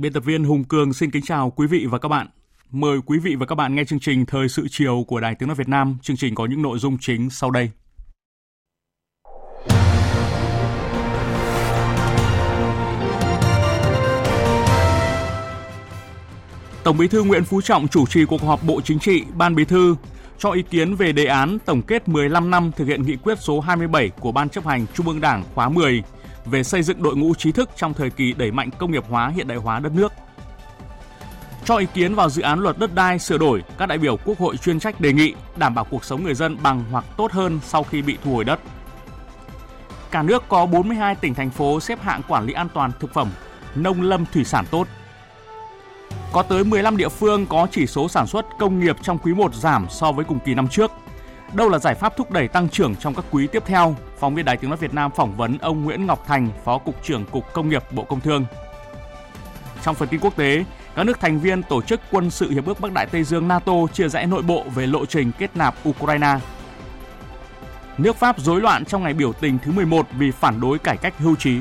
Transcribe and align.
Biên 0.00 0.12
tập 0.12 0.24
viên 0.24 0.44
Hùng 0.44 0.64
Cường 0.64 0.92
xin 0.92 1.10
kính 1.10 1.22
chào 1.22 1.50
quý 1.50 1.66
vị 1.66 1.86
và 1.90 1.98
các 1.98 2.08
bạn. 2.08 2.26
Mời 2.70 2.98
quý 3.06 3.18
vị 3.18 3.34
và 3.34 3.46
các 3.46 3.54
bạn 3.54 3.74
nghe 3.74 3.84
chương 3.84 4.00
trình 4.00 4.26
Thời 4.26 4.48
sự 4.48 4.66
chiều 4.70 5.04
của 5.08 5.20
Đài 5.20 5.34
Tiếng 5.34 5.48
Nói 5.48 5.56
Việt 5.56 5.68
Nam. 5.68 5.98
Chương 6.02 6.16
trình 6.16 6.34
có 6.34 6.46
những 6.46 6.62
nội 6.62 6.78
dung 6.78 6.98
chính 7.00 7.30
sau 7.30 7.50
đây. 7.50 7.70
Tổng 16.84 16.98
Bí 16.98 17.08
thư 17.08 17.22
Nguyễn 17.22 17.44
Phú 17.44 17.60
Trọng 17.60 17.88
chủ 17.88 18.06
trì 18.06 18.24
cuộc 18.24 18.42
họp 18.42 18.64
Bộ 18.66 18.80
Chính 18.80 18.98
trị, 18.98 19.24
Ban 19.34 19.54
Bí 19.54 19.64
thư 19.64 19.96
cho 20.38 20.50
ý 20.50 20.62
kiến 20.62 20.94
về 20.94 21.12
đề 21.12 21.24
án 21.24 21.58
tổng 21.64 21.82
kết 21.82 22.08
15 22.08 22.50
năm 22.50 22.70
thực 22.76 22.84
hiện 22.84 23.02
nghị 23.02 23.16
quyết 23.16 23.38
số 23.38 23.60
27 23.60 24.08
của 24.08 24.32
Ban 24.32 24.48
chấp 24.48 24.66
hành 24.66 24.86
Trung 24.94 25.06
ương 25.06 25.20
Đảng 25.20 25.44
khóa 25.54 25.68
10 25.68 26.02
về 26.50 26.62
xây 26.62 26.82
dựng 26.82 27.02
đội 27.02 27.16
ngũ 27.16 27.34
trí 27.34 27.52
thức 27.52 27.70
trong 27.76 27.94
thời 27.94 28.10
kỳ 28.10 28.32
đẩy 28.32 28.50
mạnh 28.50 28.70
công 28.78 28.90
nghiệp 28.90 29.04
hóa 29.08 29.28
hiện 29.28 29.48
đại 29.48 29.58
hóa 29.58 29.80
đất 29.80 29.92
nước. 29.92 30.12
Cho 31.64 31.76
ý 31.76 31.86
kiến 31.94 32.14
vào 32.14 32.30
dự 32.30 32.42
án 32.42 32.58
luật 32.58 32.78
đất 32.78 32.94
đai 32.94 33.18
sửa 33.18 33.38
đổi, 33.38 33.62
các 33.78 33.86
đại 33.86 33.98
biểu 33.98 34.16
Quốc 34.24 34.38
hội 34.38 34.56
chuyên 34.56 34.80
trách 34.80 35.00
đề 35.00 35.12
nghị 35.12 35.34
đảm 35.56 35.74
bảo 35.74 35.84
cuộc 35.90 36.04
sống 36.04 36.24
người 36.24 36.34
dân 36.34 36.56
bằng 36.62 36.84
hoặc 36.90 37.04
tốt 37.16 37.32
hơn 37.32 37.60
sau 37.64 37.82
khi 37.82 38.02
bị 38.02 38.18
thu 38.24 38.34
hồi 38.34 38.44
đất. 38.44 38.60
Cả 40.10 40.22
nước 40.22 40.42
có 40.48 40.66
42 40.66 41.14
tỉnh 41.14 41.34
thành 41.34 41.50
phố 41.50 41.80
xếp 41.80 42.00
hạng 42.02 42.22
quản 42.28 42.46
lý 42.46 42.52
an 42.52 42.68
toàn 42.74 42.90
thực 43.00 43.14
phẩm, 43.14 43.30
nông 43.74 44.02
lâm 44.02 44.24
thủy 44.32 44.44
sản 44.44 44.64
tốt. 44.70 44.86
Có 46.32 46.42
tới 46.42 46.64
15 46.64 46.96
địa 46.96 47.08
phương 47.08 47.46
có 47.46 47.66
chỉ 47.70 47.86
số 47.86 48.08
sản 48.08 48.26
xuất 48.26 48.46
công 48.58 48.80
nghiệp 48.80 48.96
trong 49.02 49.18
quý 49.18 49.34
1 49.34 49.54
giảm 49.54 49.86
so 49.90 50.12
với 50.12 50.24
cùng 50.24 50.38
kỳ 50.44 50.54
năm 50.54 50.68
trước. 50.68 50.90
Đâu 51.54 51.68
là 51.68 51.78
giải 51.78 51.94
pháp 51.94 52.16
thúc 52.16 52.30
đẩy 52.30 52.48
tăng 52.48 52.68
trưởng 52.68 52.96
trong 52.96 53.14
các 53.14 53.24
quý 53.30 53.46
tiếp 53.46 53.62
theo? 53.66 53.96
Phóng 54.18 54.34
viên 54.34 54.44
Đài 54.44 54.56
Tiếng 54.56 54.70
nói 54.70 54.76
Việt 54.76 54.94
Nam 54.94 55.10
phỏng 55.16 55.36
vấn 55.36 55.58
ông 55.58 55.84
Nguyễn 55.84 56.06
Ngọc 56.06 56.24
Thành, 56.26 56.48
Phó 56.64 56.78
cục 56.78 57.04
trưởng 57.04 57.24
Cục 57.24 57.52
Công 57.52 57.68
nghiệp 57.68 57.82
Bộ 57.92 58.04
Công 58.04 58.20
Thương. 58.20 58.44
Trong 59.82 59.94
phần 59.94 60.08
tin 60.08 60.20
quốc 60.20 60.36
tế, 60.36 60.64
các 60.94 61.04
nước 61.04 61.20
thành 61.20 61.40
viên 61.40 61.62
tổ 61.62 61.82
chức 61.82 62.00
quân 62.10 62.30
sự 62.30 62.50
hiệp 62.50 62.66
ước 62.66 62.80
Bắc 62.80 62.92
Đại 62.92 63.06
Tây 63.06 63.24
Dương 63.24 63.48
NATO 63.48 63.72
chia 63.92 64.08
rẽ 64.08 64.26
nội 64.26 64.42
bộ 64.42 64.64
về 64.74 64.86
lộ 64.86 65.06
trình 65.06 65.32
kết 65.38 65.56
nạp 65.56 65.74
Ukraine. 65.88 66.38
Nước 67.98 68.16
Pháp 68.16 68.40
rối 68.40 68.60
loạn 68.60 68.84
trong 68.84 69.02
ngày 69.02 69.14
biểu 69.14 69.32
tình 69.32 69.58
thứ 69.62 69.72
11 69.72 70.06
vì 70.18 70.30
phản 70.30 70.60
đối 70.60 70.78
cải 70.78 70.96
cách 70.96 71.18
hưu 71.18 71.36
trí. 71.36 71.58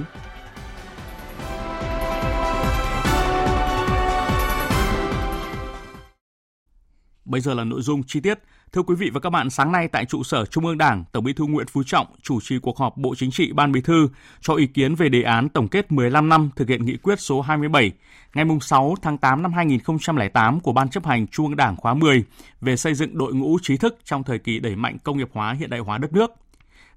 Bây 7.26 7.42
giờ 7.42 7.54
là 7.54 7.64
nội 7.64 7.82
dung 7.82 8.04
chi 8.08 8.20
tiết. 8.20 8.40
Thưa 8.74 8.82
quý 8.82 8.96
vị 8.96 9.10
và 9.14 9.20
các 9.20 9.30
bạn, 9.30 9.50
sáng 9.50 9.72
nay 9.72 9.88
tại 9.88 10.06
trụ 10.06 10.24
sở 10.24 10.46
Trung 10.46 10.66
ương 10.66 10.78
Đảng, 10.78 11.04
Tổng 11.12 11.24
Bí 11.24 11.34
thư 11.34 11.46
Nguyễn 11.46 11.68
Phú 11.68 11.84
Trọng 11.84 12.08
chủ 12.22 12.40
trì 12.42 12.60
cuộc 12.60 12.78
họp 12.78 12.98
Bộ 12.98 13.16
Chính 13.16 13.32
trị 13.32 13.52
Ban 13.52 13.72
Bí 13.72 13.82
thư 13.82 14.10
cho 14.42 14.56
ý 14.56 14.68
kiến 14.68 14.96
về 14.96 15.10
đề 15.10 15.22
án 15.22 15.50
tổng 15.50 15.68
kết 15.68 15.92
15 15.92 16.30
năm 16.30 16.50
thực 16.56 16.70
hiện 16.70 16.86
nghị 16.86 16.98
quyết 16.98 17.20
số 17.20 17.42
27 17.42 17.92
ngày 18.34 18.46
6 18.62 18.96
tháng 19.02 19.18
8 19.18 19.44
năm 19.44 19.54
2008 19.54 20.60
của 20.60 20.74
Ban 20.74 20.90
chấp 20.90 21.06
hành 21.06 21.28
Trung 21.28 21.46
ương 21.46 21.56
Đảng 21.56 21.76
khóa 21.76 21.94
10 21.94 22.24
về 22.62 22.76
xây 22.76 22.94
dựng 22.94 23.18
đội 23.18 23.34
ngũ 23.34 23.58
trí 23.62 23.78
thức 23.78 23.98
trong 24.04 24.24
thời 24.24 24.40
kỳ 24.40 24.60
đẩy 24.60 24.76
mạnh 24.76 24.98
công 25.04 25.18
nghiệp 25.18 25.30
hóa 25.34 25.54
hiện 25.54 25.70
đại 25.70 25.80
hóa 25.80 25.98
đất 25.98 26.14
nước. 26.14 26.32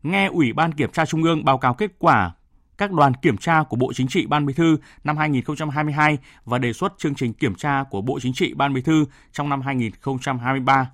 Nghe 0.02 0.26
Ủy 0.26 0.52
ban 0.52 0.72
Kiểm 0.72 0.92
tra 0.92 1.06
Trung 1.06 1.22
ương 1.22 1.44
báo 1.44 1.58
cáo 1.58 1.74
kết 1.74 1.90
quả 1.98 2.32
các 2.78 2.92
đoàn 2.92 3.14
kiểm 3.14 3.36
tra 3.36 3.62
của 3.62 3.76
Bộ 3.76 3.92
Chính 3.92 4.08
trị 4.08 4.26
Ban 4.26 4.46
Bí 4.46 4.54
thư 4.54 4.76
năm 5.04 5.16
2022 5.16 6.18
và 6.44 6.58
đề 6.58 6.72
xuất 6.72 6.92
chương 6.98 7.14
trình 7.14 7.32
kiểm 7.32 7.54
tra 7.54 7.84
của 7.90 8.00
Bộ 8.00 8.20
Chính 8.22 8.32
trị 8.32 8.54
Ban 8.54 8.74
Bí 8.74 8.82
thư 8.82 9.04
trong 9.32 9.48
năm 9.48 9.60
2023. 9.60 10.90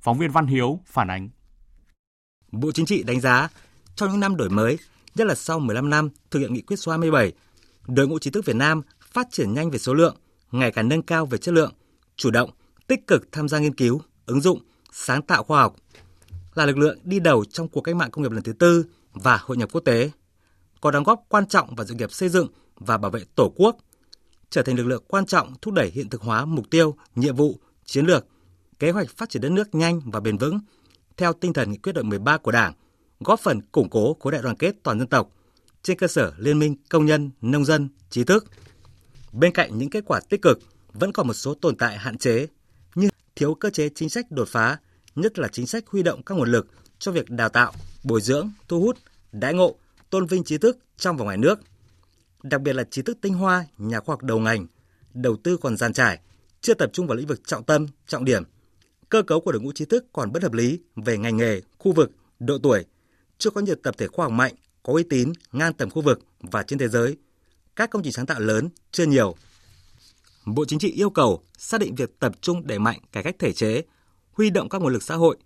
Phóng 0.00 0.18
viên 0.18 0.30
Văn 0.30 0.46
Hiếu 0.46 0.80
phản 0.86 1.08
ánh. 1.08 1.28
Bộ 2.52 2.72
Chính 2.72 2.86
trị 2.86 3.02
đánh 3.02 3.20
giá 3.20 3.48
trong 3.94 4.10
những 4.10 4.20
năm 4.20 4.36
đổi 4.36 4.48
mới, 4.50 4.78
nhất 5.14 5.26
là 5.26 5.34
sau 5.34 5.58
15 5.58 5.90
năm 5.90 6.08
thực 6.30 6.38
hiện 6.38 6.54
nghị 6.54 6.62
quyết 6.62 6.76
số 6.76 6.92
27, 6.92 7.32
đội 7.86 8.08
ngũ 8.08 8.18
trí 8.18 8.30
thức 8.30 8.44
Việt 8.44 8.56
Nam 8.56 8.82
phát 9.12 9.26
triển 9.30 9.54
nhanh 9.54 9.70
về 9.70 9.78
số 9.78 9.94
lượng, 9.94 10.16
ngày 10.52 10.72
càng 10.72 10.88
nâng 10.88 11.02
cao 11.02 11.26
về 11.26 11.38
chất 11.38 11.54
lượng, 11.54 11.72
chủ 12.16 12.30
động, 12.30 12.50
tích 12.86 13.06
cực 13.06 13.32
tham 13.32 13.48
gia 13.48 13.58
nghiên 13.58 13.74
cứu, 13.74 14.00
ứng 14.26 14.40
dụng, 14.40 14.60
sáng 14.92 15.22
tạo 15.22 15.44
khoa 15.44 15.60
học, 15.60 15.76
là 16.54 16.66
lực 16.66 16.78
lượng 16.78 16.98
đi 17.04 17.20
đầu 17.20 17.44
trong 17.44 17.68
cuộc 17.68 17.80
cách 17.80 17.96
mạng 17.96 18.10
công 18.10 18.22
nghiệp 18.22 18.32
lần 18.32 18.42
thứ 18.42 18.52
tư 18.52 18.84
và 19.12 19.38
hội 19.42 19.56
nhập 19.56 19.68
quốc 19.72 19.80
tế 19.80 20.10
có 20.80 20.90
đóng 20.90 21.04
góp 21.04 21.24
quan 21.28 21.46
trọng 21.46 21.74
vào 21.74 21.86
sự 21.86 21.94
nghiệp 21.94 22.12
xây 22.12 22.28
dựng 22.28 22.48
và 22.76 22.98
bảo 22.98 23.10
vệ 23.10 23.20
Tổ 23.34 23.52
quốc, 23.56 23.76
trở 24.50 24.62
thành 24.62 24.76
lực 24.76 24.86
lượng 24.86 25.04
quan 25.08 25.26
trọng 25.26 25.54
thúc 25.62 25.74
đẩy 25.74 25.90
hiện 25.90 26.08
thực 26.08 26.22
hóa 26.22 26.44
mục 26.44 26.70
tiêu, 26.70 26.96
nhiệm 27.14 27.36
vụ, 27.36 27.60
chiến 27.84 28.06
lược, 28.06 28.26
kế 28.80 28.90
hoạch 28.90 29.08
phát 29.16 29.30
triển 29.30 29.42
đất 29.42 29.52
nước 29.52 29.74
nhanh 29.74 30.00
và 30.04 30.20
bền 30.20 30.36
vững 30.36 30.60
theo 31.16 31.32
tinh 31.32 31.52
thần 31.52 31.70
nghị 31.70 31.78
quyết 31.78 31.92
đội 31.92 32.04
13 32.04 32.38
của 32.38 32.50
Đảng, 32.50 32.72
góp 33.20 33.40
phần 33.40 33.60
củng 33.60 33.88
cố 33.90 34.16
khối 34.20 34.32
đại 34.32 34.42
đoàn 34.42 34.56
kết 34.56 34.74
toàn 34.82 34.98
dân 34.98 35.08
tộc 35.08 35.30
trên 35.82 35.98
cơ 35.98 36.06
sở 36.06 36.32
liên 36.38 36.58
minh 36.58 36.76
công 36.88 37.06
nhân, 37.06 37.30
nông 37.40 37.64
dân, 37.64 37.88
trí 38.10 38.24
thức. 38.24 38.44
Bên 39.32 39.52
cạnh 39.52 39.78
những 39.78 39.90
kết 39.90 40.04
quả 40.06 40.20
tích 40.28 40.42
cực, 40.42 40.60
vẫn 40.92 41.12
còn 41.12 41.26
một 41.26 41.34
số 41.34 41.54
tồn 41.54 41.76
tại 41.76 41.98
hạn 41.98 42.18
chế 42.18 42.46
như 42.94 43.08
thiếu 43.36 43.54
cơ 43.54 43.70
chế 43.70 43.88
chính 43.88 44.08
sách 44.08 44.30
đột 44.30 44.48
phá, 44.48 44.78
nhất 45.16 45.38
là 45.38 45.48
chính 45.48 45.66
sách 45.66 45.84
huy 45.86 46.02
động 46.02 46.22
các 46.22 46.34
nguồn 46.34 46.50
lực 46.50 46.66
cho 46.98 47.12
việc 47.12 47.30
đào 47.30 47.48
tạo, 47.48 47.72
bồi 48.04 48.20
dưỡng, 48.20 48.50
thu 48.68 48.80
hút, 48.80 48.98
đãi 49.32 49.54
ngộ 49.54 49.74
tôn 50.10 50.26
vinh 50.26 50.44
trí 50.44 50.58
thức 50.58 50.78
trong 50.96 51.16
và 51.16 51.24
ngoài 51.24 51.36
nước. 51.36 51.60
Đặc 52.42 52.60
biệt 52.60 52.72
là 52.72 52.84
trí 52.84 53.02
thức 53.02 53.18
tinh 53.20 53.34
hoa, 53.34 53.64
nhà 53.78 54.00
khoa 54.00 54.12
học 54.12 54.22
đầu 54.22 54.38
ngành, 54.38 54.66
đầu 55.14 55.36
tư 55.36 55.56
còn 55.56 55.76
gian 55.76 55.92
trải, 55.92 56.20
chưa 56.60 56.74
tập 56.74 56.90
trung 56.92 57.06
vào 57.06 57.16
lĩnh 57.16 57.26
vực 57.26 57.40
trọng 57.46 57.64
tâm, 57.64 57.86
trọng 58.06 58.24
điểm. 58.24 58.44
Cơ 59.10 59.22
cấu 59.22 59.40
của 59.40 59.52
đội 59.52 59.62
ngũ 59.62 59.72
trí 59.72 59.84
thức 59.84 60.06
còn 60.12 60.32
bất 60.32 60.42
hợp 60.42 60.52
lý 60.52 60.80
về 60.96 61.18
ngành 61.18 61.36
nghề, 61.36 61.60
khu 61.78 61.92
vực, 61.92 62.10
độ 62.38 62.58
tuổi, 62.62 62.84
chưa 63.38 63.50
có 63.50 63.60
nhiều 63.60 63.74
tập 63.82 63.94
thể 63.98 64.06
khoa 64.06 64.24
học 64.24 64.32
mạnh, 64.32 64.54
có 64.82 64.92
uy 64.92 65.02
tín, 65.02 65.32
ngang 65.52 65.72
tầm 65.72 65.90
khu 65.90 66.02
vực 66.02 66.20
và 66.40 66.62
trên 66.62 66.78
thế 66.78 66.88
giới. 66.88 67.16
Các 67.76 67.90
công 67.90 68.02
trình 68.02 68.12
sáng 68.12 68.26
tạo 68.26 68.40
lớn 68.40 68.68
chưa 68.92 69.06
nhiều. 69.06 69.34
Bộ 70.46 70.64
Chính 70.64 70.78
trị 70.78 70.92
yêu 70.92 71.10
cầu 71.10 71.42
xác 71.58 71.80
định 71.80 71.94
việc 71.94 72.18
tập 72.18 72.32
trung 72.40 72.66
đẩy 72.66 72.78
mạnh 72.78 73.00
cải 73.12 73.22
cách 73.22 73.36
thể 73.38 73.52
chế, 73.52 73.82
huy 74.32 74.50
động 74.50 74.68
các 74.68 74.82
nguồn 74.82 74.92
lực 74.92 75.02
xã 75.02 75.14
hội, 75.14 75.36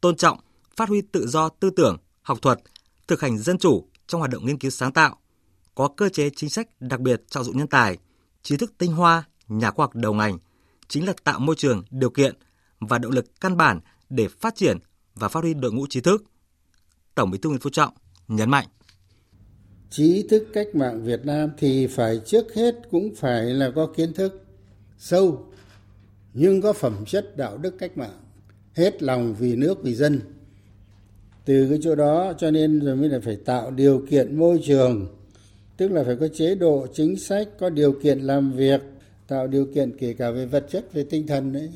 tôn 0.00 0.16
trọng, 0.16 0.40
phát 0.76 0.88
huy 0.88 1.00
tự 1.00 1.26
do 1.26 1.48
tư 1.48 1.70
tưởng, 1.70 1.96
học 2.22 2.38
thuật, 2.42 2.60
thực 3.08 3.20
hành 3.20 3.38
dân 3.38 3.58
chủ, 3.58 3.88
trong 4.06 4.20
hoạt 4.20 4.30
động 4.30 4.46
nghiên 4.46 4.58
cứu 4.58 4.70
sáng 4.70 4.92
tạo, 4.92 5.18
có 5.74 5.88
cơ 5.96 6.08
chế 6.08 6.30
chính 6.36 6.50
sách 6.50 6.68
đặc 6.80 7.00
biệt 7.00 7.22
trọng 7.30 7.44
dụng 7.44 7.58
nhân 7.58 7.68
tài, 7.68 7.98
trí 8.42 8.56
thức 8.56 8.72
tinh 8.78 8.92
hoa, 8.92 9.24
nhà 9.48 9.70
khoa 9.70 9.84
học 9.84 9.94
đầu 9.94 10.14
ngành, 10.14 10.38
chính 10.88 11.06
là 11.06 11.12
tạo 11.24 11.38
môi 11.38 11.56
trường, 11.58 11.82
điều 11.90 12.10
kiện 12.10 12.34
và 12.80 12.98
động 12.98 13.12
lực 13.12 13.40
căn 13.40 13.56
bản 13.56 13.80
để 14.10 14.28
phát 14.28 14.54
triển 14.56 14.78
và 15.14 15.28
phát 15.28 15.40
huy 15.40 15.54
đội 15.54 15.72
ngũ 15.72 15.86
trí 15.86 16.00
thức. 16.00 16.24
Tổng 17.14 17.30
Bí 17.30 17.38
thư 17.38 17.48
Nguyễn 17.48 17.60
Phú 17.60 17.70
Trọng 17.70 17.94
nhấn 18.28 18.50
mạnh: 18.50 18.66
Trí 19.90 20.26
thức 20.30 20.46
cách 20.52 20.66
mạng 20.74 21.04
Việt 21.04 21.26
Nam 21.26 21.50
thì 21.58 21.86
phải 21.86 22.20
trước 22.26 22.54
hết 22.54 22.74
cũng 22.90 23.14
phải 23.14 23.44
là 23.44 23.70
có 23.74 23.86
kiến 23.96 24.12
thức 24.12 24.44
sâu 24.98 25.46
nhưng 26.34 26.60
có 26.60 26.72
phẩm 26.72 27.04
chất 27.06 27.36
đạo 27.36 27.58
đức 27.58 27.78
cách 27.78 27.98
mạng, 27.98 28.20
hết 28.74 29.02
lòng 29.02 29.34
vì 29.38 29.56
nước 29.56 29.82
vì 29.82 29.94
dân. 29.94 30.20
Từ 31.44 31.66
cái 31.68 31.78
chỗ 31.82 31.94
đó 31.94 32.32
cho 32.38 32.50
nên 32.50 32.80
rồi 32.80 32.96
mới 32.96 33.08
là 33.08 33.20
phải 33.24 33.36
tạo 33.36 33.70
điều 33.70 34.06
kiện 34.10 34.38
môi 34.38 34.60
trường 34.64 35.16
tức 35.76 35.92
là 35.92 36.04
phải 36.04 36.16
có 36.20 36.28
chế 36.28 36.54
độ 36.54 36.86
chính 36.94 37.16
sách 37.16 37.48
có 37.58 37.70
điều 37.70 37.92
kiện 37.92 38.18
làm 38.18 38.52
việc 38.52 38.80
tạo 39.28 39.46
điều 39.46 39.66
kiện 39.74 39.96
kể 39.98 40.12
cả 40.12 40.30
về 40.30 40.46
vật 40.46 40.66
chất 40.70 40.92
về 40.92 41.04
tinh 41.10 41.26
thần 41.26 41.52
đấy 41.52 41.70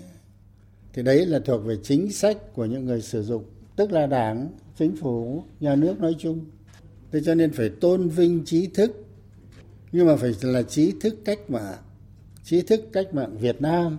thì 0.95 1.03
đấy 1.03 1.27
là 1.27 1.39
thuộc 1.39 1.65
về 1.65 1.77
chính 1.83 2.13
sách 2.13 2.37
của 2.55 2.65
những 2.65 2.85
người 2.85 3.03
sử 3.03 3.23
dụng 3.23 3.45
tức 3.77 3.93
là 3.93 4.07
đảng 4.07 4.49
chính 4.77 4.97
phủ 4.97 5.45
nhà 5.61 5.77
nước 5.77 6.01
nói 6.01 6.17
chung. 6.19 6.45
Thế 7.13 7.21
cho 7.25 7.35
nên 7.35 7.53
phải 7.53 7.69
tôn 7.69 8.09
vinh 8.09 8.45
trí 8.45 8.67
thức. 8.67 8.91
Nhưng 9.93 10.07
mà 10.07 10.17
phải 10.17 10.35
là 10.43 10.63
trí 10.63 10.93
thức 11.01 11.15
cách 11.25 11.51
mạng 11.51 11.79
trí 12.45 12.63
thức 12.63 12.81
cách 12.93 13.15
mạng 13.15 13.39
Việt 13.39 13.63
Nam. 13.63 13.99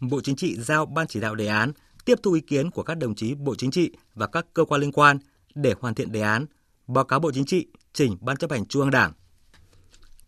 Bộ 0.00 0.20
Chính 0.20 0.36
trị 0.36 0.56
giao 0.56 0.86
Ban 0.86 1.06
chỉ 1.06 1.20
đạo 1.20 1.34
đề 1.34 1.46
án 1.46 1.72
tiếp 2.04 2.18
thu 2.22 2.32
ý 2.32 2.40
kiến 2.40 2.70
của 2.70 2.82
các 2.82 2.94
đồng 2.94 3.14
chí 3.14 3.34
Bộ 3.34 3.54
Chính 3.54 3.70
trị 3.70 3.90
và 4.14 4.26
các 4.26 4.46
cơ 4.54 4.64
quan 4.64 4.80
liên 4.80 4.92
quan 4.92 5.18
để 5.54 5.74
hoàn 5.80 5.94
thiện 5.94 6.12
đề 6.12 6.20
án, 6.20 6.46
báo 6.86 7.04
cáo 7.04 7.20
Bộ 7.20 7.32
Chính 7.32 7.44
trị 7.44 7.66
trình 7.92 8.16
Ban 8.20 8.36
chấp 8.36 8.50
hành 8.50 8.66
Trung 8.66 8.82
ương 8.82 8.90
Đảng. 8.90 9.12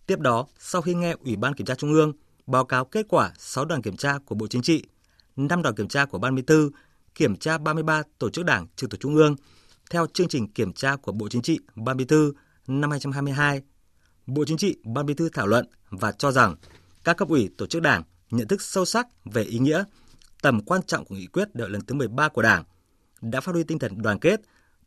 Tiếp 0.07 0.21
đó, 0.21 0.47
sau 0.59 0.83
khi 0.83 0.95
nghe 0.95 1.15
Ủy 1.25 1.37
ban 1.37 1.55
Kiểm 1.55 1.67
tra 1.67 1.75
Trung 1.75 1.93
ương 1.93 2.13
báo 2.47 2.65
cáo 2.65 2.85
kết 2.85 3.07
quả 3.09 3.33
6 3.39 3.65
đoàn 3.65 3.83
kiểm 3.83 3.97
tra 3.97 4.19
của 4.19 4.35
Bộ 4.35 4.47
Chính 4.47 4.63
trị, 4.63 4.85
5 5.37 5.63
đoàn 5.63 5.75
kiểm 5.75 5.89
tra 5.89 6.05
của 6.05 6.19
Ban 6.19 6.35
Bí 6.35 6.43
thư, 6.43 6.71
kiểm 7.15 7.37
tra 7.37 7.59
33 7.59 8.03
tổ 8.19 8.31
chức 8.31 8.45
đảng 8.45 8.67
trực 8.77 8.91
thuộc 8.91 9.01
Trung 9.01 9.17
ương 9.17 9.37
theo 9.91 10.07
chương 10.07 10.29
trình 10.29 10.53
kiểm 10.53 10.73
tra 10.73 10.97
của 10.97 11.13
Bộ 11.13 11.29
Chính 11.29 11.43
trị, 11.43 11.59
Ban 11.75 11.97
Bí 11.97 12.05
thư 12.05 12.33
năm 12.67 12.91
2022. 12.91 13.63
Bộ 14.27 14.45
Chính 14.45 14.57
trị, 14.57 14.77
Ban 14.85 15.07
Bí 15.07 15.15
thư 15.15 15.29
thảo 15.29 15.47
luận 15.47 15.67
và 15.91 16.13
cho 16.13 16.33
rằng 16.33 16.57
các 17.05 17.17
cấp 17.17 17.29
ủy 17.29 17.51
tổ 17.59 17.67
chức 17.67 17.83
đảng 17.83 18.03
nhận 18.31 18.49
thức 18.49 18.63
sâu 18.63 18.85
sắc 18.85 19.07
về 19.25 19.43
ý 19.43 19.59
nghĩa, 19.59 19.85
tầm 20.43 20.61
quan 20.61 20.83
trọng 20.83 21.05
của 21.05 21.15
nghị 21.15 21.27
quyết 21.27 21.55
đại 21.55 21.69
lần 21.69 21.85
thứ 21.87 21.95
13 21.95 22.29
của 22.29 22.43
Đảng, 22.43 22.65
đã 23.21 23.41
phát 23.41 23.53
huy 23.53 23.65
tinh 23.65 23.79
thần 23.79 24.03
đoàn 24.03 24.19
kết, 24.19 24.41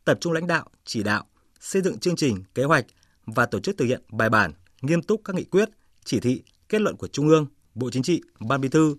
tập 0.04 0.18
trung 0.20 0.32
lãnh 0.32 0.46
đạo, 0.46 0.70
chỉ 0.84 1.02
đạo, 1.02 1.24
xây 1.60 1.82
dựng 1.82 1.98
chương 1.98 2.16
trình, 2.16 2.42
kế 2.54 2.64
hoạch 2.64 2.86
và 3.26 3.46
tổ 3.46 3.60
chức 3.60 3.76
thực 3.78 3.84
hiện 3.84 4.02
bài 4.08 4.30
bản, 4.30 4.52
nghiêm 4.82 5.02
túc 5.02 5.20
các 5.24 5.36
nghị 5.36 5.44
quyết, 5.44 5.68
chỉ 6.04 6.20
thị, 6.20 6.42
kết 6.68 6.80
luận 6.80 6.96
của 6.96 7.08
Trung 7.08 7.28
ương, 7.28 7.46
Bộ 7.74 7.90
Chính 7.90 8.02
trị, 8.02 8.22
Ban 8.40 8.60
Bí 8.60 8.68
thư, 8.68 8.96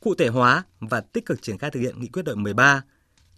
cụ 0.00 0.14
thể 0.14 0.28
hóa 0.28 0.64
và 0.80 1.00
tích 1.00 1.26
cực 1.26 1.42
triển 1.42 1.58
khai 1.58 1.70
thực 1.70 1.80
hiện 1.80 2.00
nghị 2.00 2.08
quyết 2.08 2.22
đội 2.22 2.36
13, 2.36 2.82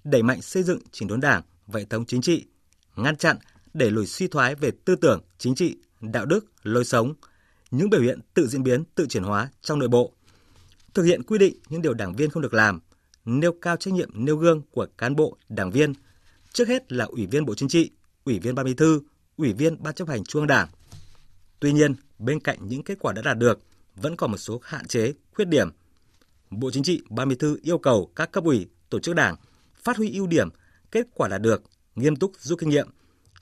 đẩy 0.05 0.23
mạnh 0.23 0.43
xây 0.43 0.63
dựng 0.63 0.81
chỉnh 0.93 1.09
đốn 1.09 1.21
Đảng 1.21 1.43
và 1.67 1.81
hệ 1.81 1.87
thống 1.87 2.05
chính 2.05 2.23
trị, 2.23 2.47
ngăn 2.97 3.17
chặn, 3.17 3.37
đẩy 3.75 3.91
lùi 3.91 4.07
suy 4.07 4.29
thoái 4.29 4.55
về 4.55 4.71
tư 4.85 4.97
tưởng, 4.97 5.23
chính 5.39 5.55
trị, 5.55 5.77
đạo 6.01 6.27
đức, 6.27 6.47
lối 6.63 6.85
sống, 6.85 7.15
những 7.71 7.91
biểu 7.91 8.01
hiện 8.01 8.21
tự 8.35 8.47
diễn 8.47 8.63
biến, 8.63 8.85
tự 8.95 9.07
chuyển 9.07 9.23
hóa 9.23 9.51
trong 9.63 9.79
nội 9.79 9.89
bộ, 9.89 10.13
thực 10.95 11.03
hiện 11.03 11.23
quy 11.23 11.39
định 11.39 11.57
những 11.69 11.83
điều 11.83 11.95
đảng 11.95 12.13
viên 12.13 12.31
không 12.31 12.43
được 12.43 12.55
làm, 12.55 12.81
nêu 13.25 13.53
cao 13.53 13.77
trách 13.77 13.95
nhiệm 13.95 14.11
nêu 14.15 14.37
gương 14.37 14.63
của 14.71 14.87
cán 14.99 15.17
bộ, 15.17 15.37
đảng 15.49 15.71
viên, 15.71 15.93
trước 16.53 16.69
hết 16.69 16.93
là 16.93 17.05
Ủy 17.05 17.27
viên 17.27 17.47
Bộ 17.47 17.55
Chính 17.55 17.69
trị, 17.69 17.91
Ủy 18.25 18.39
viên 18.39 18.55
Ban 18.55 18.67
Bí 18.67 18.75
thư, 18.75 19.01
Ủy 19.37 19.53
viên 19.53 19.83
Ban 19.83 19.95
chấp 19.95 20.09
hành 20.09 20.25
Trung 20.25 20.43
ương 20.43 20.47
Đảng. 20.47 20.69
Tuy 21.61 21.73
nhiên, 21.73 21.95
bên 22.19 22.41
cạnh 22.41 22.59
những 22.69 22.83
kết 22.83 22.99
quả 23.01 23.13
đã 23.13 23.23
đạt 23.23 23.39
được, 23.39 23.61
vẫn 23.97 24.17
còn 24.17 24.31
một 24.31 24.37
số 24.37 24.61
hạn 24.63 24.87
chế, 24.87 25.13
khuyết 25.35 25.49
điểm. 25.49 25.71
Bộ 26.51 26.71
Chính 26.71 26.83
trị, 26.83 27.03
Ban 27.11 27.29
Bí 27.29 27.35
thư 27.35 27.59
yêu 27.63 27.79
cầu 27.79 28.13
các 28.17 28.33
cấp 28.33 28.45
ủy, 28.45 28.67
tổ 28.91 29.01
chức 29.01 29.15
đảng 29.15 29.37
phát 29.85 29.97
huy 29.97 30.13
ưu 30.15 30.27
điểm, 30.27 30.49
kết 30.91 31.07
quả 31.15 31.29
đạt 31.29 31.43
được, 31.43 31.63
nghiêm 31.95 32.17
túc 32.17 32.33
rút 32.39 32.59
kinh 32.59 32.69
nghiệm, 32.69 32.89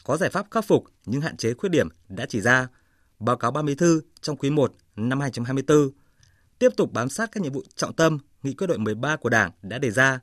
có 0.04 0.16
giải 0.16 0.30
pháp 0.30 0.46
khắc 0.50 0.64
phục 0.64 0.84
những 1.06 1.20
hạn 1.20 1.36
chế 1.36 1.54
khuyết 1.54 1.68
điểm 1.68 1.88
đã 2.08 2.26
chỉ 2.28 2.40
ra, 2.40 2.68
báo 3.18 3.36
cáo 3.36 3.50
Ban 3.50 3.66
Bí 3.66 3.74
thư 3.74 4.00
trong 4.20 4.36
quý 4.36 4.50
1 4.50 4.74
năm 4.96 5.20
2024, 5.20 5.90
tiếp 6.58 6.68
tục 6.76 6.92
bám 6.92 7.08
sát 7.08 7.32
các 7.32 7.42
nhiệm 7.42 7.52
vụ 7.52 7.62
trọng 7.74 7.92
tâm 7.92 8.18
nghị 8.42 8.54
quyết 8.54 8.66
đội 8.66 8.78
13 8.78 9.16
của 9.16 9.28
Đảng 9.28 9.50
đã 9.62 9.78
đề 9.78 9.90
ra, 9.90 10.20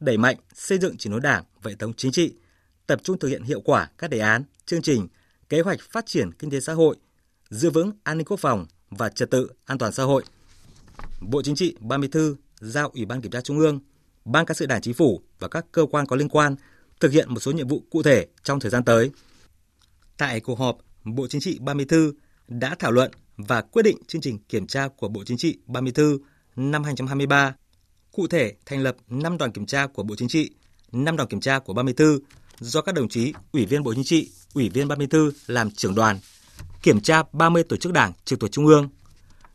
đẩy 0.00 0.16
mạnh 0.16 0.36
xây 0.54 0.78
dựng 0.78 0.96
chỉnh 0.96 1.12
đốn 1.12 1.22
Đảng 1.22 1.44
và 1.62 1.70
hệ 1.70 1.76
thống 1.76 1.92
chính 1.92 2.12
trị, 2.12 2.34
tập 2.86 3.00
trung 3.02 3.18
thực 3.18 3.28
hiện 3.28 3.42
hiệu 3.42 3.60
quả 3.60 3.90
các 3.98 4.10
đề 4.10 4.18
án, 4.18 4.44
chương 4.66 4.82
trình, 4.82 5.08
kế 5.48 5.60
hoạch 5.60 5.80
phát 5.80 6.06
triển 6.06 6.32
kinh 6.32 6.50
tế 6.50 6.60
xã 6.60 6.72
hội, 6.72 6.96
giữ 7.50 7.70
vững 7.70 7.92
an 8.02 8.18
ninh 8.18 8.24
quốc 8.24 8.40
phòng 8.40 8.66
và 8.90 9.08
trật 9.08 9.30
tự 9.30 9.50
an 9.64 9.78
toàn 9.78 9.92
xã 9.92 10.02
hội. 10.02 10.24
Bộ 11.20 11.42
Chính 11.42 11.54
trị, 11.54 11.74
Ban 11.80 12.00
Bí 12.00 12.08
thư 12.08 12.36
giao 12.60 12.88
Ủy 12.88 13.04
ban 13.04 13.20
Kiểm 13.20 13.32
tra 13.32 13.40
Trung 13.40 13.58
ương, 13.58 13.80
Ban 14.24 14.46
Cán 14.46 14.56
sự 14.56 14.66
Đảng 14.66 14.80
Chính 14.80 14.94
phủ 14.94 15.20
và 15.38 15.48
các 15.48 15.66
cơ 15.72 15.86
quan 15.90 16.06
có 16.06 16.16
liên 16.16 16.28
quan 16.28 16.56
thực 17.00 17.12
hiện 17.12 17.34
một 17.34 17.40
số 17.40 17.52
nhiệm 17.52 17.68
vụ 17.68 17.82
cụ 17.90 18.02
thể 18.02 18.26
trong 18.42 18.60
thời 18.60 18.70
gian 18.70 18.84
tới. 18.84 19.10
Tại 20.16 20.40
cuộc 20.40 20.58
họp, 20.58 20.78
Bộ 21.04 21.26
Chính 21.26 21.40
trị 21.40 21.58
Ban 21.60 21.76
Bí 21.76 21.84
thư 21.84 22.12
đã 22.48 22.76
thảo 22.78 22.92
luận 22.92 23.10
và 23.36 23.60
quyết 23.60 23.82
định 23.82 23.98
chương 24.06 24.22
trình 24.22 24.38
kiểm 24.38 24.66
tra 24.66 24.88
của 24.88 25.08
Bộ 25.08 25.24
Chính 25.24 25.36
trị 25.36 25.58
Ban 25.66 25.84
Bí 25.84 25.90
thư 25.90 26.18
năm 26.56 26.84
2023. 26.84 27.54
Cụ 28.12 28.26
thể, 28.26 28.54
thành 28.66 28.82
lập 28.82 28.96
5 29.08 29.38
đoàn 29.38 29.52
kiểm 29.52 29.66
tra 29.66 29.86
của 29.86 30.02
Bộ 30.02 30.14
Chính 30.16 30.28
trị, 30.28 30.50
5 30.92 31.16
đoàn 31.16 31.28
kiểm 31.28 31.40
tra 31.40 31.58
của 31.58 31.72
Ban 31.72 31.86
Bí 31.86 31.92
thư 31.92 32.20
do 32.60 32.82
các 32.82 32.94
đồng 32.94 33.08
chí 33.08 33.32
Ủy 33.52 33.66
viên 33.66 33.82
Bộ 33.82 33.94
Chính 33.94 34.04
trị, 34.04 34.30
Ủy 34.54 34.68
viên 34.68 34.88
Ban 34.88 34.98
Bí 34.98 35.06
thư 35.06 35.32
làm 35.46 35.70
trưởng 35.70 35.94
đoàn, 35.94 36.18
kiểm 36.82 37.00
tra 37.00 37.22
30 37.32 37.62
tổ 37.62 37.76
chức 37.76 37.92
đảng 37.92 38.12
trực 38.24 38.40
thuộc 38.40 38.52
Trung 38.52 38.66
ương. 38.66 38.88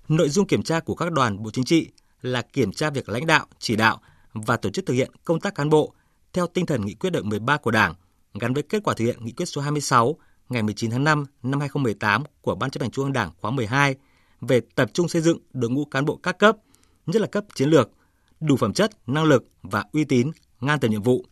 Nội 0.07 0.29
dung 0.29 0.47
kiểm 0.47 0.63
tra 0.63 0.79
của 0.79 0.95
các 0.95 1.11
đoàn 1.11 1.43
Bộ 1.43 1.51
Chính 1.51 1.65
trị 1.65 1.89
là 2.21 2.41
kiểm 2.41 2.71
tra 2.71 2.89
việc 2.89 3.09
lãnh 3.09 3.27
đạo, 3.27 3.45
chỉ 3.59 3.75
đạo 3.75 4.01
và 4.33 4.57
tổ 4.57 4.69
chức 4.69 4.85
thực 4.85 4.93
hiện 4.93 5.11
công 5.25 5.39
tác 5.39 5.55
cán 5.55 5.69
bộ 5.69 5.93
theo 6.33 6.47
tinh 6.47 6.65
thần 6.65 6.85
nghị 6.85 6.93
quyết 6.93 7.09
đại 7.09 7.23
13 7.23 7.57
của 7.57 7.71
Đảng 7.71 7.93
gắn 8.33 8.53
với 8.53 8.63
kết 8.63 8.83
quả 8.83 8.93
thực 8.93 9.05
hiện 9.05 9.25
nghị 9.25 9.31
quyết 9.31 9.45
số 9.45 9.61
26 9.61 10.15
ngày 10.49 10.63
19 10.63 10.91
tháng 10.91 11.03
5 11.03 11.25
năm 11.43 11.59
2018 11.59 12.23
của 12.41 12.55
Ban 12.55 12.69
chấp 12.69 12.81
hành 12.81 12.91
Trung 12.91 13.05
ương 13.05 13.13
Đảng 13.13 13.31
khóa 13.41 13.51
12 13.51 13.95
về 14.41 14.61
tập 14.75 14.89
trung 14.93 15.09
xây 15.09 15.21
dựng 15.21 15.37
đội 15.53 15.71
ngũ 15.71 15.85
cán 15.85 16.05
bộ 16.05 16.19
các 16.23 16.37
cấp, 16.37 16.57
nhất 17.05 17.21
là 17.21 17.27
cấp 17.27 17.45
chiến 17.55 17.69
lược, 17.69 17.89
đủ 18.39 18.57
phẩm 18.57 18.73
chất, 18.73 18.91
năng 19.07 19.23
lực 19.23 19.45
và 19.63 19.83
uy 19.93 20.03
tín 20.03 20.31
ngang 20.61 20.79
tầm 20.79 20.91
nhiệm 20.91 21.01
vụ. 21.01 21.25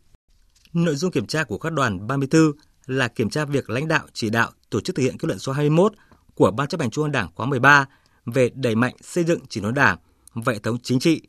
Nội 0.72 0.96
dung 0.96 1.10
kiểm 1.10 1.26
tra 1.26 1.44
của 1.44 1.58
các 1.58 1.72
đoàn 1.72 2.06
34 2.06 2.52
là 2.86 3.08
kiểm 3.08 3.30
tra 3.30 3.44
việc 3.44 3.70
lãnh 3.70 3.88
đạo 3.88 4.06
chỉ 4.12 4.30
đạo 4.30 4.50
tổ 4.70 4.80
chức 4.80 4.96
thực 4.96 5.02
hiện 5.02 5.18
kết 5.18 5.26
luận 5.26 5.38
số 5.38 5.52
21 5.52 5.92
của 6.34 6.50
Ban 6.50 6.68
chấp 6.68 6.80
hành 6.80 6.90
Trung 6.90 7.04
ương 7.04 7.12
Đảng 7.12 7.28
khóa 7.34 7.46
13 7.46 7.86
về 8.26 8.50
đẩy 8.54 8.74
mạnh 8.74 8.94
xây 9.00 9.24
dựng 9.24 9.40
chỉnh 9.48 9.62
đốn 9.62 9.74
Đảng 9.74 9.98
và 10.34 10.52
hệ 10.52 10.58
thống 10.58 10.78
chính 10.82 10.98
trị, 10.98 11.22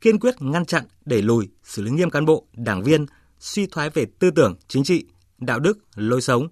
kiên 0.00 0.18
quyết 0.18 0.42
ngăn 0.42 0.64
chặn, 0.64 0.84
đẩy 1.04 1.22
lùi, 1.22 1.48
xử 1.64 1.82
lý 1.82 1.90
nghiêm 1.90 2.10
cán 2.10 2.26
bộ, 2.26 2.46
đảng 2.52 2.82
viên 2.82 3.06
suy 3.38 3.66
thoái 3.66 3.90
về 3.90 4.06
tư 4.18 4.30
tưởng, 4.30 4.56
chính 4.68 4.84
trị, 4.84 5.04
đạo 5.38 5.60
đức, 5.60 5.78
lối 5.94 6.20
sống, 6.20 6.48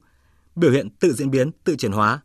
biểu 0.56 0.70
hiện 0.70 0.90
tự 0.90 1.12
diễn 1.12 1.30
biến, 1.30 1.50
tự 1.64 1.76
chuyển 1.76 1.92
hóa, 1.92 2.20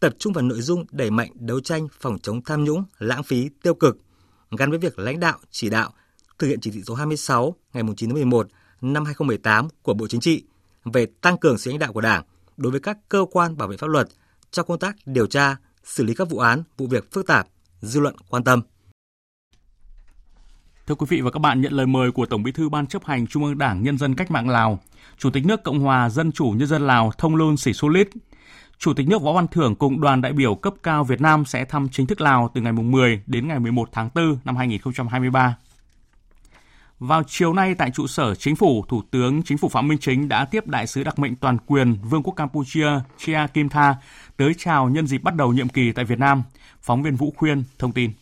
tập 0.00 0.14
trung 0.18 0.32
vào 0.32 0.44
nội 0.44 0.62
dung 0.62 0.84
đẩy 0.90 1.10
mạnh 1.10 1.30
đấu 1.34 1.60
tranh 1.60 1.88
phòng 2.00 2.18
chống 2.18 2.42
tham 2.44 2.64
nhũng, 2.64 2.84
lãng 2.98 3.22
phí, 3.22 3.48
tiêu 3.62 3.74
cực, 3.74 3.98
gắn 4.58 4.70
với 4.70 4.78
việc 4.78 4.98
lãnh 4.98 5.20
đạo, 5.20 5.38
chỉ 5.50 5.70
đạo, 5.70 5.92
thực 6.38 6.46
hiện 6.46 6.60
chỉ 6.60 6.70
thị 6.70 6.82
số 6.86 6.94
26 6.94 7.54
ngày 7.72 7.82
9 7.96 8.08
tháng 8.08 8.14
11 8.14 8.48
năm 8.80 9.04
2018 9.04 9.68
của 9.82 9.94
Bộ 9.94 10.08
Chính 10.08 10.20
trị 10.20 10.44
về 10.84 11.06
tăng 11.20 11.38
cường 11.38 11.58
sự 11.58 11.70
lãnh 11.70 11.78
đạo 11.78 11.92
của 11.92 12.00
Đảng 12.00 12.24
đối 12.56 12.70
với 12.70 12.80
các 12.80 12.98
cơ 13.08 13.24
quan 13.30 13.56
bảo 13.56 13.68
vệ 13.68 13.76
pháp 13.76 13.86
luật 13.86 14.08
trong 14.50 14.66
công 14.66 14.78
tác 14.78 14.96
điều 15.06 15.26
tra, 15.26 15.56
xử 15.84 16.04
lý 16.04 16.14
các 16.14 16.30
vụ 16.30 16.38
án, 16.38 16.62
vụ 16.78 16.86
việc 16.86 17.12
phức 17.12 17.26
tạp, 17.26 17.46
dư 17.80 18.00
luận 18.00 18.14
quan 18.28 18.44
tâm. 18.44 18.62
Thưa 20.86 20.94
quý 20.94 21.06
vị 21.08 21.20
và 21.20 21.30
các 21.30 21.38
bạn, 21.38 21.60
nhận 21.60 21.72
lời 21.72 21.86
mời 21.86 22.12
của 22.12 22.26
Tổng 22.26 22.42
Bí 22.42 22.52
thư 22.52 22.68
Ban 22.68 22.86
chấp 22.86 23.04
hành 23.04 23.26
Trung 23.26 23.44
ương 23.44 23.58
Đảng 23.58 23.82
Nhân 23.82 23.98
dân 23.98 24.14
Cách 24.14 24.30
mạng 24.30 24.48
Lào, 24.48 24.78
Chủ 25.18 25.30
tịch 25.30 25.46
nước 25.46 25.62
Cộng 25.64 25.80
hòa 25.80 26.08
Dân 26.08 26.32
chủ 26.32 26.54
Nhân 26.56 26.68
dân 26.68 26.86
Lào 26.86 27.12
Thông 27.18 27.36
Luân 27.36 27.56
Sĩ 27.56 27.72
Xu 27.72 27.88
Lít, 27.88 28.08
Chủ 28.78 28.94
tịch 28.94 29.08
nước 29.08 29.22
Võ 29.22 29.32
Văn 29.32 29.48
Thưởng 29.48 29.74
cùng 29.74 30.00
đoàn 30.00 30.20
đại 30.20 30.32
biểu 30.32 30.54
cấp 30.54 30.74
cao 30.82 31.04
Việt 31.04 31.20
Nam 31.20 31.44
sẽ 31.44 31.64
thăm 31.64 31.88
chính 31.92 32.06
thức 32.06 32.20
Lào 32.20 32.50
từ 32.54 32.60
ngày 32.60 32.72
10 32.72 33.22
đến 33.26 33.48
ngày 33.48 33.60
11 33.60 33.88
tháng 33.92 34.10
4 34.14 34.38
năm 34.44 34.56
2023. 34.56 35.56
Vào 37.00 37.22
chiều 37.26 37.52
nay 37.52 37.74
tại 37.74 37.90
trụ 37.90 38.06
sở 38.06 38.34
chính 38.34 38.56
phủ, 38.56 38.84
Thủ 38.88 39.02
tướng 39.10 39.42
Chính 39.42 39.58
phủ 39.58 39.68
Phạm 39.68 39.88
Minh 39.88 39.98
Chính 39.98 40.28
đã 40.28 40.44
tiếp 40.44 40.66
đại 40.66 40.86
sứ 40.86 41.04
đặc 41.04 41.18
mệnh 41.18 41.36
toàn 41.36 41.58
quyền 41.66 41.96
Vương 42.10 42.22
quốc 42.22 42.34
Campuchia 42.36 42.88
Chia 43.18 43.46
Kim 43.54 43.68
Tha 43.68 43.94
tới 44.36 44.52
chào 44.58 44.88
nhân 44.88 45.06
dịp 45.06 45.22
bắt 45.22 45.34
đầu 45.34 45.52
nhiệm 45.52 45.68
kỳ 45.68 45.92
tại 45.92 46.04
Việt 46.04 46.18
Nam. 46.18 46.42
Phóng 46.82 47.02
viên 47.02 47.16
Vũ 47.16 47.32
Khuyên 47.36 47.64
thông 47.78 47.92
tin. 47.92 48.12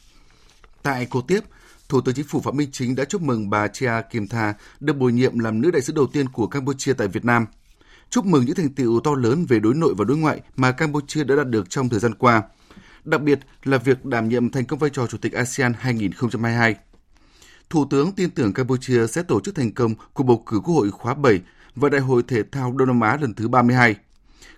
Tại 0.82 1.06
cuộc 1.06 1.28
tiếp, 1.28 1.40
Thủ 1.88 2.00
tướng 2.00 2.14
Chính 2.14 2.26
phủ 2.26 2.40
Phạm 2.40 2.56
Minh 2.56 2.68
Chính 2.72 2.94
đã 2.94 3.04
chúc 3.04 3.22
mừng 3.22 3.50
bà 3.50 3.68
Chia 3.68 3.92
Kim 4.10 4.28
Tha 4.28 4.54
được 4.80 4.96
bổ 4.96 5.08
nhiệm 5.08 5.38
làm 5.38 5.60
nữ 5.60 5.70
đại 5.70 5.82
sứ 5.82 5.92
đầu 5.92 6.06
tiên 6.06 6.28
của 6.28 6.46
Campuchia 6.46 6.92
tại 6.92 7.08
Việt 7.08 7.24
Nam. 7.24 7.46
Chúc 8.10 8.26
mừng 8.26 8.44
những 8.44 8.56
thành 8.56 8.74
tựu 8.74 9.00
to 9.00 9.14
lớn 9.14 9.46
về 9.48 9.60
đối 9.60 9.74
nội 9.74 9.94
và 9.98 10.04
đối 10.04 10.16
ngoại 10.16 10.40
mà 10.56 10.72
Campuchia 10.72 11.24
đã 11.24 11.36
đạt 11.36 11.48
được 11.48 11.70
trong 11.70 11.88
thời 11.88 12.00
gian 12.00 12.14
qua, 12.14 12.42
đặc 13.04 13.22
biệt 13.22 13.38
là 13.64 13.78
việc 13.78 14.04
đảm 14.04 14.28
nhiệm 14.28 14.50
thành 14.50 14.64
công 14.64 14.78
vai 14.78 14.90
trò 14.90 15.06
Chủ 15.06 15.18
tịch 15.18 15.32
ASEAN 15.32 15.72
2022. 15.78 16.76
Thủ 17.70 17.84
tướng 17.90 18.12
tin 18.12 18.30
tưởng 18.30 18.52
Campuchia 18.52 19.06
sẽ 19.06 19.22
tổ 19.22 19.40
chức 19.40 19.54
thành 19.54 19.72
công 19.72 19.94
cuộc 20.14 20.24
bầu 20.24 20.42
cử 20.46 20.60
Quốc 20.60 20.74
hội 20.74 20.90
khóa 20.90 21.14
7 21.14 21.40
và 21.74 21.88
Đại 21.88 22.00
hội 22.00 22.22
Thể 22.28 22.42
thao 22.52 22.72
Đông 22.72 22.88
Nam 22.88 23.00
Á 23.00 23.18
lần 23.20 23.34
thứ 23.34 23.48
32. 23.48 23.96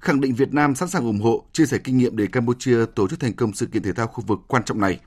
Khẳng 0.00 0.20
định 0.20 0.34
Việt 0.34 0.54
Nam 0.54 0.74
sẵn 0.74 0.88
sàng 0.88 1.04
ủng 1.04 1.20
hộ, 1.20 1.44
chia 1.52 1.66
sẻ 1.66 1.78
kinh 1.78 1.98
nghiệm 1.98 2.16
để 2.16 2.26
Campuchia 2.26 2.86
tổ 2.94 3.08
chức 3.08 3.20
thành 3.20 3.32
công 3.32 3.52
sự 3.52 3.66
kiện 3.66 3.82
thể 3.82 3.92
thao 3.92 4.06
khu 4.06 4.24
vực 4.26 4.38
quan 4.46 4.64
trọng 4.64 4.80
này. 4.80 5.00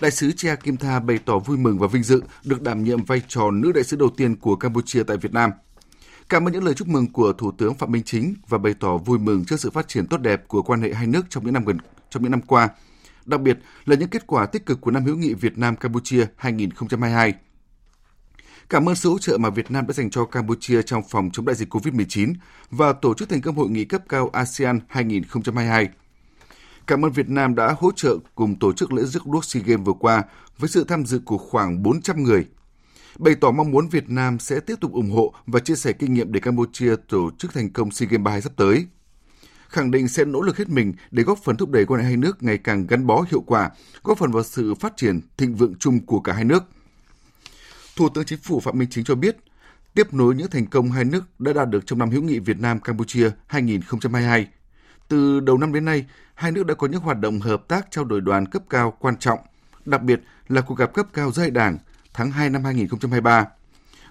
Đại 0.00 0.10
sứ 0.10 0.32
Chia 0.32 0.56
Kim 0.56 0.76
Tha 0.76 1.00
bày 1.00 1.18
tỏ 1.18 1.38
vui 1.38 1.56
mừng 1.56 1.78
và 1.78 1.86
vinh 1.86 2.02
dự 2.02 2.22
được 2.44 2.62
đảm 2.62 2.84
nhiệm 2.84 3.04
vai 3.04 3.22
trò 3.28 3.50
nữ 3.50 3.72
đại 3.72 3.84
sứ 3.84 3.96
đầu 3.96 4.10
tiên 4.16 4.36
của 4.36 4.56
Campuchia 4.56 5.02
tại 5.02 5.16
Việt 5.16 5.32
Nam. 5.32 5.50
Cảm 6.28 6.48
ơn 6.48 6.52
những 6.52 6.64
lời 6.64 6.74
chúc 6.74 6.88
mừng 6.88 7.12
của 7.12 7.32
Thủ 7.32 7.52
tướng 7.52 7.74
Phạm 7.74 7.92
Minh 7.92 8.02
Chính 8.02 8.34
và 8.48 8.58
bày 8.58 8.74
tỏ 8.80 8.96
vui 8.96 9.18
mừng 9.18 9.44
trước 9.44 9.60
sự 9.60 9.70
phát 9.70 9.88
triển 9.88 10.06
tốt 10.06 10.18
đẹp 10.18 10.48
của 10.48 10.62
quan 10.62 10.82
hệ 10.82 10.94
hai 10.94 11.06
nước 11.06 11.26
trong 11.28 11.44
những 11.44 11.54
năm 11.54 11.64
gần 11.64 11.78
trong 12.10 12.22
những 12.22 12.32
năm 12.32 12.42
qua, 12.42 12.68
đặc 13.28 13.40
biệt 13.40 13.58
là 13.84 13.96
những 13.96 14.08
kết 14.08 14.26
quả 14.26 14.46
tích 14.46 14.66
cực 14.66 14.80
của 14.80 14.90
năm 14.90 15.04
hữu 15.04 15.16
nghị 15.16 15.34
Việt 15.34 15.58
Nam 15.58 15.76
Campuchia 15.76 16.26
2022. 16.36 17.34
Cảm 18.68 18.88
ơn 18.88 18.96
sự 18.96 19.10
hỗ 19.10 19.18
trợ 19.18 19.38
mà 19.38 19.50
Việt 19.50 19.70
Nam 19.70 19.86
đã 19.86 19.92
dành 19.92 20.10
cho 20.10 20.24
Campuchia 20.24 20.82
trong 20.82 21.02
phòng 21.08 21.30
chống 21.32 21.46
đại 21.46 21.56
dịch 21.56 21.74
COVID-19 21.74 22.34
và 22.70 22.92
tổ 22.92 23.14
chức 23.14 23.28
thành 23.28 23.40
công 23.40 23.56
hội 23.56 23.68
nghị 23.68 23.84
cấp 23.84 24.02
cao 24.08 24.30
ASEAN 24.32 24.80
2022. 24.88 25.88
Cảm 26.86 27.04
ơn 27.04 27.12
Việt 27.12 27.28
Nam 27.28 27.54
đã 27.54 27.74
hỗ 27.78 27.90
trợ 27.96 28.16
cùng 28.34 28.58
tổ 28.58 28.72
chức 28.72 28.92
lễ 28.92 29.02
rước 29.04 29.26
đuốc 29.26 29.44
SEA 29.44 29.62
Games 29.66 29.86
vừa 29.86 29.92
qua 29.92 30.22
với 30.58 30.70
sự 30.70 30.84
tham 30.84 31.06
dự 31.06 31.20
của 31.24 31.38
khoảng 31.38 31.82
400 31.82 32.22
người. 32.22 32.46
Bày 33.18 33.34
tỏ 33.34 33.50
mong 33.50 33.70
muốn 33.70 33.88
Việt 33.88 34.10
Nam 34.10 34.38
sẽ 34.38 34.60
tiếp 34.60 34.74
tục 34.80 34.92
ủng 34.92 35.10
hộ 35.10 35.34
và 35.46 35.60
chia 35.60 35.74
sẻ 35.74 35.92
kinh 35.92 36.14
nghiệm 36.14 36.32
để 36.32 36.40
Campuchia 36.40 36.96
tổ 37.08 37.30
chức 37.38 37.54
thành 37.54 37.72
công 37.72 37.90
SEA 37.90 38.08
Games 38.10 38.24
32 38.24 38.40
sắp 38.42 38.52
tới. 38.56 38.86
Khẳng 39.68 39.90
định 39.90 40.08
sẽ 40.08 40.24
nỗ 40.24 40.42
lực 40.42 40.56
hết 40.56 40.68
mình 40.68 40.94
để 41.10 41.22
góp 41.22 41.38
phần 41.44 41.56
thúc 41.56 41.70
đẩy 41.70 41.84
quan 41.84 42.00
hệ 42.00 42.06
hai 42.06 42.16
nước 42.16 42.42
ngày 42.42 42.58
càng 42.58 42.86
gắn 42.86 43.06
bó 43.06 43.24
hiệu 43.30 43.40
quả, 43.40 43.70
góp 44.02 44.18
phần 44.18 44.30
vào 44.30 44.42
sự 44.42 44.74
phát 44.74 44.96
triển 44.96 45.20
thịnh 45.36 45.54
vượng 45.54 45.74
chung 45.74 46.06
của 46.06 46.20
cả 46.20 46.32
hai 46.32 46.44
nước. 46.44 46.64
Thủ 47.96 48.08
tướng 48.08 48.24
Chính 48.24 48.38
phủ 48.38 48.60
Phạm 48.60 48.78
Minh 48.78 48.88
Chính 48.90 49.04
cho 49.04 49.14
biết, 49.14 49.36
tiếp 49.94 50.14
nối 50.14 50.34
những 50.34 50.50
thành 50.50 50.66
công 50.66 50.90
hai 50.90 51.04
nước 51.04 51.24
đã 51.40 51.52
đạt 51.52 51.68
được 51.68 51.86
trong 51.86 51.98
năm 51.98 52.10
hữu 52.10 52.22
nghị 52.22 52.38
Việt 52.38 52.60
Nam 52.60 52.80
Campuchia 52.80 53.30
2022. 53.46 54.46
Từ 55.08 55.40
đầu 55.40 55.58
năm 55.58 55.72
đến 55.72 55.84
nay, 55.84 56.06
hai 56.34 56.52
nước 56.52 56.66
đã 56.66 56.74
có 56.74 56.86
những 56.86 57.00
hoạt 57.00 57.20
động 57.20 57.40
hợp 57.40 57.68
tác 57.68 57.86
trao 57.90 58.04
đổi 58.04 58.20
đoàn 58.20 58.46
cấp 58.46 58.62
cao 58.70 58.96
quan 58.98 59.16
trọng, 59.16 59.38
đặc 59.84 60.02
biệt 60.02 60.20
là 60.48 60.60
cuộc 60.60 60.74
gặp 60.74 60.94
cấp 60.94 61.06
cao 61.12 61.32
giữa 61.32 61.50
đảng 61.50 61.78
tháng 62.14 62.30
2 62.30 62.50
năm 62.50 62.64
2023. 62.64 63.46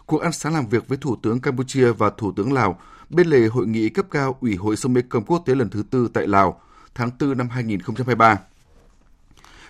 Cuộc 0.05 0.21
ăn 0.21 0.31
sáng 0.31 0.53
làm 0.53 0.67
việc 0.67 0.87
với 0.87 0.97
Thủ 0.97 1.15
tướng 1.23 1.41
Campuchia 1.41 1.91
và 1.91 2.09
Thủ 2.17 2.33
tướng 2.35 2.53
Lào 2.53 2.79
bên 3.09 3.27
lề 3.27 3.47
hội 3.47 3.67
nghị 3.67 3.89
cấp 3.89 4.05
cao 4.11 4.37
Ủy 4.41 4.55
hội 4.55 4.75
sông 4.75 4.93
Mekong 4.93 5.23
quốc 5.23 5.43
tế 5.45 5.55
lần 5.55 5.69
thứ 5.69 5.83
tư 5.89 6.09
tại 6.13 6.27
Lào 6.27 6.61
tháng 6.95 7.09
4 7.19 7.37
năm 7.37 7.49
2023. 7.49 8.39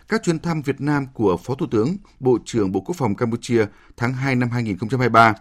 Các 0.07 0.23
chuyến 0.23 0.39
thăm 0.39 0.61
Việt 0.61 0.81
Nam 0.81 1.05
của 1.13 1.37
Phó 1.37 1.55
Thủ 1.55 1.65
tướng, 1.71 1.97
Bộ 2.19 2.37
trưởng 2.45 2.71
Bộ 2.71 2.79
Quốc 2.79 2.95
phòng 2.97 3.15
Campuchia 3.15 3.65
tháng 3.97 4.13
2 4.13 4.35
năm 4.35 4.49
2023, 4.49 5.33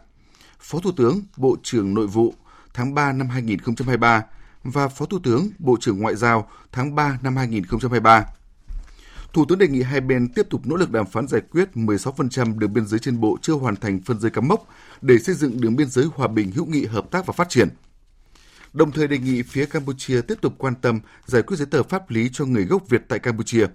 Phó 0.61 0.79
Thủ 0.79 0.91
tướng, 0.97 1.21
Bộ 1.37 1.57
trưởng 1.63 1.95
Nội 1.95 2.07
vụ 2.07 2.35
tháng 2.75 2.95
3 2.95 3.13
năm 3.13 3.29
2023 3.29 4.25
và 4.65 4.89
Phó 4.89 5.07
Thủ 5.07 5.19
tướng, 5.23 5.49
Bộ 5.59 5.77
trưởng 5.81 5.99
Ngoại 5.99 6.17
giao 6.17 6.51
tháng 6.73 6.95
3 6.95 7.19
năm 7.23 7.37
2023. 7.37 8.25
Thủ 9.33 9.45
tướng 9.49 9.59
đề 9.59 9.69
nghị 9.69 9.83
hai 9.83 10.01
bên 10.01 10.29
tiếp 10.29 10.47
tục 10.51 10.61
nỗ 10.65 10.77
lực 10.77 10.91
đàm 10.91 11.07
phán 11.07 11.29
giải 11.29 11.41
quyết 11.51 11.69
16% 11.75 12.59
đường 12.59 12.73
biên 12.73 12.87
giới 12.87 12.99
trên 12.99 13.21
bộ 13.21 13.39
chưa 13.43 13.53
hoàn 13.53 13.77
thành 13.77 14.01
phân 14.05 14.21
giới 14.21 14.31
cắm 14.31 14.49
mốc 14.49 14.69
để 15.03 15.19
xây 15.19 15.35
dựng 15.35 15.61
đường 15.61 15.77
biên 15.77 15.89
giới 15.89 16.05
hòa 16.15 16.29
bình 16.29 16.53
hữu 16.53 16.67
nghị 16.67 16.87
hợp 16.87 17.11
tác 17.11 17.27
và 17.27 17.33
phát 17.33 17.49
triển. 17.49 17.69
Đồng 18.77 18.93
thời 18.93 19.09
đề 19.09 19.19
nghị 19.19 19.43
phía 19.43 19.67
Campuchia 19.67 20.21
tiếp 20.21 20.35
tục 20.41 20.55
quan 20.59 20.75
tâm 20.75 21.01
giải 21.27 21.43
quyết 21.43 21.57
giấy 21.57 21.67
tờ 21.67 21.83
pháp 21.83 22.11
lý 22.11 22.31
cho 22.33 22.45
người 22.45 22.65
gốc 22.65 22.89
Việt 22.89 23.03
tại 23.09 23.19
Campuchia, 23.19 23.67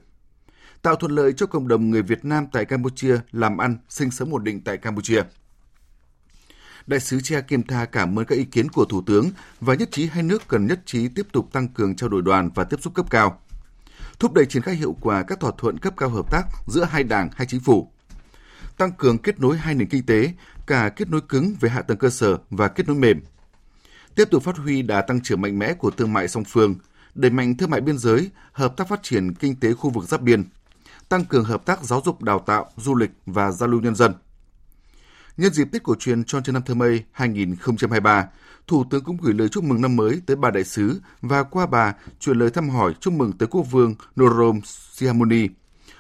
tạo 0.82 0.96
thuận 0.96 1.12
lợi 1.12 1.34
cho 1.34 1.46
cộng 1.46 1.68
đồng 1.68 1.90
người 1.90 2.02
Việt 2.02 2.26
Nam 2.26 2.46
tại 2.52 2.66
Campuchia 2.66 3.18
làm 3.32 3.58
ăn, 3.58 3.78
sinh 3.90 4.12
sống 4.12 4.34
ổn 4.34 4.44
định 4.44 4.62
tại 4.64 4.78
Campuchia. 4.78 5.24
Đại 6.88 7.00
sứ 7.00 7.22
Chia 7.22 7.42
Kim 7.42 7.64
Tha 7.64 7.86
cảm 7.86 8.20
ơn 8.20 8.26
các 8.26 8.36
ý 8.36 8.44
kiến 8.44 8.70
của 8.70 8.86
Thủ 8.86 9.02
tướng 9.06 9.30
và 9.60 9.76
nhất 9.76 9.90
trí 9.92 10.06
hai 10.06 10.24
nước 10.24 10.48
cần 10.48 10.68
nhất 10.68 10.82
trí 10.86 11.08
tiếp 11.08 11.28
tục 11.32 11.50
tăng 11.52 11.68
cường 11.68 11.96
trao 11.96 12.10
đổi 12.10 12.22
đoàn 12.22 12.50
và 12.56 12.64
tiếp 12.64 12.78
xúc 12.82 12.94
cấp 12.94 13.06
cao 13.10 13.42
thúc 14.20 14.34
đẩy 14.34 14.46
triển 14.46 14.62
khai 14.62 14.76
hiệu 14.76 14.96
quả 15.02 15.24
các 15.24 15.40
thỏa 15.40 15.52
thuận 15.58 15.78
cấp 15.78 15.94
cao 15.98 16.10
hợp 16.10 16.32
tác 16.32 16.44
giữa 16.68 16.84
hai 16.84 17.04
đảng, 17.04 17.30
hai 17.36 17.48
chính 17.48 17.60
phủ, 17.60 17.92
tăng 18.78 18.92
cường 18.92 19.18
kết 19.18 19.40
nối 19.40 19.58
hai 19.58 19.76
nền 19.76 19.90
kinh 19.90 20.06
tế, 20.06 20.34
cả 20.68 20.90
kết 20.90 21.10
nối 21.10 21.22
cứng 21.22 21.56
về 21.60 21.70
hạ 21.70 21.82
tầng 21.82 21.98
cơ 21.98 22.10
sở 22.10 22.38
và 22.50 22.68
kết 22.68 22.88
nối 22.88 22.96
mềm. 22.96 23.22
Tiếp 24.16 24.28
tục 24.32 24.44
phát 24.44 24.58
huy 24.58 24.82
đà 24.82 25.02
tăng 25.02 25.22
trưởng 25.22 25.42
mạnh 25.42 25.60
mẽ 25.60 25.74
của 25.74 25.92
thương 25.92 26.14
mại 26.14 26.28
song 26.28 26.44
phương, 26.44 26.76
đẩy 27.16 27.32
mạnh 27.32 27.58
thương 27.58 27.70
mại 27.70 27.82
biên 27.82 27.98
giới, 27.98 28.30
hợp 28.52 28.78
tác 28.78 28.88
phát 28.88 29.04
triển 29.04 29.34
kinh 29.34 29.56
tế 29.56 29.74
khu 29.74 29.90
vực 29.90 30.04
giáp 30.04 30.22
biên, 30.22 30.44
tăng 31.10 31.26
cường 31.26 31.44
hợp 31.44 31.66
tác 31.66 31.84
giáo 31.84 32.02
dục 32.06 32.24
đào 32.24 32.40
tạo, 32.40 32.72
du 32.78 32.96
lịch 32.96 33.12
và 33.26 33.52
giao 33.52 33.70
lưu 33.70 33.82
nhân 33.82 33.96
dân. 33.96 34.14
Nhân 35.38 35.54
dịp 35.54 35.68
Tết 35.72 35.84
cổ 35.84 35.96
truyền 35.96 36.24
Tròn 36.24 36.44
trên 36.44 36.54
Năm 36.54 36.64
Thơ 36.64 36.74
Mây 36.74 37.04
2023, 37.12 38.28
Thủ 38.68 38.86
tướng 38.90 39.04
cũng 39.04 39.18
gửi 39.22 39.34
lời 39.34 39.50
chúc 39.50 39.64
mừng 39.64 39.82
năm 39.82 39.96
mới 39.96 40.22
tới 40.26 40.36
bà 40.36 40.52
đại 40.52 40.64
sứ 40.64 41.02
và 41.22 41.44
qua 41.44 41.66
bà 41.66 41.94
chuyển 42.20 42.38
lời 42.38 42.50
thăm 42.50 42.70
hỏi 42.70 42.94
chúc 43.00 43.14
mừng 43.14 43.32
tới 43.34 43.48
quốc 43.48 43.64
vương 43.72 43.96
Norodom 44.22 44.62
Sihamoni, 44.64 45.48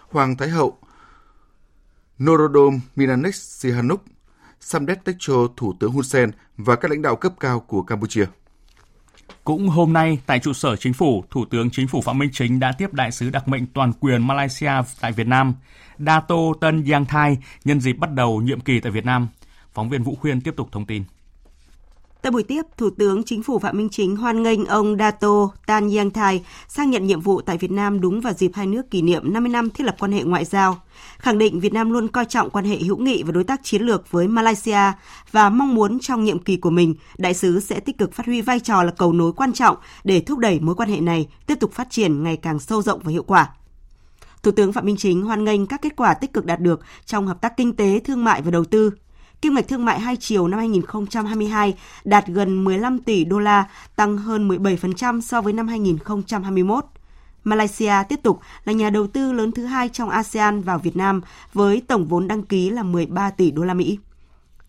Hoàng 0.10 0.38
Thái 0.38 0.50
hậu 0.50 0.78
Norodom 2.24 2.80
Minanek 2.96 3.36
Sihanouk, 3.36 4.06
Samdech 4.62 5.04
Techo 5.04 5.34
Thủ 5.58 5.74
tướng 5.80 5.92
Hun 5.92 6.04
Sen 6.04 6.32
và 6.58 6.76
các 6.76 6.92
lãnh 6.92 7.02
đạo 7.02 7.16
cấp 7.16 7.34
cao 7.40 7.60
của 7.60 7.82
Campuchia. 7.82 8.26
Cũng 9.44 9.70
hôm 9.70 9.94
nay, 9.94 10.20
tại 10.26 10.40
trụ 10.40 10.54
sở 10.54 10.76
chính 10.76 10.94
phủ, 10.94 11.24
Thủ 11.30 11.46
tướng 11.46 11.70
Chính 11.70 11.88
phủ 11.88 12.02
Phạm 12.02 12.18
Minh 12.20 12.30
Chính 12.34 12.60
đã 12.60 12.72
tiếp 12.72 12.94
đại 12.94 13.12
sứ 13.12 13.30
đặc 13.30 13.48
mệnh 13.48 13.66
toàn 13.68 13.94
quyền 13.94 14.28
Malaysia 14.28 14.72
tại 15.02 15.12
Việt 15.12 15.28
Nam, 15.28 15.54
Dato 16.00 16.36
Tân 16.62 16.86
Giang 16.86 17.06
Thai, 17.06 17.38
nhân 17.66 17.82
dịp 17.82 17.94
bắt 17.94 18.14
đầu 18.14 18.42
nhiệm 18.42 18.60
kỳ 18.60 18.80
tại 18.80 18.92
Việt 18.92 19.06
Nam. 19.06 19.28
Phóng 19.74 19.90
viên 19.90 20.04
Vũ 20.04 20.16
Khuyên 20.16 20.42
tiếp 20.42 20.54
tục 20.58 20.70
thông 20.72 20.86
tin. 20.86 21.04
Tại 22.22 22.32
buổi 22.32 22.44
tiếp, 22.44 22.62
Thủ 22.78 22.90
tướng 22.90 23.24
Chính 23.24 23.44
phủ 23.44 23.60
Phạm 23.60 23.78
Minh 23.78 23.90
Chính 23.90 24.16
hoan 24.16 24.44
nghênh 24.44 24.66
ông 24.66 24.98
Dato 24.98 25.50
Tan 25.66 25.96
Yang 25.96 26.12
Thai 26.12 26.44
sang 26.68 26.90
nhận 26.90 27.08
nhiệm 27.08 27.22
vụ 27.22 27.42
tại 27.42 27.58
Việt 27.58 27.72
Nam 27.72 28.02
đúng 28.02 28.22
vào 28.22 28.34
dịp 28.34 28.52
hai 28.54 28.68
nước 28.68 28.92
kỷ 28.92 29.02
niệm 29.02 29.34
50 29.34 29.52
năm 29.52 29.70
thiết 29.70 29.84
lập 29.84 29.96
quan 30.00 30.12
hệ 30.12 30.24
ngoại 30.24 30.46
giao, 30.46 30.82
khẳng 31.18 31.38
định 31.38 31.60
Việt 31.60 31.74
Nam 31.74 31.92
luôn 31.92 32.08
coi 32.08 32.26
trọng 32.26 32.50
quan 32.50 32.66
hệ 32.66 32.78
hữu 32.78 32.98
nghị 32.98 33.24
và 33.24 33.32
đối 33.32 33.44
tác 33.44 33.64
chiến 33.64 33.82
lược 33.82 34.12
với 34.12 34.28
Malaysia 34.28 34.92
và 35.32 35.50
mong 35.50 35.76
muốn 35.76 36.00
trong 36.00 36.24
nhiệm 36.24 36.40
kỳ 36.40 36.58
của 36.58 36.70
mình, 36.70 36.96
đại 37.18 37.34
sứ 37.34 37.60
sẽ 37.60 37.80
tích 37.80 37.98
cực 37.98 38.14
phát 38.14 38.26
huy 38.26 38.42
vai 38.42 38.60
trò 38.60 38.84
là 38.84 38.92
cầu 38.92 39.14
nối 39.14 39.34
quan 39.34 39.54
trọng 39.54 39.78
để 40.04 40.22
thúc 40.22 40.40
đẩy 40.40 40.60
mối 40.60 40.76
quan 40.76 40.90
hệ 40.90 41.00
này 41.00 41.28
tiếp 41.48 41.56
tục 41.60 41.74
phát 41.74 41.88
triển 41.90 42.24
ngày 42.24 42.38
càng 42.38 42.60
sâu 42.60 42.82
rộng 42.82 43.00
và 43.04 43.12
hiệu 43.12 43.24
quả. 43.24 43.50
Thủ 44.44 44.52
tướng 44.52 44.74
Phạm 44.74 44.86
Minh 44.86 44.98
Chính 44.98 45.22
hoan 45.22 45.44
nghênh 45.44 45.66
các 45.66 45.82
kết 45.82 45.96
quả 45.96 46.14
tích 46.14 46.34
cực 46.34 46.46
đạt 46.46 46.60
được 46.60 46.82
trong 47.06 47.28
hợp 47.28 47.42
tác 47.42 47.58
kinh 47.58 47.76
tế, 47.76 48.00
thương 48.00 48.24
mại 48.24 48.42
và 48.42 48.52
đầu 48.52 48.66
tư, 48.66 48.92
Kim 49.42 49.56
ngạch 49.56 49.68
thương 49.68 49.86
mại 49.86 50.00
hai 50.00 50.16
chiều 50.16 50.48
năm 50.48 50.60
2022 50.60 51.74
đạt 52.04 52.28
gần 52.28 52.64
15 52.64 53.00
tỷ 53.00 53.24
đô 53.26 53.40
la, 53.40 53.66
tăng 53.96 54.18
hơn 54.18 54.48
17% 54.48 55.22
so 55.22 55.42
với 55.42 55.54
năm 55.54 55.68
2021. 55.68 56.86
Malaysia 57.44 57.94
tiếp 58.10 58.20
tục 58.24 58.40
là 58.66 58.74
nhà 58.74 58.90
đầu 58.90 59.08
tư 59.08 59.32
lớn 59.32 59.52
thứ 59.52 59.66
hai 59.66 59.90
trong 59.90 60.10
ASEAN 60.10 60.62
vào 60.62 60.80
Việt 60.80 60.96
Nam 60.96 61.22
với 61.54 61.82
tổng 61.88 62.08
vốn 62.08 62.28
đăng 62.28 62.44
ký 62.44 62.70
là 62.70 62.84
13 62.84 63.30
tỷ 63.30 63.52
đô 63.52 63.64
la 63.64 63.74
Mỹ. 63.74 63.98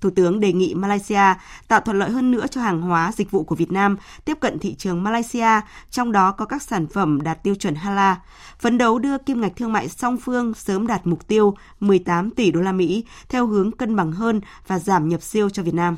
Thủ 0.02 0.10
tướng 0.10 0.40
đề 0.40 0.52
nghị 0.52 0.74
Malaysia 0.74 1.34
tạo 1.68 1.80
thuận 1.80 1.98
lợi 1.98 2.10
hơn 2.10 2.30
nữa 2.30 2.46
cho 2.50 2.60
hàng 2.60 2.82
hóa, 2.82 3.12
dịch 3.16 3.30
vụ 3.30 3.44
của 3.44 3.54
Việt 3.54 3.72
Nam 3.72 3.96
tiếp 4.24 4.38
cận 4.40 4.58
thị 4.58 4.74
trường 4.74 5.02
Malaysia, 5.02 5.60
trong 5.90 6.12
đó 6.12 6.32
có 6.32 6.44
các 6.44 6.62
sản 6.62 6.86
phẩm 6.86 7.20
đạt 7.22 7.42
tiêu 7.42 7.54
chuẩn 7.54 7.74
HALA, 7.74 8.20
phấn 8.58 8.78
đấu 8.78 8.98
đưa 8.98 9.18
kim 9.18 9.40
ngạch 9.40 9.56
thương 9.56 9.72
mại 9.72 9.88
song 9.88 10.16
phương 10.16 10.54
sớm 10.54 10.86
đạt 10.86 11.06
mục 11.06 11.26
tiêu 11.26 11.54
18 11.80 12.30
tỷ 12.30 12.50
đô 12.50 12.60
la 12.60 12.72
Mỹ 12.72 13.04
theo 13.28 13.46
hướng 13.46 13.72
cân 13.72 13.96
bằng 13.96 14.12
hơn 14.12 14.40
và 14.66 14.78
giảm 14.78 15.08
nhập 15.08 15.22
siêu 15.22 15.50
cho 15.50 15.62
Việt 15.62 15.74
Nam. 15.74 15.96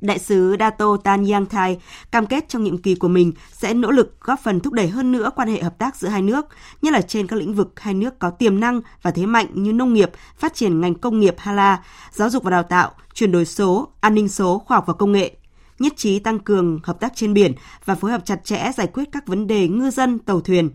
Đại 0.00 0.18
sứ 0.18 0.56
Dato 0.58 0.96
Tan 1.04 1.26
Yang 1.26 1.46
Thai 1.46 1.78
cam 2.10 2.26
kết 2.26 2.48
trong 2.48 2.64
nhiệm 2.64 2.78
kỳ 2.78 2.94
của 2.94 3.08
mình 3.08 3.32
sẽ 3.52 3.74
nỗ 3.74 3.90
lực 3.90 4.20
góp 4.20 4.40
phần 4.40 4.60
thúc 4.60 4.72
đẩy 4.72 4.88
hơn 4.88 5.12
nữa 5.12 5.30
quan 5.36 5.48
hệ 5.48 5.62
hợp 5.62 5.78
tác 5.78 5.96
giữa 5.96 6.08
hai 6.08 6.22
nước, 6.22 6.46
nhất 6.82 6.92
là 6.92 7.02
trên 7.02 7.26
các 7.26 7.36
lĩnh 7.36 7.54
vực 7.54 7.80
hai 7.80 7.94
nước 7.94 8.18
có 8.18 8.30
tiềm 8.30 8.60
năng 8.60 8.80
và 9.02 9.10
thế 9.10 9.26
mạnh 9.26 9.46
như 9.54 9.72
nông 9.72 9.94
nghiệp, 9.94 10.10
phát 10.38 10.54
triển 10.54 10.80
ngành 10.80 10.94
công 10.94 11.20
nghiệp 11.20 11.34
Hala, 11.38 11.84
giáo 12.12 12.30
dục 12.30 12.42
và 12.42 12.50
đào 12.50 12.62
tạo, 12.62 12.92
chuyển 13.14 13.32
đổi 13.32 13.44
số, 13.44 13.88
an 14.00 14.14
ninh 14.14 14.28
số, 14.28 14.58
khoa 14.58 14.76
học 14.76 14.84
và 14.86 14.94
công 14.94 15.12
nghệ 15.12 15.36
nhất 15.80 15.92
trí 15.96 16.18
tăng 16.18 16.38
cường 16.38 16.80
hợp 16.82 17.00
tác 17.00 17.12
trên 17.16 17.34
biển 17.34 17.52
và 17.84 17.94
phối 17.94 18.10
hợp 18.10 18.24
chặt 18.24 18.44
chẽ 18.44 18.70
giải 18.76 18.86
quyết 18.86 19.08
các 19.12 19.26
vấn 19.26 19.46
đề 19.46 19.68
ngư 19.68 19.90
dân, 19.90 20.18
tàu 20.18 20.40
thuyền. 20.40 20.70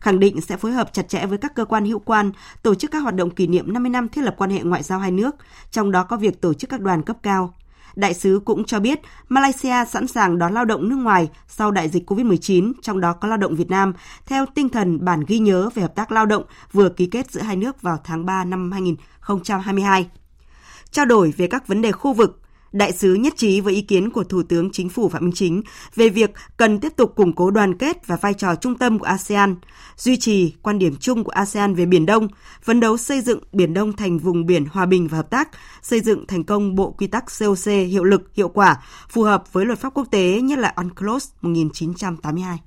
Khẳng 0.00 0.20
định 0.20 0.40
sẽ 0.40 0.56
phối 0.56 0.72
hợp 0.72 0.92
chặt 0.92 1.08
chẽ 1.08 1.26
với 1.26 1.38
các 1.38 1.54
cơ 1.54 1.64
quan 1.64 1.84
hữu 1.84 1.98
quan, 1.98 2.32
tổ 2.62 2.74
chức 2.74 2.90
các 2.90 2.98
hoạt 2.98 3.14
động 3.14 3.30
kỷ 3.30 3.46
niệm 3.46 3.72
50 3.72 3.90
năm 3.90 4.08
thiết 4.08 4.22
lập 4.22 4.34
quan 4.38 4.50
hệ 4.50 4.62
ngoại 4.62 4.82
giao 4.82 4.98
hai 4.98 5.10
nước, 5.10 5.36
trong 5.70 5.90
đó 5.90 6.04
có 6.04 6.16
việc 6.16 6.40
tổ 6.40 6.54
chức 6.54 6.70
các 6.70 6.80
đoàn 6.80 7.02
cấp 7.02 7.16
cao. 7.22 7.54
Đại 7.96 8.14
sứ 8.14 8.40
cũng 8.44 8.64
cho 8.64 8.80
biết 8.80 9.00
Malaysia 9.28 9.84
sẵn 9.90 10.06
sàng 10.06 10.38
đón 10.38 10.54
lao 10.54 10.64
động 10.64 10.88
nước 10.88 10.96
ngoài 10.96 11.28
sau 11.48 11.70
đại 11.70 11.88
dịch 11.88 12.10
COVID-19, 12.10 12.72
trong 12.82 13.00
đó 13.00 13.12
có 13.12 13.28
lao 13.28 13.38
động 13.38 13.56
Việt 13.56 13.70
Nam, 13.70 13.92
theo 14.26 14.46
tinh 14.54 14.68
thần 14.68 15.04
bản 15.04 15.24
ghi 15.26 15.38
nhớ 15.38 15.70
về 15.74 15.82
hợp 15.82 15.94
tác 15.94 16.12
lao 16.12 16.26
động 16.26 16.44
vừa 16.72 16.88
ký 16.88 17.06
kết 17.06 17.30
giữa 17.30 17.40
hai 17.40 17.56
nước 17.56 17.82
vào 17.82 17.98
tháng 18.04 18.26
3 18.26 18.44
năm 18.44 18.72
2022. 18.72 20.10
Trao 20.90 21.04
đổi 21.04 21.34
về 21.36 21.46
các 21.46 21.66
vấn 21.66 21.82
đề 21.82 21.92
khu 21.92 22.12
vực, 22.12 22.40
Đại 22.72 22.92
sứ 22.92 23.14
nhất 23.14 23.34
trí 23.36 23.60
với 23.60 23.74
ý 23.74 23.82
kiến 23.82 24.10
của 24.10 24.24
Thủ 24.24 24.42
tướng 24.42 24.70
Chính 24.72 24.88
phủ 24.88 25.08
Phạm 25.08 25.24
Minh 25.24 25.32
Chính 25.34 25.62
về 25.94 26.08
việc 26.08 26.30
cần 26.56 26.80
tiếp 26.80 26.92
tục 26.96 27.12
củng 27.16 27.32
cố 27.32 27.50
đoàn 27.50 27.78
kết 27.78 28.06
và 28.06 28.16
vai 28.16 28.34
trò 28.34 28.54
trung 28.54 28.78
tâm 28.78 28.98
của 28.98 29.04
ASEAN, 29.04 29.56
duy 29.96 30.16
trì 30.16 30.54
quan 30.62 30.78
điểm 30.78 30.96
chung 31.00 31.24
của 31.24 31.32
ASEAN 31.32 31.74
về 31.74 31.86
Biển 31.86 32.06
Đông, 32.06 32.28
phấn 32.62 32.80
đấu 32.80 32.96
xây 32.96 33.20
dựng 33.20 33.40
Biển 33.52 33.74
Đông 33.74 33.92
thành 33.92 34.18
vùng 34.18 34.46
biển 34.46 34.64
hòa 34.70 34.86
bình 34.86 35.08
và 35.08 35.16
hợp 35.16 35.30
tác, 35.30 35.48
xây 35.82 36.00
dựng 36.00 36.26
thành 36.26 36.44
công 36.44 36.74
bộ 36.74 36.90
quy 36.90 37.06
tắc 37.06 37.24
COC 37.40 37.66
hiệu 37.66 38.04
lực, 38.04 38.22
hiệu 38.34 38.48
quả, 38.48 38.76
phù 39.08 39.22
hợp 39.22 39.52
với 39.52 39.66
luật 39.66 39.78
pháp 39.78 39.94
quốc 39.94 40.06
tế, 40.10 40.40
nhất 40.40 40.58
là 40.58 40.74
UNCLOS 40.76 41.28
1982. 41.40 42.58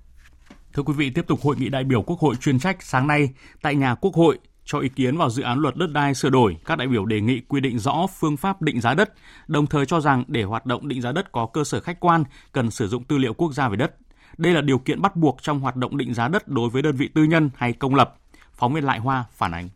Thưa 0.73 0.83
quý 0.83 0.93
vị, 0.97 1.09
tiếp 1.09 1.27
tục 1.27 1.39
hội 1.41 1.55
nghị 1.59 1.69
đại 1.69 1.83
biểu 1.83 2.01
Quốc 2.01 2.19
hội 2.19 2.35
chuyên 2.35 2.59
trách 2.59 2.83
sáng 2.83 3.07
nay 3.07 3.29
tại 3.61 3.75
nhà 3.75 3.95
Quốc 3.95 4.13
hội 4.13 4.39
cho 4.65 4.79
ý 4.79 4.89
kiến 4.89 5.17
vào 5.17 5.29
dự 5.29 5.43
án 5.43 5.59
luật 5.59 5.75
đất 5.75 5.91
đai 5.91 6.15
sửa 6.15 6.29
đổi, 6.29 6.57
các 6.65 6.77
đại 6.77 6.87
biểu 6.87 7.05
đề 7.05 7.21
nghị 7.21 7.41
quy 7.47 7.61
định 7.61 7.79
rõ 7.79 8.07
phương 8.19 8.37
pháp 8.37 8.61
định 8.61 8.81
giá 8.81 8.93
đất, 8.93 9.13
đồng 9.47 9.67
thời 9.67 9.85
cho 9.85 9.99
rằng 9.99 10.23
để 10.27 10.43
hoạt 10.43 10.65
động 10.65 10.87
định 10.87 11.01
giá 11.01 11.11
đất 11.11 11.31
có 11.31 11.45
cơ 11.45 11.63
sở 11.63 11.81
khách 11.81 11.99
quan, 11.99 12.23
cần 12.51 12.71
sử 12.71 12.87
dụng 12.87 13.03
tư 13.03 13.17
liệu 13.17 13.33
quốc 13.33 13.53
gia 13.53 13.69
về 13.69 13.75
đất. 13.75 13.95
Đây 14.37 14.53
là 14.53 14.61
điều 14.61 14.77
kiện 14.77 15.01
bắt 15.01 15.15
buộc 15.15 15.37
trong 15.41 15.59
hoạt 15.59 15.75
động 15.75 15.97
định 15.97 16.13
giá 16.13 16.27
đất 16.27 16.47
đối 16.47 16.69
với 16.69 16.81
đơn 16.81 16.95
vị 16.95 17.07
tư 17.07 17.23
nhân 17.23 17.49
hay 17.55 17.73
công 17.73 17.95
lập. 17.95 18.15
Phóng 18.53 18.73
viên 18.73 18.83
Lại 18.83 18.99
Hoa 18.99 19.25
phản 19.31 19.51
ánh. 19.51 19.69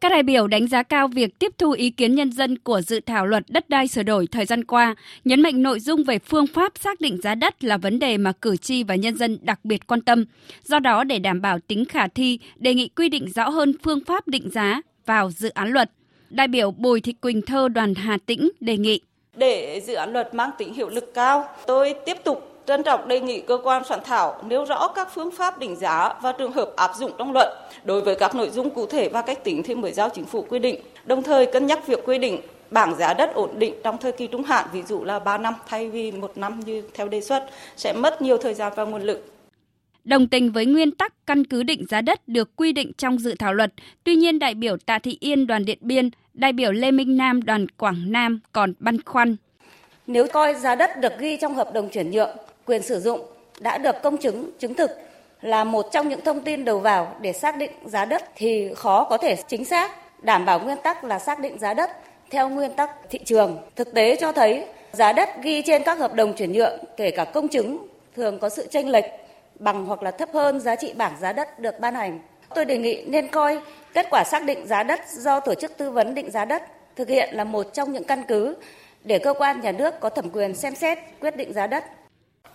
Các 0.00 0.08
đại 0.08 0.22
biểu 0.22 0.46
đánh 0.46 0.66
giá 0.66 0.82
cao 0.82 1.08
việc 1.08 1.38
tiếp 1.38 1.52
thu 1.58 1.70
ý 1.70 1.90
kiến 1.90 2.14
nhân 2.14 2.32
dân 2.32 2.58
của 2.58 2.80
dự 2.80 3.00
thảo 3.00 3.26
luật 3.26 3.44
đất 3.48 3.68
đai 3.68 3.88
sửa 3.88 4.02
đổi 4.02 4.26
thời 4.26 4.46
gian 4.46 4.64
qua, 4.64 4.94
nhấn 5.24 5.40
mạnh 5.42 5.62
nội 5.62 5.80
dung 5.80 6.04
về 6.04 6.18
phương 6.18 6.46
pháp 6.46 6.72
xác 6.78 7.00
định 7.00 7.20
giá 7.22 7.34
đất 7.34 7.64
là 7.64 7.76
vấn 7.76 7.98
đề 7.98 8.18
mà 8.18 8.32
cử 8.32 8.56
tri 8.56 8.82
và 8.82 8.94
nhân 8.94 9.16
dân 9.16 9.38
đặc 9.42 9.60
biệt 9.64 9.86
quan 9.86 10.00
tâm. 10.00 10.24
Do 10.64 10.78
đó, 10.78 11.04
để 11.04 11.18
đảm 11.18 11.40
bảo 11.40 11.58
tính 11.58 11.84
khả 11.84 12.08
thi, 12.08 12.38
đề 12.56 12.74
nghị 12.74 12.88
quy 12.88 13.08
định 13.08 13.28
rõ 13.34 13.48
hơn 13.48 13.72
phương 13.82 14.04
pháp 14.04 14.28
định 14.28 14.50
giá 14.50 14.80
vào 15.06 15.30
dự 15.30 15.48
án 15.48 15.68
luật. 15.68 15.90
Đại 16.30 16.48
biểu 16.48 16.70
Bùi 16.70 17.00
Thị 17.00 17.12
Quỳnh 17.12 17.42
Thơ 17.42 17.68
đoàn 17.68 17.94
Hà 17.94 18.18
Tĩnh 18.26 18.50
đề 18.60 18.78
nghị. 18.78 19.00
Để 19.36 19.80
dự 19.86 19.94
án 19.94 20.12
luật 20.12 20.34
mang 20.34 20.50
tính 20.58 20.74
hiệu 20.74 20.88
lực 20.88 21.14
cao, 21.14 21.48
tôi 21.66 21.94
tiếp 22.06 22.16
tục 22.24 22.53
trân 22.66 22.82
trọng 22.82 23.08
đề 23.08 23.20
nghị 23.20 23.40
cơ 23.40 23.58
quan 23.62 23.84
soạn 23.84 24.00
thảo 24.04 24.42
nêu 24.46 24.64
rõ 24.64 24.88
các 24.88 25.08
phương 25.14 25.30
pháp 25.30 25.58
định 25.58 25.76
giá 25.76 26.14
và 26.22 26.32
trường 26.32 26.52
hợp 26.52 26.70
áp 26.76 26.90
dụng 26.96 27.12
trong 27.18 27.32
luật 27.32 27.48
đối 27.84 28.00
với 28.00 28.14
các 28.14 28.34
nội 28.34 28.50
dung 28.50 28.70
cụ 28.70 28.86
thể 28.86 29.08
và 29.08 29.22
cách 29.22 29.44
tính 29.44 29.62
theo 29.62 29.76
mới 29.76 29.92
giao 29.92 30.08
chính 30.08 30.24
phủ 30.24 30.46
quy 30.48 30.58
định, 30.58 30.80
đồng 31.04 31.22
thời 31.22 31.46
cân 31.46 31.66
nhắc 31.66 31.86
việc 31.86 31.98
quy 32.04 32.18
định 32.18 32.40
bảng 32.70 32.96
giá 32.96 33.14
đất 33.14 33.34
ổn 33.34 33.50
định 33.58 33.74
trong 33.84 33.98
thời 33.98 34.12
kỳ 34.12 34.26
trung 34.26 34.44
hạn, 34.44 34.66
ví 34.72 34.82
dụ 34.82 35.04
là 35.04 35.18
3 35.18 35.38
năm 35.38 35.54
thay 35.66 35.90
vì 35.90 36.12
một 36.12 36.32
năm 36.38 36.60
như 36.60 36.82
theo 36.94 37.08
đề 37.08 37.20
xuất, 37.20 37.46
sẽ 37.76 37.92
mất 37.92 38.22
nhiều 38.22 38.38
thời 38.38 38.54
gian 38.54 38.72
và 38.76 38.84
nguồn 38.84 39.02
lực. 39.02 39.32
Đồng 40.04 40.28
tình 40.28 40.52
với 40.52 40.66
nguyên 40.66 40.90
tắc 40.90 41.26
căn 41.26 41.44
cứ 41.44 41.62
định 41.62 41.86
giá 41.88 42.00
đất 42.00 42.28
được 42.28 42.56
quy 42.56 42.72
định 42.72 42.92
trong 42.98 43.18
dự 43.18 43.34
thảo 43.38 43.54
luật, 43.54 43.72
tuy 44.04 44.14
nhiên 44.14 44.38
đại 44.38 44.54
biểu 44.54 44.76
Tạ 44.76 44.98
Thị 44.98 45.16
Yên 45.20 45.46
đoàn 45.46 45.64
Điện 45.64 45.78
Biên, 45.80 46.10
đại 46.34 46.52
biểu 46.52 46.72
Lê 46.72 46.90
Minh 46.90 47.16
Nam 47.16 47.42
đoàn 47.42 47.66
Quảng 47.68 48.12
Nam 48.12 48.40
còn 48.52 48.72
băn 48.78 49.02
khoăn. 49.02 49.36
Nếu 50.06 50.26
coi 50.32 50.54
giá 50.54 50.74
đất 50.74 50.90
được 51.00 51.12
ghi 51.18 51.36
trong 51.40 51.54
hợp 51.54 51.72
đồng 51.72 51.88
chuyển 51.88 52.10
nhượng, 52.10 52.30
quyền 52.66 52.82
sử 52.82 53.00
dụng 53.00 53.20
đã 53.60 53.78
được 53.78 54.02
công 54.02 54.16
chứng, 54.16 54.50
chứng 54.58 54.74
thực 54.74 54.90
là 55.40 55.64
một 55.64 55.86
trong 55.92 56.08
những 56.08 56.20
thông 56.20 56.40
tin 56.40 56.64
đầu 56.64 56.78
vào 56.78 57.16
để 57.20 57.32
xác 57.32 57.56
định 57.56 57.70
giá 57.84 58.04
đất 58.04 58.22
thì 58.36 58.74
khó 58.76 59.04
có 59.04 59.18
thể 59.18 59.36
chính 59.48 59.64
xác 59.64 59.90
đảm 60.22 60.44
bảo 60.44 60.60
nguyên 60.60 60.78
tắc 60.82 61.04
là 61.04 61.18
xác 61.18 61.40
định 61.40 61.58
giá 61.58 61.74
đất 61.74 61.90
theo 62.30 62.48
nguyên 62.48 62.72
tắc 62.72 62.90
thị 63.10 63.18
trường. 63.24 63.58
Thực 63.76 63.94
tế 63.94 64.16
cho 64.16 64.32
thấy 64.32 64.66
giá 64.92 65.12
đất 65.12 65.28
ghi 65.42 65.62
trên 65.62 65.82
các 65.82 65.98
hợp 65.98 66.14
đồng 66.14 66.32
chuyển 66.32 66.52
nhượng 66.52 66.78
kể 66.96 67.10
cả 67.10 67.24
công 67.24 67.48
chứng 67.48 67.86
thường 68.16 68.38
có 68.38 68.48
sự 68.48 68.66
chênh 68.70 68.88
lệch 68.88 69.04
bằng 69.58 69.86
hoặc 69.86 70.02
là 70.02 70.10
thấp 70.10 70.28
hơn 70.32 70.60
giá 70.60 70.76
trị 70.76 70.92
bảng 70.96 71.16
giá 71.20 71.32
đất 71.32 71.58
được 71.58 71.80
ban 71.80 71.94
hành. 71.94 72.20
Tôi 72.54 72.64
đề 72.64 72.78
nghị 72.78 73.04
nên 73.06 73.28
coi 73.28 73.60
kết 73.94 74.06
quả 74.10 74.24
xác 74.24 74.44
định 74.44 74.66
giá 74.66 74.82
đất 74.82 75.00
do 75.08 75.40
tổ 75.40 75.54
chức 75.54 75.76
tư 75.76 75.90
vấn 75.90 76.14
định 76.14 76.30
giá 76.30 76.44
đất 76.44 76.62
thực 76.96 77.08
hiện 77.08 77.34
là 77.34 77.44
một 77.44 77.66
trong 77.72 77.92
những 77.92 78.04
căn 78.04 78.22
cứ 78.28 78.56
để 79.04 79.18
cơ 79.18 79.34
quan 79.38 79.60
nhà 79.60 79.72
nước 79.72 80.00
có 80.00 80.08
thẩm 80.08 80.30
quyền 80.30 80.54
xem 80.54 80.74
xét 80.74 80.98
quyết 81.20 81.36
định 81.36 81.52
giá 81.52 81.66
đất 81.66 81.84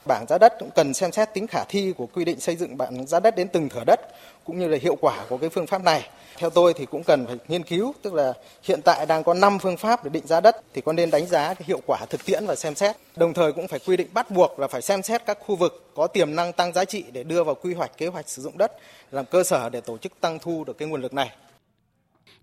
bảng 0.06 0.26
giá 0.30 0.38
đất 0.38 0.54
cũng 0.60 0.70
cần 0.76 0.94
xem 0.94 1.12
xét 1.12 1.34
tính 1.34 1.48
khả 1.48 1.64
thi 1.70 1.94
của 1.98 2.06
quy 2.06 2.26
định 2.26 2.40
xây 2.40 2.56
dựng 2.56 2.78
bảng 2.78 3.08
giá 3.08 3.20
đất 3.20 3.36
đến 3.36 3.48
từng 3.48 3.70
thửa 3.70 3.84
đất 3.88 4.00
cũng 4.44 4.60
như 4.60 4.68
là 4.68 4.78
hiệu 4.82 4.96
quả 5.02 5.26
của 5.30 5.38
cái 5.38 5.50
phương 5.50 5.68
pháp 5.68 5.84
này. 5.84 6.10
Theo 6.38 6.50
tôi 6.50 6.74
thì 6.74 6.86
cũng 6.86 7.04
cần 7.04 7.28
phải 7.28 7.38
nghiên 7.48 7.64
cứu, 7.64 7.94
tức 8.02 8.14
là 8.14 8.34
hiện 8.64 8.82
tại 8.82 9.06
đang 9.06 9.24
có 9.24 9.34
5 9.34 9.60
phương 9.60 9.78
pháp 9.78 10.04
để 10.04 10.10
định 10.10 10.28
giá 10.28 10.42
đất 10.42 10.56
thì 10.74 10.82
có 10.82 10.94
nên 10.94 11.12
đánh 11.12 11.26
giá 11.26 11.54
cái 11.54 11.64
hiệu 11.68 11.82
quả 11.86 12.06
thực 12.10 12.26
tiễn 12.26 12.46
và 12.46 12.56
xem 12.56 12.76
xét. 12.76 12.96
Đồng 13.16 13.34
thời 13.34 13.52
cũng 13.52 13.68
phải 13.68 13.80
quy 13.86 13.98
định 13.98 14.08
bắt 14.14 14.32
buộc 14.32 14.60
là 14.60 14.68
phải 14.68 14.82
xem 14.82 15.02
xét 15.02 15.26
các 15.26 15.38
khu 15.42 15.56
vực 15.56 15.92
có 15.96 16.08
tiềm 16.08 16.36
năng 16.36 16.54
tăng 16.54 16.74
giá 16.74 16.86
trị 16.86 17.04
để 17.12 17.24
đưa 17.24 17.44
vào 17.44 17.56
quy 17.56 17.74
hoạch 17.74 17.98
kế 17.98 18.08
hoạch 18.08 18.30
sử 18.30 18.42
dụng 18.42 18.58
đất 18.58 18.72
làm 19.12 19.26
cơ 19.26 19.44
sở 19.44 19.70
để 19.70 19.82
tổ 19.82 19.98
chức 19.98 20.12
tăng 20.22 20.40
thu 20.40 20.64
được 20.64 20.78
cái 20.78 20.88
nguồn 20.88 21.02
lực 21.02 21.14
này. 21.14 21.30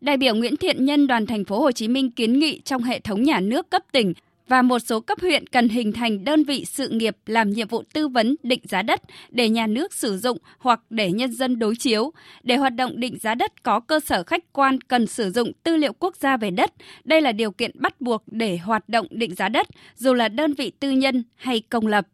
Đại 0.01 0.17
biểu 0.17 0.35
Nguyễn 0.35 0.57
Thiện 0.57 0.85
Nhân 0.85 1.07
đoàn 1.07 1.27
thành 1.27 1.45
phố 1.45 1.61
Hồ 1.61 1.73
Chí 1.73 1.89
Minh 1.89 2.11
kiến 2.11 2.39
nghị 2.39 2.61
trong 2.65 2.83
hệ 2.83 3.01
thống 3.01 3.23
nhà 3.23 3.41
nước 3.41 3.71
cấp 3.71 3.83
tỉnh 3.93 4.15
và 4.49 4.62
một 4.62 4.79
số 4.79 5.00
cấp 5.00 5.19
huyện 5.21 5.47
cần 5.47 5.69
hình 5.69 5.93
thành 5.93 6.25
đơn 6.25 6.45
vị 6.45 6.65
sự 6.65 6.88
nghiệp 6.88 7.17
làm 7.26 7.50
nhiệm 7.50 7.69
vụ 7.69 7.83
tư 7.93 8.09
vấn 8.09 8.37
định 8.43 8.61
giá 8.65 8.83
đất 8.83 9.00
để 9.31 9.49
nhà 9.49 9.67
nước 9.67 9.95
sử 9.95 10.19
dụng 10.19 10.38
hoặc 10.59 10.81
để 10.91 11.12
nhân 11.12 11.33
dân 11.33 11.59
đối 11.59 11.76
chiếu. 11.76 12.12
Để 12.43 12.57
hoạt 12.57 12.75
động 12.75 13.00
định 13.00 13.19
giá 13.19 13.35
đất 13.35 13.62
có 13.62 13.81
cơ 13.81 14.00
sở 14.00 14.23
khách 14.23 14.53
quan 14.53 14.81
cần 14.81 15.07
sử 15.07 15.31
dụng 15.31 15.53
tư 15.62 15.76
liệu 15.76 15.93
quốc 15.93 16.17
gia 16.17 16.37
về 16.37 16.50
đất. 16.50 16.73
Đây 17.05 17.21
là 17.21 17.33
điều 17.33 17.50
kiện 17.50 17.71
bắt 17.75 18.00
buộc 18.00 18.23
để 18.26 18.57
hoạt 18.57 18.88
động 18.88 19.07
định 19.11 19.35
giá 19.35 19.49
đất, 19.49 19.67
dù 19.97 20.15
là 20.15 20.29
đơn 20.29 20.55
vị 20.55 20.73
tư 20.81 20.91
nhân 20.91 21.25
hay 21.35 21.61
công 21.61 21.87
lập. 21.87 22.07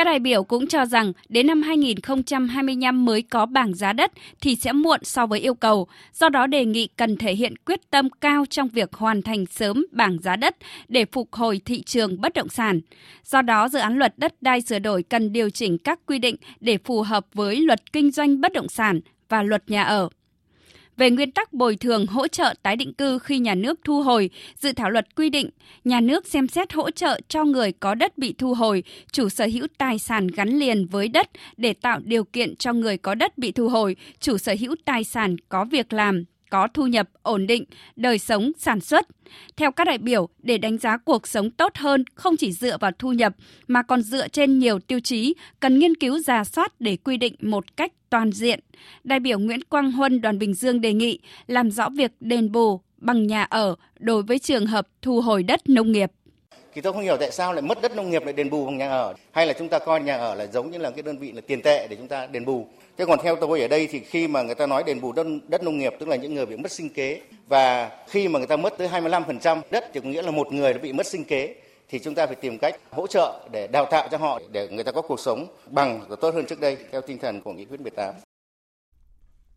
Các 0.00 0.04
đại 0.04 0.18
biểu 0.18 0.44
cũng 0.44 0.66
cho 0.66 0.86
rằng 0.86 1.12
đến 1.28 1.46
năm 1.46 1.62
2025 1.62 3.04
mới 3.04 3.22
có 3.22 3.46
bảng 3.46 3.74
giá 3.74 3.92
đất 3.92 4.12
thì 4.40 4.56
sẽ 4.56 4.72
muộn 4.72 5.00
so 5.02 5.26
với 5.26 5.40
yêu 5.40 5.54
cầu, 5.54 5.86
do 6.14 6.28
đó 6.28 6.46
đề 6.46 6.64
nghị 6.64 6.86
cần 6.86 7.16
thể 7.16 7.34
hiện 7.34 7.54
quyết 7.56 7.90
tâm 7.90 8.10
cao 8.20 8.44
trong 8.50 8.68
việc 8.68 8.92
hoàn 8.92 9.22
thành 9.22 9.46
sớm 9.46 9.86
bảng 9.92 10.18
giá 10.18 10.36
đất 10.36 10.56
để 10.88 11.04
phục 11.12 11.32
hồi 11.32 11.60
thị 11.64 11.82
trường 11.82 12.20
bất 12.20 12.34
động 12.34 12.48
sản. 12.48 12.80
Do 13.24 13.42
đó, 13.42 13.68
dự 13.68 13.78
án 13.78 13.98
luật 13.98 14.18
đất 14.18 14.42
đai 14.42 14.60
sửa 14.60 14.78
đổi 14.78 15.02
cần 15.02 15.32
điều 15.32 15.50
chỉnh 15.50 15.78
các 15.78 15.98
quy 16.06 16.18
định 16.18 16.36
để 16.60 16.78
phù 16.84 17.02
hợp 17.02 17.26
với 17.34 17.56
luật 17.56 17.92
kinh 17.92 18.10
doanh 18.10 18.40
bất 18.40 18.52
động 18.52 18.68
sản 18.68 19.00
và 19.28 19.42
luật 19.42 19.70
nhà 19.70 19.82
ở. 19.82 20.08
Về 21.00 21.10
nguyên 21.10 21.30
tắc 21.30 21.52
bồi 21.52 21.76
thường 21.76 22.06
hỗ 22.06 22.28
trợ 22.28 22.54
tái 22.62 22.76
định 22.76 22.94
cư 22.94 23.18
khi 23.18 23.38
nhà 23.38 23.54
nước 23.54 23.80
thu 23.84 24.02
hồi, 24.02 24.30
dự 24.58 24.72
thảo 24.72 24.90
luật 24.90 25.16
quy 25.16 25.30
định 25.30 25.50
nhà 25.84 26.00
nước 26.00 26.26
xem 26.26 26.48
xét 26.48 26.72
hỗ 26.72 26.90
trợ 26.90 27.20
cho 27.28 27.44
người 27.44 27.72
có 27.72 27.94
đất 27.94 28.18
bị 28.18 28.34
thu 28.38 28.54
hồi, 28.54 28.84
chủ 29.12 29.28
sở 29.28 29.46
hữu 29.52 29.66
tài 29.78 29.98
sản 29.98 30.26
gắn 30.26 30.48
liền 30.48 30.86
với 30.86 31.08
đất 31.08 31.30
để 31.56 31.72
tạo 31.72 32.00
điều 32.04 32.24
kiện 32.24 32.56
cho 32.56 32.72
người 32.72 32.96
có 32.96 33.14
đất 33.14 33.38
bị 33.38 33.52
thu 33.52 33.68
hồi, 33.68 33.96
chủ 34.20 34.38
sở 34.38 34.54
hữu 34.60 34.74
tài 34.84 35.04
sản 35.04 35.36
có 35.48 35.64
việc 35.64 35.92
làm, 35.92 36.24
có 36.50 36.68
thu 36.74 36.86
nhập 36.86 37.08
ổn 37.22 37.46
định, 37.46 37.64
đời 37.96 38.18
sống 38.18 38.52
sản 38.58 38.80
xuất. 38.80 39.06
Theo 39.56 39.72
các 39.72 39.84
đại 39.84 39.98
biểu, 39.98 40.28
để 40.42 40.58
đánh 40.58 40.78
giá 40.78 40.96
cuộc 40.96 41.26
sống 41.26 41.50
tốt 41.50 41.72
hơn 41.76 42.04
không 42.14 42.36
chỉ 42.36 42.52
dựa 42.52 42.76
vào 42.80 42.90
thu 42.98 43.12
nhập 43.12 43.34
mà 43.68 43.82
còn 43.82 44.02
dựa 44.02 44.28
trên 44.28 44.58
nhiều 44.58 44.78
tiêu 44.78 45.00
chí, 45.00 45.34
cần 45.60 45.78
nghiên 45.78 45.94
cứu 45.94 46.18
giả 46.18 46.44
soát 46.44 46.80
để 46.80 46.96
quy 46.96 47.16
định 47.16 47.34
một 47.40 47.76
cách 47.76 47.92
toàn 48.10 48.32
diện. 48.32 48.60
Đại 49.04 49.20
biểu 49.20 49.38
Nguyễn 49.38 49.64
Quang 49.64 49.92
Huân 49.92 50.20
đoàn 50.20 50.38
Bình 50.38 50.54
Dương 50.54 50.80
đề 50.80 50.92
nghị 50.92 51.18
làm 51.46 51.70
rõ 51.70 51.88
việc 51.88 52.12
đền 52.20 52.52
bù 52.52 52.80
bằng 52.96 53.26
nhà 53.26 53.42
ở 53.42 53.74
đối 53.98 54.22
với 54.22 54.38
trường 54.38 54.66
hợp 54.66 54.88
thu 55.02 55.20
hồi 55.20 55.42
đất 55.42 55.68
nông 55.68 55.92
nghiệp 55.92 56.12
thì 56.74 56.80
tôi 56.80 56.92
không 56.92 57.02
hiểu 57.02 57.16
tại 57.16 57.30
sao 57.30 57.52
lại 57.52 57.62
mất 57.62 57.82
đất 57.82 57.96
nông 57.96 58.10
nghiệp 58.10 58.24
lại 58.24 58.32
đền 58.32 58.50
bù 58.50 58.66
bằng 58.66 58.78
nhà 58.78 58.90
ở 58.90 59.14
hay 59.32 59.46
là 59.46 59.52
chúng 59.52 59.68
ta 59.68 59.78
coi 59.78 60.00
nhà 60.00 60.16
ở 60.16 60.34
là 60.34 60.46
giống 60.46 60.70
như 60.70 60.78
là 60.78 60.90
cái 60.90 61.02
đơn 61.02 61.18
vị 61.18 61.32
là 61.32 61.40
tiền 61.46 61.62
tệ 61.62 61.86
để 61.88 61.96
chúng 61.96 62.08
ta 62.08 62.26
đền 62.26 62.44
bù 62.44 62.66
thế 62.96 63.04
còn 63.06 63.18
theo 63.22 63.36
tôi 63.36 63.60
ở 63.60 63.68
đây 63.68 63.88
thì 63.90 64.00
khi 64.00 64.28
mà 64.28 64.42
người 64.42 64.54
ta 64.54 64.66
nói 64.66 64.82
đền 64.86 65.00
bù 65.00 65.12
đất, 65.12 65.26
đất 65.48 65.62
nông 65.62 65.78
nghiệp 65.78 65.94
tức 65.98 66.08
là 66.08 66.16
những 66.16 66.34
người 66.34 66.46
bị 66.46 66.56
mất 66.56 66.72
sinh 66.72 66.88
kế 66.88 67.20
và 67.48 67.90
khi 68.08 68.28
mà 68.28 68.38
người 68.38 68.48
ta 68.48 68.56
mất 68.56 68.78
tới 68.78 68.88
25% 68.88 69.60
đất 69.70 69.84
thì 69.92 70.00
có 70.00 70.08
nghĩa 70.08 70.22
là 70.22 70.30
một 70.30 70.52
người 70.52 70.72
đã 70.72 70.78
bị 70.78 70.92
mất 70.92 71.06
sinh 71.06 71.24
kế 71.24 71.54
thì 71.88 71.98
chúng 71.98 72.14
ta 72.14 72.26
phải 72.26 72.36
tìm 72.36 72.58
cách 72.58 72.76
hỗ 72.90 73.06
trợ 73.06 73.48
để 73.52 73.66
đào 73.66 73.84
tạo 73.84 74.08
cho 74.10 74.18
họ 74.18 74.40
để 74.50 74.68
người 74.68 74.84
ta 74.84 74.92
có 74.92 75.02
cuộc 75.02 75.20
sống 75.20 75.46
bằng 75.66 76.00
và 76.08 76.16
tốt 76.20 76.34
hơn 76.34 76.46
trước 76.46 76.60
đây 76.60 76.76
theo 76.92 77.00
tinh 77.00 77.18
thần 77.18 77.40
của 77.40 77.52
nghị 77.52 77.64
quyết 77.64 77.80
18. 77.80 78.14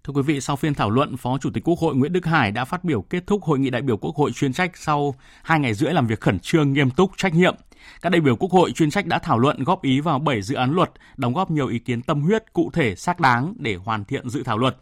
Thưa 0.07 0.13
quý 0.13 0.21
vị, 0.21 0.41
sau 0.41 0.55
phiên 0.55 0.73
thảo 0.73 0.89
luận, 0.89 1.17
Phó 1.17 1.37
Chủ 1.37 1.49
tịch 1.53 1.63
Quốc 1.63 1.79
hội 1.79 1.95
Nguyễn 1.95 2.13
Đức 2.13 2.25
Hải 2.25 2.51
đã 2.51 2.65
phát 2.65 2.83
biểu 2.83 3.01
kết 3.01 3.27
thúc 3.27 3.43
hội 3.43 3.59
nghị 3.59 3.69
đại 3.69 3.81
biểu 3.81 3.97
Quốc 3.97 4.15
hội 4.15 4.31
chuyên 4.31 4.53
trách 4.53 4.77
sau 4.77 5.15
hai 5.43 5.59
ngày 5.59 5.73
rưỡi 5.73 5.93
làm 5.93 6.07
việc 6.07 6.21
khẩn 6.21 6.39
trương, 6.39 6.73
nghiêm 6.73 6.89
túc, 6.89 7.11
trách 7.17 7.33
nhiệm. 7.33 7.55
Các 8.01 8.09
đại 8.09 8.21
biểu 8.21 8.35
Quốc 8.35 8.51
hội 8.51 8.71
chuyên 8.71 8.89
trách 8.89 9.05
đã 9.05 9.19
thảo 9.19 9.39
luận 9.39 9.63
góp 9.63 9.81
ý 9.81 9.99
vào 9.99 10.19
7 10.19 10.41
dự 10.41 10.55
án 10.55 10.73
luật, 10.73 10.91
đóng 11.17 11.33
góp 11.33 11.51
nhiều 11.51 11.67
ý 11.67 11.79
kiến 11.79 12.01
tâm 12.01 12.21
huyết, 12.21 12.53
cụ 12.53 12.71
thể, 12.73 12.95
xác 12.95 13.19
đáng 13.19 13.53
để 13.57 13.75
hoàn 13.75 14.05
thiện 14.05 14.29
dự 14.29 14.43
thảo 14.43 14.57
luật. 14.57 14.77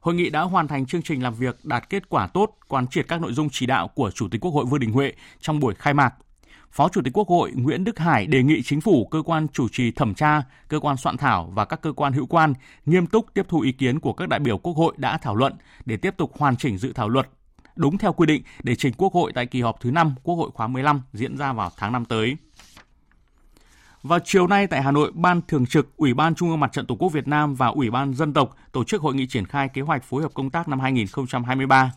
Hội 0.00 0.14
nghị 0.14 0.30
đã 0.30 0.42
hoàn 0.42 0.68
thành 0.68 0.86
chương 0.86 1.02
trình 1.02 1.22
làm 1.22 1.34
việc 1.34 1.64
đạt 1.64 1.90
kết 1.90 2.08
quả 2.08 2.26
tốt, 2.26 2.50
quán 2.68 2.86
triệt 2.86 3.08
các 3.08 3.20
nội 3.20 3.32
dung 3.32 3.48
chỉ 3.52 3.66
đạo 3.66 3.88
của 3.88 4.10
Chủ 4.10 4.28
tịch 4.28 4.40
Quốc 4.40 4.50
hội 4.50 4.64
Vương 4.64 4.80
Đình 4.80 4.92
Huệ 4.92 5.12
trong 5.40 5.60
buổi 5.60 5.74
khai 5.74 5.94
mạc 5.94 6.14
Phó 6.78 6.88
Chủ 6.88 7.00
tịch 7.04 7.12
Quốc 7.16 7.28
hội 7.28 7.52
Nguyễn 7.54 7.84
Đức 7.84 7.98
Hải 7.98 8.26
đề 8.26 8.42
nghị 8.42 8.62
chính 8.62 8.80
phủ, 8.80 9.06
cơ 9.06 9.22
quan 9.22 9.48
chủ 9.48 9.68
trì 9.68 9.90
thẩm 9.90 10.14
tra, 10.14 10.42
cơ 10.68 10.80
quan 10.80 10.96
soạn 10.96 11.16
thảo 11.16 11.52
và 11.54 11.64
các 11.64 11.80
cơ 11.82 11.92
quan 11.92 12.12
hữu 12.12 12.26
quan 12.26 12.54
nghiêm 12.86 13.06
túc 13.06 13.34
tiếp 13.34 13.46
thu 13.48 13.60
ý 13.60 13.72
kiến 13.72 14.00
của 14.00 14.12
các 14.12 14.28
đại 14.28 14.40
biểu 14.40 14.58
Quốc 14.58 14.76
hội 14.76 14.94
đã 14.96 15.18
thảo 15.18 15.34
luận 15.34 15.52
để 15.84 15.96
tiếp 15.96 16.14
tục 16.16 16.32
hoàn 16.38 16.56
chỉnh 16.56 16.78
dự 16.78 16.92
thảo 16.92 17.08
luật 17.08 17.28
đúng 17.76 17.98
theo 17.98 18.12
quy 18.12 18.26
định 18.26 18.42
để 18.62 18.74
trình 18.74 18.92
Quốc 18.96 19.12
hội 19.12 19.32
tại 19.34 19.46
kỳ 19.46 19.60
họp 19.60 19.80
thứ 19.80 19.90
5 19.90 20.14
Quốc 20.22 20.34
hội 20.34 20.50
khóa 20.54 20.66
15 20.66 21.02
diễn 21.12 21.36
ra 21.36 21.52
vào 21.52 21.70
tháng 21.76 21.92
5 21.92 22.04
tới. 22.04 22.36
Vào 24.02 24.18
chiều 24.24 24.46
nay 24.46 24.66
tại 24.66 24.82
Hà 24.82 24.90
Nội, 24.90 25.12
Ban 25.14 25.40
Thường 25.48 25.66
trực 25.66 25.96
Ủy 25.96 26.14
ban 26.14 26.34
Trung 26.34 26.50
ương 26.50 26.60
Mặt 26.60 26.72
trận 26.72 26.86
Tổ 26.86 26.94
quốc 26.94 27.12
Việt 27.12 27.28
Nam 27.28 27.54
và 27.54 27.66
Ủy 27.66 27.90
ban 27.90 28.14
Dân 28.14 28.32
tộc 28.32 28.56
tổ 28.72 28.84
chức 28.84 29.02
hội 29.02 29.14
nghị 29.14 29.26
triển 29.26 29.46
khai 29.46 29.68
kế 29.68 29.82
hoạch 29.82 30.04
phối 30.04 30.22
hợp 30.22 30.34
công 30.34 30.50
tác 30.50 30.68
năm 30.68 30.80
2023. 30.80 31.92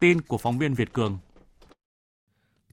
Tin 0.00 0.20
của 0.20 0.38
phóng 0.38 0.58
viên 0.58 0.74
Việt 0.74 0.92
Cường. 0.92 1.18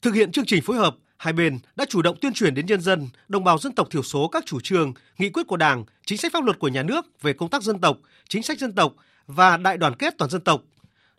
Thực 0.02 0.14
hiện 0.14 0.32
chương 0.32 0.46
trình 0.46 0.64
phối 0.64 0.78
hợp, 0.78 0.96
hai 1.24 1.34
bên 1.34 1.60
đã 1.76 1.86
chủ 1.90 2.02
động 2.02 2.18
tuyên 2.22 2.34
truyền 2.34 2.54
đến 2.54 2.66
nhân 2.66 2.82
dân, 2.82 3.10
đồng 3.28 3.44
bào 3.44 3.58
dân 3.58 3.76
tộc 3.76 3.88
thiểu 3.92 4.04
số 4.04 4.28
các 4.28 4.46
chủ 4.46 4.60
trương, 4.60 4.94
nghị 5.18 5.30
quyết 5.30 5.48
của 5.48 5.58
Đảng, 5.58 5.86
chính 6.06 6.18
sách 6.18 6.34
pháp 6.34 6.44
luật 6.44 6.60
của 6.60 6.68
nhà 6.68 6.84
nước 6.84 7.22
về 7.22 7.34
công 7.34 7.50
tác 7.50 7.64
dân 7.64 7.80
tộc, 7.80 7.98
chính 8.30 8.44
sách 8.44 8.60
dân 8.60 8.74
tộc 8.74 8.94
và 9.28 9.58
đại 9.58 9.78
đoàn 9.78 9.96
kết 9.96 10.14
toàn 10.18 10.32
dân 10.32 10.42
tộc. 10.42 10.62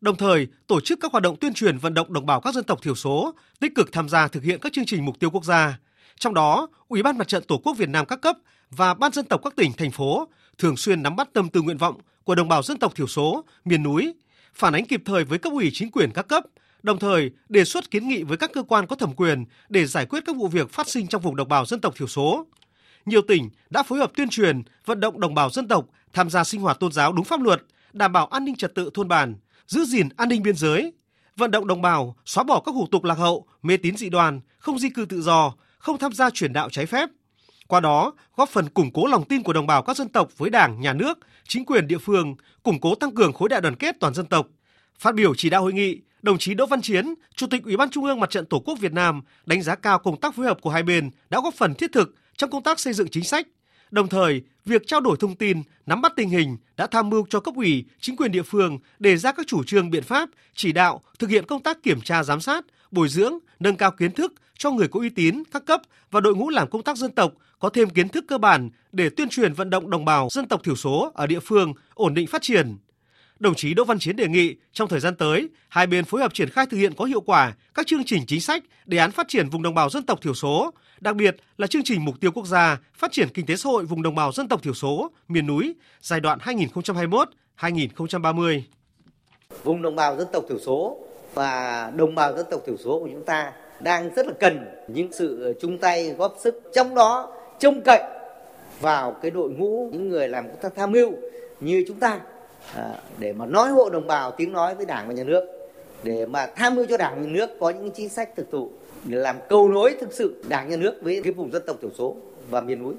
Đồng 0.01 0.17
thời, 0.17 0.47
tổ 0.67 0.81
chức 0.81 0.99
các 1.01 1.12
hoạt 1.12 1.23
động 1.23 1.37
tuyên 1.37 1.55
truyền 1.55 1.79
vận 1.79 1.95
động 1.95 2.12
đồng 2.12 2.27
bào 2.27 2.40
các 2.40 2.55
dân 2.55 2.64
tộc 2.64 2.83
thiểu 2.83 2.95
số 2.95 3.35
tích 3.61 3.75
cực 3.75 3.93
tham 3.93 4.09
gia 4.09 4.29
thực 4.29 4.43
hiện 4.43 4.61
các 4.61 4.73
chương 4.73 4.85
trình 4.87 5.05
mục 5.05 5.19
tiêu 5.21 5.31
quốc 5.31 5.45
gia. 5.45 5.79
Trong 6.19 6.35
đó, 6.35 6.69
Ủy 6.88 7.03
ban 7.03 7.19
Mặt 7.19 7.29
trận 7.29 7.43
Tổ 7.49 7.59
quốc 7.59 7.75
Việt 7.79 7.88
Nam 7.88 8.07
các 8.07 8.21
cấp 8.21 8.37
và 8.71 8.95
Ban 8.95 9.12
dân 9.12 9.25
tộc 9.25 9.40
các 9.45 9.57
tỉnh, 9.57 9.73
thành 9.73 9.90
phố 9.90 10.29
thường 10.59 10.77
xuyên 10.77 11.03
nắm 11.03 11.17
bắt 11.17 11.29
tâm 11.33 11.49
tư 11.49 11.62
nguyện 11.62 11.79
vọng 11.79 12.01
của 12.25 12.35
đồng 12.35 12.49
bào 12.49 12.62
dân 12.62 12.79
tộc 12.79 12.95
thiểu 12.95 13.07
số, 13.07 13.45
miền 13.64 13.83
núi, 13.83 14.14
phản 14.55 14.73
ánh 14.73 14.87
kịp 14.87 15.03
thời 15.05 15.25
với 15.25 15.38
cấp 15.38 15.53
ủy 15.53 15.71
chính 15.73 15.90
quyền 15.90 16.11
các 16.11 16.29
cấp, 16.29 16.45
đồng 16.85 16.99
thời 16.99 17.31
đề 17.49 17.64
xuất 17.64 17.90
kiến 17.90 18.09
nghị 18.09 18.23
với 18.23 18.37
các 18.37 18.51
cơ 18.53 18.62
quan 18.62 18.87
có 18.87 18.97
thẩm 18.97 19.12
quyền 19.12 19.44
để 19.68 19.87
giải 19.87 20.07
quyết 20.07 20.25
các 20.27 20.37
vụ 20.37 20.49
việc 20.49 20.70
phát 20.70 20.88
sinh 20.88 21.07
trong 21.07 21.23
vùng 21.23 21.37
đồng 21.37 21.49
bào 21.49 21.66
dân 21.66 21.81
tộc 21.81 21.94
thiểu 21.97 22.07
số. 22.07 22.47
Nhiều 23.07 23.23
tỉnh 23.23 23.51
đã 23.70 23.83
phối 23.83 23.99
hợp 23.99 24.11
tuyên 24.16 24.29
truyền, 24.29 24.62
vận 24.85 25.01
động 25.01 25.20
đồng 25.20 25.35
bào 25.35 25.51
dân 25.51 25.68
tộc 25.68 25.87
tham 26.12 26.31
gia 26.31 26.44
sinh 26.44 26.61
hoạt 26.61 26.81
tôn 26.81 26.92
giáo 26.92 27.12
đúng 27.12 27.25
pháp 27.25 27.40
luật, 27.40 27.62
đảm 27.92 28.12
bảo 28.12 28.27
an 28.27 28.44
ninh 28.44 28.57
trật 28.57 28.75
tự 28.75 28.90
thôn 28.94 29.09
bản, 29.09 29.35
giữ 29.66 29.85
gìn 29.85 30.09
an 30.16 30.29
ninh 30.29 30.42
biên 30.42 30.57
giới, 30.57 30.92
vận 31.37 31.51
động 31.51 31.66
đồng 31.66 31.83
bào 31.83 32.16
xóa 32.25 32.44
bỏ 32.44 32.61
các 32.61 32.73
hủ 32.73 32.87
tục 32.90 33.05
lạc 33.05 33.18
hậu, 33.18 33.47
mê 33.62 33.77
tín 33.77 33.97
dị 33.97 34.09
đoan, 34.09 34.40
không 34.59 34.79
di 34.79 34.90
cư 34.90 35.05
tự 35.05 35.23
do, 35.23 35.53
không 35.79 35.99
tham 35.99 36.12
gia 36.12 36.31
chuyển 36.31 36.53
đạo 36.53 36.70
trái 36.70 36.87
phép. 36.87 37.09
Qua 37.68 37.81
đó, 37.81 38.12
góp 38.37 38.49
phần 38.49 38.68
củng 38.68 38.90
cố 38.92 39.07
lòng 39.07 39.25
tin 39.25 39.42
của 39.42 39.53
đồng 39.53 39.66
bào 39.66 39.83
các 39.83 39.97
dân 39.97 40.09
tộc 40.09 40.38
với 40.38 40.51
Đảng, 40.51 40.81
Nhà 40.81 40.92
nước, 40.92 41.18
chính 41.49 41.64
quyền 41.64 41.87
địa 41.87 41.99
phương, 41.99 42.37
củng 42.62 42.81
cố 42.81 42.94
tăng 42.94 43.14
cường 43.14 43.33
khối 43.33 43.49
đại 43.49 43.61
đoàn 43.61 43.77
kết 43.77 43.97
toàn 44.01 44.14
dân 44.14 44.27
tộc. 44.27 44.47
Phát 44.99 45.14
biểu 45.14 45.35
chỉ 45.35 45.51
đạo 45.51 45.62
hội 45.62 45.73
nghị, 45.73 46.01
đồng 46.25 46.39
chí 46.39 46.55
Đỗ 46.55 46.67
Văn 46.67 46.83
Chiến, 46.83 47.15
Chủ 47.35 47.47
tịch 47.47 47.65
Ủy 47.65 47.77
ban 47.77 47.91
Trung 47.91 48.05
ương 48.05 48.21
Mặt 48.21 48.31
trận 48.31 48.47
Tổ 48.47 48.59
quốc 48.59 48.79
Việt 48.81 48.93
Nam 48.93 49.23
đánh 49.47 49.63
giá 49.63 49.75
cao 49.75 49.99
công 49.99 50.21
tác 50.21 50.35
phối 50.35 50.47
hợp 50.47 50.59
của 50.61 50.71
hai 50.71 50.83
bên 50.83 51.11
đã 51.31 51.41
góp 51.45 51.55
phần 51.55 51.75
thiết 51.75 51.93
thực 51.93 52.15
trong 52.37 52.51
công 52.51 52.63
tác 52.63 52.81
xây 52.81 52.93
dựng 52.93 53.09
chính 53.09 53.25
sách. 53.25 53.47
Đồng 53.91 54.09
thời, 54.09 54.43
việc 54.65 54.87
trao 54.87 55.01
đổi 55.01 55.17
thông 55.21 55.37
tin, 55.37 55.63
nắm 55.87 56.03
bắt 56.03 56.13
tình 56.17 56.29
hình 56.29 56.57
đã 56.77 56.87
tham 56.87 57.11
mưu 57.11 57.27
cho 57.31 57.41
cấp 57.41 57.55
ủy, 57.57 57.85
chính 58.01 58.17
quyền 58.17 58.33
địa 58.33 58.43
phương 58.43 58.79
đề 58.99 59.17
ra 59.17 59.33
các 59.33 59.47
chủ 59.47 59.65
trương 59.65 59.91
biện 59.91 60.03
pháp, 60.03 60.29
chỉ 60.55 60.73
đạo 60.73 61.01
thực 61.19 61.31
hiện 61.31 61.47
công 61.47 61.63
tác 61.63 61.83
kiểm 61.83 62.01
tra 62.01 62.23
giám 62.23 62.41
sát, 62.41 62.65
bồi 62.91 63.09
dưỡng, 63.09 63.39
nâng 63.61 63.77
cao 63.77 63.91
kiến 63.91 64.13
thức 64.13 64.33
cho 64.59 64.71
người 64.71 64.89
có 64.89 65.01
uy 65.01 65.09
tín 65.09 65.43
các 65.53 65.67
cấp 65.67 65.83
và 66.11 66.21
đội 66.21 66.37
ngũ 66.37 66.51
làm 66.51 66.71
công 66.71 66.83
tác 66.83 66.97
dân 66.97 67.13
tộc 67.13 67.33
có 67.59 67.69
thêm 67.69 67.91
kiến 67.91 68.09
thức 68.09 68.25
cơ 68.29 68.39
bản 68.39 68.71
để 68.93 69.11
tuyên 69.11 69.29
truyền 69.29 69.53
vận 69.53 69.71
động 69.71 69.91
đồng 69.91 70.05
bào 70.05 70.29
dân 70.31 70.49
tộc 70.49 70.65
thiểu 70.65 70.77
số 70.77 71.13
ở 71.15 71.27
địa 71.27 71.41
phương 71.41 71.73
ổn 71.95 72.15
định 72.15 72.27
phát 72.27 72.43
triển. 72.43 72.77
Đồng 73.38 73.55
chí 73.55 73.75
Đỗ 73.75 73.85
Văn 73.85 73.99
Chiến 73.99 74.16
đề 74.16 74.29
nghị 74.29 74.57
trong 74.73 74.88
thời 74.88 75.01
gian 75.01 75.14
tới, 75.14 75.49
hai 75.68 75.87
bên 75.87 76.05
phối 76.05 76.20
hợp 76.20 76.35
triển 76.35 76.51
khai 76.51 76.66
thực 76.70 76.77
hiện 76.77 76.92
có 76.97 77.05
hiệu 77.05 77.20
quả 77.20 77.53
các 77.75 77.87
chương 77.87 78.05
trình 78.05 78.27
chính 78.27 78.40
sách, 78.40 78.64
đề 78.87 78.99
án 78.99 79.11
phát 79.11 79.29
triển 79.29 79.49
vùng 79.49 79.62
đồng 79.62 79.75
bào 79.75 79.90
dân 79.90 80.03
tộc 80.03 80.23
thiểu 80.23 80.35
số, 80.35 80.70
đặc 81.01 81.16
biệt 81.16 81.37
là 81.59 81.66
chương 81.66 81.83
trình 81.85 82.05
mục 82.05 82.14
tiêu 82.20 82.31
quốc 82.35 82.47
gia 82.47 82.79
phát 82.94 83.12
triển 83.12 83.29
kinh 83.29 83.47
tế 83.47 83.57
xã 83.57 83.68
hội 83.70 83.85
vùng 83.85 84.03
đồng 84.03 84.14
bào 84.14 84.33
dân 84.33 84.49
tộc 84.49 84.62
thiểu 84.62 84.75
số, 84.75 85.11
miền 85.29 85.47
núi 85.47 85.75
giai 86.01 86.20
đoạn 86.20 86.38
2021-2030. 87.59 88.61
Vùng 89.64 89.83
đồng 89.83 89.97
bào 89.97 90.16
dân 90.16 90.29
tộc 90.33 90.44
thiểu 90.49 90.59
số 90.59 90.99
và 91.35 91.92
đồng 91.97 92.14
bào 92.14 92.37
dân 92.37 92.47
tộc 92.51 92.61
thiểu 92.66 92.77
số 92.77 93.01
của 93.01 93.09
chúng 93.12 93.25
ta 93.25 93.53
đang 93.81 94.14
rất 94.14 94.27
là 94.27 94.33
cần 94.40 94.64
những 94.88 95.12
sự 95.12 95.55
chung 95.61 95.79
tay 95.79 96.11
góp 96.18 96.37
sức 96.42 96.62
trong 96.75 96.94
đó 96.94 97.33
trông 97.61 97.81
cậy 97.85 98.03
vào 98.81 99.16
cái 99.23 99.31
đội 99.31 99.51
ngũ 99.51 99.90
những 99.92 100.09
người 100.09 100.29
làm 100.29 100.49
công 100.49 100.62
tác 100.62 100.73
tham 100.77 100.92
mưu 100.92 101.12
như 101.61 101.85
chúng 101.88 102.01
ta 102.01 102.20
à, 102.74 102.98
để 103.18 103.33
mà 103.33 103.46
nói 103.46 103.70
hộ 103.70 103.90
đồng 103.90 104.07
bào 104.07 104.31
tiếng 104.31 104.53
nói 104.53 104.74
với 104.74 104.87
đảng 104.87 105.09
và 105.09 105.14
nhà 105.14 105.24
nước 105.24 105.44
để 106.03 106.27
mà 106.27 106.46
tham 106.57 106.74
mưu 106.74 106.87
cho 106.87 106.96
đảng 106.96 107.14
và 107.16 107.22
nhà 107.22 107.33
nước 107.33 107.50
có 107.61 107.70
những 107.70 107.90
chính 107.90 108.09
sách 108.09 108.31
thực 108.37 108.50
thụ 108.50 108.70
để 109.05 109.18
làm 109.18 109.37
cầu 109.48 109.68
nối 109.68 109.96
thực 110.00 110.12
sự 110.12 110.44
đảng 110.48 110.70
nhà 110.70 110.77
nước 110.77 110.94
với 111.03 111.20
cái 111.24 111.33
vùng 111.33 111.53
dân 111.53 111.62
tộc 111.66 111.77
thiểu 111.81 111.90
số 111.98 112.16
và 112.50 112.61
miền 112.61 112.83
núi 112.83 112.94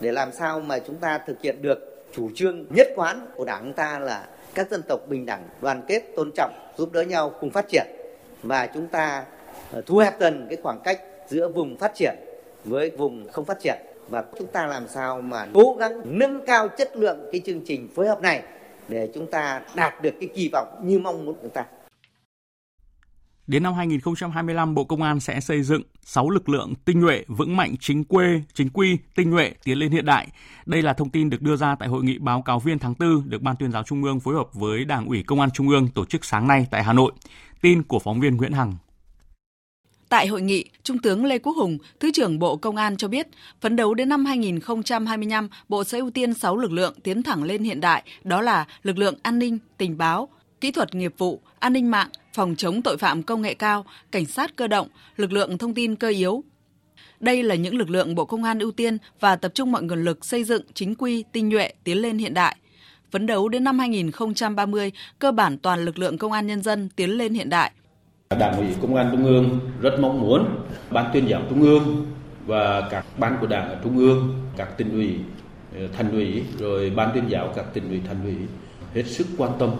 để 0.00 0.12
làm 0.12 0.32
sao 0.32 0.60
mà 0.60 0.78
chúng 0.78 0.96
ta 0.96 1.18
thực 1.26 1.42
hiện 1.42 1.62
được 1.62 2.04
chủ 2.12 2.30
trương 2.34 2.64
nhất 2.70 2.88
quán 2.96 3.26
của 3.36 3.44
đảng 3.44 3.62
chúng 3.64 3.72
ta 3.72 3.98
là 3.98 4.26
các 4.54 4.70
dân 4.70 4.82
tộc 4.88 5.00
bình 5.08 5.26
đẳng 5.26 5.48
đoàn 5.60 5.82
kết 5.88 6.02
tôn 6.16 6.30
trọng 6.34 6.52
giúp 6.76 6.92
đỡ 6.92 7.02
nhau 7.02 7.32
cùng 7.40 7.50
phát 7.50 7.68
triển. 7.68 7.86
Và 8.42 8.66
chúng 8.66 8.86
ta 8.86 9.24
ờ, 9.72 9.82
thu 9.86 9.98
hẹp 9.98 10.20
dần 10.20 10.46
cái 10.48 10.58
khoảng 10.62 10.80
cách 10.84 11.00
giữa 11.28 11.48
vùng 11.48 11.76
phát 11.76 11.94
triển 11.94 12.14
với 12.64 12.90
vùng 12.90 13.28
không 13.32 13.44
phát 13.44 13.60
triển. 13.60 13.76
Và 14.08 14.24
chúng 14.38 14.46
ta 14.46 14.66
làm 14.66 14.88
sao 14.88 15.20
mà 15.20 15.46
cố 15.54 15.76
gắng 15.78 16.00
nâng 16.04 16.46
cao 16.46 16.68
chất 16.68 16.96
lượng 16.96 17.28
cái 17.32 17.40
chương 17.44 17.60
trình 17.64 17.88
phối 17.94 18.08
hợp 18.08 18.20
này 18.20 18.42
để 18.92 19.10
chúng 19.14 19.26
ta 19.30 19.60
đạt 19.76 20.02
được 20.02 20.14
cái 20.20 20.28
kỳ 20.34 20.48
vọng 20.52 20.68
như 20.82 20.98
mong 20.98 21.24
muốn 21.24 21.34
của 21.34 21.40
chúng 21.42 21.52
ta. 21.54 21.64
Đến 23.46 23.62
năm 23.62 23.74
2025, 23.74 24.74
Bộ 24.74 24.84
Công 24.84 25.02
an 25.02 25.20
sẽ 25.20 25.40
xây 25.40 25.62
dựng 25.62 25.82
6 26.04 26.30
lực 26.30 26.48
lượng 26.48 26.74
tinh 26.84 27.00
nhuệ, 27.00 27.24
vững 27.28 27.56
mạnh, 27.56 27.74
chính 27.80 28.04
quê, 28.04 28.42
chính 28.54 28.70
quy, 28.70 28.98
tinh 29.14 29.30
nhuệ, 29.30 29.52
tiến 29.64 29.78
lên 29.78 29.92
hiện 29.92 30.04
đại. 30.04 30.28
Đây 30.66 30.82
là 30.82 30.92
thông 30.92 31.10
tin 31.10 31.30
được 31.30 31.42
đưa 31.42 31.56
ra 31.56 31.74
tại 31.74 31.88
hội 31.88 32.04
nghị 32.04 32.18
báo 32.18 32.42
cáo 32.42 32.58
viên 32.58 32.78
tháng 32.78 32.94
4 32.98 33.30
được 33.30 33.42
Ban 33.42 33.56
tuyên 33.56 33.72
giáo 33.72 33.82
Trung 33.82 34.04
ương 34.04 34.20
phối 34.20 34.34
hợp 34.34 34.54
với 34.54 34.84
Đảng 34.84 35.06
ủy 35.06 35.22
Công 35.22 35.40
an 35.40 35.50
Trung 35.50 35.68
ương 35.68 35.88
tổ 35.88 36.04
chức 36.04 36.24
sáng 36.24 36.48
nay 36.48 36.66
tại 36.70 36.82
Hà 36.82 36.92
Nội. 36.92 37.12
Tin 37.60 37.82
của 37.82 37.98
phóng 37.98 38.20
viên 38.20 38.36
Nguyễn 38.36 38.52
Hằng. 38.52 38.76
Tại 40.12 40.26
hội 40.26 40.42
nghị, 40.42 40.64
Trung 40.82 40.98
tướng 40.98 41.24
Lê 41.24 41.38
Quốc 41.38 41.56
Hùng, 41.56 41.78
Thứ 42.00 42.10
trưởng 42.12 42.38
Bộ 42.38 42.56
Công 42.56 42.76
an 42.76 42.96
cho 42.96 43.08
biết, 43.08 43.26
phấn 43.60 43.76
đấu 43.76 43.94
đến 43.94 44.08
năm 44.08 44.24
2025, 44.24 45.48
Bộ 45.68 45.84
sẽ 45.84 45.98
ưu 45.98 46.10
tiên 46.10 46.34
6 46.34 46.56
lực 46.56 46.72
lượng 46.72 46.94
tiến 47.02 47.22
thẳng 47.22 47.42
lên 47.42 47.62
hiện 47.62 47.80
đại, 47.80 48.02
đó 48.24 48.40
là 48.40 48.66
lực 48.82 48.98
lượng 48.98 49.14
an 49.22 49.38
ninh, 49.38 49.58
tình 49.78 49.98
báo, 49.98 50.28
kỹ 50.60 50.70
thuật 50.70 50.94
nghiệp 50.94 51.14
vụ, 51.18 51.40
an 51.58 51.72
ninh 51.72 51.90
mạng, 51.90 52.08
phòng 52.34 52.54
chống 52.58 52.82
tội 52.82 52.98
phạm 52.98 53.22
công 53.22 53.42
nghệ 53.42 53.54
cao, 53.54 53.84
cảnh 54.10 54.26
sát 54.26 54.56
cơ 54.56 54.68
động, 54.68 54.88
lực 55.16 55.32
lượng 55.32 55.58
thông 55.58 55.74
tin 55.74 55.96
cơ 55.96 56.08
yếu. 56.08 56.44
Đây 57.20 57.42
là 57.42 57.54
những 57.54 57.76
lực 57.76 57.90
lượng 57.90 58.14
Bộ 58.14 58.24
Công 58.24 58.44
an 58.44 58.58
ưu 58.58 58.70
tiên 58.70 58.98
và 59.20 59.36
tập 59.36 59.52
trung 59.54 59.72
mọi 59.72 59.82
nguồn 59.82 60.04
lực 60.04 60.24
xây 60.24 60.44
dựng 60.44 60.62
chính 60.74 60.94
quy, 60.94 61.24
tinh 61.32 61.48
nhuệ, 61.48 61.72
tiến 61.84 61.98
lên 61.98 62.18
hiện 62.18 62.34
đại. 62.34 62.56
Phấn 63.10 63.26
đấu 63.26 63.48
đến 63.48 63.64
năm 63.64 63.78
2030, 63.78 64.92
cơ 65.18 65.32
bản 65.32 65.58
toàn 65.58 65.84
lực 65.84 65.98
lượng 65.98 66.18
công 66.18 66.32
an 66.32 66.46
nhân 66.46 66.62
dân 66.62 66.88
tiến 66.96 67.10
lên 67.10 67.34
hiện 67.34 67.48
đại. 67.48 67.72
Đảng 68.34 68.56
ủy 68.56 68.66
Công 68.82 68.94
an 68.94 69.08
Trung 69.12 69.24
ương 69.24 69.60
rất 69.80 70.00
mong 70.00 70.20
muốn 70.20 70.46
Ban 70.90 71.10
tuyên 71.12 71.28
giáo 71.28 71.40
Trung 71.50 71.62
ương 71.62 72.06
và 72.46 72.88
các 72.90 73.04
ban 73.18 73.36
của 73.40 73.46
Đảng 73.46 73.68
ở 73.68 73.76
Trung 73.84 73.98
ương, 73.98 74.34
các 74.56 74.78
tỉnh 74.78 74.92
ủy, 74.92 75.16
ờ, 75.78 75.86
thành 75.96 76.10
ủy, 76.12 76.42
rồi 76.58 76.92
ban 76.96 77.10
tuyên 77.14 77.24
giáo 77.28 77.48
các 77.56 77.64
tỉnh 77.74 77.88
ủy, 77.88 78.00
thành 78.08 78.24
ủy 78.24 78.34
hết 78.94 79.02
sức 79.02 79.26
quan 79.38 79.50
tâm 79.58 79.70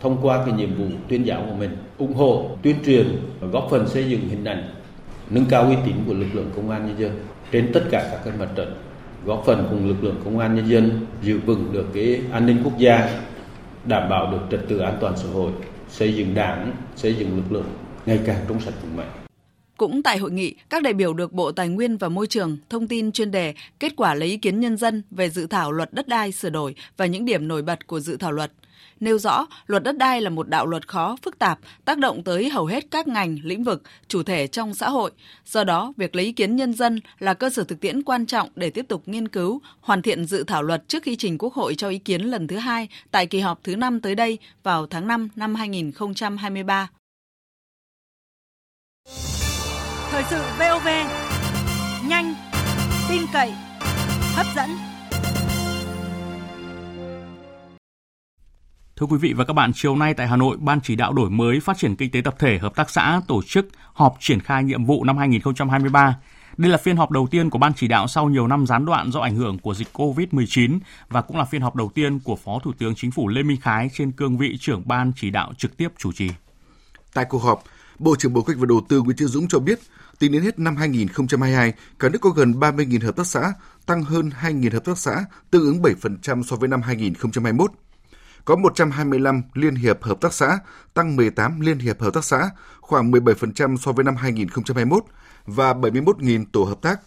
thông 0.00 0.18
qua 0.22 0.42
cái 0.46 0.54
nhiệm 0.54 0.74
vụ 0.74 0.84
tuyên 1.08 1.26
giáo 1.26 1.44
của 1.48 1.54
mình 1.54 1.76
ủng 1.98 2.14
hộ 2.14 2.50
tuyên 2.62 2.76
truyền 2.86 3.16
và 3.40 3.48
góp 3.48 3.68
phần 3.70 3.88
xây 3.88 4.10
dựng 4.10 4.28
hình 4.28 4.44
ảnh 4.44 4.68
nâng 5.30 5.44
cao 5.44 5.62
uy 5.62 5.76
tín 5.86 5.94
của 6.06 6.14
lực 6.14 6.26
lượng 6.32 6.50
công 6.56 6.70
an 6.70 6.86
nhân 6.86 6.98
dân 6.98 7.10
trên 7.52 7.72
tất 7.72 7.82
cả 7.90 8.20
các 8.24 8.34
mặt 8.38 8.48
trận 8.54 8.74
góp 9.24 9.42
phần 9.46 9.66
cùng 9.70 9.88
lực 9.88 10.04
lượng 10.04 10.20
công 10.24 10.38
an 10.38 10.54
nhân 10.54 10.68
dân 10.68 11.06
giữ 11.22 11.38
vững 11.46 11.72
được 11.72 11.86
cái 11.94 12.20
an 12.32 12.46
ninh 12.46 12.60
quốc 12.64 12.78
gia 12.78 13.08
đảm 13.84 14.08
bảo 14.08 14.30
được 14.32 14.40
trật 14.50 14.68
tự 14.68 14.78
an 14.78 14.96
toàn 15.00 15.16
xã 15.16 15.28
hội 15.32 15.50
xây 15.88 16.14
dựng 16.14 16.34
đảng 16.34 16.72
xây 16.96 17.14
dựng 17.14 17.36
lực 17.36 17.52
lượng 17.52 17.66
ngày 18.08 18.20
càng 18.26 18.44
trong 18.48 18.60
sạch 18.60 18.74
vững 18.82 18.96
mạnh 18.96 19.10
cũng 19.76 20.02
tại 20.02 20.18
hội 20.18 20.30
nghị, 20.30 20.54
các 20.70 20.82
đại 20.82 20.92
biểu 20.92 21.14
được 21.14 21.32
Bộ 21.32 21.52
Tài 21.52 21.68
nguyên 21.68 21.96
và 21.96 22.08
Môi 22.08 22.26
trường 22.26 22.56
thông 22.70 22.88
tin 22.88 23.12
chuyên 23.12 23.30
đề 23.30 23.54
kết 23.80 23.92
quả 23.96 24.14
lấy 24.14 24.28
ý 24.28 24.36
kiến 24.36 24.60
nhân 24.60 24.76
dân 24.76 25.02
về 25.10 25.30
dự 25.30 25.46
thảo 25.46 25.72
luật 25.72 25.92
đất 25.92 26.08
đai 26.08 26.32
sửa 26.32 26.50
đổi 26.50 26.74
và 26.96 27.06
những 27.06 27.24
điểm 27.24 27.48
nổi 27.48 27.62
bật 27.62 27.86
của 27.86 28.00
dự 28.00 28.16
thảo 28.16 28.32
luật– 28.32 28.52
nêu 29.00 29.18
rõ 29.18 29.46
luật 29.66 29.82
đất 29.82 29.98
đai 29.98 30.20
là 30.20 30.30
một 30.30 30.48
đạo 30.48 30.66
luật 30.66 30.88
khó, 30.88 31.16
phức 31.22 31.38
tạp, 31.38 31.58
tác 31.84 31.98
động 31.98 32.24
tới 32.24 32.48
hầu 32.48 32.66
hết 32.66 32.84
các 32.90 33.08
ngành, 33.08 33.38
lĩnh 33.42 33.64
vực, 33.64 33.82
chủ 34.08 34.22
thể 34.22 34.46
trong 34.46 34.74
xã 34.74 34.88
hội. 34.88 35.10
Do 35.46 35.64
đó, 35.64 35.92
việc 35.96 36.16
lấy 36.16 36.24
ý 36.24 36.32
kiến 36.32 36.56
nhân 36.56 36.72
dân 36.72 37.00
là 37.18 37.34
cơ 37.34 37.50
sở 37.50 37.64
thực 37.64 37.80
tiễn 37.80 38.02
quan 38.02 38.26
trọng 38.26 38.48
để 38.56 38.70
tiếp 38.70 38.84
tục 38.88 39.02
nghiên 39.06 39.28
cứu, 39.28 39.60
hoàn 39.80 40.02
thiện 40.02 40.24
dự 40.24 40.44
thảo 40.44 40.62
luật 40.62 40.88
trước 40.88 41.02
khi 41.02 41.16
trình 41.16 41.38
Quốc 41.38 41.54
hội 41.54 41.74
cho 41.74 41.88
ý 41.88 41.98
kiến 41.98 42.22
lần 42.22 42.46
thứ 42.46 42.56
hai 42.56 42.88
tại 43.10 43.26
kỳ 43.26 43.40
họp 43.40 43.64
thứ 43.64 43.76
năm 43.76 44.00
tới 44.00 44.14
đây 44.14 44.38
vào 44.62 44.86
tháng 44.86 45.06
5 45.06 45.28
năm 45.36 45.54
2023. 45.54 46.88
Thời 50.10 50.24
sự 50.30 50.42
VOV, 50.58 50.88
nhanh, 52.08 52.34
tin 53.08 53.22
cậy, 53.32 53.52
hấp 54.34 54.46
dẫn. 54.56 54.70
Thưa 58.96 59.06
quý 59.06 59.18
vị 59.18 59.32
và 59.32 59.44
các 59.44 59.52
bạn, 59.52 59.72
chiều 59.74 59.96
nay 59.96 60.14
tại 60.14 60.26
Hà 60.26 60.36
Nội, 60.36 60.56
Ban 60.60 60.80
chỉ 60.80 60.96
đạo 60.96 61.12
đổi 61.12 61.30
mới 61.30 61.60
phát 61.60 61.78
triển 61.78 61.96
kinh 61.96 62.10
tế 62.10 62.20
tập 62.20 62.34
thể 62.38 62.58
hợp 62.58 62.76
tác 62.76 62.90
xã 62.90 63.20
tổ 63.28 63.42
chức 63.42 63.68
họp 63.92 64.16
triển 64.20 64.40
khai 64.40 64.64
nhiệm 64.64 64.84
vụ 64.84 65.04
năm 65.04 65.18
2023. 65.18 66.16
Đây 66.56 66.70
là 66.70 66.78
phiên 66.78 66.96
họp 66.96 67.10
đầu 67.10 67.26
tiên 67.30 67.50
của 67.50 67.58
Ban 67.58 67.72
chỉ 67.74 67.88
đạo 67.88 68.08
sau 68.08 68.28
nhiều 68.28 68.46
năm 68.46 68.66
gián 68.66 68.84
đoạn 68.84 69.12
do 69.12 69.20
ảnh 69.20 69.36
hưởng 69.36 69.58
của 69.58 69.74
dịch 69.74 69.88
COVID-19 69.92 70.78
và 71.08 71.22
cũng 71.22 71.36
là 71.36 71.44
phiên 71.44 71.62
họp 71.62 71.76
đầu 71.76 71.90
tiên 71.94 72.20
của 72.20 72.36
Phó 72.36 72.58
Thủ 72.62 72.72
tướng 72.78 72.94
Chính 72.94 73.10
phủ 73.10 73.28
Lê 73.28 73.42
Minh 73.42 73.60
Khái 73.60 73.90
trên 73.94 74.12
cương 74.12 74.38
vị 74.38 74.56
trưởng 74.60 74.82
Ban 74.88 75.12
chỉ 75.16 75.30
đạo 75.30 75.52
trực 75.58 75.76
tiếp 75.76 75.88
chủ 75.98 76.12
trì. 76.12 76.30
Tại 77.14 77.24
cuộc 77.24 77.42
họp, 77.42 77.62
Bộ 77.98 78.16
trưởng 78.16 78.32
Bộ 78.32 78.42
Kế 78.42 78.46
hoạch 78.46 78.58
và 78.58 78.66
Đầu 78.68 78.80
tư 78.88 79.00
Nguyễn 79.00 79.16
Chí 79.16 79.24
Dũng 79.24 79.48
cho 79.48 79.58
biết, 79.58 79.78
tính 80.18 80.32
đến 80.32 80.42
hết 80.42 80.58
năm 80.58 80.76
2022, 80.76 81.72
cả 81.98 82.08
nước 82.08 82.18
có 82.20 82.30
gần 82.30 82.52
30.000 82.52 83.04
hợp 83.06 83.16
tác 83.16 83.26
xã, 83.26 83.52
tăng 83.86 84.02
hơn 84.02 84.30
2.000 84.42 84.72
hợp 84.72 84.84
tác 84.84 84.98
xã, 84.98 85.24
tương 85.50 85.64
ứng 85.64 85.82
7% 85.82 86.42
so 86.42 86.56
với 86.56 86.68
năm 86.68 86.82
2021 86.82 87.70
có 88.48 88.56
125 88.56 89.42
liên 89.54 89.74
hiệp 89.74 90.02
hợp 90.02 90.20
tác 90.20 90.32
xã, 90.32 90.58
tăng 90.94 91.16
18 91.16 91.60
liên 91.60 91.78
hiệp 91.78 92.00
hợp 92.00 92.14
tác 92.14 92.24
xã, 92.24 92.50
khoảng 92.80 93.10
17% 93.10 93.76
so 93.76 93.92
với 93.92 94.04
năm 94.04 94.16
2021 94.16 95.04
và 95.46 95.72
71.000 95.72 96.44
tổ 96.52 96.64
hợp 96.64 96.82
tác. 96.82 97.00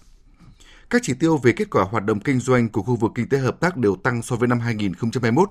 Các 0.89 1.01
chỉ 1.05 1.13
tiêu 1.13 1.37
về 1.37 1.51
kết 1.51 1.69
quả 1.69 1.83
hoạt 1.83 2.05
động 2.05 2.19
kinh 2.19 2.39
doanh 2.39 2.69
của 2.69 2.81
khu 2.81 2.95
vực 2.95 3.11
kinh 3.15 3.29
tế 3.29 3.37
hợp 3.37 3.59
tác 3.59 3.77
đều 3.77 3.95
tăng 3.95 4.21
so 4.21 4.35
với 4.35 4.47
năm 4.47 4.59
2021. 4.59 5.49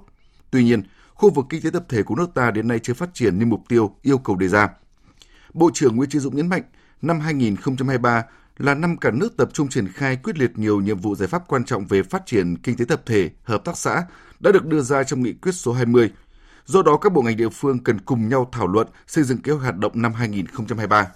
Tuy 0.51 0.65
nhiên, 0.65 0.83
khu 1.15 1.31
vực 1.31 1.47
kinh 1.49 1.63
tế 1.63 1.71
tập 1.71 1.85
thể 1.89 2.03
của 2.03 2.15
nước 2.15 2.35
ta 2.35 2.51
đến 2.51 2.69
nay 2.69 2.79
chưa 2.79 2.95
phát 2.95 3.15
triển 3.15 3.39
như 3.39 3.47
mục 3.47 3.63
tiêu 3.69 3.97
yêu 4.03 4.19
cầu 4.19 4.37
đề 4.37 4.49
ra. 4.49 4.69
Bộ 5.55 5.71
trưởng 5.75 5.97
Nguyễn 5.97 6.11
Chí 6.11 6.19
Dũng 6.19 6.37
nhấn 6.37 6.49
mạnh, 6.49 6.63
năm 7.03 7.21
2023 7.21 8.25
là 8.59 8.75
năm 8.75 8.97
cả 8.97 9.11
nước 9.11 9.37
tập 9.37 9.49
trung 9.53 9.69
triển 9.69 9.89
khai 9.89 10.17
quyết 10.17 10.39
liệt 10.39 10.59
nhiều 10.59 10.81
nhiệm 10.81 10.99
vụ 10.99 11.15
giải 11.15 11.29
pháp 11.29 11.43
quan 11.49 11.65
trọng 11.65 11.87
về 11.87 12.03
phát 12.03 12.27
triển 12.27 12.57
kinh 12.57 12.77
tế 12.77 12.85
tập 12.85 13.03
thể, 13.07 13.31
hợp 13.43 13.65
tác 13.65 13.77
xã 13.77 14.03
đã 14.41 14.53
được 14.53 14.67
đưa 14.67 14.81
ra 14.81 15.05
trong 15.05 15.23
nghị 15.23 15.33
quyết 15.33 15.53
số 15.53 15.73
20. 15.73 16.11
Do 16.67 16.83
đó, 16.83 16.97
các 16.97 17.13
bộ 17.13 17.23
ngành 17.23 17.37
địa 17.37 17.49
phương 17.49 17.79
cần 17.79 18.01
cùng 18.01 18.29
nhau 18.29 18.49
thảo 18.53 18.67
luận 18.67 18.87
xây 19.07 19.25
dựng 19.25 19.43
kế 19.43 19.53
hoạch 19.53 19.63
hoạt 19.63 19.77
động 19.77 19.93
năm 19.95 20.13
2023. 20.13 21.07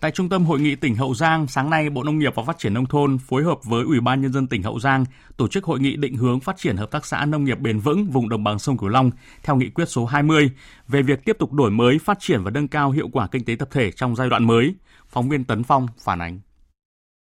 Tại 0.00 0.10
Trung 0.10 0.28
tâm 0.28 0.44
Hội 0.44 0.60
nghị 0.60 0.74
tỉnh 0.74 0.94
Hậu 0.96 1.14
Giang, 1.14 1.46
sáng 1.46 1.70
nay 1.70 1.90
Bộ 1.90 2.02
Nông 2.02 2.18
nghiệp 2.18 2.34
và 2.34 2.42
Phát 2.42 2.58
triển 2.58 2.74
Nông 2.74 2.86
thôn 2.86 3.18
phối 3.18 3.44
hợp 3.44 3.58
với 3.64 3.84
Ủy 3.84 4.00
ban 4.00 4.22
Nhân 4.22 4.32
dân 4.32 4.46
tỉnh 4.46 4.62
Hậu 4.62 4.78
Giang 4.78 5.04
tổ 5.36 5.48
chức 5.48 5.64
hội 5.64 5.80
nghị 5.80 5.96
định 5.96 6.16
hướng 6.16 6.40
phát 6.40 6.56
triển 6.56 6.76
hợp 6.76 6.90
tác 6.90 7.06
xã 7.06 7.24
nông 7.24 7.44
nghiệp 7.44 7.58
bền 7.60 7.80
vững 7.80 8.06
vùng 8.06 8.28
đồng 8.28 8.44
bằng 8.44 8.58
sông 8.58 8.78
Cửu 8.78 8.88
Long 8.88 9.10
theo 9.42 9.56
nghị 9.56 9.70
quyết 9.70 9.88
số 9.88 10.04
20 10.04 10.50
về 10.88 11.02
việc 11.02 11.24
tiếp 11.24 11.36
tục 11.38 11.52
đổi 11.52 11.70
mới, 11.70 11.98
phát 11.98 12.18
triển 12.20 12.42
và 12.44 12.50
nâng 12.50 12.68
cao 12.68 12.90
hiệu 12.90 13.08
quả 13.12 13.26
kinh 13.26 13.44
tế 13.44 13.56
tập 13.58 13.68
thể 13.72 13.90
trong 13.90 14.16
giai 14.16 14.28
đoạn 14.28 14.44
mới. 14.44 14.74
Phóng 15.08 15.28
viên 15.28 15.44
Tấn 15.44 15.64
Phong 15.64 15.86
phản 16.04 16.18
ánh. 16.18 16.40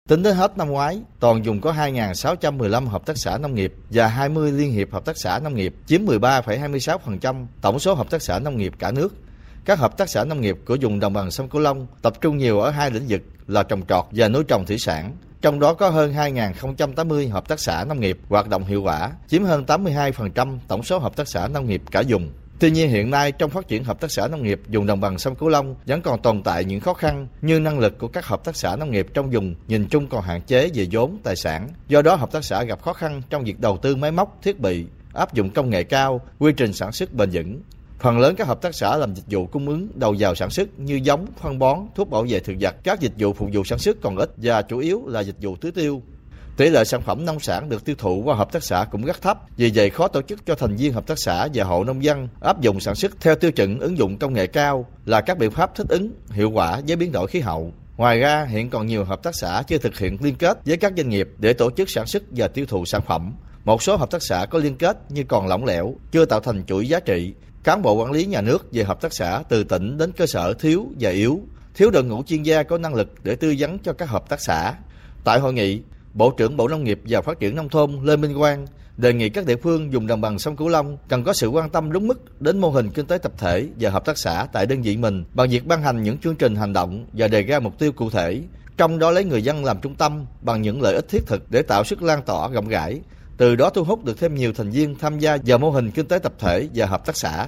Tính 0.09 0.23
đến 0.23 0.37
hết 0.37 0.59
năm 0.59 0.69
ngoái, 0.69 1.01
toàn 1.21 1.45
dùng 1.45 1.61
có 1.61 1.73
2.615 1.73 2.87
hợp 2.87 3.07
tác 3.07 3.19
xã 3.19 3.39
nông 3.39 3.55
nghiệp 3.55 3.75
và 3.91 4.07
20 4.07 4.53
liên 4.53 4.73
hiệp 4.73 4.93
hợp 4.93 5.05
tác 5.05 5.17
xã 5.17 5.39
nông 5.39 5.55
nghiệp, 5.55 5.75
chiếm 5.87 6.05
13,26% 6.05 7.47
tổng 7.61 7.79
số 7.79 7.95
hợp 7.95 8.11
tác 8.11 8.23
xã 8.23 8.39
nông 8.39 8.57
nghiệp 8.57 8.73
cả 8.79 8.93
nước. 8.93 9.15
Các 9.65 9.79
hợp 9.79 9.99
tác 9.99 10.11
xã 10.11 10.25
nông 10.25 10.41
nghiệp 10.41 10.57
của 10.65 10.77
vùng 10.81 11.01
đồng 11.01 11.13
bằng 11.13 11.31
sông 11.31 11.49
Cửu 11.49 11.61
Long 11.61 11.87
tập 12.03 12.21
trung 12.21 12.39
nhiều 12.39 12.61
ở 12.61 12.71
hai 12.71 12.91
lĩnh 12.91 13.07
vực 13.09 13.21
là 13.47 13.63
trồng 13.63 13.87
trọt 13.87 14.05
và 14.11 14.29
nuôi 14.29 14.45
trồng 14.45 14.67
thủy 14.67 14.79
sản. 14.79 15.17
Trong 15.43 15.61
đó 15.61 15.75
có 15.75 15.91
hơn 15.91 16.15
2.080 16.15 17.31
hợp 17.31 17.49
tác 17.49 17.61
xã 17.61 17.85
nông 17.85 18.01
nghiệp 18.01 18.19
hoạt 18.29 18.49
động 18.49 18.65
hiệu 18.65 18.83
quả, 18.83 19.13
chiếm 19.29 19.45
hơn 19.45 19.65
82% 19.67 20.59
tổng 20.69 20.83
số 20.83 20.99
hợp 20.99 21.17
tác 21.17 21.29
xã 21.29 21.49
nông 21.49 21.67
nghiệp 21.67 21.83
cả 21.91 22.03
vùng. 22.09 22.31
Tuy 22.59 22.71
nhiên 22.71 22.91
hiện 22.91 23.11
nay 23.11 23.33
trong 23.33 23.51
phát 23.51 23.69
triển 23.69 23.85
hợp 23.85 24.01
tác 24.01 24.11
xã 24.11 24.29
nông 24.29 24.43
nghiệp 24.43 24.61
vùng 24.69 24.87
đồng 24.87 25.01
bằng 25.01 25.19
sông 25.19 25.35
Cửu 25.35 25.49
Long 25.49 25.77
vẫn 25.87 26.03
còn 26.03 26.23
tồn 26.23 26.43
tại 26.43 26.65
những 26.65 26.81
khó 26.81 26.95
khăn 26.95 27.27
như 27.43 27.61
năng 27.61 27.79
lực 27.79 27.99
của 27.99 28.09
các 28.09 28.27
hợp 28.27 28.45
tác 28.45 28.57
xã 28.57 28.77
nông 28.77 28.91
nghiệp 28.91 29.07
trong 29.15 29.31
vùng 29.31 29.55
nhìn 29.69 29.89
chung 29.89 30.07
còn 30.07 30.23
hạn 30.23 30.43
chế 30.43 30.71
về 30.75 30.87
vốn 30.91 31.19
tài 31.23 31.37
sản. 31.37 31.69
Do 31.89 32.03
đó 32.03 32.15
hợp 32.15 32.33
tác 32.33 32.45
xã 32.45 32.63
gặp 32.63 32.83
khó 32.83 32.93
khăn 32.93 33.23
trong 33.31 33.45
việc 33.45 33.61
đầu 33.61 33.77
tư 33.77 33.97
máy 33.97 34.13
móc, 34.13 34.39
thiết 34.43 34.61
bị, 34.61 34.87
áp 35.15 35.35
dụng 35.35 35.51
công 35.51 35.71
nghệ 35.71 35.85
cao, 35.85 36.21
quy 36.39 36.53
trình 36.53 36.73
sản 36.73 36.93
xuất 36.93 37.15
bền 37.15 37.31
vững. 37.33 37.61
Phần 38.01 38.19
lớn 38.19 38.35
các 38.37 38.47
hợp 38.47 38.63
tác 38.63 38.75
xã 38.75 38.97
làm 38.97 39.15
dịch 39.15 39.25
vụ 39.27 39.47
cung 39.47 39.69
ứng 39.69 39.89
đầu 39.95 40.15
vào 40.19 40.35
sản 40.35 40.51
xuất 40.51 40.79
như 40.79 41.01
giống, 41.03 41.27
phân 41.41 41.59
bón, 41.59 41.79
thuốc 41.95 42.11
bảo 42.11 42.27
vệ 42.29 42.41
thực 42.41 42.55
vật, 42.61 42.75
các 42.85 43.01
dịch 43.01 43.13
vụ 43.19 43.33
phục 43.33 43.49
vụ 43.53 43.65
sản 43.65 43.79
xuất 43.79 43.97
còn 44.03 44.17
ít 44.17 44.31
và 44.37 44.63
chủ 44.63 44.79
yếu 44.79 45.03
là 45.07 45.21
dịch 45.21 45.37
vụ 45.41 45.57
tưới 45.57 45.73
tiêu. 45.73 46.03
Tỷ 46.57 46.69
lệ 46.69 46.85
sản 46.85 47.03
phẩm 47.03 47.25
nông 47.25 47.41
sản 47.41 47.69
được 47.69 47.85
tiêu 47.85 47.97
thụ 47.99 48.23
qua 48.25 48.35
hợp 48.35 48.53
tác 48.53 48.65
xã 48.65 48.87
cũng 48.91 49.05
rất 49.05 49.23
thấp, 49.23 49.39
vì 49.57 49.73
vậy 49.75 49.91
khó 49.91 50.09
tổ 50.09 50.23
chức 50.23 50.47
cho 50.47 50.55
thành 50.55 50.77
viên 50.77 50.93
hợp 50.93 51.07
tác 51.07 51.19
xã 51.19 51.49
và 51.55 51.65
hộ 51.65 51.85
nông 51.85 52.05
dân 52.05 52.29
áp 52.41 52.61
dụng 52.61 52.81
sản 52.81 52.95
xuất 52.95 53.21
theo 53.21 53.35
tiêu 53.35 53.53
chuẩn 53.53 53.81
ứng 53.81 53.99
dụng 53.99 54.19
công 54.19 54.33
nghệ 54.33 54.47
cao 54.47 54.87
là 55.05 55.21
các 55.21 55.39
biện 55.39 55.51
pháp 55.51 55.75
thích 55.75 55.89
ứng 55.89 56.13
hiệu 56.31 56.51
quả 56.51 56.81
với 56.87 56.97
biến 56.97 57.13
đổi 57.13 57.27
khí 57.27 57.41
hậu. 57.41 57.73
Ngoài 57.97 58.19
ra, 58.19 58.45
hiện 58.45 58.71
còn 58.71 58.87
nhiều 58.87 59.05
hợp 59.05 59.23
tác 59.23 59.35
xã 59.35 59.63
chưa 59.67 59.79
thực 59.79 59.99
hiện 59.99 60.19
liên 60.21 60.35
kết 60.35 60.59
với 60.67 60.77
các 60.77 60.93
doanh 60.97 61.09
nghiệp 61.09 61.29
để 61.39 61.53
tổ 61.53 61.71
chức 61.71 61.91
sản 61.91 62.07
xuất 62.07 62.23
và 62.31 62.49
tiêu 62.49 62.67
thụ 62.69 62.85
sản 62.85 63.03
phẩm. 63.07 63.35
Một 63.65 63.83
số 63.83 63.97
hợp 63.97 64.11
tác 64.11 64.23
xã 64.23 64.47
có 64.51 64.59
liên 64.59 64.77
kết 64.77 64.99
nhưng 65.09 65.27
còn 65.27 65.47
lỏng 65.47 65.65
lẻo, 65.65 65.95
chưa 66.13 66.25
tạo 66.25 66.41
thành 66.41 66.65
chuỗi 66.65 66.89
giá 66.89 67.01
trị. 67.01 67.35
Cán 67.65 67.83
bộ 67.83 67.95
quản 67.95 68.13
lý 68.13 68.25
nhà 68.25 68.41
nước 68.41 68.67
về 68.73 68.85
hợp 68.85 69.01
tác 69.01 69.15
xã 69.15 69.43
từ 69.49 69.65
tỉnh 69.65 69.99
đến 69.99 70.13
cơ 70.13 70.27
sở 70.27 70.55
thiếu 70.55 70.87
và 71.01 71.11
yếu, 71.11 71.41
thiếu 71.75 71.91
đội 71.91 72.05
ngũ 72.05 72.23
chuyên 72.23 72.43
gia 72.43 72.63
có 72.63 72.79
năng 72.79 72.95
lực 72.95 73.15
để 73.23 73.35
tư 73.35 73.55
vấn 73.59 73.79
cho 73.79 73.93
các 73.93 74.09
hợp 74.09 74.29
tác 74.29 74.41
xã. 74.41 74.75
Tại 75.25 75.39
hội 75.39 75.53
nghị, 75.53 75.81
Bộ 76.15 76.31
trưởng 76.31 76.57
Bộ 76.57 76.69
Nông 76.69 76.85
nghiệp 76.85 77.01
và 77.09 77.23
Phát 77.23 77.41
triển 77.41 77.57
Nông 77.57 77.69
thôn 77.69 77.91
Lê 78.03 78.17
Minh 78.17 78.39
Quang 78.39 78.67
đề 78.97 79.13
nghị 79.13 79.29
các 79.29 79.47
địa 79.47 79.57
phương 79.57 79.93
dùng 79.93 80.07
đồng 80.07 80.21
bằng 80.21 80.39
sông 80.39 80.57
Cửu 80.57 80.69
Long 80.69 80.97
cần 81.09 81.25
có 81.25 81.33
sự 81.33 81.49
quan 81.49 81.71
tâm 81.71 81.93
đúng 81.93 82.07
mức 82.07 82.41
đến 82.41 82.59
mô 82.59 82.71
hình 82.71 82.91
kinh 82.91 83.07
tế 83.07 83.19
tập 83.19 83.33
thể 83.39 83.69
và 83.81 83.91
hợp 83.91 84.05
tác 84.05 84.19
xã 84.19 84.47
tại 84.53 84.67
đơn 84.67 84.83
vị 84.83 84.97
mình 84.97 85.25
bằng 85.35 85.49
việc 85.49 85.67
ban 85.67 85.83
hành 85.83 86.03
những 86.03 86.19
chương 86.19 86.37
trình 86.37 86.57
hành 86.57 86.73
động 86.73 87.07
và 87.13 87.29
đề 87.29 87.43
ra 87.43 87.59
mục 87.59 87.79
tiêu 87.79 87.93
cụ 87.93 88.11
thể, 88.11 88.43
trong 88.77 88.99
đó 88.99 89.11
lấy 89.11 89.25
người 89.25 89.43
dân 89.43 89.65
làm 89.65 89.81
trung 89.81 89.95
tâm 89.95 90.27
bằng 90.43 90.63
những 90.63 90.83
lợi 90.83 90.95
ích 90.95 91.09
thiết 91.09 91.27
thực 91.27 91.51
để 91.51 91.63
tạo 91.63 91.85
sức 91.85 92.03
lan 92.03 92.23
tỏa 92.23 92.49
rộng 92.49 92.69
rãi, 92.69 93.01
từ 93.41 93.57
đó 93.57 93.71
thu 93.71 93.85
hút 93.85 94.05
được 94.05 94.19
thêm 94.19 94.35
nhiều 94.35 94.53
thành 94.53 94.71
viên 94.71 94.95
tham 94.99 95.19
gia 95.19 95.37
vào 95.47 95.59
mô 95.59 95.71
hình 95.71 95.91
kinh 95.91 96.07
tế 96.07 96.19
tập 96.19 96.33
thể 96.39 96.69
và 96.75 96.87
hợp 96.87 97.07
tác 97.07 97.17
xã. 97.17 97.47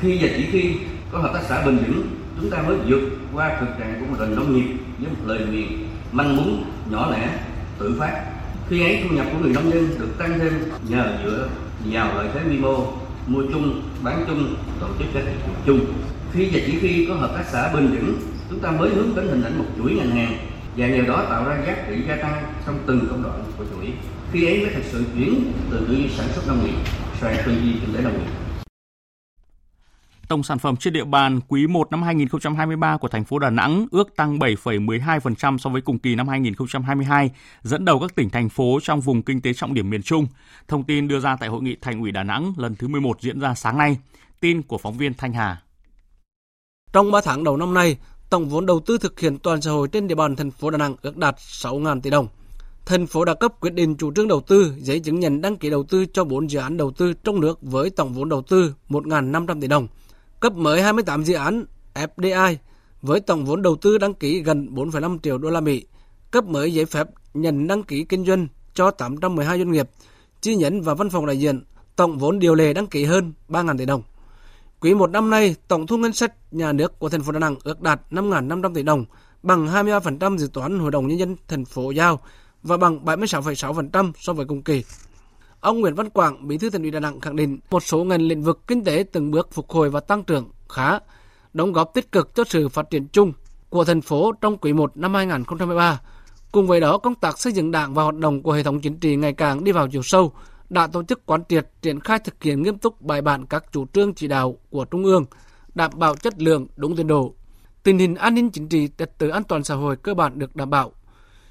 Khi 0.00 0.18
và 0.22 0.28
chỉ 0.36 0.46
khi 0.52 0.72
có 1.12 1.18
hợp 1.18 1.30
tác 1.34 1.42
xã 1.48 1.66
bền 1.66 1.78
vững, 1.78 2.02
chúng 2.40 2.50
ta 2.50 2.62
mới 2.62 2.76
vượt 2.76 3.00
qua 3.34 3.56
thực 3.60 3.66
trạng 3.78 4.00
của 4.00 4.06
một 4.06 4.16
nền 4.20 4.36
nông 4.36 4.56
nghiệp 4.56 4.76
với 4.98 5.08
một 5.08 5.16
lời 5.26 5.38
nguyện 5.50 5.88
manh 6.12 6.36
mún 6.36 6.62
nhỏ 6.90 7.10
lẻ 7.12 7.38
tự 7.78 7.96
phát 7.98 8.24
khi 8.68 8.82
ấy 8.82 9.00
thu 9.02 9.16
nhập 9.16 9.26
của 9.32 9.38
người 9.38 9.52
nông 9.52 9.70
dân 9.72 9.88
được 9.98 10.18
tăng 10.18 10.38
thêm 10.38 10.52
nhờ 10.88 11.18
dựa 11.24 11.48
vào 11.84 12.14
lợi 12.16 12.28
thế 12.34 12.40
quy 12.50 12.58
mô 12.58 12.86
mua 13.26 13.42
chung 13.52 13.82
bán 14.02 14.24
chung 14.28 14.56
tổ 14.80 14.86
chức 14.98 15.06
các 15.14 15.22
thị 15.26 15.32
trường 15.46 15.54
chung 15.66 15.94
khi 16.32 16.50
và 16.52 16.60
chỉ 16.66 16.78
khi 16.80 17.06
có 17.08 17.14
hợp 17.14 17.30
tác 17.34 17.44
xã 17.52 17.74
bền 17.74 17.86
vững 17.86 18.20
chúng 18.50 18.60
ta 18.60 18.70
mới 18.70 18.90
hướng 18.90 19.14
đến 19.16 19.28
hình 19.28 19.42
ảnh 19.42 19.58
một 19.58 19.66
chuỗi 19.78 19.92
ngành 19.92 20.10
hàng 20.10 20.36
và 20.78 20.86
nhờ 20.86 21.02
đó 21.02 21.26
tạo 21.30 21.44
ra 21.44 21.64
giá 21.66 21.76
trị 21.88 22.02
gia 22.08 22.16
tăng 22.16 22.54
trong 22.66 22.78
từng 22.86 23.06
công 23.10 23.22
đoạn 23.22 23.44
của 23.58 23.64
chuỗi 23.64 23.92
khi 24.32 24.46
ấy 24.46 24.60
mới 24.60 24.74
thực 24.74 24.84
sự 24.84 25.04
chuyển 25.14 25.52
từ 25.70 25.78
tư 25.78 25.86
duy 25.88 26.08
sản 26.08 26.28
xuất 26.34 26.46
nông 26.46 26.64
nghiệp 26.64 26.76
sang 27.20 27.36
tư 27.46 27.52
duy 27.52 27.72
kinh 27.80 27.94
tế 27.94 28.02
nông 28.02 28.12
nghiệp 28.12 28.30
Tổng 30.28 30.42
sản 30.42 30.58
phẩm 30.58 30.76
trên 30.76 30.92
địa 30.92 31.04
bàn 31.04 31.40
quý 31.48 31.66
1 31.66 31.90
năm 31.90 32.02
2023 32.02 32.96
của 32.96 33.08
thành 33.08 33.24
phố 33.24 33.38
Đà 33.38 33.50
Nẵng 33.50 33.86
ước 33.90 34.16
tăng 34.16 34.38
7,12% 34.38 35.58
so 35.58 35.70
với 35.70 35.82
cùng 35.82 35.98
kỳ 35.98 36.14
năm 36.14 36.28
2022, 36.28 37.30
dẫn 37.62 37.84
đầu 37.84 38.00
các 38.00 38.14
tỉnh 38.14 38.30
thành 38.30 38.48
phố 38.48 38.78
trong 38.82 39.00
vùng 39.00 39.22
kinh 39.22 39.40
tế 39.40 39.52
trọng 39.52 39.74
điểm 39.74 39.90
miền 39.90 40.02
Trung. 40.02 40.26
Thông 40.68 40.84
tin 40.84 41.08
đưa 41.08 41.20
ra 41.20 41.36
tại 41.36 41.48
hội 41.48 41.62
nghị 41.62 41.76
Thành 41.80 42.00
ủy 42.00 42.12
Đà 42.12 42.22
Nẵng 42.22 42.52
lần 42.56 42.76
thứ 42.76 42.88
11 42.88 43.20
diễn 43.20 43.40
ra 43.40 43.54
sáng 43.54 43.78
nay. 43.78 43.98
Tin 44.40 44.62
của 44.62 44.78
phóng 44.78 44.98
viên 44.98 45.14
Thanh 45.14 45.32
Hà. 45.32 45.62
Trong 46.92 47.10
3 47.10 47.20
tháng 47.24 47.44
đầu 47.44 47.56
năm 47.56 47.74
nay, 47.74 47.96
tổng 48.30 48.48
vốn 48.48 48.66
đầu 48.66 48.80
tư 48.80 48.98
thực 48.98 49.20
hiện 49.20 49.38
toàn 49.38 49.62
xã 49.62 49.70
hội 49.70 49.88
trên 49.88 50.08
địa 50.08 50.14
bàn 50.14 50.36
thành 50.36 50.50
phố 50.50 50.70
Đà 50.70 50.78
Nẵng 50.78 50.96
ước 51.02 51.16
đạt 51.16 51.36
6.000 51.36 52.00
tỷ 52.00 52.10
đồng. 52.10 52.28
Thành 52.86 53.06
phố 53.06 53.24
đã 53.24 53.34
cấp 53.34 53.52
quyết 53.60 53.74
định 53.74 53.96
chủ 53.96 54.12
trương 54.12 54.28
đầu 54.28 54.40
tư, 54.40 54.74
giấy 54.78 55.00
chứng 55.00 55.20
nhận 55.20 55.40
đăng 55.40 55.56
ký 55.56 55.70
đầu 55.70 55.82
tư 55.82 56.06
cho 56.12 56.24
4 56.24 56.50
dự 56.50 56.58
án 56.58 56.76
đầu 56.76 56.90
tư 56.90 57.12
trong 57.24 57.40
nước 57.40 57.58
với 57.62 57.90
tổng 57.90 58.14
vốn 58.14 58.28
đầu 58.28 58.42
tư 58.42 58.74
1.500 58.88 59.60
tỷ 59.60 59.68
đồng 59.68 59.88
cấp 60.40 60.52
mới 60.52 60.82
28 60.82 61.24
dự 61.24 61.34
án 61.34 61.64
FDI 61.94 62.56
với 63.02 63.20
tổng 63.20 63.44
vốn 63.44 63.62
đầu 63.62 63.76
tư 63.76 63.98
đăng 63.98 64.14
ký 64.14 64.42
gần 64.42 64.68
4,5 64.74 65.18
triệu 65.18 65.38
đô 65.38 65.50
la 65.50 65.60
Mỹ, 65.60 65.86
cấp 66.30 66.44
mới 66.44 66.72
giấy 66.72 66.86
phép 66.86 67.06
nhận 67.34 67.66
đăng 67.66 67.82
ký 67.82 68.04
kinh 68.04 68.26
doanh 68.26 68.48
cho 68.74 68.90
812 68.90 69.58
doanh 69.58 69.72
nghiệp, 69.72 69.90
chi 70.40 70.56
nhánh 70.56 70.82
và 70.82 70.94
văn 70.94 71.10
phòng 71.10 71.26
đại 71.26 71.38
diện, 71.38 71.62
tổng 71.96 72.18
vốn 72.18 72.38
điều 72.38 72.54
lệ 72.54 72.72
đăng 72.72 72.86
ký 72.86 73.04
hơn 73.04 73.32
3.000 73.48 73.78
tỷ 73.78 73.86
đồng. 73.86 74.02
Quý 74.80 74.94
một 74.94 75.10
năm 75.10 75.30
nay, 75.30 75.56
tổng 75.68 75.86
thu 75.86 75.96
ngân 75.96 76.12
sách 76.12 76.32
nhà 76.50 76.72
nước 76.72 76.98
của 76.98 77.08
thành 77.08 77.22
phố 77.22 77.32
Đà 77.32 77.38
Nẵng 77.38 77.56
ước 77.64 77.80
đạt 77.80 78.00
5.500 78.10 78.74
tỷ 78.74 78.82
đồng, 78.82 79.04
bằng 79.42 79.66
23% 79.66 80.36
dự 80.36 80.48
toán 80.52 80.78
Hội 80.78 80.90
đồng 80.90 81.08
Nhân 81.08 81.18
dân 81.18 81.36
thành 81.48 81.64
phố 81.64 81.90
giao 81.90 82.20
và 82.62 82.76
bằng 82.76 83.04
76,6% 83.04 84.12
so 84.16 84.32
với 84.32 84.46
cùng 84.46 84.62
kỳ. 84.62 84.84
Ông 85.60 85.80
Nguyễn 85.80 85.94
Văn 85.94 86.10
Quảng, 86.10 86.48
Bí 86.48 86.58
thư 86.58 86.70
Thành 86.70 86.82
ủy 86.82 86.90
Đà 86.90 87.00
Nẵng 87.00 87.20
khẳng 87.20 87.36
định 87.36 87.58
một 87.70 87.82
số 87.82 88.04
ngành 88.04 88.22
lĩnh 88.22 88.42
vực 88.42 88.66
kinh 88.66 88.84
tế 88.84 89.04
từng 89.12 89.30
bước 89.30 89.48
phục 89.52 89.70
hồi 89.70 89.90
và 89.90 90.00
tăng 90.00 90.24
trưởng 90.24 90.50
khá, 90.68 90.98
đóng 91.52 91.72
góp 91.72 91.94
tích 91.94 92.12
cực 92.12 92.34
cho 92.34 92.44
sự 92.44 92.68
phát 92.68 92.90
triển 92.90 93.08
chung 93.08 93.32
của 93.68 93.84
thành 93.84 94.00
phố 94.00 94.32
trong 94.32 94.58
quý 94.58 94.72
1 94.72 94.96
năm 94.96 95.14
2023. 95.14 96.00
Cùng 96.52 96.66
với 96.66 96.80
đó, 96.80 96.98
công 96.98 97.14
tác 97.14 97.38
xây 97.38 97.52
dựng 97.52 97.70
đảng 97.70 97.94
và 97.94 98.02
hoạt 98.02 98.14
động 98.14 98.42
của 98.42 98.52
hệ 98.52 98.62
thống 98.62 98.80
chính 98.80 98.98
trị 98.98 99.16
ngày 99.16 99.32
càng 99.32 99.64
đi 99.64 99.72
vào 99.72 99.88
chiều 99.88 100.02
sâu, 100.02 100.32
đã 100.70 100.86
tổ 100.86 101.02
chức 101.02 101.26
quán 101.26 101.42
triệt 101.48 101.68
triển 101.82 102.00
khai 102.00 102.18
thực 102.18 102.42
hiện 102.42 102.62
nghiêm 102.62 102.78
túc 102.78 103.02
bài 103.02 103.22
bản 103.22 103.46
các 103.46 103.64
chủ 103.72 103.86
trương 103.92 104.14
chỉ 104.14 104.28
đạo 104.28 104.56
của 104.70 104.84
Trung 104.84 105.04
ương, 105.04 105.24
đảm 105.74 105.90
bảo 105.94 106.16
chất 106.16 106.42
lượng 106.42 106.66
đúng 106.76 106.96
tiến 106.96 107.06
độ. 107.06 107.34
Tình 107.82 107.98
hình 107.98 108.14
an 108.14 108.34
ninh 108.34 108.50
chính 108.50 108.68
trị, 108.68 108.88
trật 108.98 109.18
tự 109.18 109.28
an 109.28 109.44
toàn 109.44 109.64
xã 109.64 109.74
hội 109.74 109.96
cơ 109.96 110.14
bản 110.14 110.38
được 110.38 110.56
đảm 110.56 110.70
bảo, 110.70 110.92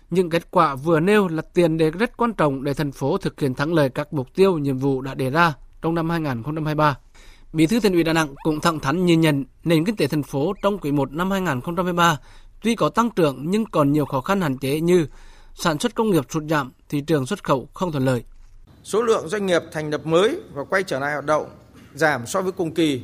những 0.09 0.29
kết 0.29 0.51
quả 0.51 0.75
vừa 0.75 0.99
nêu 0.99 1.27
là 1.27 1.41
tiền 1.41 1.77
đề 1.77 1.91
rất 1.91 2.17
quan 2.17 2.33
trọng 2.33 2.63
để 2.63 2.73
thành 2.73 2.91
phố 2.91 3.17
thực 3.17 3.39
hiện 3.39 3.53
thắng 3.53 3.73
lợi 3.73 3.89
các 3.89 4.13
mục 4.13 4.27
tiêu, 4.35 4.57
nhiệm 4.57 4.77
vụ 4.77 5.01
đã 5.01 5.13
đề 5.13 5.29
ra 5.29 5.53
trong 5.81 5.95
năm 5.95 6.09
2023. 6.09 6.97
Bí 7.53 7.67
thư 7.67 7.79
Thành 7.79 7.93
ủy 7.93 8.03
Đà 8.03 8.13
Nẵng 8.13 8.35
cũng 8.43 8.59
thẳng 8.59 8.79
thắn 8.79 9.05
nhìn 9.05 9.21
nhận 9.21 9.45
nền 9.63 9.85
kinh 9.85 9.95
tế 9.95 10.07
thành 10.07 10.23
phố 10.23 10.53
trong 10.61 10.77
quý 10.77 10.91
1 10.91 11.11
năm 11.11 11.31
2023 11.31 12.19
tuy 12.61 12.75
có 12.75 12.89
tăng 12.89 13.09
trưởng 13.09 13.51
nhưng 13.51 13.65
còn 13.65 13.91
nhiều 13.91 14.05
khó 14.05 14.21
khăn 14.21 14.41
hạn 14.41 14.57
chế 14.57 14.79
như 14.79 15.07
sản 15.53 15.79
xuất 15.79 15.95
công 15.95 16.09
nghiệp 16.09 16.25
sụt 16.29 16.43
giảm, 16.49 16.71
thị 16.89 17.01
trường 17.01 17.25
xuất 17.25 17.43
khẩu 17.43 17.69
không 17.73 17.91
thuận 17.91 18.05
lợi. 18.05 18.23
Số 18.87 19.01
lượng 19.01 19.29
doanh 19.29 19.45
nghiệp 19.45 19.63
thành 19.71 19.89
lập 19.89 20.05
mới 20.05 20.39
và 20.53 20.63
quay 20.63 20.83
trở 20.83 20.99
lại 20.99 21.13
hoạt 21.13 21.25
động 21.25 21.49
giảm 21.93 22.27
so 22.27 22.41
với 22.41 22.51
cùng 22.51 22.73
kỳ 22.73 23.01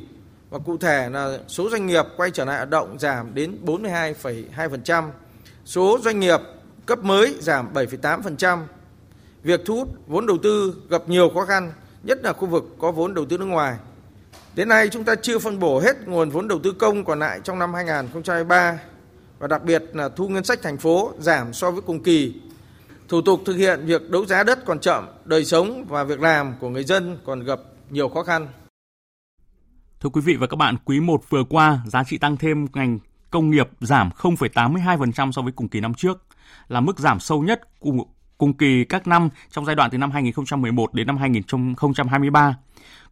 và 0.50 0.58
cụ 0.58 0.76
thể 0.76 1.08
là 1.10 1.38
số 1.48 1.70
doanh 1.70 1.86
nghiệp 1.86 2.04
quay 2.16 2.30
trở 2.30 2.44
lại 2.44 2.56
hoạt 2.56 2.70
động 2.70 2.98
giảm 2.98 3.34
đến 3.34 3.58
42,2%. 3.64 5.10
Số 5.64 5.98
doanh 6.02 6.20
nghiệp 6.20 6.40
cấp 6.86 6.98
mới 6.98 7.36
giảm 7.40 7.74
7,8%. 7.74 8.58
Việc 9.42 9.60
thu 9.64 9.76
hút 9.76 9.88
vốn 10.06 10.26
đầu 10.26 10.38
tư 10.42 10.74
gặp 10.88 11.02
nhiều 11.08 11.30
khó 11.34 11.44
khăn, 11.44 11.72
nhất 12.02 12.18
là 12.22 12.32
khu 12.32 12.46
vực 12.46 12.64
có 12.78 12.92
vốn 12.92 13.14
đầu 13.14 13.24
tư 13.24 13.38
nước 13.38 13.46
ngoài. 13.46 13.76
Đến 14.54 14.68
nay 14.68 14.88
chúng 14.88 15.04
ta 15.04 15.14
chưa 15.14 15.38
phân 15.38 15.58
bổ 15.58 15.80
hết 15.80 16.08
nguồn 16.08 16.30
vốn 16.30 16.48
đầu 16.48 16.58
tư 16.62 16.72
công 16.72 17.04
còn 17.04 17.18
lại 17.18 17.40
trong 17.44 17.58
năm 17.58 17.74
2023 17.74 18.78
và 19.38 19.46
đặc 19.46 19.64
biệt 19.64 19.82
là 19.92 20.08
thu 20.08 20.28
ngân 20.28 20.44
sách 20.44 20.62
thành 20.62 20.76
phố 20.76 21.12
giảm 21.18 21.52
so 21.52 21.70
với 21.70 21.82
cùng 21.82 22.02
kỳ. 22.02 22.34
Thủ 23.08 23.20
tục 23.20 23.42
thực 23.46 23.56
hiện 23.56 23.80
việc 23.86 24.10
đấu 24.10 24.26
giá 24.26 24.42
đất 24.42 24.64
còn 24.64 24.80
chậm, 24.80 25.06
đời 25.24 25.44
sống 25.44 25.84
và 25.88 26.04
việc 26.04 26.20
làm 26.20 26.54
của 26.60 26.68
người 26.68 26.84
dân 26.84 27.18
còn 27.24 27.44
gặp 27.44 27.60
nhiều 27.90 28.08
khó 28.08 28.22
khăn. 28.22 28.48
Thưa 30.00 30.08
quý 30.08 30.20
vị 30.20 30.36
và 30.36 30.46
các 30.46 30.56
bạn, 30.56 30.76
quý 30.84 31.00
1 31.00 31.22
vừa 31.28 31.44
qua, 31.44 31.80
giá 31.86 32.04
trị 32.04 32.18
tăng 32.18 32.36
thêm 32.36 32.66
ngành 32.74 32.98
công 33.30 33.50
nghiệp 33.50 33.68
giảm 33.80 34.10
0,82% 34.18 35.32
so 35.32 35.42
với 35.42 35.52
cùng 35.52 35.68
kỳ 35.68 35.80
năm 35.80 35.94
trước 35.94 36.22
là 36.68 36.80
mức 36.80 36.98
giảm 36.98 37.20
sâu 37.20 37.42
nhất 37.42 37.60
cùng, 37.80 37.98
cùng 38.38 38.52
kỳ 38.56 38.84
các 38.84 39.06
năm 39.06 39.28
trong 39.50 39.64
giai 39.64 39.76
đoạn 39.76 39.90
từ 39.90 39.98
năm 39.98 40.10
2011 40.10 40.94
đến 40.94 41.06
năm 41.06 41.16
2023. 41.16 42.56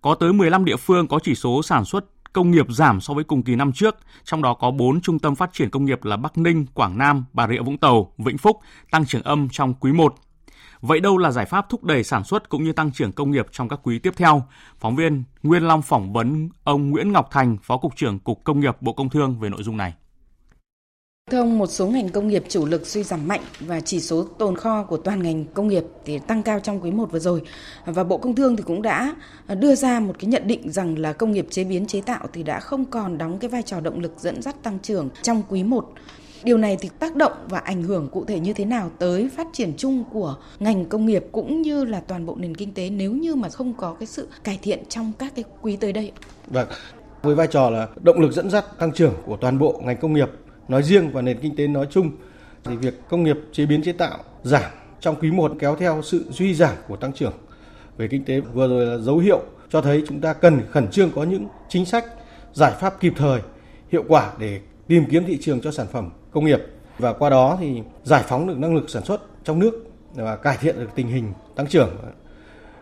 Có 0.01 0.15
tới 0.15 0.33
15 0.33 0.65
địa 0.65 0.77
phương 0.77 1.09
có 1.09 1.19
chỉ 1.23 1.35
số 1.35 1.63
sản 1.63 1.85
xuất 1.85 2.05
công 2.33 2.51
nghiệp 2.51 2.67
giảm 2.69 3.01
so 3.01 3.15
với 3.15 3.25
cùng 3.25 3.43
kỳ 3.43 3.57
năm 3.57 3.73
trước, 3.73 3.97
trong 4.25 4.43
đó 4.43 4.55
có 4.55 4.71
4 4.71 5.01
trung 5.01 5.19
tâm 5.19 5.35
phát 5.35 5.53
triển 5.53 5.71
công 5.71 5.85
nghiệp 5.85 6.05
là 6.05 6.17
Bắc 6.17 6.39
Ninh, 6.39 6.67
Quảng 6.75 6.99
Nam, 6.99 7.25
Bà 7.33 7.49
Rịa 7.49 7.63
Vũng 7.63 7.79
Tàu, 7.79 8.13
Vĩnh 8.19 8.39
Phúc 8.39 8.61
tăng 8.91 9.07
trưởng 9.07 9.23
âm 9.23 9.49
trong 9.49 9.75
quý 9.75 9.93
1. 9.93 10.15
Vậy 10.81 11.01
đâu 11.01 11.19
là 11.19 11.31
giải 11.31 11.47
pháp 11.47 11.69
thúc 11.69 11.85
đẩy 11.85 12.05
sản 12.05 12.25
xuất 12.25 12.49
cũng 12.49 12.65
như 12.65 12.73
tăng 12.73 12.93
trưởng 12.93 13.13
công 13.13 13.31
nghiệp 13.31 13.47
trong 13.53 13.69
các 13.69 13.81
quý 13.83 13.99
tiếp 13.99 14.13
theo? 14.17 14.43
Phóng 14.79 14.97
viên 14.97 15.25
Nguyên 15.43 15.63
Long 15.63 15.83
phỏng 15.83 16.13
vấn 16.13 16.49
ông 16.65 16.91
Nguyễn 16.91 17.13
Ngọc 17.13 17.29
Thành, 17.31 17.57
Phó 17.63 17.77
Cục 17.77 17.97
trưởng 17.97 18.19
Cục 18.19 18.45
Công 18.45 18.61
nghiệp 18.61 18.77
Bộ 18.81 18.93
Công 18.93 19.11
Thương 19.11 19.41
về 19.41 19.49
nội 19.49 19.63
dung 19.63 19.77
này. 19.77 19.95
Thưa 21.31 21.39
ông, 21.39 21.59
một 21.59 21.67
số 21.67 21.87
ngành 21.87 22.09
công 22.09 22.29
nghiệp 22.29 22.45
chủ 22.49 22.67
lực 22.67 22.87
suy 22.87 23.03
giảm 23.03 23.29
mạnh 23.29 23.41
và 23.61 23.81
chỉ 23.81 24.01
số 24.01 24.25
tồn 24.25 24.57
kho 24.57 24.83
của 24.83 24.97
toàn 24.97 25.23
ngành 25.23 25.45
công 25.45 25.69
nghiệp 25.69 25.85
thì 26.05 26.19
tăng 26.19 26.43
cao 26.43 26.61
trong 26.61 26.81
quý 26.81 26.91
1 26.91 27.13
vừa 27.13 27.19
rồi. 27.19 27.43
Và 27.87 28.05
Bộ 28.05 28.19
Công 28.19 28.35
Thương 28.35 28.57
thì 28.57 28.63
cũng 28.63 28.83
đã 28.83 29.15
đưa 29.61 29.75
ra 29.75 30.01
một 30.01 30.13
cái 30.19 30.27
nhận 30.27 30.47
định 30.47 30.73
rằng 30.73 30.99
là 30.99 31.13
công 31.13 31.33
nghiệp 31.33 31.47
chế 31.51 31.65
biến 31.65 31.87
chế 31.87 32.01
tạo 32.01 32.27
thì 32.33 32.43
đã 32.43 32.61
không 32.61 32.85
còn 32.85 33.19
đóng 33.19 33.39
cái 33.39 33.51
vai 33.51 33.63
trò 33.63 33.81
động 33.81 34.01
lực 34.01 34.13
dẫn 34.19 34.43
dắt 34.43 34.57
tăng 34.63 34.79
trưởng 34.79 35.09
trong 35.23 35.43
quý 35.49 35.63
1. 35.63 35.89
Điều 36.45 36.59
này 36.59 36.77
thì 36.81 36.91
tác 36.99 37.17
động 37.17 37.33
và 37.49 37.59
ảnh 37.59 37.83
hưởng 37.83 38.09
cụ 38.09 38.25
thể 38.25 38.41
như 38.41 38.53
thế 38.53 38.65
nào 38.65 38.91
tới 38.99 39.31
phát 39.37 39.47
triển 39.53 39.73
chung 39.77 40.05
của 40.13 40.37
ngành 40.61 40.85
công 40.85 41.07
nghiệp 41.07 41.25
cũng 41.33 41.63
như 41.63 41.85
là 41.85 42.01
toàn 42.01 42.27
bộ 42.27 42.37
nền 42.37 42.55
kinh 42.55 42.75
tế 42.75 42.91
nếu 42.91 43.13
như 43.13 43.35
mà 43.35 43.49
không 43.49 43.75
có 43.75 43.95
cái 44.01 44.07
sự 44.07 44.29
cải 44.45 44.59
thiện 44.63 44.85
trong 44.89 45.13
các 45.19 45.33
cái 45.35 45.45
quý 45.61 45.77
tới 45.77 45.93
đây? 45.93 46.13
Vâng, 46.47 46.69
với 47.23 47.35
vai 47.35 47.47
trò 47.47 47.71
là 47.71 47.89
động 48.01 48.21
lực 48.21 48.33
dẫn 48.33 48.51
dắt 48.51 48.65
tăng 48.79 48.93
trưởng 48.93 49.15
của 49.27 49.37
toàn 49.37 49.59
bộ 49.59 49.81
ngành 49.85 49.97
công 49.97 50.13
nghiệp 50.13 50.29
nói 50.73 50.83
riêng 50.83 51.11
và 51.13 51.23
nền 51.23 51.39
kinh 51.39 51.57
tế 51.57 51.67
nói 51.67 51.87
chung, 51.91 52.11
thì 52.65 52.77
việc 52.77 52.95
công 53.09 53.23
nghiệp 53.23 53.37
chế 53.53 53.67
biến 53.67 53.83
chế 53.83 53.93
tạo 53.93 54.19
giảm 54.43 54.71
trong 55.01 55.17
quý 55.21 55.31
1 55.31 55.53
kéo 55.59 55.77
theo 55.77 56.03
sự 56.03 56.25
suy 56.31 56.55
giảm 56.55 56.75
của 56.89 56.97
tăng 56.97 57.13
trưởng 57.13 57.33
về 57.97 58.09
kinh 58.09 58.25
tế 58.25 58.41
vừa 58.41 58.69
rồi 58.69 58.87
là 58.87 58.99
dấu 58.99 59.19
hiệu 59.19 59.41
cho 59.71 59.81
thấy 59.81 60.05
chúng 60.09 60.21
ta 60.21 60.33
cần 60.33 60.61
khẩn 60.71 60.89
trương 60.89 61.11
có 61.11 61.25
những 61.25 61.47
chính 61.69 61.87
sách, 61.87 62.05
giải 62.53 62.73
pháp 62.81 63.01
kịp 63.01 63.13
thời, 63.17 63.41
hiệu 63.93 64.05
quả 64.09 64.33
để 64.39 64.61
tìm 64.87 65.05
kiếm 65.11 65.25
thị 65.27 65.39
trường 65.41 65.61
cho 65.61 65.71
sản 65.71 65.87
phẩm 65.93 66.11
công 66.31 66.45
nghiệp 66.45 66.61
và 66.99 67.13
qua 67.13 67.31
đó 67.31 67.57
thì 67.61 67.83
giải 68.05 68.25
phóng 68.29 68.47
được 68.47 68.59
năng 68.59 68.75
lực 68.75 68.91
sản 68.91 69.05
xuất 69.05 69.21
trong 69.45 69.59
nước 69.59 69.85
và 70.15 70.37
cải 70.37 70.57
thiện 70.61 70.79
được 70.79 70.91
tình 70.95 71.09
hình 71.09 71.33
tăng 71.57 71.67
trưởng. 71.67 71.97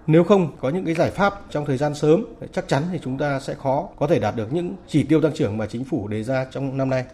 Nếu 0.06 0.24
không 0.24 0.56
có 0.60 0.68
những 0.70 0.84
cái 0.84 0.94
giải 0.94 1.10
pháp 1.10 1.34
trong 1.50 1.66
thời 1.66 1.76
gian 1.76 1.94
sớm, 1.94 2.24
chắc 2.52 2.68
chắn 2.68 2.82
thì 2.92 2.98
chúng 3.02 3.18
ta 3.18 3.40
sẽ 3.40 3.54
khó 3.54 3.88
có 3.98 4.06
thể 4.06 4.18
đạt 4.18 4.36
được 4.36 4.52
những 4.52 4.74
chỉ 4.88 5.02
tiêu 5.02 5.20
tăng 5.20 5.34
trưởng 5.34 5.58
mà 5.58 5.66
chính 5.66 5.84
phủ 5.84 6.08
đề 6.08 6.22
ra 6.22 6.46
trong 6.50 6.76
năm 6.76 6.90
nay. 6.90 7.04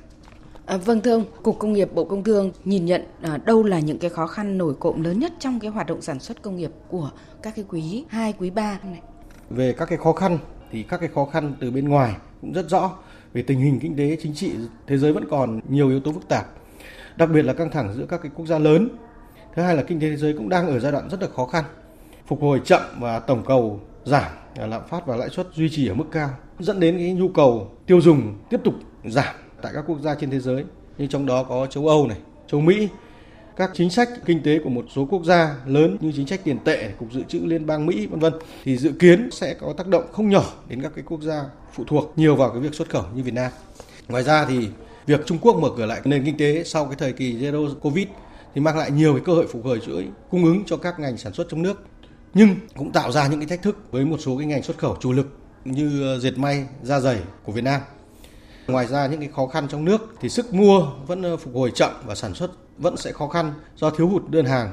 À, 0.66 0.76
vâng 0.76 1.00
thưa 1.00 1.12
ông, 1.12 1.24
Cục 1.42 1.58
Công 1.58 1.72
nghiệp 1.72 1.88
Bộ 1.94 2.04
Công 2.04 2.24
Thương 2.24 2.50
nhìn 2.64 2.84
nhận 2.84 3.02
à, 3.22 3.38
đâu 3.44 3.62
là 3.62 3.80
những 3.80 3.98
cái 3.98 4.10
khó 4.10 4.26
khăn 4.26 4.58
nổi 4.58 4.74
cộm 4.80 5.02
lớn 5.02 5.18
nhất 5.18 5.32
trong 5.38 5.60
cái 5.60 5.70
hoạt 5.70 5.86
động 5.86 6.02
sản 6.02 6.20
xuất 6.20 6.42
công 6.42 6.56
nghiệp 6.56 6.70
của 6.88 7.10
các 7.42 7.54
cái 7.56 7.64
quý 7.68 8.04
2, 8.08 8.32
quý 8.38 8.50
3 8.50 8.78
này? 8.84 9.00
Về 9.50 9.72
các 9.72 9.88
cái 9.88 9.98
khó 9.98 10.12
khăn 10.12 10.38
thì 10.72 10.82
các 10.82 11.00
cái 11.00 11.08
khó 11.14 11.24
khăn 11.24 11.54
từ 11.60 11.70
bên 11.70 11.88
ngoài 11.88 12.14
cũng 12.40 12.52
rất 12.52 12.68
rõ. 12.68 12.92
Về 13.32 13.42
tình 13.42 13.60
hình 13.60 13.78
kinh 13.80 13.96
tế 13.96 14.16
chính 14.22 14.34
trị 14.34 14.52
thế 14.86 14.98
giới 14.98 15.12
vẫn 15.12 15.24
còn 15.30 15.60
nhiều 15.68 15.88
yếu 15.88 16.00
tố 16.00 16.12
phức 16.12 16.28
tạp. 16.28 16.46
Đặc 17.16 17.30
biệt 17.30 17.42
là 17.42 17.52
căng 17.52 17.70
thẳng 17.70 17.94
giữa 17.96 18.06
các 18.08 18.22
cái 18.22 18.30
quốc 18.34 18.46
gia 18.46 18.58
lớn. 18.58 18.88
Thứ 19.54 19.62
hai 19.62 19.76
là 19.76 19.82
kinh 19.82 20.00
tế 20.00 20.10
thế 20.10 20.16
giới 20.16 20.32
cũng 20.32 20.48
đang 20.48 20.66
ở 20.66 20.80
giai 20.80 20.92
đoạn 20.92 21.08
rất 21.10 21.22
là 21.22 21.28
khó 21.36 21.46
khăn. 21.46 21.64
Phục 22.26 22.40
hồi 22.40 22.60
chậm 22.64 22.82
và 23.00 23.18
tổng 23.18 23.42
cầu 23.46 23.80
giảm 24.04 24.32
à, 24.54 24.66
lạm 24.66 24.82
phát 24.88 25.06
và 25.06 25.16
lãi 25.16 25.28
suất 25.28 25.46
duy 25.54 25.68
trì 25.70 25.88
ở 25.88 25.94
mức 25.94 26.06
cao 26.12 26.30
dẫn 26.58 26.80
đến 26.80 26.96
cái 26.96 27.12
nhu 27.12 27.28
cầu 27.28 27.70
tiêu 27.86 28.00
dùng 28.00 28.34
tiếp 28.50 28.60
tục 28.64 28.74
giảm 29.04 29.34
tại 29.62 29.72
các 29.74 29.84
quốc 29.86 30.00
gia 30.00 30.14
trên 30.14 30.30
thế 30.30 30.40
giới 30.40 30.64
như 30.98 31.06
trong 31.06 31.26
đó 31.26 31.42
có 31.42 31.66
châu 31.66 31.88
Âu 31.88 32.06
này, 32.06 32.18
châu 32.50 32.60
Mỹ. 32.60 32.88
Các 33.56 33.70
chính 33.74 33.90
sách 33.90 34.08
kinh 34.24 34.42
tế 34.42 34.58
của 34.64 34.70
một 34.70 34.84
số 34.94 35.06
quốc 35.10 35.24
gia 35.24 35.56
lớn 35.66 35.96
như 36.00 36.12
chính 36.16 36.26
sách 36.26 36.40
tiền 36.44 36.58
tệ, 36.64 36.90
cục 36.98 37.12
dự 37.12 37.22
trữ 37.28 37.38
liên 37.38 37.66
bang 37.66 37.86
Mỹ 37.86 38.06
vân 38.06 38.20
vân 38.20 38.32
thì 38.64 38.76
dự 38.76 38.92
kiến 38.92 39.28
sẽ 39.32 39.54
có 39.54 39.72
tác 39.72 39.86
động 39.86 40.04
không 40.12 40.28
nhỏ 40.28 40.44
đến 40.68 40.82
các 40.82 40.92
cái 40.94 41.04
quốc 41.08 41.22
gia 41.22 41.44
phụ 41.72 41.84
thuộc 41.86 42.12
nhiều 42.16 42.36
vào 42.36 42.50
cái 42.50 42.60
việc 42.60 42.74
xuất 42.74 42.90
khẩu 42.90 43.04
như 43.14 43.22
Việt 43.22 43.34
Nam. 43.34 43.52
Ngoài 44.08 44.22
ra 44.22 44.46
thì 44.48 44.68
việc 45.06 45.26
Trung 45.26 45.38
Quốc 45.38 45.56
mở 45.56 45.68
cửa 45.76 45.86
lại 45.86 46.00
nền 46.04 46.24
kinh 46.24 46.36
tế 46.36 46.64
sau 46.64 46.84
cái 46.84 46.94
thời 46.98 47.12
kỳ 47.12 47.34
zero 47.34 47.74
covid 47.74 48.06
thì 48.54 48.60
mang 48.60 48.78
lại 48.78 48.90
nhiều 48.90 49.12
cái 49.12 49.22
cơ 49.26 49.32
hội 49.32 49.46
phục 49.46 49.64
hồi 49.64 49.80
chuỗi 49.86 50.08
cung 50.30 50.44
ứng 50.44 50.64
cho 50.66 50.76
các 50.76 51.00
ngành 51.00 51.16
sản 51.16 51.32
xuất 51.32 51.46
trong 51.50 51.62
nước 51.62 51.82
nhưng 52.34 52.56
cũng 52.76 52.92
tạo 52.92 53.12
ra 53.12 53.28
những 53.28 53.40
cái 53.40 53.46
thách 53.46 53.62
thức 53.62 53.78
với 53.90 54.04
một 54.04 54.16
số 54.20 54.38
cái 54.38 54.46
ngành 54.46 54.62
xuất 54.62 54.78
khẩu 54.78 54.96
chủ 55.00 55.12
lực 55.12 55.38
như 55.64 56.02
ờ, 56.02 56.18
dệt 56.18 56.38
may, 56.38 56.66
da 56.82 57.00
giày 57.00 57.18
của 57.44 57.52
Việt 57.52 57.64
Nam 57.64 57.80
Ngoài 58.66 58.86
ra 58.86 59.06
những 59.06 59.20
cái 59.20 59.28
khó 59.36 59.46
khăn 59.46 59.68
trong 59.68 59.84
nước 59.84 60.14
thì 60.20 60.28
sức 60.28 60.54
mua 60.54 60.80
vẫn 61.06 61.22
ờ, 61.22 61.36
phục 61.36 61.54
hồi 61.54 61.72
chậm 61.74 61.90
và 62.06 62.14
sản 62.14 62.34
xuất 62.34 62.50
vẫn 62.78 62.96
sẽ 62.96 63.12
khó 63.12 63.28
khăn 63.28 63.52
do 63.76 63.90
thiếu 63.90 64.08
hụt 64.08 64.22
đơn 64.28 64.44
hàng. 64.44 64.72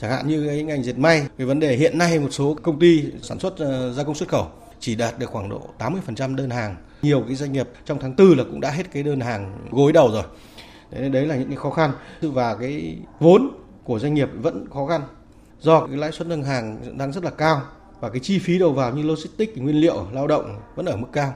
Chẳng 0.00 0.10
hạn 0.10 0.28
như 0.28 0.46
cái 0.46 0.62
ngành 0.62 0.82
dệt 0.82 0.98
may, 0.98 1.26
cái 1.38 1.46
vấn 1.46 1.60
đề 1.60 1.76
hiện 1.76 1.98
nay 1.98 2.18
một 2.18 2.28
số 2.30 2.56
công 2.62 2.78
ty 2.78 3.04
sản 3.22 3.38
xuất 3.38 3.58
ờ, 3.58 3.92
gia 3.92 4.04
công 4.04 4.14
xuất 4.14 4.28
khẩu 4.28 4.46
chỉ 4.80 4.94
đạt 4.94 5.18
được 5.18 5.30
khoảng 5.30 5.48
độ 5.48 5.60
80% 5.78 6.36
đơn 6.36 6.50
hàng. 6.50 6.76
Nhiều 7.02 7.24
cái 7.26 7.36
doanh 7.36 7.52
nghiệp 7.52 7.68
trong 7.84 7.98
tháng 8.00 8.14
tư 8.14 8.34
là 8.34 8.44
cũng 8.44 8.60
đã 8.60 8.70
hết 8.70 8.92
cái 8.92 9.02
đơn 9.02 9.20
hàng 9.20 9.58
gối 9.70 9.92
đầu 9.92 10.10
rồi. 10.12 10.24
Đấy, 10.90 11.08
đấy 11.08 11.26
là 11.26 11.36
những 11.36 11.48
cái 11.48 11.56
khó 11.56 11.70
khăn 11.70 11.92
và 12.20 12.54
cái 12.54 12.98
vốn 13.20 13.50
của 13.84 13.98
doanh 13.98 14.14
nghiệp 14.14 14.28
vẫn 14.34 14.66
khó 14.74 14.86
khăn 14.86 15.02
do 15.60 15.86
cái 15.86 15.96
lãi 15.96 16.12
suất 16.12 16.28
ngân 16.28 16.42
hàng 16.42 16.98
đang 16.98 17.12
rất 17.12 17.24
là 17.24 17.30
cao 17.30 17.62
và 18.00 18.10
cái 18.10 18.20
chi 18.20 18.38
phí 18.38 18.58
đầu 18.58 18.72
vào 18.72 18.94
như 18.94 19.02
logistics, 19.02 19.56
nguyên 19.56 19.76
liệu, 19.76 20.06
lao 20.12 20.26
động 20.26 20.60
vẫn 20.74 20.86
ở 20.86 20.96
mức 20.96 21.08
cao. 21.12 21.34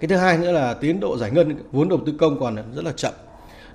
Cái 0.00 0.08
thứ 0.08 0.16
hai 0.16 0.38
nữa 0.38 0.52
là 0.52 0.74
tiến 0.74 1.00
độ 1.00 1.18
giải 1.18 1.30
ngân 1.30 1.56
vốn 1.72 1.88
đầu 1.88 2.00
tư 2.06 2.14
công 2.18 2.40
còn 2.40 2.56
rất 2.74 2.84
là 2.84 2.92
chậm. 2.92 3.12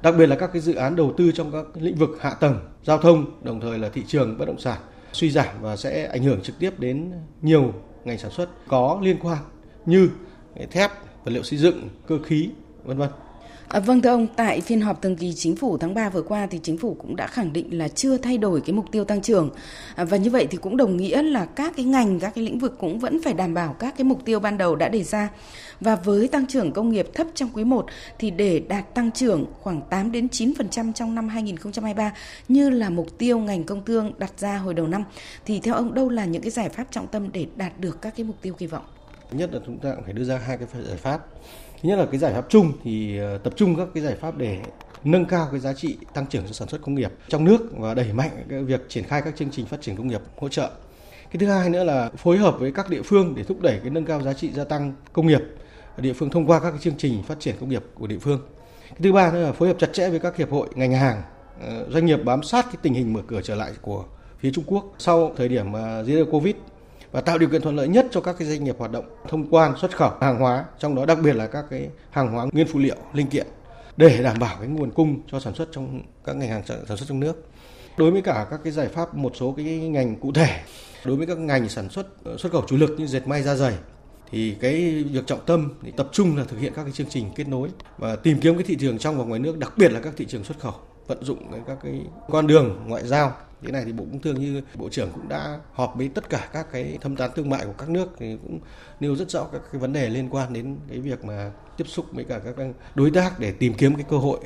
Đặc 0.01 0.15
biệt 0.17 0.27
là 0.27 0.35
các 0.35 0.49
cái 0.53 0.61
dự 0.61 0.75
án 0.75 0.95
đầu 0.95 1.13
tư 1.17 1.31
trong 1.31 1.51
các 1.51 1.65
lĩnh 1.73 1.95
vực 1.95 2.09
hạ 2.19 2.33
tầng, 2.33 2.59
giao 2.83 2.97
thông, 2.97 3.25
đồng 3.43 3.61
thời 3.61 3.79
là 3.79 3.89
thị 3.89 4.03
trường 4.07 4.37
bất 4.37 4.45
động 4.45 4.59
sản 4.59 4.77
suy 5.13 5.31
giảm 5.31 5.55
và 5.61 5.75
sẽ 5.75 6.05
ảnh 6.05 6.23
hưởng 6.23 6.41
trực 6.41 6.59
tiếp 6.59 6.79
đến 6.79 7.11
nhiều 7.41 7.73
ngành 8.05 8.17
sản 8.17 8.31
xuất 8.31 8.49
có 8.67 8.99
liên 9.01 9.17
quan 9.21 9.37
như 9.85 10.09
thép, 10.71 10.91
vật 11.23 11.31
liệu 11.31 11.43
xây 11.43 11.59
dựng, 11.59 11.89
cơ 12.07 12.17
khí, 12.25 12.49
vân 12.83 12.97
vân. 12.97 13.09
À, 13.71 13.79
vâng 13.79 14.01
thưa 14.01 14.09
ông, 14.09 14.27
tại 14.35 14.61
phiên 14.61 14.81
họp 14.81 15.01
thường 15.01 15.15
kỳ 15.15 15.33
chính 15.33 15.55
phủ 15.55 15.77
tháng 15.77 15.93
3 15.93 16.09
vừa 16.09 16.21
qua 16.21 16.47
thì 16.51 16.59
chính 16.63 16.77
phủ 16.77 16.95
cũng 16.99 17.15
đã 17.15 17.27
khẳng 17.27 17.53
định 17.53 17.77
là 17.77 17.87
chưa 17.87 18.17
thay 18.17 18.37
đổi 18.37 18.61
cái 18.61 18.73
mục 18.73 18.85
tiêu 18.91 19.05
tăng 19.05 19.21
trưởng. 19.21 19.49
À, 19.95 20.03
và 20.03 20.17
như 20.17 20.29
vậy 20.29 20.47
thì 20.49 20.57
cũng 20.57 20.77
đồng 20.77 20.97
nghĩa 20.97 21.21
là 21.21 21.45
các 21.45 21.73
cái 21.75 21.85
ngành, 21.85 22.19
các 22.19 22.35
cái 22.35 22.43
lĩnh 22.43 22.59
vực 22.59 22.75
cũng 22.79 22.99
vẫn 22.99 23.23
phải 23.23 23.33
đảm 23.33 23.53
bảo 23.53 23.73
các 23.73 23.93
cái 23.97 24.05
mục 24.05 24.25
tiêu 24.25 24.39
ban 24.39 24.57
đầu 24.57 24.75
đã 24.75 24.89
đề 24.89 25.03
ra. 25.03 25.29
Và 25.79 25.95
với 25.95 26.27
tăng 26.27 26.47
trưởng 26.47 26.71
công 26.71 26.89
nghiệp 26.89 27.07
thấp 27.13 27.27
trong 27.35 27.49
quý 27.53 27.63
1 27.63 27.85
thì 28.19 28.31
để 28.31 28.59
đạt 28.59 28.95
tăng 28.95 29.11
trưởng 29.11 29.45
khoảng 29.61 29.81
8 29.89 30.11
đến 30.11 30.27
9% 30.31 30.93
trong 30.93 31.15
năm 31.15 31.29
2023 31.29 32.13
như 32.47 32.69
là 32.69 32.89
mục 32.89 33.17
tiêu 33.17 33.39
ngành 33.39 33.63
công 33.63 33.85
thương 33.85 34.11
đặt 34.17 34.39
ra 34.39 34.57
hồi 34.57 34.73
đầu 34.73 34.87
năm 34.87 35.03
thì 35.45 35.59
theo 35.59 35.75
ông 35.75 35.93
đâu 35.93 36.09
là 36.09 36.25
những 36.25 36.41
cái 36.41 36.51
giải 36.51 36.69
pháp 36.69 36.87
trọng 36.91 37.07
tâm 37.07 37.31
để 37.31 37.45
đạt 37.55 37.79
được 37.79 38.01
các 38.01 38.13
cái 38.17 38.23
mục 38.23 38.35
tiêu 38.41 38.53
kỳ 38.53 38.67
vọng? 38.67 38.83
Nhất 39.31 39.49
là 39.53 39.59
chúng 39.65 39.79
ta 39.79 39.95
cũng 39.95 40.03
phải 40.03 40.13
đưa 40.13 40.23
ra 40.23 40.37
hai 40.37 40.57
cái 40.57 40.67
giải 40.87 40.97
pháp 40.97 41.21
thứ 41.81 41.89
nhất 41.89 41.99
là 41.99 42.05
cái 42.05 42.19
giải 42.19 42.33
pháp 42.33 42.45
chung 42.49 42.71
thì 42.83 43.17
ờ, 43.17 43.37
tập 43.37 43.53
trung 43.55 43.75
các 43.75 43.87
cái 43.93 44.03
giải 44.03 44.15
pháp 44.15 44.37
để 44.37 44.59
nâng 45.03 45.25
cao 45.25 45.47
cái 45.51 45.59
giá 45.59 45.73
trị 45.73 45.97
tăng 46.13 46.25
trưởng 46.27 46.47
cho 46.47 46.53
sản 46.53 46.67
xuất 46.67 46.81
công 46.81 46.95
nghiệp 46.95 47.11
trong 47.27 47.45
nước 47.45 47.57
và 47.77 47.93
đẩy 47.93 48.13
mạnh 48.13 48.29
cái 48.49 48.63
việc 48.63 48.89
triển 48.89 49.03
khai 49.03 49.21
các 49.21 49.35
chương 49.35 49.51
trình 49.51 49.65
phát 49.65 49.81
triển 49.81 49.95
công 49.95 50.07
nghiệp 50.07 50.21
hỗ 50.37 50.49
trợ. 50.49 50.69
Cái 51.31 51.39
thứ 51.39 51.47
hai 51.47 51.69
nữa 51.69 51.83
là 51.83 52.09
phối 52.17 52.37
hợp 52.37 52.59
với 52.59 52.71
các 52.71 52.89
địa 52.89 53.01
phương 53.01 53.35
để 53.35 53.43
thúc 53.43 53.61
đẩy 53.61 53.79
cái 53.79 53.89
nâng 53.89 54.05
cao 54.05 54.21
giá 54.21 54.33
trị 54.33 54.51
gia 54.53 54.63
tăng 54.63 54.93
công 55.13 55.27
nghiệp 55.27 55.41
địa 55.97 56.13
phương 56.13 56.29
thông 56.29 56.47
qua 56.47 56.59
các 56.59 56.71
cái 56.71 56.79
chương 56.79 56.97
trình 56.97 57.23
phát 57.23 57.39
triển 57.39 57.55
công 57.59 57.69
nghiệp 57.69 57.83
của 57.93 58.07
địa 58.07 58.19
phương. 58.19 58.39
Cái 58.89 58.99
thứ 59.03 59.13
ba 59.13 59.31
nữa 59.31 59.43
là 59.43 59.51
phối 59.51 59.67
hợp 59.67 59.77
chặt 59.79 59.93
chẽ 59.93 60.09
với 60.09 60.19
các 60.19 60.35
hiệp 60.35 60.51
hội 60.51 60.67
ngành 60.75 60.93
hàng, 60.93 61.21
ờ, 61.61 61.87
doanh 61.89 62.05
nghiệp 62.05 62.19
bám 62.25 62.43
sát 62.43 62.65
cái 62.65 62.75
tình 62.81 62.93
hình 62.93 63.13
mở 63.13 63.21
cửa 63.27 63.41
trở 63.41 63.55
lại 63.55 63.71
của 63.81 64.05
phía 64.39 64.51
Trung 64.51 64.63
Quốc 64.67 64.93
sau 64.97 65.33
thời 65.37 65.47
điểm 65.49 65.73
ờ, 65.73 66.03
zero 66.03 66.31
covid 66.31 66.55
và 67.11 67.21
tạo 67.21 67.37
điều 67.37 67.49
kiện 67.49 67.61
thuận 67.61 67.75
lợi 67.75 67.87
nhất 67.87 68.07
cho 68.11 68.21
các 68.21 68.35
cái 68.39 68.47
doanh 68.47 68.63
nghiệp 68.63 68.75
hoạt 68.79 68.91
động 68.91 69.05
thông 69.29 69.47
quan, 69.49 69.77
xuất 69.77 69.97
khẩu 69.97 70.11
hàng 70.21 70.39
hóa, 70.39 70.65
trong 70.79 70.95
đó 70.95 71.05
đặc 71.05 71.17
biệt 71.23 71.33
là 71.33 71.47
các 71.47 71.65
cái 71.69 71.89
hàng 72.11 72.31
hóa 72.31 72.45
nguyên 72.53 72.67
phụ 72.67 72.79
liệu, 72.79 72.95
linh 73.13 73.27
kiện 73.27 73.47
để 73.97 74.23
đảm 74.23 74.39
bảo 74.39 74.55
cái 74.59 74.67
nguồn 74.67 74.91
cung 74.91 75.21
cho 75.31 75.39
sản 75.39 75.55
xuất 75.55 75.69
trong 75.71 76.01
các 76.25 76.35
ngành 76.35 76.49
hàng 76.49 76.63
sản 76.67 76.97
xuất 76.97 77.05
trong 77.07 77.19
nước. 77.19 77.45
Đối 77.97 78.11
với 78.11 78.21
cả 78.21 78.47
các 78.51 78.59
cái 78.63 78.73
giải 78.73 78.87
pháp, 78.87 79.15
một 79.15 79.31
số 79.35 79.53
cái 79.57 79.65
ngành 79.65 80.15
cụ 80.15 80.31
thể, 80.31 80.59
đối 81.05 81.15
với 81.17 81.27
các 81.27 81.37
ngành 81.37 81.69
sản 81.69 81.89
xuất 81.89 82.23
ờ, 82.23 82.37
xuất 82.37 82.51
khẩu 82.51 82.63
chủ 82.67 82.77
lực 82.77 82.89
như 82.97 83.07
dệt 83.07 83.27
may, 83.27 83.43
da 83.43 83.55
dày 83.55 83.73
thì 84.31 84.55
cái 84.61 85.03
việc 85.11 85.27
trọng 85.27 85.45
tâm 85.45 85.73
thì 85.81 85.91
tập 85.91 86.09
trung 86.11 86.37
là 86.37 86.43
thực 86.43 86.59
hiện 86.59 86.73
các 86.75 86.83
cái 86.83 86.91
chương 86.91 87.09
trình 87.09 87.25
kết 87.35 87.47
nối 87.47 87.69
và 87.97 88.15
tìm 88.15 88.39
kiếm 88.39 88.55
cái 88.55 88.63
thị 88.63 88.75
trường 88.79 88.97
trong 88.97 89.17
và 89.17 89.23
ngoài 89.23 89.39
nước, 89.39 89.57
đặc 89.57 89.73
biệt 89.77 89.91
là 89.91 89.99
các 89.99 90.13
thị 90.17 90.25
trường 90.25 90.43
xuất 90.43 90.59
khẩu 90.59 90.73
vận 91.07 91.23
dụng 91.23 91.63
các 91.67 91.77
cái 91.83 92.01
con 92.29 92.47
đường 92.47 92.79
ngoại 92.87 93.07
giao 93.07 93.33
cái 93.63 93.71
này 93.71 93.83
thì 93.85 93.91
bộ 93.91 94.03
công 94.11 94.21
thương 94.21 94.39
như 94.39 94.61
bộ 94.75 94.89
trưởng 94.89 95.09
cũng 95.13 95.29
đã 95.29 95.59
họp 95.73 95.93
với 95.97 96.09
tất 96.13 96.29
cả 96.29 96.49
các 96.53 96.67
cái 96.71 96.97
thâm 97.01 97.15
tán 97.15 97.31
thương 97.35 97.49
mại 97.49 97.65
của 97.65 97.73
các 97.77 97.89
nước 97.89 98.07
thì 98.17 98.37
cũng 98.43 98.59
nêu 98.99 99.15
rất 99.15 99.29
rõ 99.29 99.43
các 99.51 99.61
cái 99.71 99.81
vấn 99.81 99.93
đề 99.93 100.09
liên 100.09 100.29
quan 100.31 100.53
đến 100.53 100.75
cái 100.89 100.99
việc 100.99 101.25
mà 101.25 101.51
tiếp 101.77 101.87
xúc 101.87 102.05
với 102.11 102.23
cả 102.23 102.39
các 102.39 102.65
đối 102.95 103.11
tác 103.11 103.39
để 103.39 103.51
tìm 103.51 103.73
kiếm 103.73 103.95
cái 103.95 104.05
cơ 104.09 104.17
hội 104.17 104.39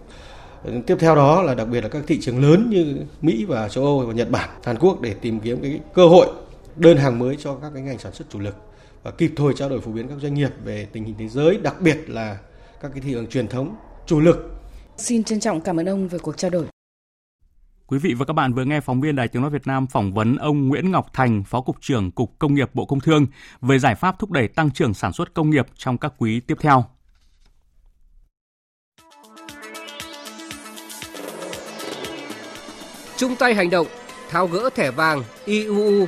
tiếp 0.85 0.97
theo 0.99 1.15
đó 1.15 1.41
là 1.41 1.55
đặc 1.55 1.67
biệt 1.67 1.81
là 1.81 1.89
các 1.89 2.03
thị 2.07 2.19
trường 2.21 2.41
lớn 2.41 2.69
như 2.69 2.97
Mỹ 3.21 3.45
và 3.45 3.69
châu 3.69 3.83
Âu 3.83 3.99
và 3.99 4.13
Nhật 4.13 4.31
Bản, 4.31 4.49
Hàn 4.63 4.77
Quốc 4.79 5.01
để 5.01 5.13
tìm 5.13 5.39
kiếm 5.39 5.61
cái 5.61 5.79
cơ 5.93 6.07
hội 6.07 6.27
đơn 6.75 6.97
hàng 6.97 7.19
mới 7.19 7.37
cho 7.39 7.55
các 7.55 7.71
cái 7.73 7.83
ngành 7.83 7.99
sản 7.99 8.13
xuất 8.13 8.29
chủ 8.29 8.39
lực 8.39 8.55
và 9.03 9.11
kịp 9.11 9.31
thời 9.35 9.53
trao 9.53 9.69
đổi 9.69 9.81
phổ 9.81 9.91
biến 9.91 10.07
các 10.07 10.17
doanh 10.21 10.33
nghiệp 10.33 10.49
về 10.63 10.87
tình 10.91 11.03
hình 11.03 11.15
thế 11.19 11.27
giới, 11.27 11.57
đặc 11.57 11.81
biệt 11.81 12.09
là 12.09 12.37
các 12.81 12.91
cái 12.93 13.01
thị 13.01 13.11
trường 13.11 13.27
truyền 13.27 13.47
thống 13.47 13.75
chủ 14.05 14.19
lực. 14.19 14.54
Xin 14.97 15.23
trân 15.23 15.39
trọng 15.39 15.61
cảm 15.61 15.79
ơn 15.79 15.85
ông 15.85 16.07
về 16.07 16.19
cuộc 16.19 16.37
trao 16.37 16.51
đổi. 16.51 16.65
Quý 17.87 17.99
vị 17.99 18.13
và 18.13 18.25
các 18.25 18.33
bạn 18.33 18.53
vừa 18.53 18.65
nghe 18.65 18.81
phóng 18.81 19.01
viên 19.01 19.15
Đài 19.15 19.27
Tiếng 19.27 19.41
Nói 19.41 19.51
Việt 19.51 19.67
Nam 19.67 19.87
phỏng 19.87 20.13
vấn 20.13 20.35
ông 20.35 20.67
Nguyễn 20.67 20.91
Ngọc 20.91 21.13
Thành, 21.13 21.43
Phó 21.43 21.61
Cục 21.61 21.81
trưởng 21.81 22.11
Cục 22.11 22.39
Công 22.39 22.53
nghiệp 22.53 22.69
Bộ 22.73 22.85
Công 22.85 22.99
Thương 22.99 23.27
về 23.61 23.79
giải 23.79 23.95
pháp 23.95 24.19
thúc 24.19 24.31
đẩy 24.31 24.47
tăng 24.47 24.71
trưởng 24.71 24.93
sản 24.93 25.13
xuất 25.13 25.33
công 25.33 25.49
nghiệp 25.49 25.65
trong 25.75 25.97
các 25.97 26.13
quý 26.17 26.39
tiếp 26.39 26.57
theo. 26.59 26.85
Trung 33.17 33.35
tay 33.39 33.53
hành 33.55 33.69
động, 33.69 33.87
tháo 34.29 34.47
gỡ 34.47 34.69
thẻ 34.75 34.91
vàng 34.91 35.23
IUU 35.45 36.07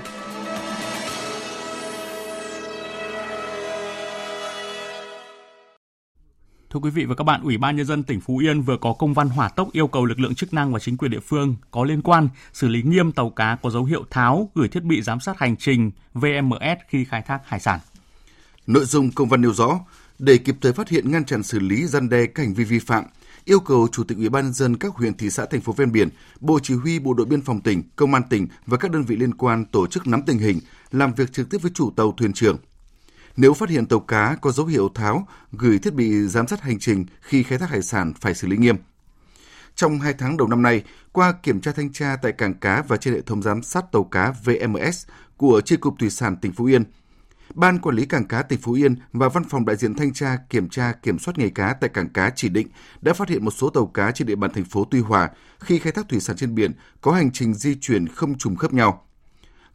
Thưa 6.70 6.80
quý 6.80 6.90
vị 6.90 7.06
và 7.06 7.16
các 7.16 7.24
bạn, 7.24 7.42
Ủy 7.44 7.58
ban 7.58 7.76
Nhân 7.76 7.86
dân 7.86 8.04
tỉnh 8.04 8.22
Phú 8.22 8.38
Yên 8.38 8.62
vừa 8.62 8.78
có 8.78 8.94
công 8.94 9.14
văn 9.14 9.30
hỏa 9.30 9.50
tốc 9.50 9.72
yêu 9.72 9.88
cầu 9.88 10.06
lực 10.06 10.20
lượng 10.20 10.36
chức 10.36 10.54
năng 10.54 10.74
và 10.74 10.80
chính 10.80 10.98
quyền 10.98 11.12
địa 11.12 11.20
phương 11.20 11.56
có 11.72 11.84
liên 11.84 12.02
quan 12.02 12.30
xử 12.54 12.68
lý 12.68 12.82
nghiêm 12.82 13.12
tàu 13.12 13.30
cá 13.30 13.58
có 13.62 13.70
dấu 13.70 13.84
hiệu 13.84 14.06
tháo 14.10 14.50
gửi 14.56 14.68
thiết 14.68 14.84
bị 14.84 15.02
giám 15.02 15.20
sát 15.20 15.40
hành 15.40 15.56
trình 15.58 15.92
VMS 16.14 16.80
khi 16.88 17.06
khai 17.06 17.22
thác 17.22 17.40
hải 17.46 17.60
sản. 17.60 17.80
Nội 18.68 18.86
dung 18.86 19.12
công 19.12 19.30
văn 19.30 19.42
nêu 19.42 19.54
rõ, 19.54 19.80
để 20.20 20.38
kịp 20.38 20.56
thời 20.62 20.74
phát 20.74 20.90
hiện 20.90 21.12
ngăn 21.12 21.26
chặn 21.26 21.44
xử 21.44 21.60
lý 21.60 21.86
gian 21.86 22.10
đe 22.10 22.26
các 22.26 22.44
hành 22.44 22.54
vi 22.54 22.64
vi 22.64 22.80
phạm, 22.80 23.04
yêu 23.46 23.60
cầu 23.60 23.88
Chủ 23.92 24.04
tịch 24.04 24.18
Ủy 24.18 24.30
ban 24.30 24.44
nhân 24.44 24.54
dân 24.54 24.78
các 24.78 24.94
huyện 24.94 25.18
thị 25.18 25.30
xã 25.30 25.46
thành 25.46 25.62
phố 25.62 25.74
ven 25.74 25.92
biển, 25.92 26.10
Bộ 26.40 26.60
Chỉ 26.64 26.74
huy 26.74 27.00
Bộ 27.00 27.14
đội 27.14 27.26
biên 27.26 27.42
phòng 27.42 27.62
tỉnh, 27.62 27.84
Công 27.96 28.14
an 28.14 28.24
tỉnh 28.30 28.48
và 28.66 28.78
các 28.78 28.92
đơn 28.92 29.04
vị 29.04 29.16
liên 29.16 29.34
quan 29.34 29.66
tổ 29.66 29.88
chức 29.88 30.08
nắm 30.08 30.22
tình 30.22 30.38
hình, 30.38 30.60
làm 30.92 31.14
việc 31.14 31.34
trực 31.34 31.50
tiếp 31.50 31.58
với 31.62 31.72
chủ 31.76 31.92
tàu 31.96 32.12
thuyền 32.12 32.34
trưởng. 32.34 32.58
Nếu 33.38 33.54
phát 33.54 33.70
hiện 33.70 33.86
tàu 33.86 34.00
cá 34.00 34.36
có 34.42 34.52
dấu 34.52 34.66
hiệu 34.66 34.90
tháo, 34.96 35.28
gửi 35.52 35.80
thiết 35.80 35.94
bị 35.94 36.28
giám 36.28 36.48
sát 36.48 36.62
hành 36.62 36.80
trình 36.80 37.06
khi 37.22 37.44
khai 37.44 37.58
thác 37.58 37.70
hải 37.70 37.82
sản 37.82 38.14
phải 38.22 38.36
xử 38.36 38.48
lý 38.48 38.58
nghiêm. 38.58 38.76
Trong 39.76 40.00
hai 40.00 40.14
tháng 40.14 40.38
đầu 40.38 40.48
năm 40.48 40.62
nay, 40.62 40.84
qua 41.12 41.32
kiểm 41.44 41.62
tra 41.62 41.72
thanh 41.72 41.94
tra 41.94 42.16
tại 42.22 42.32
cảng 42.32 42.54
cá 42.54 42.82
và 42.82 42.98
trên 42.98 43.14
hệ 43.14 43.22
thống 43.22 43.42
giám 43.42 43.64
sát 43.64 43.92
tàu 43.92 44.04
cá 44.04 44.34
VMS 44.44 45.08
của 45.38 45.62
Chi 45.62 45.78
cục 45.78 45.94
Thủy 46.00 46.10
sản 46.10 46.36
tỉnh 46.36 46.52
Phú 46.52 46.66
Yên, 46.66 46.84
Ban 47.54 47.80
Quản 47.80 47.96
lý 47.96 48.06
Cảng 48.06 48.28
cá 48.28 48.42
tỉnh 48.42 48.60
Phú 48.60 48.74
Yên 48.74 48.96
và 49.14 49.30
Văn 49.30 49.44
phòng 49.44 49.66
đại 49.66 49.76
diện 49.76 49.96
thanh 49.96 50.14
tra 50.14 50.38
kiểm 50.50 50.70
tra 50.70 50.94
kiểm 51.04 51.20
soát 51.20 51.38
nghề 51.38 51.50
cá 51.50 51.74
tại 51.74 51.90
cảng 51.90 52.10
cá 52.10 52.30
chỉ 52.30 52.50
định 52.50 52.68
đã 53.02 53.14
phát 53.14 53.30
hiện 53.30 53.46
một 53.46 53.52
số 53.52 53.70
tàu 53.70 53.86
cá 53.86 54.12
trên 54.12 54.28
địa 54.28 54.36
bàn 54.36 54.52
thành 54.54 54.66
phố 54.66 54.88
Tuy 54.92 55.00
Hòa 55.00 55.30
khi 55.60 55.80
khai 55.80 55.92
thác 55.92 56.10
thủy 56.10 56.20
sản 56.20 56.36
trên 56.36 56.56
biển 56.56 56.72
có 57.02 57.12
hành 57.12 57.32
trình 57.32 57.54
di 57.54 57.76
chuyển 57.76 58.08
không 58.08 58.38
trùng 58.38 58.56
khớp 58.56 58.74
nhau. 58.74 59.07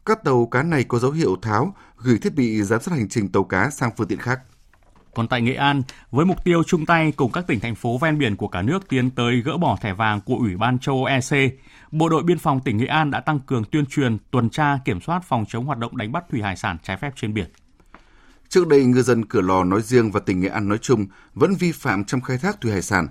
Các 0.05 0.23
tàu 0.23 0.45
cá 0.45 0.63
này 0.63 0.83
có 0.83 0.99
dấu 0.99 1.11
hiệu 1.11 1.35
tháo, 1.41 1.75
gửi 1.97 2.17
thiết 2.17 2.35
bị 2.35 2.63
giám 2.63 2.81
sát 2.81 2.91
hành 2.91 3.09
trình 3.09 3.31
tàu 3.31 3.43
cá 3.43 3.69
sang 3.69 3.91
phương 3.97 4.07
tiện 4.07 4.19
khác. 4.19 4.39
Còn 5.15 5.27
tại 5.27 5.41
Nghệ 5.41 5.53
An, 5.53 5.81
với 6.11 6.25
mục 6.25 6.43
tiêu 6.43 6.63
chung 6.63 6.85
tay 6.85 7.11
cùng 7.11 7.31
các 7.31 7.47
tỉnh 7.47 7.59
thành 7.59 7.75
phố 7.75 7.97
ven 7.97 8.17
biển 8.17 8.35
của 8.35 8.47
cả 8.47 8.61
nước 8.61 8.87
tiến 8.89 9.09
tới 9.09 9.41
gỡ 9.41 9.57
bỏ 9.57 9.77
thẻ 9.81 9.93
vàng 9.93 10.21
của 10.21 10.35
Ủy 10.35 10.57
ban 10.57 10.79
châu 10.79 11.05
Âu 11.05 11.05
EC, 11.05 11.53
Bộ 11.91 12.09
đội 12.09 12.23
Biên 12.23 12.37
phòng 12.37 12.59
tỉnh 12.59 12.77
Nghệ 12.77 12.85
An 12.85 13.11
đã 13.11 13.19
tăng 13.19 13.39
cường 13.39 13.63
tuyên 13.71 13.85
truyền, 13.85 14.17
tuần 14.31 14.49
tra, 14.49 14.77
kiểm 14.85 15.01
soát 15.01 15.23
phòng 15.27 15.45
chống 15.47 15.65
hoạt 15.65 15.77
động 15.77 15.97
đánh 15.97 16.11
bắt 16.11 16.23
thủy 16.31 16.41
hải 16.41 16.55
sản 16.55 16.77
trái 16.83 16.97
phép 16.97 17.13
trên 17.15 17.33
biển. 17.33 17.49
Trước 18.49 18.67
đây, 18.67 18.85
ngư 18.85 19.01
dân 19.01 19.25
Cửa 19.25 19.41
Lò 19.41 19.63
nói 19.63 19.81
riêng 19.81 20.11
và 20.11 20.19
tỉnh 20.19 20.39
Nghệ 20.39 20.49
An 20.49 20.69
nói 20.69 20.77
chung 20.77 21.05
vẫn 21.33 21.55
vi 21.55 21.71
phạm 21.71 22.03
trong 22.03 22.21
khai 22.21 22.37
thác 22.37 22.61
thủy 22.61 22.71
hải 22.71 22.81
sản. 22.81 23.07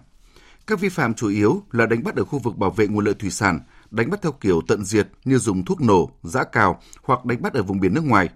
Các 0.67 0.81
vi 0.81 0.89
phạm 0.89 1.15
chủ 1.15 1.29
yếu 1.29 1.63
là 1.73 1.87
đánh 1.87 2.05
bắt 2.05 2.17
ở 2.17 2.25
khu 2.25 2.39
vực 2.39 2.57
bảo 2.57 2.71
vệ 2.71 2.89
nguồn 2.89 3.05
lợi 3.05 3.15
thủy 3.15 3.31
sản, 3.31 3.61
đánh 3.93 4.11
bắt 4.11 4.23
theo 4.23 4.33
kiểu 4.33 4.61
tận 4.69 4.85
diệt 4.85 5.09
như 5.25 5.39
dùng 5.39 5.65
thuốc 5.65 5.81
nổ, 5.81 6.11
giã 6.23 6.45
cào 6.45 6.81
hoặc 7.03 7.25
đánh 7.25 7.43
bắt 7.43 7.55
ở 7.55 7.63
vùng 7.63 7.81
biển 7.81 7.95
nước 7.95 8.05
ngoài. 8.05 8.29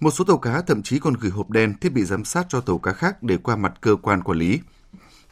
Một 0.00 0.10
số 0.10 0.24
tàu 0.24 0.38
cá 0.38 0.60
thậm 0.60 0.82
chí 0.82 0.98
còn 0.98 1.14
gửi 1.14 1.30
hộp 1.30 1.50
đen 1.50 1.74
thiết 1.80 1.92
bị 1.92 2.04
giám 2.04 2.24
sát 2.24 2.46
cho 2.48 2.60
tàu 2.60 2.78
cá 2.78 2.92
khác 2.92 3.22
để 3.22 3.36
qua 3.36 3.56
mặt 3.56 3.72
cơ 3.80 3.96
quan 4.02 4.22
quản 4.22 4.38
lý. 4.38 4.60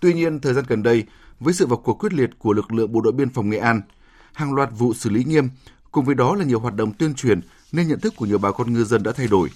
Tuy 0.00 0.14
nhiên, 0.14 0.40
thời 0.40 0.54
gian 0.54 0.64
gần 0.68 0.82
đây, 0.82 1.04
với 1.40 1.54
sự 1.54 1.66
vào 1.66 1.78
cuộc 1.78 1.94
quyết 1.94 2.12
liệt 2.12 2.30
của 2.38 2.52
lực 2.52 2.72
lượng 2.72 2.92
bộ 2.92 3.00
đội 3.00 3.12
biên 3.12 3.30
phòng 3.30 3.50
Nghệ 3.50 3.58
An, 3.58 3.82
hàng 4.32 4.54
loạt 4.54 4.68
vụ 4.78 4.94
xử 4.94 5.10
lý 5.10 5.24
nghiêm, 5.24 5.48
cùng 5.92 6.04
với 6.04 6.14
đó 6.14 6.34
là 6.34 6.44
nhiều 6.44 6.60
hoạt 6.60 6.74
động 6.74 6.92
tuyên 6.92 7.14
truyền 7.14 7.40
nên 7.72 7.88
nhận 7.88 8.00
thức 8.00 8.14
của 8.16 8.26
nhiều 8.26 8.38
bà 8.38 8.50
con 8.52 8.72
ngư 8.72 8.84
dân 8.84 9.02
đã 9.02 9.12
thay 9.12 9.26
đổi 9.26 9.48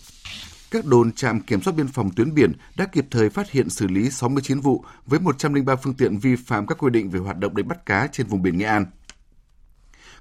các 0.75 0.85
đồn 0.85 1.13
trạm 1.13 1.41
kiểm 1.41 1.63
soát 1.63 1.73
biên 1.77 1.89
phòng 1.89 2.11
tuyến 2.11 2.35
biển 2.35 2.53
đã 2.77 2.87
kịp 2.87 3.07
thời 3.11 3.31
phát 3.31 3.51
hiện 3.51 3.71
xử 3.71 3.87
lý 3.87 4.11
69 4.11 4.61
vụ 4.61 4.85
với 5.07 5.21
103 5.21 5.77
phương 5.77 5.95
tiện 5.95 6.19
vi 6.19 6.37
phạm 6.37 6.67
các 6.67 6.79
quy 6.79 6.91
định 6.91 7.11
về 7.11 7.21
hoạt 7.21 7.39
động 7.39 7.57
đánh 7.57 7.69
bắt 7.69 7.87
cá 7.87 8.09
trên 8.13 8.27
vùng 8.27 8.43
biển 8.43 8.59
Nghệ 8.59 8.65
An. 8.67 8.87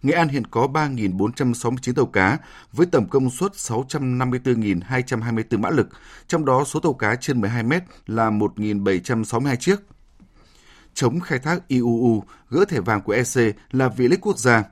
Nghệ 0.04 0.14
An 0.14 0.28
hiện 0.28 0.47
có 0.47 0.68
3.469 0.74 1.93
tàu 1.93 2.06
cá 2.06 2.38
với 2.72 2.86
tổng 2.86 3.10
công 3.10 3.30
suất 3.30 3.51
654.224 3.51 5.60
mã 5.60 5.70
lực, 5.70 5.89
trong 6.28 6.45
đó 6.45 6.64
số 6.64 6.80
tàu 6.80 6.93
cá 6.93 7.16
trên 7.16 7.41
12 7.41 7.64
mét 7.64 7.84
là 8.08 8.30
1.762 8.30 9.56
chiếc. 9.56 9.76
Chống 10.93 11.20
khai 11.20 11.39
thác 11.39 11.68
IUU, 11.68 12.24
gỡ 12.49 12.66
thẻ 12.66 12.80
vàng 12.80 13.01
của 13.01 13.14
EC 13.14 13.56
là 13.72 13.89
vị 13.89 14.08
lích 14.08 14.22
quốc 14.22 14.38
gia. 14.38 14.64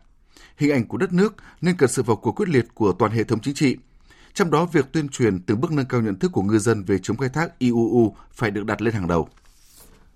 Hình 0.57 0.71
ảnh 0.71 0.87
của 0.87 0.97
đất 0.97 1.13
nước 1.13 1.35
nên 1.61 1.77
cần 1.77 1.89
sự 1.89 2.03
vào 2.03 2.15
cuộc 2.15 2.31
quyết 2.31 2.49
liệt 2.49 2.65
của 2.73 2.91
toàn 2.91 3.11
hệ 3.11 3.23
thống 3.23 3.39
chính 3.39 3.55
trị– 3.55 3.77
trong 4.33 4.51
đó, 4.51 4.65
việc 4.65 4.91
tuyên 4.91 5.09
truyền 5.09 5.39
từng 5.39 5.61
bước 5.61 5.71
nâng 5.71 5.85
cao 5.85 6.01
nhận 6.01 6.19
thức 6.19 6.31
của 6.31 6.41
ngư 6.41 6.59
dân 6.59 6.83
về 6.83 6.97
chống 6.97 7.17
khai 7.17 7.29
thác 7.29 7.59
IUU 7.59 8.15
phải 8.31 8.51
được 8.51 8.65
đặt 8.65 8.81
lên 8.81 8.93
hàng 8.93 9.07
đầu. 9.07 9.29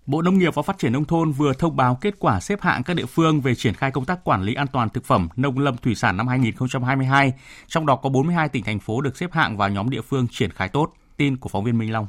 Bộ 0.06 0.22
Nông 0.22 0.38
nghiệp 0.38 0.56
và 0.56 0.62
Phát 0.62 0.78
triển 0.78 0.94
Nông 0.94 1.06
thôn 1.06 1.32
vừa 1.32 1.54
thông 1.54 1.76
báo 1.76 1.98
kết 2.02 2.16
quả 2.20 2.40
xếp 2.40 2.62
hạng 2.62 2.84
các 2.84 2.94
địa 2.94 3.06
phương 3.06 3.42
về 3.42 3.56
triển 3.56 3.74
khai 3.74 3.92
công 3.92 4.06
tác 4.06 4.24
quản 4.24 4.44
lý 4.44 4.54
an 4.54 4.68
toàn 4.68 4.90
thực 4.90 5.06
phẩm, 5.06 5.30
nông 5.36 5.60
lâm 5.60 5.78
thủy 5.78 5.96
sản 5.96 6.18
năm 6.18 6.28
2022, 6.28 7.34
trong 7.68 7.86
đó 7.86 7.96
có 7.96 8.10
42 8.10 8.50
tỉnh 8.50 8.64
thành 8.64 8.80
phố 8.80 9.02
được 9.02 9.18
xếp 9.18 9.32
hạng 9.34 9.58
vào 9.58 9.70
nhóm 9.70 9.90
địa 9.90 10.02
phương 10.02 10.28
triển 10.32 10.52
khai 10.52 10.70
tốt. 10.70 10.94
Tin 11.18 11.38
của 11.38 11.50
phóng 11.50 11.64
viên 11.64 11.78
Minh 11.78 11.92
Long. 11.92 12.08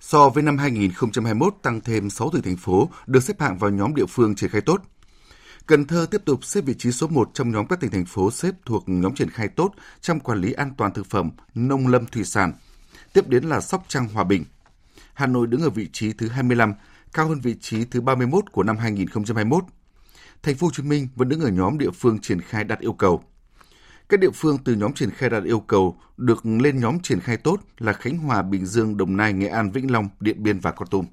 So 0.00 0.28
với 0.28 0.42
năm 0.42 0.58
2021 0.58 1.54
tăng 1.62 1.80
thêm 1.80 2.10
6 2.10 2.30
tỉnh 2.30 2.42
thành 2.42 2.56
phố 2.56 2.90
được 3.06 3.22
xếp 3.22 3.40
hạng 3.40 3.58
vào 3.58 3.70
nhóm 3.70 3.94
địa 3.94 4.06
phương 4.06 4.34
triển 4.34 4.50
khai 4.50 4.60
tốt. 4.60 4.82
Cần 5.66 5.84
Thơ 5.86 6.06
tiếp 6.10 6.22
tục 6.24 6.44
xếp 6.44 6.60
vị 6.60 6.74
trí 6.78 6.92
số 6.92 7.06
1 7.06 7.30
trong 7.34 7.50
nhóm 7.50 7.66
các 7.66 7.80
tỉnh 7.80 7.90
thành 7.90 8.06
phố 8.06 8.30
xếp 8.30 8.54
thuộc 8.64 8.84
nhóm 8.86 9.14
triển 9.14 9.30
khai 9.30 9.48
tốt 9.48 9.72
trong 10.00 10.20
quản 10.20 10.40
lý 10.40 10.52
an 10.52 10.74
toàn 10.76 10.92
thực 10.92 11.06
phẩm, 11.06 11.30
nông 11.54 11.86
lâm 11.86 12.06
thủy 12.06 12.24
sản. 12.24 12.52
Tiếp 13.12 13.28
đến 13.28 13.44
là 13.44 13.60
Sóc 13.60 13.84
Trăng 13.88 14.08
Hòa 14.08 14.24
Bình. 14.24 14.44
Hà 15.14 15.26
Nội 15.26 15.46
đứng 15.46 15.62
ở 15.62 15.70
vị 15.70 15.88
trí 15.92 16.12
thứ 16.12 16.28
25, 16.28 16.74
cao 17.12 17.28
hơn 17.28 17.40
vị 17.40 17.54
trí 17.60 17.84
thứ 17.84 18.00
31 18.00 18.44
của 18.52 18.62
năm 18.62 18.76
2021. 18.76 19.64
Thành 20.42 20.54
phố 20.54 20.66
Hồ 20.66 20.70
Chí 20.72 20.82
Minh 20.82 21.08
vẫn 21.16 21.28
đứng 21.28 21.40
ở 21.40 21.50
nhóm 21.50 21.78
địa 21.78 21.90
phương 21.90 22.18
triển 22.18 22.40
khai 22.40 22.64
đạt 22.64 22.78
yêu 22.78 22.92
cầu. 22.92 23.22
Các 24.08 24.20
địa 24.20 24.30
phương 24.34 24.58
từ 24.64 24.74
nhóm 24.74 24.92
triển 24.92 25.10
khai 25.10 25.30
đạt 25.30 25.44
yêu 25.44 25.60
cầu 25.60 25.96
được 26.16 26.46
lên 26.46 26.80
nhóm 26.80 27.00
triển 27.00 27.20
khai 27.20 27.36
tốt 27.36 27.60
là 27.78 27.92
Khánh 27.92 28.18
Hòa, 28.18 28.42
Bình 28.42 28.66
Dương, 28.66 28.96
Đồng 28.96 29.16
Nai, 29.16 29.32
Nghệ 29.32 29.48
An, 29.48 29.70
Vĩnh 29.70 29.90
Long, 29.90 30.08
Điện 30.20 30.42
Biên 30.42 30.58
và 30.58 30.72
Con 30.72 30.88
Tum. 30.88 31.06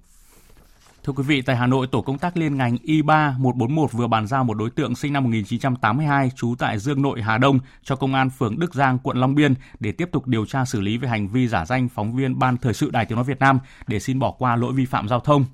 Thưa 1.06 1.14
quý 1.14 1.24
vị, 1.24 1.42
tại 1.42 1.56
Hà 1.56 1.68
Nội, 1.68 1.88
tổ 1.88 2.02
công 2.02 2.18
tác 2.18 2.38
liên 2.38 2.58
ngành 2.58 2.76
Y3 2.84 3.40
141 3.40 3.92
vừa 3.92 4.08
bàn 4.08 4.28
giao 4.28 4.44
một 4.44 4.54
đối 4.54 4.70
tượng 4.70 4.96
sinh 4.96 5.14
năm 5.14 5.24
1982 5.24 6.32
trú 6.36 6.56
tại 6.60 6.80
Dương 6.80 7.02
Nội, 7.02 7.22
Hà 7.22 7.38
Đông 7.38 7.60
cho 7.84 7.96
công 7.96 8.14
an 8.14 8.30
phường 8.30 8.60
Đức 8.60 8.74
Giang, 8.74 9.00
quận 9.00 9.18
Long 9.18 9.36
Biên 9.36 9.54
để 9.80 9.92
tiếp 9.92 10.10
tục 10.12 10.28
điều 10.28 10.46
tra 10.46 10.66
xử 10.66 10.82
lý 10.82 10.98
về 10.98 11.08
hành 11.08 11.28
vi 11.28 11.48
giả 11.48 11.66
danh 11.66 11.90
phóng 11.90 12.16
viên 12.16 12.40
Ban 12.40 12.58
Thời 12.58 12.74
sự 12.74 12.92
Đài 12.92 13.06
Tiếng 13.06 13.16
nói 13.16 13.26
Việt 13.26 13.40
Nam 13.40 13.60
để 13.88 14.00
xin 14.00 14.20
bỏ 14.20 14.32
qua 14.32 14.56
lỗi 14.56 14.74
vi 14.74 14.86
phạm 14.86 15.08
giao 15.08 15.20
thông. 15.20 15.46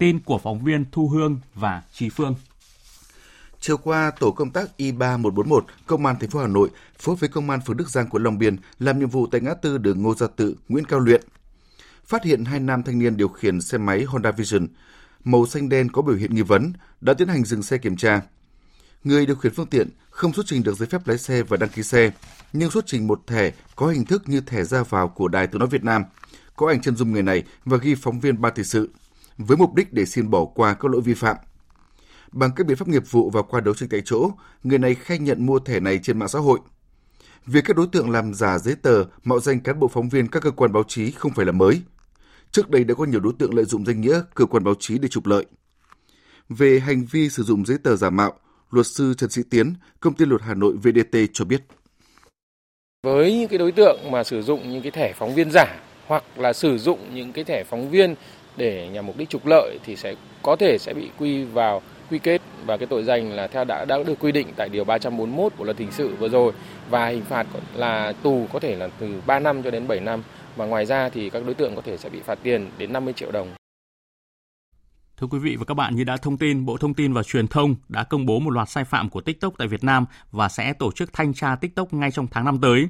Tin 0.00 0.20
của 0.20 0.38
phóng 0.38 0.64
viên 0.64 0.84
Thu 0.92 1.08
Hương 1.08 1.40
và 1.54 1.82
Trí 1.92 2.08
Phương. 2.08 2.34
Chiều 3.60 3.76
qua, 3.76 4.10
tổ 4.20 4.30
công 4.30 4.50
tác 4.50 4.70
Y3141, 4.78 5.60
Công 5.86 6.06
an 6.06 6.16
thành 6.20 6.30
phố 6.30 6.40
Hà 6.40 6.46
Nội 6.46 6.70
phối 6.98 7.16
với 7.16 7.28
Công 7.28 7.50
an 7.50 7.60
phường 7.66 7.76
Đức 7.76 7.90
Giang 7.90 8.08
quận 8.08 8.22
Long 8.22 8.38
Biên 8.38 8.56
làm 8.78 8.98
nhiệm 8.98 9.08
vụ 9.08 9.26
tại 9.26 9.40
ngã 9.40 9.54
tư 9.54 9.78
đường 9.78 10.02
Ngô 10.02 10.14
Gia 10.14 10.26
Tự, 10.26 10.56
Nguyễn 10.68 10.84
Cao 10.84 11.00
Luyện. 11.00 11.20
Phát 12.04 12.24
hiện 12.24 12.44
hai 12.44 12.60
nam 12.60 12.82
thanh 12.82 12.98
niên 12.98 13.16
điều 13.16 13.28
khiển 13.28 13.60
xe 13.60 13.78
máy 13.78 14.02
Honda 14.02 14.30
Vision 14.30 14.66
màu 15.24 15.46
xanh 15.46 15.68
đen 15.68 15.88
có 15.92 16.02
biểu 16.02 16.16
hiện 16.16 16.34
nghi 16.34 16.42
vấn 16.42 16.72
đã 17.00 17.14
tiến 17.14 17.28
hành 17.28 17.44
dừng 17.44 17.62
xe 17.62 17.78
kiểm 17.78 17.96
tra. 17.96 18.20
Người 19.04 19.26
điều 19.26 19.36
khiển 19.36 19.54
phương 19.54 19.66
tiện 19.66 19.88
không 20.10 20.32
xuất 20.32 20.46
trình 20.46 20.62
được 20.62 20.76
giấy 20.76 20.88
phép 20.88 21.08
lái 21.08 21.18
xe 21.18 21.42
và 21.42 21.56
đăng 21.56 21.70
ký 21.70 21.82
xe, 21.82 22.12
nhưng 22.52 22.70
xuất 22.70 22.86
trình 22.86 23.06
một 23.06 23.26
thẻ 23.26 23.52
có 23.76 23.86
hình 23.86 24.04
thức 24.04 24.28
như 24.28 24.40
thẻ 24.40 24.64
ra 24.64 24.82
vào 24.82 25.08
của 25.08 25.28
Đài 25.28 25.46
Tiếng 25.46 25.58
nói 25.58 25.68
Việt 25.68 25.84
Nam, 25.84 26.04
có 26.56 26.68
ảnh 26.68 26.80
chân 26.80 26.96
dung 26.96 27.12
người 27.12 27.22
này 27.22 27.42
và 27.64 27.76
ghi 27.76 27.94
phóng 27.94 28.20
viên 28.20 28.40
ban 28.40 28.52
thời 28.56 28.64
sự, 28.64 28.90
với 29.46 29.56
mục 29.56 29.74
đích 29.74 29.92
để 29.92 30.06
xin 30.06 30.30
bỏ 30.30 30.44
qua 30.44 30.74
các 30.74 30.90
lỗi 30.90 31.00
vi 31.00 31.14
phạm. 31.14 31.36
Bằng 32.32 32.50
các 32.56 32.66
biện 32.66 32.76
pháp 32.76 32.88
nghiệp 32.88 33.10
vụ 33.10 33.30
và 33.30 33.42
qua 33.42 33.60
đấu 33.60 33.74
tranh 33.74 33.88
tại 33.88 34.02
chỗ, 34.04 34.30
người 34.62 34.78
này 34.78 34.94
khai 34.94 35.18
nhận 35.18 35.46
mua 35.46 35.58
thẻ 35.58 35.80
này 35.80 36.00
trên 36.02 36.18
mạng 36.18 36.28
xã 36.28 36.38
hội. 36.38 36.58
Việc 37.46 37.64
các 37.64 37.76
đối 37.76 37.86
tượng 37.86 38.10
làm 38.10 38.34
giả 38.34 38.58
giấy 38.58 38.74
tờ, 38.82 39.04
mạo 39.24 39.40
danh 39.40 39.60
cán 39.60 39.80
bộ 39.80 39.88
phóng 39.88 40.08
viên 40.08 40.28
các 40.28 40.42
cơ 40.42 40.50
quan 40.50 40.72
báo 40.72 40.82
chí 40.88 41.10
không 41.10 41.32
phải 41.32 41.46
là 41.46 41.52
mới, 41.52 41.82
Trước 42.52 42.70
đây 42.70 42.84
đã 42.84 42.94
có 42.94 43.04
nhiều 43.04 43.20
đối 43.20 43.32
tượng 43.38 43.54
lợi 43.54 43.64
dụng 43.64 43.84
danh 43.84 44.00
nghĩa 44.00 44.20
cơ 44.34 44.46
quan 44.46 44.64
báo 44.64 44.74
chí 44.78 44.98
để 44.98 45.08
trục 45.08 45.26
lợi. 45.26 45.46
Về 46.48 46.80
hành 46.80 47.06
vi 47.10 47.28
sử 47.28 47.42
dụng 47.42 47.66
giấy 47.66 47.78
tờ 47.84 47.96
giả 47.96 48.10
mạo, 48.10 48.32
luật 48.70 48.86
sư 48.86 49.14
Trần 49.14 49.30
Sĩ 49.30 49.42
Tiến, 49.50 49.74
công 50.00 50.14
ty 50.14 50.24
luật 50.24 50.42
Hà 50.42 50.54
Nội 50.54 50.76
VDT 50.76 51.18
cho 51.32 51.44
biết. 51.44 51.62
Với 53.02 53.38
những 53.38 53.48
cái 53.48 53.58
đối 53.58 53.72
tượng 53.72 53.98
mà 54.10 54.24
sử 54.24 54.42
dụng 54.42 54.70
những 54.70 54.82
cái 54.82 54.90
thẻ 54.90 55.12
phóng 55.18 55.34
viên 55.34 55.50
giả 55.50 55.80
hoặc 56.06 56.24
là 56.36 56.52
sử 56.52 56.78
dụng 56.78 57.14
những 57.14 57.32
cái 57.32 57.44
thẻ 57.44 57.64
phóng 57.64 57.90
viên 57.90 58.14
để 58.56 58.88
nhằm 58.92 59.06
mục 59.06 59.16
đích 59.16 59.28
trục 59.28 59.46
lợi 59.46 59.78
thì 59.84 59.96
sẽ 59.96 60.14
có 60.42 60.56
thể 60.56 60.78
sẽ 60.78 60.94
bị 60.94 61.10
quy 61.18 61.44
vào 61.44 61.82
quy 62.10 62.18
kết 62.18 62.40
và 62.66 62.76
cái 62.76 62.86
tội 62.86 63.04
danh 63.04 63.32
là 63.32 63.46
theo 63.46 63.64
đã 63.64 63.84
đã 63.84 63.98
được 64.06 64.18
quy 64.20 64.32
định 64.32 64.46
tại 64.56 64.68
điều 64.68 64.84
341 64.84 65.52
của 65.56 65.64
luật 65.64 65.78
hình 65.78 65.92
sự 65.92 66.16
vừa 66.16 66.28
rồi 66.28 66.52
và 66.90 67.06
hình 67.06 67.24
phạt 67.24 67.46
là 67.74 68.12
tù 68.22 68.46
có 68.52 68.58
thể 68.58 68.76
là 68.76 68.88
từ 68.98 69.22
3 69.26 69.38
năm 69.38 69.62
cho 69.62 69.70
đến 69.70 69.88
7 69.88 70.00
năm 70.00 70.22
và 70.56 70.66
ngoài 70.66 70.86
ra 70.86 71.08
thì 71.08 71.30
các 71.30 71.42
đối 71.46 71.54
tượng 71.54 71.76
có 71.76 71.82
thể 71.82 71.96
sẽ 71.96 72.08
bị 72.08 72.20
phạt 72.20 72.38
tiền 72.42 72.66
đến 72.78 72.92
50 72.92 73.14
triệu 73.16 73.30
đồng. 73.30 73.48
Thưa 75.16 75.26
quý 75.26 75.38
vị 75.38 75.56
và 75.56 75.64
các 75.64 75.74
bạn, 75.74 75.96
như 75.96 76.04
đã 76.04 76.16
thông 76.16 76.38
tin, 76.38 76.66
Bộ 76.66 76.76
Thông 76.76 76.94
tin 76.94 77.12
và 77.12 77.22
Truyền 77.22 77.48
thông 77.48 77.74
đã 77.88 78.04
công 78.04 78.26
bố 78.26 78.38
một 78.38 78.50
loạt 78.50 78.68
sai 78.68 78.84
phạm 78.84 79.08
của 79.08 79.20
TikTok 79.20 79.54
tại 79.58 79.68
Việt 79.68 79.84
Nam 79.84 80.06
và 80.30 80.48
sẽ 80.48 80.72
tổ 80.72 80.92
chức 80.92 81.12
thanh 81.12 81.34
tra 81.34 81.56
TikTok 81.56 81.92
ngay 81.92 82.10
trong 82.10 82.26
tháng 82.30 82.44
năm 82.44 82.60
tới. 82.60 82.88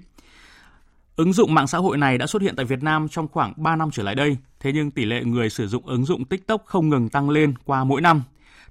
Ứng 1.17 1.33
dụng 1.33 1.55
mạng 1.55 1.67
xã 1.67 1.79
hội 1.79 1.99
này 1.99 2.19
đã 2.19 2.27
xuất 2.27 2.43
hiện 2.43 2.57
tại 2.57 2.67
Việt 2.67 2.83
Nam 2.83 3.09
trong 3.09 3.29
khoảng 3.29 3.53
3 3.57 3.77
năm 3.77 3.91
trở 3.93 4.03
lại 4.03 4.15
đây, 4.15 4.37
thế 4.61 4.73
nhưng 4.73 4.91
tỷ 4.91 5.05
lệ 5.05 5.25
người 5.25 5.51
sử 5.51 5.69
dụng 5.69 5.87
ứng 5.87 6.05
dụng 6.05 6.25
TikTok 6.25 6.63
không 6.67 6.89
ngừng 6.89 7.09
tăng 7.09 7.31
lên 7.31 7.55
qua 7.65 7.85
mỗi 7.85 8.01
năm. 8.01 8.23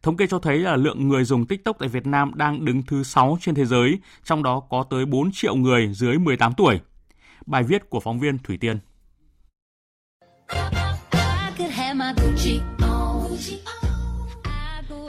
Thống 0.04 0.18
kê 0.18 0.28
cho 0.28 0.40
thấy 0.40 0.58
là 0.58 0.76
lượng 0.76 1.08
người 1.08 1.24
dùng 1.24 1.46
TikTok 1.46 1.80
tại 1.80 1.90
Việt 1.90 2.06
Nam 2.06 2.32
đang 2.36 2.66
đứng 2.66 2.84
thứ 2.84 3.04
6 3.04 3.38
trên 3.42 3.56
thế 3.56 3.66
giới, 3.66 4.00
trong 4.24 4.44
đó 4.44 4.60
có 4.70 4.84
tới 4.90 5.06
4 5.06 5.30
triệu 5.34 5.56
người 5.56 5.90
dưới 5.94 6.18
18 6.18 6.54
tuổi. 6.54 6.80
Bài 7.46 7.64
viết 7.64 7.90
của 7.90 8.00
phóng 8.00 8.20
viên 8.20 8.38
Thủy 8.38 8.58
Tiên. 8.58 8.80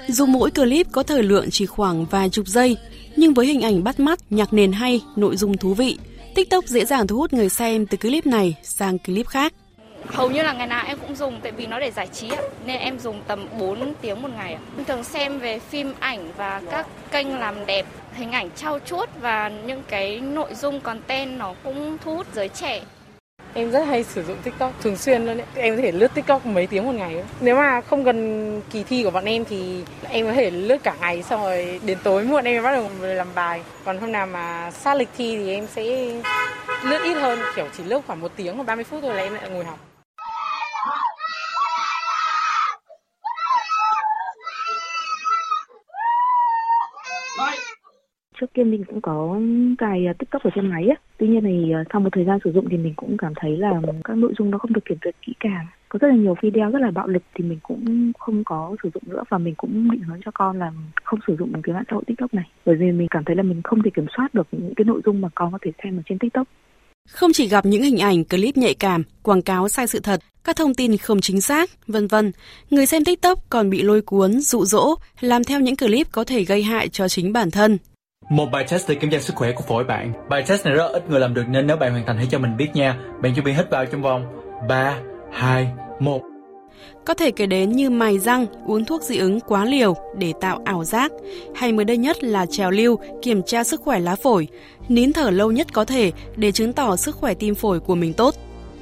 Dù 0.09 0.27
mỗi 0.27 0.51
clip 0.51 0.87
có 0.93 1.03
thời 1.03 1.23
lượng 1.23 1.51
chỉ 1.51 1.67
khoảng 1.67 2.05
vài 2.05 2.31
chục 2.31 2.47
giây, 2.47 2.77
nhưng 3.17 3.35
với 3.35 3.47
hình 3.47 3.61
ảnh 3.61 3.85
bắt 3.85 4.01
mắt, 4.01 4.19
nhạc 4.31 4.53
nền 4.53 4.73
hay, 4.73 5.01
nội 5.17 5.37
dung 5.37 5.57
thú 5.57 5.75
vị, 5.75 5.99
TikTok 6.35 6.65
dễ 6.65 6.85
dàng 6.85 7.07
thu 7.07 7.17
hút 7.17 7.33
người 7.33 7.49
xem 7.49 7.87
từ 7.87 7.97
clip 7.97 8.27
này 8.27 8.55
sang 8.63 8.99
clip 8.99 9.27
khác. 9.27 9.53
Hầu 10.07 10.31
như 10.31 10.43
là 10.43 10.53
ngày 10.53 10.67
nào 10.67 10.85
em 10.87 10.99
cũng 10.99 11.17
dùng 11.17 11.41
tại 11.43 11.53
vì 11.53 11.67
nó 11.67 11.81
để 11.81 11.91
giải 11.91 12.07
trí 12.07 12.29
ạ, 12.29 12.43
nên 12.67 12.81
em 12.81 12.99
dùng 12.99 13.23
tầm 13.27 13.47
4 13.59 13.95
tiếng 14.01 14.23
một 14.23 14.29
ngày 14.37 14.55
ạ. 14.55 14.61
Em 14.77 14.85
thường 14.85 15.05
xem 15.05 15.39
về 15.39 15.59
phim 15.59 15.95
ảnh 16.01 16.33
và 16.37 16.63
các 16.71 16.87
kênh 17.11 17.39
làm 17.39 17.67
đẹp, 17.67 17.87
hình 18.15 18.33
ảnh 18.33 18.51
trau 18.57 18.79
chuốt 18.87 19.09
và 19.21 19.49
những 19.49 19.83
cái 19.89 20.21
nội 20.21 20.55
dung 20.55 20.81
content 20.81 21.39
nó 21.39 21.55
cũng 21.65 21.99
thu 22.05 22.17
hút 22.17 22.27
giới 22.35 22.49
trẻ. 22.49 22.83
Em 23.55 23.71
rất 23.71 23.85
hay 23.85 24.05
sử 24.05 24.25
dụng 24.25 24.37
TikTok 24.43 24.73
thường 24.83 24.97
xuyên 24.97 25.27
luôn 25.27 25.39
ấy. 25.39 25.47
Em 25.55 25.77
có 25.77 25.83
thể 25.83 25.93
lướt 25.93 26.15
TikTok 26.15 26.47
mấy 26.47 26.67
tiếng 26.67 26.87
một 26.87 26.93
ngày. 26.93 27.25
Nếu 27.41 27.57
mà 27.57 27.81
không 27.81 28.05
gần 28.05 28.63
kỳ 28.71 28.83
thi 28.83 29.03
của 29.05 29.11
bọn 29.11 29.25
em 29.25 29.45
thì 29.45 29.85
em 30.11 30.27
có 30.27 30.33
thể 30.33 30.51
lướt 30.51 30.77
cả 30.83 30.95
ngày 31.01 31.23
xong 31.23 31.43
rồi 31.43 31.81
đến 31.85 31.99
tối 32.03 32.25
muộn 32.25 32.45
em 32.45 32.63
bắt 32.63 32.73
đầu 32.73 32.91
làm 33.01 33.29
bài. 33.35 33.63
Còn 33.85 33.99
hôm 33.99 34.13
nào 34.13 34.27
mà 34.27 34.71
sát 34.71 34.95
lịch 34.95 35.09
thi 35.17 35.37
thì 35.37 35.55
em 35.55 35.67
sẽ 35.67 35.83
lướt 36.85 37.03
ít 37.05 37.15
hơn, 37.15 37.39
kiểu 37.57 37.67
chỉ 37.77 37.85
lướt 37.85 38.01
khoảng 38.07 38.21
một 38.21 38.33
tiếng 38.37 38.57
hoặc 38.57 38.65
30 38.65 38.85
phút 38.85 39.01
thôi 39.03 39.15
là 39.15 39.23
em 39.23 39.35
lại 39.35 39.51
ngồi 39.51 39.65
học 39.65 39.79
trước 48.41 48.55
kia 48.55 48.65
mình 48.65 48.85
cũng 48.85 49.01
có 49.01 49.41
cài 49.79 50.07
ờ, 50.07 50.13
tiktok 50.19 50.43
ở 50.43 50.51
trên 50.55 50.67
máy 50.67 50.89
á. 50.89 50.97
Tuy 51.19 51.29
nhiên 51.29 51.45
thì 51.45 51.73
ờ, 51.73 51.85
sau 51.93 52.01
một 52.01 52.11
thời 52.13 52.25
gian 52.25 52.39
sử 52.45 52.53
dụng 52.53 52.67
thì 52.71 52.77
mình 52.77 52.95
cũng 52.97 53.17
cảm 53.17 53.33
thấy 53.37 53.57
là 53.57 53.81
các 54.05 54.17
nội 54.17 54.33
dung 54.39 54.51
nó 54.51 54.59
không 54.59 54.73
được 54.73 54.85
kiểm 54.85 54.99
duyệt 55.05 55.15
kỹ 55.27 55.33
càng. 55.41 55.67
Có 55.89 55.99
rất 56.03 56.09
là 56.09 56.15
nhiều 56.15 56.35
video 56.43 56.71
rất 56.71 56.79
là 56.79 56.91
bạo 56.91 57.07
lực 57.07 57.23
thì 57.35 57.45
mình 57.45 57.59
cũng 57.63 58.13
không 58.19 58.45
có 58.45 58.77
sử 58.83 58.91
dụng 58.95 59.03
nữa 59.07 59.23
và 59.29 59.39
mình 59.39 59.55
cũng 59.55 59.91
định 59.91 60.03
hướng 60.03 60.21
cho 60.25 60.31
con 60.35 60.59
là 60.59 60.73
không 61.05 61.19
sử 61.27 61.37
dụng 61.39 61.53
cái 61.63 61.75
mạng 61.75 61.85
xã 61.89 61.95
hội 61.95 62.05
tiktok 62.07 62.35
này. 62.35 62.45
Bởi 62.67 62.77
vì 62.77 62.93
mình 62.93 63.09
cảm 63.11 63.25
thấy 63.25 63.37
là 63.37 63.43
mình 63.43 63.61
không 63.65 63.83
thể 63.83 63.91
kiểm 63.95 64.07
soát 64.17 64.35
được 64.35 64.47
những 64.53 64.75
cái 64.75 64.85
nội 64.85 65.01
dung 65.07 65.21
mà 65.21 65.29
con 65.35 65.53
có 65.53 65.59
thể 65.63 65.71
xem 65.83 65.99
ở 65.99 66.03
trên 66.07 66.19
tiktok. 66.19 66.49
Không 67.09 67.31
chỉ 67.33 67.49
gặp 67.49 67.67
những 67.67 67.83
hình 67.83 67.99
ảnh, 67.99 68.25
clip 68.25 68.57
nhạy 68.57 68.75
cảm, 68.75 69.03
quảng 69.23 69.43
cáo 69.43 69.69
sai 69.69 69.87
sự 69.87 70.01
thật, 70.01 70.21
các 70.45 70.57
thông 70.57 70.75
tin 70.75 70.97
không 70.97 71.21
chính 71.21 71.41
xác, 71.41 71.71
vân 71.87 72.07
vân, 72.07 72.33
người 72.71 72.87
xem 72.87 73.05
TikTok 73.05 73.39
còn 73.51 73.71
bị 73.71 73.83
lôi 73.83 74.03
cuốn, 74.03 74.41
dụ 74.41 74.65
dỗ, 74.65 74.95
làm 75.21 75.45
theo 75.45 75.61
những 75.61 75.77
clip 75.77 76.07
có 76.13 76.25
thể 76.25 76.45
gây 76.45 76.63
hại 76.63 76.89
cho 76.89 77.09
chính 77.09 77.33
bản 77.33 77.51
thân, 77.51 77.79
một 78.31 78.51
bài 78.53 78.65
test 78.71 78.89
để 78.89 78.95
kiểm 78.95 79.11
tra 79.11 79.19
sức 79.21 79.37
khỏe 79.37 79.53
của 79.53 79.63
phổi 79.63 79.85
bạn. 79.85 80.13
Bài 80.29 80.45
test 80.47 80.67
này 80.67 80.75
rất 80.75 80.89
ít 80.93 81.11
người 81.11 81.21
làm 81.21 81.35
được 81.35 81.45
nên 81.49 81.67
nếu 81.67 81.77
bạn 81.77 81.93
hoàn 81.93 82.07
thành 82.07 82.17
hãy 82.17 82.27
cho 82.31 82.39
mình 82.39 82.57
biết 82.57 82.69
nha. 82.75 82.97
Bạn 83.23 83.35
chuẩn 83.35 83.45
bị 83.45 83.53
hít 83.53 83.71
vào 83.71 83.87
trong 83.87 84.03
vòng 84.03 84.25
3, 84.69 84.99
2, 85.33 85.73
1. 86.01 86.23
Có 87.05 87.15
thể 87.15 87.31
kể 87.31 87.47
đến 87.47 87.71
như 87.73 87.91
mài 87.91 88.19
răng, 88.19 88.47
uống 88.67 88.85
thuốc 88.85 89.03
dị 89.03 89.19
ứng 89.19 89.41
quá 89.41 89.65
liều 89.65 89.95
để 90.19 90.33
tạo 90.41 90.61
ảo 90.65 90.85
giác, 90.85 91.13
hay 91.55 91.73
mới 91.73 91.85
đây 91.85 91.97
nhất 91.97 92.25
là 92.25 92.47
trèo 92.47 92.71
lưu 92.71 92.97
kiểm 93.23 93.43
tra 93.43 93.65
sức 93.65 93.81
khỏe 93.81 93.99
lá 94.01 94.17
phổi, 94.17 94.49
nín 94.89 95.13
thở 95.13 95.31
lâu 95.31 95.53
nhất 95.53 95.67
có 95.73 95.85
thể 95.85 96.13
để 96.37 96.53
chứng 96.53 96.73
tỏ 96.73 96.97
sức 96.97 97.17
khỏe 97.17 97.35
tim 97.35 97.55
phổi 97.55 97.81
của 97.81 97.95
mình 97.95 98.13
tốt. 98.13 98.35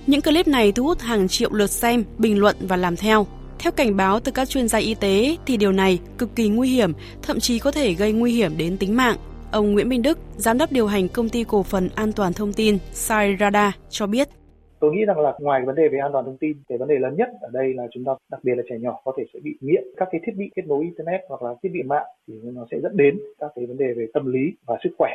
Những 0.07 0.21
clip 0.21 0.49
này 0.49 0.73
thu 0.73 0.85
hút 0.85 1.01
hàng 1.01 1.29
triệu 1.29 1.53
lượt 1.53 1.71
xem, 1.71 2.05
bình 2.19 2.39
luận 2.39 2.57
và 2.61 2.77
làm 2.77 2.97
theo. 2.97 3.27
Theo 3.59 3.73
cảnh 3.73 3.97
báo 3.97 4.21
từ 4.21 4.33
các 4.33 4.49
chuyên 4.49 4.69
gia 4.69 4.79
y 4.79 4.95
tế 4.95 5.37
thì 5.47 5.57
điều 5.57 5.73
này 5.73 5.99
cực 6.19 6.37
kỳ 6.37 6.49
nguy 6.49 6.69
hiểm, 6.69 6.93
thậm 7.23 7.41
chí 7.41 7.59
có 7.59 7.71
thể 7.71 7.93
gây 7.93 8.13
nguy 8.13 8.33
hiểm 8.33 8.59
đến 8.59 8.77
tính 8.77 8.97
mạng. 8.97 9.17
Ông 9.53 9.73
Nguyễn 9.73 9.89
Minh 9.89 10.03
Đức, 10.03 10.19
giám 10.37 10.59
đốc 10.59 10.73
điều 10.73 10.87
hành 10.87 11.09
công 11.09 11.29
ty 11.29 11.45
cổ 11.45 11.63
phần 11.63 11.89
an 11.95 12.13
toàn 12.17 12.33
thông 12.33 12.53
tin 12.53 12.79
Sairada 12.93 13.73
cho 13.89 14.07
biết. 14.07 14.29
Tôi 14.81 14.93
nghĩ 14.93 15.05
rằng 15.05 15.19
là 15.21 15.35
ngoài 15.41 15.63
vấn 15.67 15.75
đề 15.75 15.89
về 15.89 15.99
an 15.99 16.13
toàn 16.13 16.25
thông 16.25 16.37
tin, 16.37 16.57
cái 16.69 16.79
vấn 16.79 16.89
đề 16.89 16.99
lớn 16.99 17.17
nhất 17.17 17.29
ở 17.41 17.49
đây 17.53 17.75
là 17.75 17.85
chúng 17.91 18.05
ta 18.05 18.13
đặc 18.31 18.41
biệt 18.45 18.53
là 18.57 18.63
trẻ 18.71 18.77
nhỏ 18.81 19.01
có 19.05 19.13
thể 19.19 19.25
sẽ 19.35 19.41
bị 19.43 19.51
nghiện 19.61 19.85
các 19.97 20.09
cái 20.13 20.21
thiết 20.27 20.33
bị 20.37 20.51
kết 20.57 20.63
nối 20.67 20.85
internet 20.85 21.21
hoặc 21.29 21.43
là 21.43 21.55
thiết 21.63 21.69
bị 21.73 21.83
mạng 21.83 22.07
thì 22.29 22.35
nó 22.43 22.67
sẽ 22.71 22.81
dẫn 22.83 22.97
đến 22.97 23.19
các 23.39 23.51
cái 23.55 23.67
vấn 23.67 23.77
đề 23.77 23.87
về 23.97 24.07
tâm 24.15 24.33
lý 24.33 24.41
và 24.67 24.79
sức 24.85 24.91
khỏe. 24.99 25.11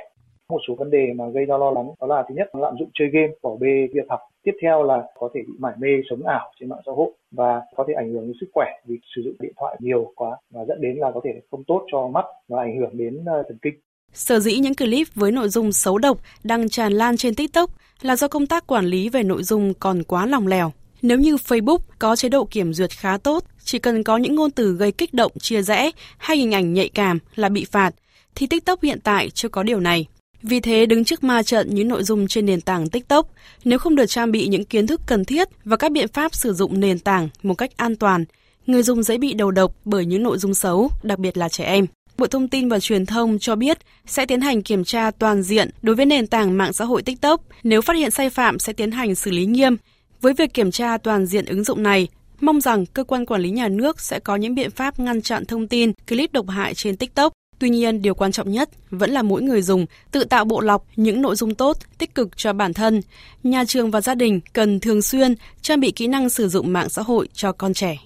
Một 0.50 0.60
số 0.68 0.76
vấn 0.76 0.90
đề 0.90 1.14
mà 1.16 1.30
gây 1.30 1.46
ra 1.46 1.58
lo 1.58 1.72
lắng 1.72 1.88
đó 2.02 2.08
là 2.08 2.26
thứ 2.30 2.36
nhất 2.36 2.48
là 2.54 2.62
lạm 2.62 2.78
dụng 2.80 2.90
chơi 2.94 3.08
game, 3.14 3.34
bỏ 3.42 3.56
bê 3.60 3.88
việc 3.94 4.06
học. 4.10 4.20
Tiếp 4.44 4.54
theo 4.62 4.84
là 4.84 5.04
có 5.20 5.30
thể 5.34 5.42
bị 5.48 5.54
mải 5.60 5.74
mê 5.78 5.90
sống 6.10 6.24
ảo 6.26 6.52
trên 6.60 6.70
mạng 6.70 6.82
xã 6.86 6.92
hội 6.92 7.12
và 7.32 7.62
có 7.76 7.86
thể 7.88 7.94
ảnh 7.94 8.14
hưởng 8.14 8.28
đến 8.28 8.34
sức 8.42 8.48
khỏe 8.54 8.68
vì 8.86 9.00
sử 9.16 9.22
dụng 9.22 9.36
điện 9.40 9.54
thoại 9.58 9.76
nhiều 9.80 10.12
quá 10.16 10.38
và 10.50 10.66
dẫn 10.66 10.82
đến 10.82 10.98
là 10.98 11.12
có 11.12 11.22
thể 11.24 11.42
không 11.52 11.64
tốt 11.64 11.86
cho 11.92 12.08
mắt 12.08 12.26
và 12.48 12.62
ảnh 12.62 12.78
hưởng 12.80 12.98
đến 12.98 13.26
ờ, 13.26 13.44
thần 13.48 13.58
kinh. 13.62 13.74
Sở 14.14 14.40
dĩ 14.40 14.58
những 14.58 14.76
clip 14.76 15.08
với 15.16 15.32
nội 15.32 15.50
dung 15.50 15.72
xấu 15.72 15.98
độc 15.98 16.20
đang 16.44 16.70
tràn 16.70 16.94
lan 16.94 17.18
trên 17.18 17.36
TikTok 17.36 17.72
là 18.02 18.16
do 18.16 18.28
công 18.28 18.48
tác 18.48 18.68
quản 18.68 18.86
lý 18.86 19.10
về 19.10 19.24
nội 19.24 19.44
dung 19.44 19.74
còn 19.74 20.04
quá 20.04 20.26
lòng 20.26 20.48
lèo. 20.48 20.74
Nếu 21.02 21.18
như 21.18 21.36
Facebook 21.36 21.78
có 22.00 22.16
chế 22.16 22.30
độ 22.30 22.46
kiểm 22.46 22.74
duyệt 22.74 22.92
khá 22.92 23.18
tốt, 23.18 23.44
chỉ 23.64 23.80
cần 23.80 24.04
có 24.04 24.18
những 24.18 24.36
ngôn 24.36 24.52
từ 24.52 24.74
gây 24.74 24.92
kích 24.92 25.14
động, 25.14 25.32
chia 25.40 25.62
rẽ 25.62 25.92
hay 26.18 26.38
hình 26.38 26.52
ảnh 26.52 26.74
nhạy 26.74 26.90
cảm 26.90 27.20
là 27.36 27.50
bị 27.50 27.66
phạt, 27.66 27.92
thì 28.36 28.48
TikTok 28.48 28.84
hiện 28.84 29.00
tại 29.04 29.30
chưa 29.30 29.50
có 29.50 29.64
điều 29.64 29.80
này. 29.80 30.06
Vì 30.42 30.60
thế, 30.60 30.86
đứng 30.86 31.04
trước 31.04 31.24
ma 31.24 31.44
trận 31.44 31.76
những 31.76 31.88
nội 31.88 32.04
dung 32.04 32.28
trên 32.28 32.46
nền 32.46 32.62
tảng 32.62 32.90
TikTok, 32.90 33.30
nếu 33.66 33.80
không 33.80 33.96
được 33.96 34.06
trang 34.06 34.32
bị 34.32 34.48
những 34.48 34.66
kiến 34.66 34.88
thức 34.88 35.02
cần 35.06 35.26
thiết 35.26 35.48
và 35.66 35.78
các 35.78 35.92
biện 35.92 36.08
pháp 36.08 36.36
sử 36.36 36.54
dụng 36.54 36.80
nền 36.80 37.00
tảng 37.00 37.30
một 37.44 37.54
cách 37.54 37.78
an 37.78 37.96
toàn, 37.96 38.26
người 38.68 38.84
dùng 38.84 39.04
dễ 39.04 39.18
bị 39.18 39.34
đầu 39.34 39.52
độc 39.52 39.76
bởi 39.86 40.06
những 40.06 40.24
nội 40.24 40.38
dung 40.38 40.54
xấu, 40.54 40.90
đặc 41.04 41.20
biệt 41.20 41.38
là 41.38 41.50
trẻ 41.50 41.64
em. 41.64 41.86
Bộ 42.18 42.28
Thông 42.28 42.48
tin 42.48 42.70
và 42.70 42.80
Truyền 42.80 43.06
thông 43.06 43.40
cho 43.40 43.56
biết 43.56 43.78
sẽ 44.06 44.26
tiến 44.26 44.42
hành 44.42 44.62
kiểm 44.62 44.84
tra 44.84 45.12
toàn 45.12 45.44
diện 45.44 45.70
đối 45.82 45.96
với 45.96 46.06
nền 46.06 46.28
tảng 46.28 46.58
mạng 46.58 46.74
xã 46.74 46.86
hội 46.86 47.02
TikTok. 47.02 47.42
Nếu 47.64 47.82
phát 47.82 47.98
hiện 47.98 48.12
sai 48.12 48.30
phạm 48.30 48.60
sẽ 48.60 48.74
tiến 48.74 48.92
hành 48.92 49.16
xử 49.16 49.32
lý 49.32 49.46
nghiêm. 49.46 49.76
Với 50.22 50.34
việc 50.34 50.54
kiểm 50.54 50.72
tra 50.72 50.98
toàn 50.98 51.26
diện 51.26 51.46
ứng 51.46 51.64
dụng 51.64 51.84
này, 51.84 52.08
mong 52.42 52.62
rằng 52.62 52.86
cơ 52.86 53.04
quan 53.04 53.26
quản 53.26 53.42
lý 53.42 53.50
nhà 53.50 53.68
nước 53.68 54.02
sẽ 54.02 54.20
có 54.20 54.36
những 54.36 54.56
biện 54.56 54.72
pháp 54.72 55.00
ngăn 55.00 55.22
chặn 55.22 55.46
thông 55.46 55.68
tin, 55.68 55.92
clip 56.08 56.34
độc 56.34 56.50
hại 56.50 56.74
trên 56.74 56.98
TikTok. 56.98 57.34
Tuy 57.60 57.70
nhiên, 57.70 58.02
điều 58.02 58.16
quan 58.16 58.32
trọng 58.32 58.52
nhất 58.52 58.70
vẫn 58.90 59.12
là 59.12 59.22
mỗi 59.22 59.42
người 59.42 59.62
dùng 59.62 59.86
tự 60.12 60.24
tạo 60.24 60.46
bộ 60.46 60.62
lọc 60.62 60.86
những 60.96 61.22
nội 61.22 61.36
dung 61.36 61.56
tốt, 61.56 61.78
tích 61.98 62.16
cực 62.16 62.38
cho 62.38 62.54
bản 62.54 62.74
thân. 62.74 63.02
Nhà 63.44 63.66
trường 63.66 63.92
và 63.92 64.02
gia 64.02 64.16
đình 64.16 64.40
cần 64.54 64.80
thường 64.80 65.02
xuyên 65.02 65.36
trang 65.62 65.80
bị 65.80 65.92
kỹ 65.92 66.08
năng 66.08 66.30
sử 66.30 66.50
dụng 66.50 66.74
mạng 66.74 66.90
xã 66.90 67.02
hội 67.02 67.28
cho 67.34 67.52
con 67.52 67.74
trẻ. 67.74 67.98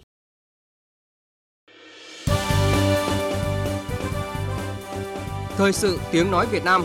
Thời 5.57 5.73
sự 5.73 5.99
tiếng 6.11 6.31
nói 6.31 6.47
Việt 6.51 6.65
Nam 6.65 6.83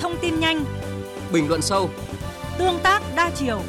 Thông 0.00 0.16
tin 0.20 0.40
nhanh 0.40 0.64
Bình 1.32 1.48
luận 1.48 1.62
sâu 1.62 1.90
Tương 2.58 2.78
tác 2.82 3.02
đa 3.16 3.30
chiều 3.34 3.60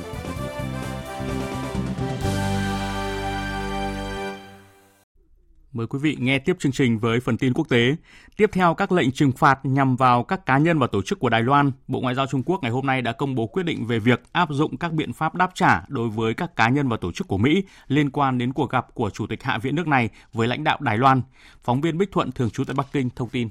Mời 5.73 5.87
quý 5.87 5.99
vị 6.01 6.17
nghe 6.19 6.39
tiếp 6.39 6.55
chương 6.59 6.71
trình 6.71 6.99
với 6.99 7.19
phần 7.19 7.37
tin 7.37 7.53
quốc 7.53 7.69
tế. 7.69 7.95
Tiếp 8.37 8.49
theo 8.53 8.73
các 8.73 8.91
lệnh 8.91 9.11
trừng 9.11 9.31
phạt 9.31 9.59
nhằm 9.63 9.95
vào 9.95 10.23
các 10.23 10.45
cá 10.45 10.57
nhân 10.57 10.79
và 10.79 10.87
tổ 10.87 11.01
chức 11.01 11.19
của 11.19 11.29
Đài 11.29 11.41
Loan, 11.41 11.71
Bộ 11.87 11.99
Ngoại 11.99 12.15
giao 12.15 12.27
Trung 12.27 12.43
Quốc 12.43 12.59
ngày 12.61 12.71
hôm 12.71 12.85
nay 12.85 13.01
đã 13.01 13.11
công 13.11 13.35
bố 13.35 13.47
quyết 13.47 13.63
định 13.63 13.85
về 13.85 13.99
việc 13.99 14.23
áp 14.31 14.49
dụng 14.51 14.77
các 14.77 14.93
biện 14.93 15.13
pháp 15.13 15.35
đáp 15.35 15.51
trả 15.53 15.81
đối 15.87 16.09
với 16.09 16.33
các 16.33 16.55
cá 16.55 16.69
nhân 16.69 16.89
và 16.89 16.97
tổ 16.97 17.11
chức 17.11 17.27
của 17.27 17.37
Mỹ 17.37 17.63
liên 17.87 18.09
quan 18.09 18.37
đến 18.37 18.53
cuộc 18.53 18.69
gặp 18.69 18.93
của 18.93 19.09
Chủ 19.09 19.27
tịch 19.27 19.43
Hạ 19.43 19.57
viện 19.57 19.75
nước 19.75 19.87
này 19.87 20.09
với 20.33 20.47
lãnh 20.47 20.63
đạo 20.63 20.77
Đài 20.81 20.97
Loan. 20.97 21.21
Phóng 21.63 21.81
viên 21.81 21.97
Bích 21.97 22.11
Thuận 22.11 22.31
thường 22.31 22.49
trú 22.49 22.63
tại 22.63 22.73
Bắc 22.75 22.87
Kinh 22.91 23.09
thông 23.15 23.29
tin. 23.29 23.49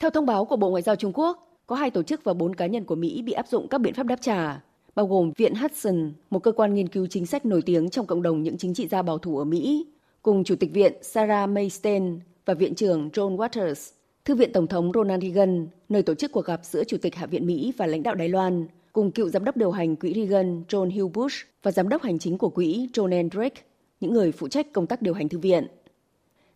Theo 0.00 0.10
thông 0.10 0.26
báo 0.26 0.44
của 0.44 0.56
Bộ 0.56 0.70
Ngoại 0.70 0.82
giao 0.82 0.96
Trung 0.96 1.12
Quốc, 1.14 1.60
có 1.66 1.76
hai 1.76 1.90
tổ 1.90 2.02
chức 2.02 2.24
và 2.24 2.34
bốn 2.34 2.54
cá 2.54 2.66
nhân 2.66 2.84
của 2.84 2.94
Mỹ 2.94 3.22
bị 3.22 3.32
áp 3.32 3.48
dụng 3.48 3.68
các 3.68 3.80
biện 3.80 3.94
pháp 3.94 4.06
đáp 4.06 4.18
trả, 4.20 4.60
bao 4.94 5.06
gồm 5.06 5.32
Viện 5.36 5.54
Hudson, 5.54 6.12
một 6.30 6.38
cơ 6.38 6.52
quan 6.52 6.74
nghiên 6.74 6.88
cứu 6.88 7.06
chính 7.06 7.26
sách 7.26 7.46
nổi 7.46 7.62
tiếng 7.66 7.90
trong 7.90 8.06
cộng 8.06 8.22
đồng 8.22 8.42
những 8.42 8.58
chính 8.58 8.74
trị 8.74 8.88
gia 8.88 9.02
bảo 9.02 9.18
thủ 9.18 9.38
ở 9.38 9.44
Mỹ, 9.44 9.86
cùng 10.22 10.44
Chủ 10.44 10.56
tịch 10.56 10.72
Viện 10.72 10.92
Sarah 11.02 11.48
Maystein 11.48 12.18
và 12.44 12.54
Viện 12.54 12.74
trưởng 12.74 13.08
John 13.08 13.36
Waters, 13.36 13.92
Thư 14.24 14.34
viện 14.34 14.52
Tổng 14.52 14.66
thống 14.66 14.92
Ronald 14.94 15.22
Reagan, 15.22 15.68
nơi 15.88 16.02
tổ 16.02 16.14
chức 16.14 16.32
cuộc 16.32 16.44
gặp 16.44 16.60
giữa 16.64 16.84
Chủ 16.84 16.96
tịch 17.02 17.14
Hạ 17.14 17.26
viện 17.26 17.46
Mỹ 17.46 17.72
và 17.76 17.86
lãnh 17.86 18.02
đạo 18.02 18.14
Đài 18.14 18.28
Loan, 18.28 18.66
cùng 18.92 19.10
cựu 19.10 19.28
giám 19.28 19.44
đốc 19.44 19.56
điều 19.56 19.70
hành 19.70 19.96
quỹ 19.96 20.14
Reagan 20.14 20.62
John 20.68 21.00
Hugh 21.00 21.12
Bush 21.12 21.36
và 21.62 21.70
giám 21.70 21.88
đốc 21.88 22.02
hành 22.02 22.18
chính 22.18 22.38
của 22.38 22.48
quỹ 22.48 22.88
John 22.92 23.12
Endrick, 23.12 23.56
những 24.00 24.12
người 24.12 24.32
phụ 24.32 24.48
trách 24.48 24.72
công 24.72 24.86
tác 24.86 25.02
điều 25.02 25.14
hành 25.14 25.28
thư 25.28 25.38
viện. 25.38 25.66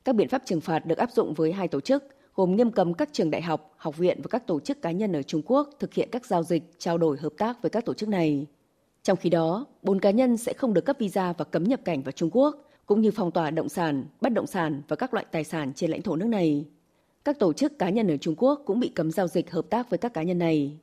Các 0.05 0.15
biện 0.15 0.29
pháp 0.29 0.43
trừng 0.45 0.61
phạt 0.61 0.87
được 0.87 0.99
áp 0.99 1.11
dụng 1.13 1.35
với 1.35 1.53
hai 1.53 1.69
tổ 1.69 1.81
chức, 1.81 2.05
gồm 2.35 2.57
nghiêm 2.57 2.71
cấm 2.71 2.95
các 2.95 3.09
trường 3.13 3.31
đại 3.31 3.43
học, 3.43 3.75
học 3.77 3.97
viện 3.97 4.21
và 4.23 4.29
các 4.31 4.47
tổ 4.47 4.61
chức 4.61 4.83
cá 4.83 4.91
nhân 4.91 5.13
ở 5.13 5.23
Trung 5.23 5.43
Quốc 5.47 5.71
thực 5.79 5.95
hiện 5.95 6.09
các 6.13 6.27
giao 6.27 6.43
dịch, 6.43 6.63
trao 6.79 6.99
đổi 6.99 7.17
hợp 7.19 7.33
tác 7.39 7.63
với 7.63 7.71
các 7.71 7.85
tổ 7.85 7.95
chức 7.95 8.09
này. 8.09 8.47
Trong 9.03 9.19
khi 9.19 9.31
đó, 9.31 9.67
bốn 9.83 10.01
cá 10.01 10.11
nhân 10.11 10.37
sẽ 10.37 10.53
không 10.53 10.75
được 10.75 10.85
cấp 10.85 10.97
visa 10.99 11.33
và 11.33 11.45
cấm 11.45 11.65
nhập 11.65 11.81
cảnh 11.85 12.03
vào 12.03 12.13
Trung 12.13 12.31
Quốc, 12.33 12.57
cũng 12.87 13.01
như 13.01 13.11
phong 13.11 13.31
tỏa 13.31 13.51
động 13.51 13.69
sản, 13.69 14.05
bất 14.21 14.33
động 14.33 14.47
sản 14.47 14.83
và 14.89 14.97
các 14.97 15.15
loại 15.15 15.27
tài 15.31 15.45
sản 15.45 15.73
trên 15.75 15.91
lãnh 15.91 16.03
thổ 16.03 16.17
nước 16.17 16.27
này. 16.27 16.65
Các 17.25 17.39
tổ 17.39 17.53
chức 17.53 17.79
cá 17.79 17.89
nhân 17.89 18.11
ở 18.11 18.17
Trung 18.17 18.35
Quốc 18.39 18.63
cũng 18.67 18.81
bị 18.81 18.89
cấm 18.89 19.11
giao 19.11 19.29
dịch 19.29 19.51
hợp 19.51 19.67
tác 19.71 19.91
với 19.91 19.99
các 19.99 20.15
cá 20.15 20.23
nhân 20.23 20.39
này. 20.39 20.79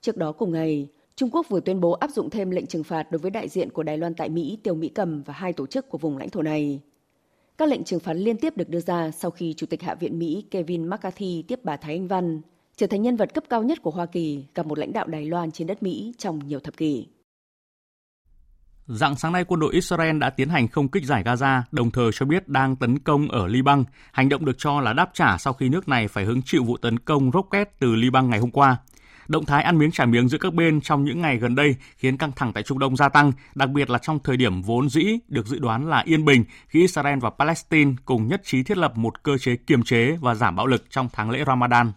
Trước 0.00 0.16
đó 0.16 0.32
cùng 0.32 0.52
ngày, 0.52 0.88
Trung 1.16 1.30
Quốc 1.32 1.48
vừa 1.48 1.60
tuyên 1.60 1.80
bố 1.80 1.92
áp 1.92 2.10
dụng 2.10 2.30
thêm 2.30 2.50
lệnh 2.50 2.66
trừng 2.66 2.84
phạt 2.84 3.12
đối 3.12 3.18
với 3.18 3.30
đại 3.30 3.48
diện 3.48 3.70
của 3.70 3.82
Đài 3.82 3.98
Loan 3.98 4.14
tại 4.14 4.28
Mỹ 4.28 4.58
Tiêu 4.62 4.74
Mỹ 4.74 4.88
Cầm 4.88 5.22
và 5.22 5.34
hai 5.34 5.52
tổ 5.52 5.66
chức 5.66 5.88
của 5.88 5.98
vùng 5.98 6.18
lãnh 6.18 6.30
thổ 6.30 6.42
này. 6.42 6.80
Các 7.58 7.68
lệnh 7.68 7.84
trừng 7.84 8.00
phạt 8.00 8.12
liên 8.12 8.36
tiếp 8.36 8.56
được 8.56 8.68
đưa 8.68 8.80
ra 8.80 9.10
sau 9.10 9.30
khi 9.30 9.54
Chủ 9.56 9.66
tịch 9.66 9.82
Hạ 9.82 9.94
viện 9.94 10.18
Mỹ 10.18 10.44
Kevin 10.50 10.90
McCarthy 10.90 11.44
tiếp 11.48 11.60
bà 11.64 11.76
Thái 11.76 11.92
Anh 11.92 12.08
Văn, 12.08 12.40
trở 12.76 12.86
thành 12.86 13.02
nhân 13.02 13.16
vật 13.16 13.34
cấp 13.34 13.44
cao 13.50 13.62
nhất 13.62 13.82
của 13.82 13.90
Hoa 13.90 14.06
Kỳ 14.06 14.44
gặp 14.54 14.66
một 14.66 14.78
lãnh 14.78 14.92
đạo 14.92 15.06
Đài 15.06 15.24
Loan 15.24 15.50
trên 15.50 15.66
đất 15.66 15.82
Mỹ 15.82 16.14
trong 16.18 16.38
nhiều 16.46 16.60
thập 16.60 16.76
kỷ. 16.76 17.06
Dạng 18.86 19.16
sáng 19.16 19.32
nay, 19.32 19.44
quân 19.44 19.60
đội 19.60 19.74
Israel 19.74 20.18
đã 20.18 20.30
tiến 20.30 20.48
hành 20.48 20.68
không 20.68 20.88
kích 20.88 21.04
giải 21.04 21.22
Gaza, 21.24 21.62
đồng 21.70 21.90
thời 21.90 22.10
cho 22.14 22.26
biết 22.26 22.48
đang 22.48 22.76
tấn 22.76 22.98
công 22.98 23.28
ở 23.28 23.46
Liban. 23.46 23.84
Hành 24.12 24.28
động 24.28 24.44
được 24.44 24.58
cho 24.58 24.80
là 24.80 24.92
đáp 24.92 25.10
trả 25.14 25.38
sau 25.38 25.52
khi 25.52 25.68
nước 25.68 25.88
này 25.88 26.08
phải 26.08 26.24
hứng 26.24 26.42
chịu 26.42 26.64
vụ 26.64 26.76
tấn 26.76 26.98
công 26.98 27.30
rocket 27.32 27.68
từ 27.80 27.94
Liban 27.94 28.30
ngày 28.30 28.38
hôm 28.38 28.50
qua. 28.50 28.76
Động 29.28 29.44
thái 29.44 29.62
ăn 29.62 29.78
miếng 29.78 29.90
trả 29.90 30.04
miếng 30.04 30.28
giữa 30.28 30.38
các 30.38 30.54
bên 30.54 30.80
trong 30.80 31.04
những 31.04 31.20
ngày 31.20 31.36
gần 31.36 31.54
đây 31.54 31.76
khiến 31.96 32.16
căng 32.16 32.32
thẳng 32.36 32.52
tại 32.52 32.62
Trung 32.62 32.78
Đông 32.78 32.96
gia 32.96 33.08
tăng, 33.08 33.32
đặc 33.54 33.70
biệt 33.70 33.90
là 33.90 33.98
trong 33.98 34.18
thời 34.24 34.36
điểm 34.36 34.62
vốn 34.62 34.88
dĩ 34.88 35.04
được 35.28 35.46
dự 35.46 35.58
đoán 35.58 35.88
là 35.88 36.02
yên 36.06 36.24
bình 36.24 36.44
khi 36.68 36.80
Israel 36.80 37.18
và 37.18 37.30
Palestine 37.30 37.92
cùng 38.04 38.28
nhất 38.28 38.40
trí 38.44 38.62
thiết 38.62 38.78
lập 38.78 38.96
một 38.96 39.22
cơ 39.22 39.38
chế 39.38 39.56
kiềm 39.56 39.82
chế 39.82 40.16
và 40.20 40.34
giảm 40.34 40.56
bạo 40.56 40.66
lực 40.66 40.84
trong 40.90 41.08
tháng 41.12 41.30
lễ 41.30 41.44
Ramadan. 41.46 41.92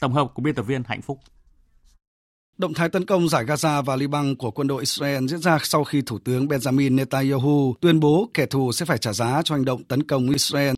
Tổng 0.00 0.12
hợp 0.12 0.26
của 0.34 0.42
biên 0.42 0.54
tập 0.54 0.62
viên 0.62 0.82
Hạnh 0.86 1.02
Phúc. 1.02 1.18
Động 2.58 2.74
thái 2.74 2.88
tấn 2.88 3.06
công 3.06 3.28
giải 3.28 3.44
Gaza 3.44 3.82
và 3.82 3.96
Liban 3.96 4.36
của 4.36 4.50
quân 4.50 4.68
đội 4.68 4.82
Israel 4.82 5.26
diễn 5.26 5.40
ra 5.40 5.58
sau 5.62 5.84
khi 5.84 6.02
Thủ 6.02 6.18
tướng 6.18 6.46
Benjamin 6.46 6.94
Netanyahu 6.94 7.74
tuyên 7.80 8.00
bố 8.00 8.30
kẻ 8.34 8.46
thù 8.46 8.72
sẽ 8.72 8.86
phải 8.86 8.98
trả 8.98 9.12
giá 9.12 9.42
cho 9.44 9.54
hành 9.54 9.64
động 9.64 9.84
tấn 9.84 10.02
công 10.02 10.30
Israel. 10.30 10.74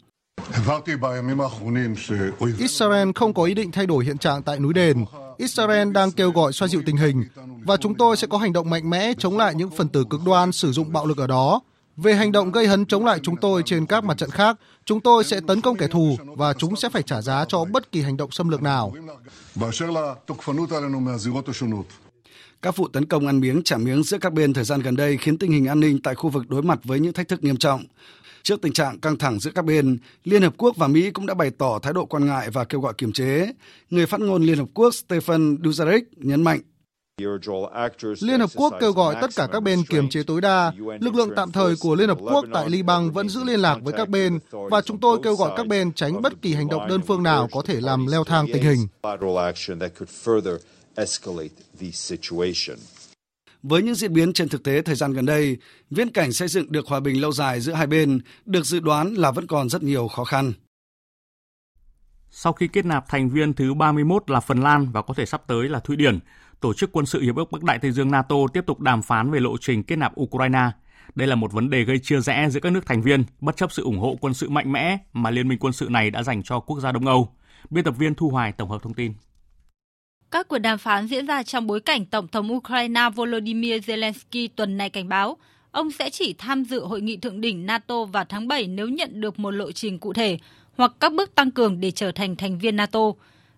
Israel 2.59 3.09
không 3.15 3.35
có 3.35 3.45
ý 3.45 3.55
định 3.55 3.73
thay 3.73 3.87
đổi 3.87 4.05
hiện 4.05 4.19
trạng 4.19 4.43
tại 4.43 4.61
núi 4.61 4.75
đền. 4.75 5.05
Israel 5.39 5.93
đang 5.93 6.11
kêu 6.11 6.31
gọi 6.31 6.53
xoa 6.53 6.69
dịu 6.69 6.83
tình 6.87 6.97
hình 6.97 7.25
và 7.65 7.77
chúng 7.77 7.95
tôi 7.95 8.17
sẽ 8.17 8.27
có 8.27 8.39
hành 8.39 8.53
động 8.53 8.71
mạnh 8.71 8.91
mẽ 8.91 9.13
chống 9.19 9.39
lại 9.39 9.55
những 9.55 9.71
phần 9.71 9.89
tử 9.89 10.05
cực 10.11 10.21
đoan 10.27 10.53
sử 10.53 10.73
dụng 10.73 10.93
bạo 10.93 11.07
lực 11.07 11.19
ở 11.19 11.27
đó. 11.27 11.61
Về 11.97 12.15
hành 12.15 12.33
động 12.33 12.53
gây 12.53 12.67
hấn 12.67 12.87
chống 12.87 13.05
lại 13.05 13.19
chúng 13.23 13.37
tôi 13.37 13.63
trên 13.67 13.87
các 13.87 14.05
mặt 14.05 14.19
trận 14.19 14.31
khác, 14.31 14.57
chúng 14.85 15.01
tôi 15.01 15.25
sẽ 15.25 15.41
tấn 15.47 15.61
công 15.61 15.77
kẻ 15.77 15.87
thù 15.87 16.17
và 16.37 16.53
chúng 16.53 16.77
sẽ 16.77 16.89
phải 16.89 17.03
trả 17.03 17.23
giá 17.23 17.45
cho 17.49 17.65
bất 17.65 17.93
kỳ 17.93 18.03
hành 18.03 18.17
động 18.17 18.31
xâm 18.31 18.49
lược 18.49 18.63
nào. 18.63 18.93
Các 22.63 22.77
vụ 22.77 22.89
tấn 22.89 23.07
công 23.07 23.27
ăn 23.27 23.41
miếng 23.41 23.63
trả 23.65 23.77
miếng 23.77 24.03
giữa 24.03 24.19
các 24.19 24.33
bên 24.33 24.53
thời 24.53 24.65
gian 24.65 24.81
gần 24.81 24.97
đây 24.97 25.17
khiến 25.17 25.39
tình 25.39 25.53
hình 25.53 25.67
an 25.67 25.81
ninh 25.81 26.03
tại 26.03 26.15
khu 26.15 26.31
vực 26.31 26.49
đối 26.49 26.63
mặt 26.63 26.79
với 26.85 27.01
những 27.01 27.13
thách 27.13 27.29
thức 27.29 27.45
nghiêm 27.45 27.57
trọng. 27.57 27.85
Trước 28.49 28.63
tình 28.63 28.73
trạng 28.73 29.01
căng 29.01 29.19
thẳng 29.19 29.41
giữa 29.41 29.51
các 29.55 29.65
bên, 29.65 29.99
Liên 30.25 30.43
Hợp 30.43 30.55
Quốc 30.59 30.77
và 30.77 30.89
Mỹ 30.89 31.11
cũng 31.11 31.27
đã 31.27 31.35
bày 31.35 31.51
tỏ 31.59 31.79
thái 31.83 31.93
độ 31.93 32.07
quan 32.07 32.27
ngại 32.27 32.51
và 32.51 32.65
kêu 32.65 32.81
gọi 32.81 32.93
kiềm 32.99 33.13
chế. 33.13 33.53
Người 33.91 34.07
phát 34.07 34.21
ngôn 34.21 34.43
Liên 34.43 34.59
Hợp 34.59 34.69
Quốc 34.75 34.95
Stephen 34.95 35.57
Dujarric 35.57 36.03
nhấn 36.17 36.43
mạnh 36.43 36.61
Liên 38.21 38.41
Hợp 38.41 38.51
Quốc 38.55 38.75
kêu 38.81 38.93
gọi 38.93 39.17
tất 39.21 39.31
cả 39.37 39.49
các 39.53 39.63
bên 39.63 39.83
kiềm 39.89 40.09
chế 40.09 40.23
tối 40.23 40.41
đa. 40.41 40.73
Lực 41.01 41.15
lượng 41.15 41.31
tạm 41.37 41.53
thời 41.53 41.75
của 41.81 41.95
Liên 41.95 42.09
Hợp 42.09 42.19
Quốc 42.21 42.45
tại 42.55 42.71
Liban 42.71 43.11
vẫn 43.11 43.29
giữ 43.29 43.45
liên 43.45 43.61
lạc 43.61 43.79
với 43.83 43.93
các 43.93 44.09
bên 44.09 44.39
và 44.51 44.81
chúng 44.81 45.01
tôi 45.01 45.19
kêu 45.23 45.35
gọi 45.35 45.53
các 45.57 45.67
bên 45.67 45.93
tránh 45.93 46.23
bất 46.23 46.43
kỳ 46.43 46.55
hành 46.55 46.69
động 46.69 46.89
đơn 46.89 47.01
phương 47.07 47.23
nào 47.23 47.49
có 47.53 47.63
thể 47.63 47.81
làm 47.81 48.07
leo 48.07 48.25
thang 48.25 48.47
tình 48.53 48.63
hình. 48.63 48.89
Với 53.63 53.83
những 53.83 53.95
diễn 53.95 54.13
biến 54.13 54.33
trên 54.33 54.49
thực 54.49 54.63
tế 54.63 54.83
thời 54.83 54.95
gian 54.95 55.13
gần 55.13 55.27
đây, 55.27 55.57
viễn 55.91 56.11
cảnh 56.11 56.33
xây 56.33 56.49
dựng 56.49 56.73
được 56.73 56.87
hòa 56.87 57.01
bình 57.01 57.21
lâu 57.21 57.33
dài 57.33 57.61
giữa 57.61 57.73
hai 57.73 57.87
bên 57.87 58.21
được 58.45 58.67
dự 58.67 58.81
đoán 58.81 59.15
là 59.15 59.31
vẫn 59.31 59.47
còn 59.47 59.69
rất 59.69 59.83
nhiều 59.83 60.09
khó 60.09 60.25
khăn. 60.25 60.53
Sau 62.31 62.53
khi 62.53 62.69
kết 62.69 62.85
nạp 62.85 63.09
thành 63.09 63.29
viên 63.29 63.55
thứ 63.55 63.75
31 63.75 64.31
là 64.31 64.41
Phần 64.41 64.63
Lan 64.63 64.87
và 64.93 65.03
có 65.03 65.15
thể 65.15 65.27
sắp 65.27 65.43
tới 65.47 65.69
là 65.69 65.81
Thụy 65.81 65.97
Điển, 65.97 66.19
Tổ 66.61 66.75
chức 66.75 66.93
Quân 66.93 67.07
sự 67.07 67.21
Hiệp 67.21 67.37
ước 67.37 67.53
Bắc 67.53 67.63
Đại 67.63 67.79
Tây 67.79 67.93
Dương 67.93 68.11
NATO 68.11 68.37
tiếp 68.53 68.67
tục 68.67 68.81
đàm 68.81 69.03
phán 69.03 69.31
về 69.31 69.41
lộ 69.41 69.57
trình 69.61 69.83
kết 69.83 69.97
nạp 69.97 70.21
Ukraine. 70.21 70.71
Đây 71.15 71.29
là 71.29 71.35
một 71.35 71.53
vấn 71.53 71.71
đề 71.71 71.85
gây 71.85 71.99
chia 71.99 72.21
rẽ 72.21 72.49
giữa 72.51 72.61
các 72.61 72.73
nước 72.73 72.87
thành 72.87 73.03
viên, 73.03 73.25
bất 73.41 73.57
chấp 73.57 73.73
sự 73.73 73.83
ủng 73.83 73.99
hộ 73.99 74.17
quân 74.21 74.35
sự 74.35 74.49
mạnh 74.49 74.73
mẽ 74.73 74.99
mà 75.13 75.31
liên 75.31 75.49
minh 75.49 75.59
quân 75.59 75.73
sự 75.73 75.89
này 75.91 76.11
đã 76.11 76.23
dành 76.23 76.43
cho 76.43 76.61
quốc 76.61 76.81
gia 76.81 76.93
Đông 76.93 77.07
Âu. 77.07 77.35
Biên 77.71 77.85
tập 77.85 77.95
viên 77.99 78.15
Thu 78.15 78.29
Hoài 78.29 78.53
tổng 78.53 78.71
hợp 78.71 78.83
thông 78.83 78.95
tin. 78.95 79.13
Các 80.31 80.49
cuộc 80.49 80.59
đàm 80.59 80.79
phán 80.79 81.07
diễn 81.07 81.27
ra 81.27 81.43
trong 81.43 81.67
bối 81.67 81.81
cảnh 81.81 82.07
Tổng 82.07 82.29
thống 82.29 82.53
Ukraine 82.53 83.01
Volodymyr 83.15 83.91
Zelensky 83.91 84.49
tuần 84.57 84.77
này 84.77 84.91
cảnh 84.91 85.09
báo, 85.09 85.37
ông 85.71 85.91
sẽ 85.91 86.11
chỉ 86.11 86.35
tham 86.39 86.65
dự 86.65 86.85
hội 86.85 87.01
nghị 87.01 87.17
thượng 87.17 87.41
đỉnh 87.41 87.67
NATO 87.67 88.05
vào 88.05 88.25
tháng 88.29 88.49
7 88.49 88.67
nếu 88.67 88.89
nhận 88.89 89.21
được 89.21 89.39
một 89.39 89.51
lộ 89.51 89.73
trình 89.73 89.99
cụ 89.99 90.13
thể 90.13 90.39
hoặc 90.77 90.93
các 91.01 91.13
bước 91.13 91.35
tăng 91.35 91.51
cường 91.51 91.81
để 91.81 91.91
trở 91.91 92.13
thành 92.13 92.37
thành 92.37 92.59
viên 92.59 92.77
NATO. 92.77 93.01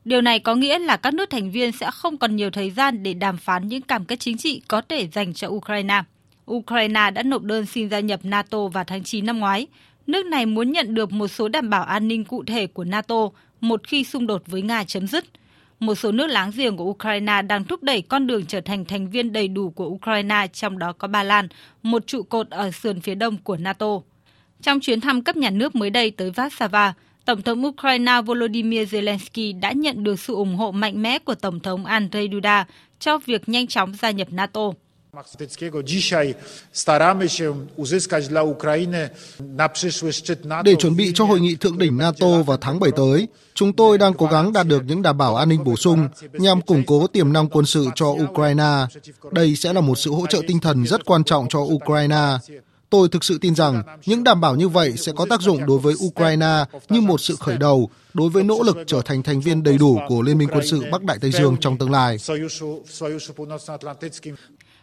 Điều 0.05 0.21
này 0.21 0.39
có 0.39 0.55
nghĩa 0.55 0.79
là 0.79 0.97
các 0.97 1.15
nước 1.15 1.31
thành 1.31 1.51
viên 1.51 1.73
sẽ 1.73 1.91
không 1.91 2.19
còn 2.19 2.37
nhiều 2.37 2.51
thời 2.51 2.71
gian 2.71 3.03
để 3.03 3.15
đàm 3.15 3.37
phán 3.37 3.69
những 3.69 3.83
cam 3.83 4.05
kết 4.05 4.21
chính 4.21 4.37
trị 4.37 4.63
có 4.69 4.81
thể 4.81 5.09
dành 5.13 5.35
cho 5.35 5.49
Ukraine. 5.49 6.03
Ukraine 6.51 7.11
đã 7.11 7.23
nộp 7.23 7.43
đơn 7.43 7.67
xin 7.67 7.89
gia 7.89 8.01
nhập 8.01 8.21
NATO 8.23 8.69
vào 8.69 8.85
tháng 8.85 9.05
9 9.05 9.27
năm 9.27 9.39
ngoái. 9.39 9.67
Nước 10.07 10.27
này 10.27 10.47
muốn 10.47 10.73
nhận 10.73 10.95
được 10.95 11.13
một 11.13 11.29
số 11.29 11.49
đảm 11.49 11.71
bảo 11.71 11.85
an 11.85 12.09
ninh 12.09 12.25
cụ 12.25 12.45
thể 12.47 12.67
của 12.67 12.85
NATO, 12.85 13.29
một 13.61 13.87
khi 13.87 14.05
xung 14.05 14.27
đột 14.27 14.43
với 14.47 14.63
Nga 14.63 14.85
chấm 14.85 15.07
dứt– 15.07 15.25
một 15.81 15.95
số 15.95 16.13
nước 16.13 16.27
láng 16.27 16.51
giềng 16.57 16.77
của 16.77 16.85
Ukraine 16.85 17.43
đang 17.43 17.65
thúc 17.65 17.83
đẩy 17.83 18.03
con 18.03 18.27
đường 18.27 18.47
trở 18.47 18.61
thành 18.61 18.85
thành 18.85 19.11
viên 19.11 19.33
đầy 19.33 19.49
đủ 19.49 19.71
của 19.71 19.87
Ukraine, 19.87 20.47
trong 20.53 20.79
đó 20.79 20.93
có 20.93 21.09
Ba 21.09 21.23
Lan, 21.23 21.49
một 21.83 22.07
trụ 22.07 22.23
cột 22.23 22.51
ở 22.51 22.71
sườn 22.71 23.01
phía 23.01 23.15
đông 23.15 23.37
của 23.37 23.57
NATO. 23.57 24.01
Trong 24.63 24.81
chuyến 24.81 25.01
thăm 25.01 25.23
cấp 25.23 25.37
nhà 25.37 25.51
nước 25.51 25.75
mới 25.75 25.91
đây 25.91 26.11
tới 26.11 26.31
Warsaw, 26.31 26.93
Tổng 27.25 27.43
thống 27.43 27.67
Ukraine 27.67 28.21
Volodymyr 28.27 28.95
Zelensky 28.95 29.61
đã 29.61 29.73
nhận 29.73 30.05
được 30.05 30.21
sự 30.21 30.35
ủng 30.35 30.57
hộ 30.57 30.71
mạnh 30.71 31.03
mẽ 31.03 31.19
của 31.19 31.35
Tổng 31.35 31.61
thống 31.61 31.85
Andrzej 31.85 32.33
Duda 32.33 32.67
cho 32.99 33.19
việc 33.19 33.49
nhanh 33.49 33.67
chóng 33.67 33.95
gia 33.95 34.11
nhập 34.11 34.29
NATO. 34.31 34.71
Để 40.65 40.75
chuẩn 40.75 40.97
bị 40.97 41.13
cho 41.15 41.25
hội 41.25 41.41
nghị 41.41 41.57
thượng 41.57 41.79
đỉnh 41.79 41.99
NATO 41.99 42.43
vào 42.47 42.57
tháng 42.57 42.81
7 42.81 42.91
tới, 42.97 43.29
chúng 43.55 43.73
tôi 43.73 43.99
đang 43.99 44.15
cố 44.15 44.27
gắng 44.27 44.53
đạt 44.53 44.67
được 44.67 44.83
những 44.87 45.03
đảm 45.03 45.19
bảo 45.19 45.37
an 45.37 45.49
ninh 45.49 45.65
bổ 45.65 45.77
sung 45.77 46.09
nhằm 46.33 46.61
củng 46.61 46.83
cố 46.87 47.07
tiềm 47.07 47.33
năng 47.33 47.49
quân 47.49 47.67
sự 47.67 47.87
cho 47.95 48.07
Ukraine. 48.07 48.87
Đây 49.33 49.57
sẽ 49.57 49.73
là 49.73 49.81
một 49.81 49.99
sự 49.99 50.11
hỗ 50.11 50.27
trợ 50.27 50.41
tinh 50.47 50.61
thần 50.61 50.87
rất 50.87 51.05
quan 51.05 51.25
trọng 51.25 51.47
cho 51.49 51.59
Ukraine. 51.59 52.39
Tôi 52.91 53.09
thực 53.09 53.25
sự 53.25 53.39
tin 53.39 53.55
rằng 53.55 53.83
những 54.07 54.25
đảm 54.25 54.41
bảo 54.41 54.57
như 54.57 54.69
vậy 54.69 54.97
sẽ 54.97 55.13
có 55.17 55.27
tác 55.31 55.41
dụng 55.41 55.67
đối 55.67 55.79
với 55.79 55.95
Ukraine 56.07 56.65
như 56.89 57.01
một 57.01 57.21
sự 57.21 57.37
khởi 57.37 57.59
đầu 57.59 57.91
đối 58.15 58.31
với 58.31 58.45
nỗ 58.45 58.63
lực 58.63 58.77
trở 58.87 59.03
thành 59.05 59.23
thành 59.23 59.41
viên 59.41 59.63
đầy 59.63 59.79
đủ 59.79 59.99
của 60.09 60.23
Liên 60.23 60.39
minh 60.39 60.49
quân 60.53 60.67
sự 60.67 60.85
Bắc 60.93 61.03
Đại 61.03 61.19
Tây 61.21 61.33
Dương 61.33 61.57
trong 61.61 61.79
tương 61.79 61.91
lai. 61.91 62.17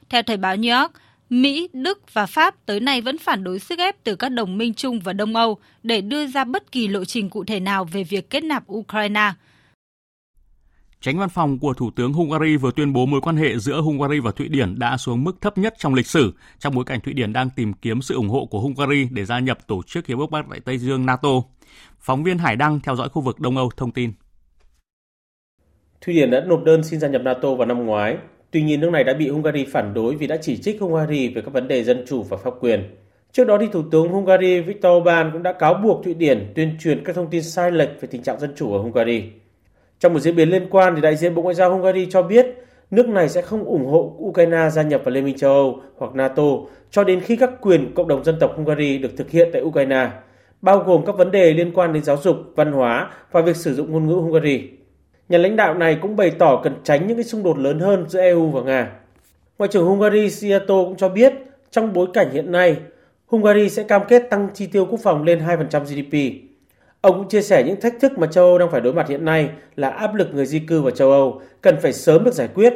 Theo 0.09 0.23
Thời 0.23 0.37
báo 0.37 0.55
New 0.55 0.81
York, 0.81 0.91
Mỹ, 1.29 1.69
Đức 1.73 2.13
và 2.13 2.25
Pháp 2.25 2.55
tới 2.65 2.79
nay 2.79 3.01
vẫn 3.01 3.17
phản 3.17 3.43
đối 3.43 3.59
sức 3.59 3.79
ép 3.79 4.03
từ 4.03 4.15
các 4.15 4.29
đồng 4.29 4.57
minh 4.57 4.73
chung 4.73 4.99
và 4.99 5.13
Đông 5.13 5.35
Âu 5.35 5.57
để 5.83 6.01
đưa 6.01 6.27
ra 6.27 6.43
bất 6.43 6.71
kỳ 6.71 6.87
lộ 6.87 7.05
trình 7.05 7.29
cụ 7.29 7.43
thể 7.43 7.59
nào 7.59 7.85
về 7.85 8.03
việc 8.03 8.29
kết 8.29 8.43
nạp 8.43 8.63
Ukraine. 8.71 9.31
Tránh 11.01 11.17
văn 11.17 11.29
phòng 11.29 11.59
của 11.59 11.73
Thủ 11.73 11.91
tướng 11.95 12.13
Hungary 12.13 12.57
vừa 12.57 12.71
tuyên 12.75 12.93
bố 12.93 13.05
mối 13.05 13.21
quan 13.21 13.37
hệ 13.37 13.57
giữa 13.57 13.81
Hungary 13.81 14.19
và 14.19 14.31
Thụy 14.31 14.47
Điển 14.47 14.79
đã 14.79 14.97
xuống 14.97 15.23
mức 15.23 15.41
thấp 15.41 15.57
nhất 15.57 15.73
trong 15.77 15.93
lịch 15.93 16.07
sử, 16.07 16.33
trong 16.59 16.75
bối 16.75 16.85
cảnh 16.85 16.99
Thụy 17.01 17.13
Điển 17.13 17.33
đang 17.33 17.49
tìm 17.49 17.73
kiếm 17.73 18.01
sự 18.01 18.15
ủng 18.15 18.29
hộ 18.29 18.45
của 18.45 18.59
Hungary 18.59 19.07
để 19.11 19.25
gia 19.25 19.39
nhập 19.39 19.67
Tổ 19.67 19.81
chức 19.83 20.07
Hiệp 20.07 20.19
ước 20.19 20.31
Bắc 20.31 20.47
Đại 20.47 20.59
Tây 20.59 20.77
Dương 20.77 21.05
NATO. 21.05 21.29
Phóng 21.99 22.23
viên 22.23 22.37
Hải 22.37 22.55
Đăng 22.55 22.79
theo 22.79 22.95
dõi 22.95 23.09
khu 23.09 23.21
vực 23.21 23.39
Đông 23.39 23.57
Âu 23.57 23.69
thông 23.77 23.91
tin. 23.91 24.13
Thụy 26.01 26.13
Điển 26.13 26.31
đã 26.31 26.43
nộp 26.47 26.63
đơn 26.63 26.83
xin 26.83 26.99
gia 26.99 27.07
nhập 27.07 27.21
NATO 27.21 27.55
vào 27.55 27.67
năm 27.67 27.85
ngoái, 27.85 28.17
Tuy 28.51 28.61
nhiên, 28.61 28.79
nước 28.79 28.89
này 28.89 29.03
đã 29.03 29.13
bị 29.13 29.29
Hungary 29.29 29.65
phản 29.65 29.93
đối 29.93 30.15
vì 30.15 30.27
đã 30.27 30.37
chỉ 30.41 30.57
trích 30.57 30.81
Hungary 30.81 31.27
về 31.27 31.41
các 31.41 31.53
vấn 31.53 31.67
đề 31.67 31.83
dân 31.83 32.05
chủ 32.07 32.23
và 32.23 32.37
pháp 32.37 32.53
quyền. 32.59 32.83
Trước 33.31 33.47
đó, 33.47 33.57
thì 33.61 33.67
Thủ 33.71 33.83
tướng 33.91 34.09
Hungary 34.09 34.59
Viktor 34.59 34.97
Orbán 34.97 35.29
cũng 35.33 35.43
đã 35.43 35.53
cáo 35.53 35.73
buộc 35.73 36.03
Thụy 36.03 36.13
Điển 36.13 36.51
tuyên 36.55 36.77
truyền 36.79 37.03
các 37.03 37.15
thông 37.15 37.29
tin 37.29 37.43
sai 37.43 37.71
lệch 37.71 38.01
về 38.01 38.07
tình 38.11 38.23
trạng 38.23 38.39
dân 38.39 38.53
chủ 38.55 38.73
ở 38.73 38.79
Hungary. 38.79 39.23
Trong 39.99 40.13
một 40.13 40.19
diễn 40.19 40.35
biến 40.35 40.49
liên 40.49 40.67
quan, 40.69 40.95
thì 40.95 41.01
đại 41.01 41.15
diện 41.15 41.35
Bộ 41.35 41.41
Ngoại 41.41 41.55
giao 41.55 41.71
Hungary 41.71 42.07
cho 42.09 42.21
biết 42.21 42.45
nước 42.91 43.07
này 43.07 43.29
sẽ 43.29 43.41
không 43.41 43.63
ủng 43.63 43.85
hộ 43.85 44.15
Ukraine 44.17 44.69
gia 44.69 44.81
nhập 44.81 45.01
vào 45.03 45.13
Liên 45.13 45.25
minh 45.25 45.37
châu 45.37 45.51
Âu 45.51 45.81
hoặc 45.97 46.15
NATO 46.15 46.43
cho 46.91 47.03
đến 47.03 47.19
khi 47.19 47.35
các 47.35 47.51
quyền 47.61 47.93
cộng 47.93 48.07
đồng 48.07 48.23
dân 48.23 48.35
tộc 48.39 48.53
Hungary 48.55 48.97
được 48.97 49.17
thực 49.17 49.31
hiện 49.31 49.49
tại 49.53 49.61
Ukraine, 49.61 50.09
bao 50.61 50.79
gồm 50.79 51.05
các 51.05 51.17
vấn 51.17 51.31
đề 51.31 51.53
liên 51.53 51.71
quan 51.73 51.93
đến 51.93 52.03
giáo 52.03 52.17
dục, 52.17 52.37
văn 52.55 52.71
hóa 52.71 53.11
và 53.31 53.41
việc 53.41 53.55
sử 53.55 53.73
dụng 53.75 53.91
ngôn 53.91 54.07
ngữ 54.07 54.13
Hungary. 54.13 54.69
Nhà 55.29 55.37
lãnh 55.37 55.55
đạo 55.55 55.73
này 55.73 55.97
cũng 56.01 56.15
bày 56.15 56.31
tỏ 56.31 56.61
cần 56.63 56.75
tránh 56.83 57.07
những 57.07 57.17
cái 57.17 57.23
xung 57.23 57.43
đột 57.43 57.57
lớn 57.57 57.79
hơn 57.79 58.05
giữa 58.09 58.21
EU 58.21 58.49
và 58.49 58.61
Nga. 58.61 58.91
Ngoại 59.57 59.69
trưởng 59.71 59.85
Hungary 59.85 60.29
Siato 60.29 60.67
cũng 60.67 60.95
cho 60.97 61.09
biết 61.09 61.33
trong 61.71 61.93
bối 61.93 62.07
cảnh 62.13 62.31
hiện 62.31 62.51
nay, 62.51 62.77
Hungary 63.25 63.69
sẽ 63.69 63.83
cam 63.83 64.01
kết 64.07 64.19
tăng 64.29 64.49
chi 64.53 64.67
tiêu 64.67 64.85
quốc 64.85 64.99
phòng 65.03 65.23
lên 65.23 65.39
2% 65.39 65.83
GDP. 65.83 66.43
Ông 67.01 67.17
cũng 67.17 67.29
chia 67.29 67.41
sẻ 67.41 67.63
những 67.63 67.81
thách 67.81 67.99
thức 67.99 68.17
mà 68.17 68.27
châu 68.27 68.45
Âu 68.45 68.57
đang 68.57 68.71
phải 68.71 68.81
đối 68.81 68.93
mặt 68.93 69.09
hiện 69.09 69.25
nay 69.25 69.49
là 69.75 69.89
áp 69.89 70.15
lực 70.15 70.33
người 70.33 70.45
di 70.45 70.59
cư 70.59 70.81
vào 70.81 70.91
châu 70.91 71.11
Âu 71.11 71.41
cần 71.61 71.77
phải 71.81 71.93
sớm 71.93 72.23
được 72.23 72.33
giải 72.33 72.47
quyết, 72.47 72.73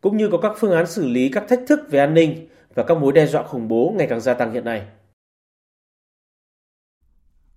cũng 0.00 0.16
như 0.16 0.28
có 0.28 0.38
các 0.38 0.52
phương 0.58 0.72
án 0.72 0.86
xử 0.86 1.06
lý 1.06 1.28
các 1.28 1.48
thách 1.48 1.60
thức 1.68 1.80
về 1.90 1.98
an 1.98 2.14
ninh 2.14 2.48
và 2.74 2.82
các 2.82 2.98
mối 2.98 3.12
đe 3.12 3.26
dọa 3.26 3.42
khủng 3.42 3.68
bố 3.68 3.94
ngày 3.96 4.06
càng 4.06 4.20
gia 4.20 4.34
tăng 4.34 4.52
hiện 4.52 4.64
nay. 4.64 4.82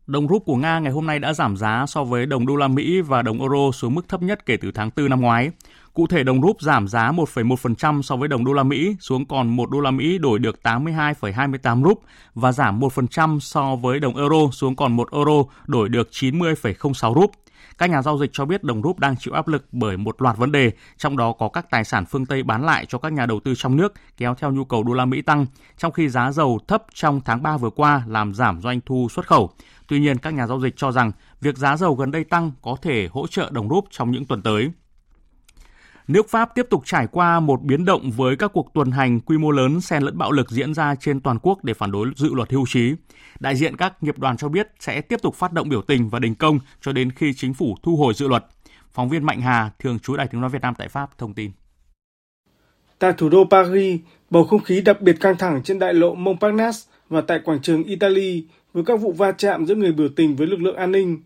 Đồng 0.07 0.27
rúp 0.27 0.45
của 0.45 0.55
Nga 0.55 0.79
ngày 0.79 0.91
hôm 0.91 1.07
nay 1.07 1.19
đã 1.19 1.33
giảm 1.33 1.57
giá 1.57 1.85
so 1.87 2.03
với 2.03 2.25
đồng 2.25 2.45
đô 2.45 2.55
la 2.55 2.67
Mỹ 2.67 3.01
và 3.01 3.21
đồng 3.21 3.39
euro 3.39 3.71
xuống 3.73 3.95
mức 3.95 4.09
thấp 4.09 4.21
nhất 4.21 4.45
kể 4.45 4.57
từ 4.57 4.71
tháng 4.71 4.89
4 4.95 5.09
năm 5.09 5.21
ngoái. 5.21 5.51
Cụ 5.95 6.07
thể 6.07 6.23
đồng 6.23 6.41
rúp 6.41 6.61
giảm 6.61 6.87
giá 6.87 7.11
1,1% 7.11 8.01
so 8.01 8.15
với 8.15 8.27
đồng 8.27 8.45
đô 8.45 8.53
la 8.53 8.63
Mỹ 8.63 8.95
xuống 8.99 9.25
còn 9.25 9.55
1 9.55 9.69
đô 9.69 9.79
la 9.79 9.91
Mỹ 9.91 10.17
đổi 10.17 10.39
được 10.39 10.59
82,28 10.63 11.83
rúp 11.83 12.01
và 12.33 12.51
giảm 12.51 12.79
1% 12.79 13.39
so 13.39 13.75
với 13.75 13.99
đồng 13.99 14.17
euro 14.17 14.51
xuống 14.51 14.75
còn 14.75 14.95
1 14.95 15.11
euro 15.11 15.43
đổi 15.65 15.89
được 15.89 16.09
90,06 16.11 17.15
rúp. 17.15 17.31
Các 17.77 17.89
nhà 17.89 18.01
giao 18.01 18.17
dịch 18.17 18.29
cho 18.33 18.45
biết 18.45 18.63
đồng 18.63 18.81
rúp 18.81 18.99
đang 18.99 19.15
chịu 19.17 19.33
áp 19.33 19.47
lực 19.47 19.65
bởi 19.71 19.97
một 19.97 20.21
loạt 20.21 20.37
vấn 20.37 20.51
đề, 20.51 20.71
trong 20.97 21.17
đó 21.17 21.31
có 21.31 21.49
các 21.49 21.69
tài 21.69 21.83
sản 21.83 22.05
phương 22.05 22.25
Tây 22.25 22.43
bán 22.43 22.65
lại 22.65 22.85
cho 22.85 22.97
các 22.97 23.13
nhà 23.13 23.25
đầu 23.25 23.39
tư 23.39 23.53
trong 23.57 23.75
nước 23.75 23.93
kéo 24.17 24.35
theo 24.35 24.51
nhu 24.51 24.65
cầu 24.65 24.83
đô 24.83 24.93
la 24.93 25.05
Mỹ 25.05 25.21
tăng, 25.21 25.45
trong 25.77 25.91
khi 25.91 26.09
giá 26.09 26.31
dầu 26.31 26.59
thấp 26.67 26.83
trong 26.93 27.21
tháng 27.25 27.43
3 27.43 27.57
vừa 27.57 27.69
qua 27.69 28.03
làm 28.07 28.33
giảm 28.33 28.61
doanh 28.61 28.79
thu 28.85 29.07
xuất 29.11 29.27
khẩu. 29.27 29.49
Tuy 29.87 29.99
nhiên, 29.99 30.17
các 30.17 30.33
nhà 30.33 30.47
giao 30.47 30.59
dịch 30.59 30.73
cho 30.77 30.91
rằng 30.91 31.11
việc 31.41 31.57
giá 31.57 31.77
dầu 31.77 31.95
gần 31.95 32.11
đây 32.11 32.23
tăng 32.23 32.51
có 32.61 32.77
thể 32.81 33.07
hỗ 33.11 33.27
trợ 33.27 33.49
đồng 33.51 33.69
rúp 33.69 33.85
trong 33.91 34.11
những 34.11 34.25
tuần 34.25 34.41
tới. 34.41 34.71
Nước 36.07 36.29
Pháp 36.29 36.55
tiếp 36.55 36.67
tục 36.69 36.81
trải 36.85 37.07
qua 37.11 37.39
một 37.39 37.61
biến 37.63 37.85
động 37.85 38.11
với 38.11 38.35
các 38.35 38.51
cuộc 38.53 38.73
tuần 38.73 38.91
hành 38.91 39.19
quy 39.19 39.37
mô 39.37 39.51
lớn 39.51 39.81
xen 39.81 40.03
lẫn 40.03 40.17
bạo 40.17 40.31
lực 40.31 40.51
diễn 40.51 40.73
ra 40.73 40.95
trên 40.95 41.19
toàn 41.19 41.39
quốc 41.41 41.63
để 41.63 41.73
phản 41.73 41.91
đối 41.91 42.11
dự 42.15 42.33
luật 42.33 42.51
hưu 42.51 42.65
trí. 42.67 42.93
Đại 43.39 43.55
diện 43.55 43.77
các 43.77 44.03
nghiệp 44.03 44.19
đoàn 44.19 44.37
cho 44.37 44.49
biết 44.49 44.67
sẽ 44.79 45.01
tiếp 45.01 45.21
tục 45.21 45.35
phát 45.35 45.51
động 45.51 45.69
biểu 45.69 45.81
tình 45.81 46.09
và 46.09 46.19
đình 46.19 46.35
công 46.35 46.59
cho 46.81 46.91
đến 46.91 47.11
khi 47.11 47.33
chính 47.33 47.53
phủ 47.53 47.75
thu 47.83 47.95
hồi 47.95 48.13
dự 48.13 48.27
luật. 48.27 48.45
Phóng 48.93 49.09
viên 49.09 49.25
Mạnh 49.25 49.41
Hà, 49.41 49.71
thường 49.79 49.99
trú 49.99 50.15
Đài 50.15 50.27
tiếng 50.27 50.41
nói 50.41 50.49
Việt 50.49 50.61
Nam 50.61 50.73
tại 50.77 50.87
Pháp 50.87 51.17
thông 51.17 51.33
tin. 51.33 51.51
Tại 52.99 53.13
thủ 53.17 53.29
đô 53.29 53.45
Paris, 53.51 54.01
bầu 54.29 54.43
không 54.43 54.63
khí 54.63 54.81
đặc 54.81 55.01
biệt 55.01 55.15
căng 55.19 55.37
thẳng 55.37 55.61
trên 55.63 55.79
đại 55.79 55.93
lộ 55.93 56.15
Montparnasse 56.15 56.91
và 57.09 57.21
tại 57.21 57.39
quảng 57.45 57.61
trường 57.61 57.83
Italy 57.83 58.45
với 58.73 58.83
các 58.85 58.99
vụ 58.99 59.11
va 59.11 59.31
chạm 59.31 59.65
giữa 59.65 59.75
người 59.75 59.91
biểu 59.91 60.09
tình 60.15 60.35
với 60.35 60.47
lực 60.47 60.59
lượng 60.59 60.75
an 60.75 60.91
ninh. 60.91 61.21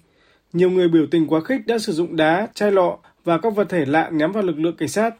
Nhiều 0.53 0.69
người 0.69 0.89
biểu 0.89 1.05
tình 1.11 1.27
quá 1.27 1.41
khích 1.41 1.67
đã 1.67 1.79
sử 1.79 1.93
dụng 1.93 2.15
đá, 2.15 2.47
chai 2.53 2.71
lọ 2.71 2.97
và 3.29 3.37
các 3.37 3.55
vật 3.55 3.69
thể 3.69 3.85
lạ 3.85 4.09
ném 4.13 4.31
vào 4.31 4.43
lực 4.43 4.59
lượng 4.59 4.75
cảnh 4.75 4.89
sát. 4.89 5.15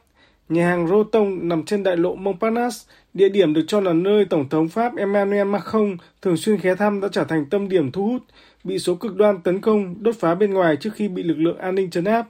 Nhà 0.49 0.68
hàng 0.68 0.88
Roton 0.88 1.47
nằm 1.47 1.64
trên 1.64 1.84
đại 1.84 1.97
lộ 1.97 2.16
Montparnasse, 2.16 2.88
địa 3.14 3.30
điểm 3.30 3.53
được 3.53 3.62
cho 3.68 3.80
là 3.80 3.93
nơi 3.93 4.26
Tổng 4.26 4.49
thống 4.49 4.70
Pháp 4.70 4.95
Emmanuel 4.97 5.47
Macron 5.47 5.97
thường 6.22 6.38
xuyên 6.38 6.60
ghé 6.62 6.76
thăm 6.76 7.01
đã 7.01 7.07
trở 7.12 7.24
thành 7.24 7.45
tâm 7.45 7.70
điểm 7.70 7.91
thu 7.91 8.07
hút, 8.07 8.22
bị 8.64 8.80
số 8.80 8.95
cực 8.95 9.16
đoan 9.16 9.41
tấn 9.41 9.62
công, 9.62 10.03
đốt 10.03 10.16
phá 10.16 10.36
bên 10.36 10.53
ngoài 10.53 10.76
trước 10.76 10.89
khi 10.93 11.07
bị 11.07 11.24
lực 11.24 11.38
lượng 11.38 11.57
an 11.57 11.76
ninh 11.76 11.89
trấn 11.89 12.05
áp. 12.05 12.28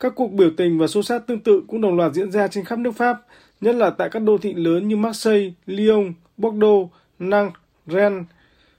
Các 0.00 0.12
cuộc 0.16 0.32
biểu 0.32 0.50
tình 0.56 0.78
và 0.78 0.86
xô 0.86 1.02
xát 1.02 1.26
tương 1.26 1.40
tự 1.40 1.62
cũng 1.68 1.80
đồng 1.80 1.96
loạt 1.96 2.12
diễn 2.12 2.30
ra 2.30 2.48
trên 2.48 2.64
khắp 2.64 2.78
nước 2.78 2.92
Pháp, 2.92 3.16
nhất 3.60 3.74
là 3.74 3.90
tại 3.90 4.08
các 4.10 4.22
đô 4.22 4.38
thị 4.38 4.54
lớn 4.54 4.88
như 4.88 4.96
Marseille, 4.96 5.50
Lyon, 5.66 6.12
Bordeaux, 6.36 6.88
Nantes, 7.18 7.54
Rennes. 7.86 8.24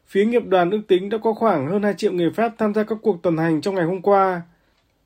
Phía 0.08 0.26
nghiệp 0.26 0.44
đoàn 0.48 0.72
ước 0.72 0.82
tính 0.88 1.10
đã 1.10 1.18
có 1.18 1.34
khoảng 1.34 1.68
hơn 1.68 1.84
2 1.84 1.94
triệu 1.98 2.12
người 2.12 2.32
Pháp 2.32 2.54
tham 2.58 2.74
gia 2.74 2.84
các 2.84 2.98
cuộc 3.02 3.22
tuần 3.24 3.38
hành 3.38 3.62
trong 3.62 3.76
ngày 3.76 3.86
hôm 3.86 4.02
qua. 4.02 4.42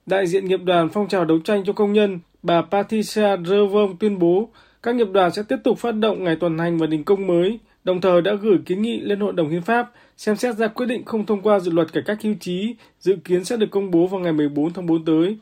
Đại 0.05 0.27
diện 0.27 0.45
nghiệp 0.45 0.59
đoàn 0.63 0.89
phong 0.89 1.07
trào 1.07 1.25
đấu 1.25 1.39
tranh 1.39 1.63
cho 1.65 1.73
công 1.73 1.93
nhân, 1.93 2.19
bà 2.43 2.61
Patricia 2.61 3.37
Revon 3.45 3.97
tuyên 3.99 4.19
bố 4.19 4.49
các 4.83 4.95
nghiệp 4.95 5.07
đoàn 5.11 5.31
sẽ 5.31 5.43
tiếp 5.43 5.57
tục 5.63 5.77
phát 5.79 5.91
động 5.91 6.23
ngày 6.23 6.35
tuần 6.35 6.57
hành 6.57 6.77
và 6.77 6.87
đình 6.87 7.03
công 7.03 7.27
mới, 7.27 7.59
đồng 7.83 8.01
thời 8.01 8.21
đã 8.21 8.33
gửi 8.33 8.57
kiến 8.65 8.81
nghị 8.81 8.99
lên 8.99 9.19
Hội 9.19 9.33
đồng 9.33 9.49
Hiến 9.49 9.61
pháp 9.61 9.91
xem 10.17 10.35
xét 10.35 10.55
ra 10.55 10.67
quyết 10.67 10.85
định 10.85 11.05
không 11.05 11.25
thông 11.25 11.41
qua 11.41 11.59
dự 11.59 11.71
luật 11.71 11.93
cải 11.93 12.03
cách 12.05 12.17
hưu 12.21 12.33
trí, 12.39 12.75
dự 12.99 13.15
kiến 13.23 13.43
sẽ 13.43 13.57
được 13.57 13.71
công 13.71 13.91
bố 13.91 14.07
vào 14.07 14.19
ngày 14.19 14.33
14 14.33 14.73
tháng 14.73 14.85
4 14.85 15.05
tới. 15.05 15.37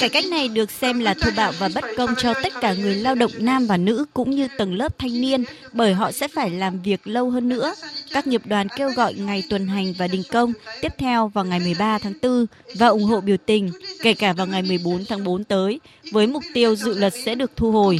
Cải 0.00 0.08
cách 0.08 0.24
này 0.26 0.48
được 0.48 0.70
xem 0.70 1.00
là 1.00 1.14
thô 1.20 1.30
bạo 1.36 1.52
và 1.58 1.68
bất 1.74 1.84
công 1.96 2.14
cho 2.18 2.34
tất 2.34 2.52
cả 2.60 2.74
người 2.74 2.94
lao 2.94 3.14
động 3.14 3.30
nam 3.38 3.66
và 3.66 3.76
nữ 3.76 4.04
cũng 4.14 4.30
như 4.30 4.48
tầng 4.58 4.74
lớp 4.74 4.98
thanh 4.98 5.20
niên 5.20 5.44
bởi 5.72 5.94
họ 5.94 6.12
sẽ 6.12 6.28
phải 6.28 6.50
làm 6.50 6.82
việc 6.82 7.06
lâu 7.06 7.30
hơn 7.30 7.48
nữa. 7.48 7.74
Các 8.12 8.26
nghiệp 8.26 8.42
đoàn 8.44 8.68
kêu 8.76 8.90
gọi 8.90 9.14
ngày 9.14 9.42
tuần 9.50 9.66
hành 9.66 9.94
và 9.98 10.06
đình 10.06 10.22
công 10.32 10.52
tiếp 10.80 10.92
theo 10.98 11.28
vào 11.28 11.44
ngày 11.44 11.60
13 11.60 11.98
tháng 11.98 12.12
4 12.22 12.46
và 12.78 12.86
ủng 12.86 13.04
hộ 13.04 13.20
biểu 13.20 13.36
tình 13.36 13.70
kể 14.02 14.14
cả 14.14 14.32
vào 14.32 14.46
ngày 14.46 14.62
14 14.62 15.04
tháng 15.08 15.24
4 15.24 15.44
tới 15.44 15.80
với 16.12 16.26
mục 16.26 16.42
tiêu 16.54 16.76
dự 16.76 16.98
luật 16.98 17.12
sẽ 17.24 17.34
được 17.34 17.50
thu 17.56 17.72
hồi. 17.72 17.98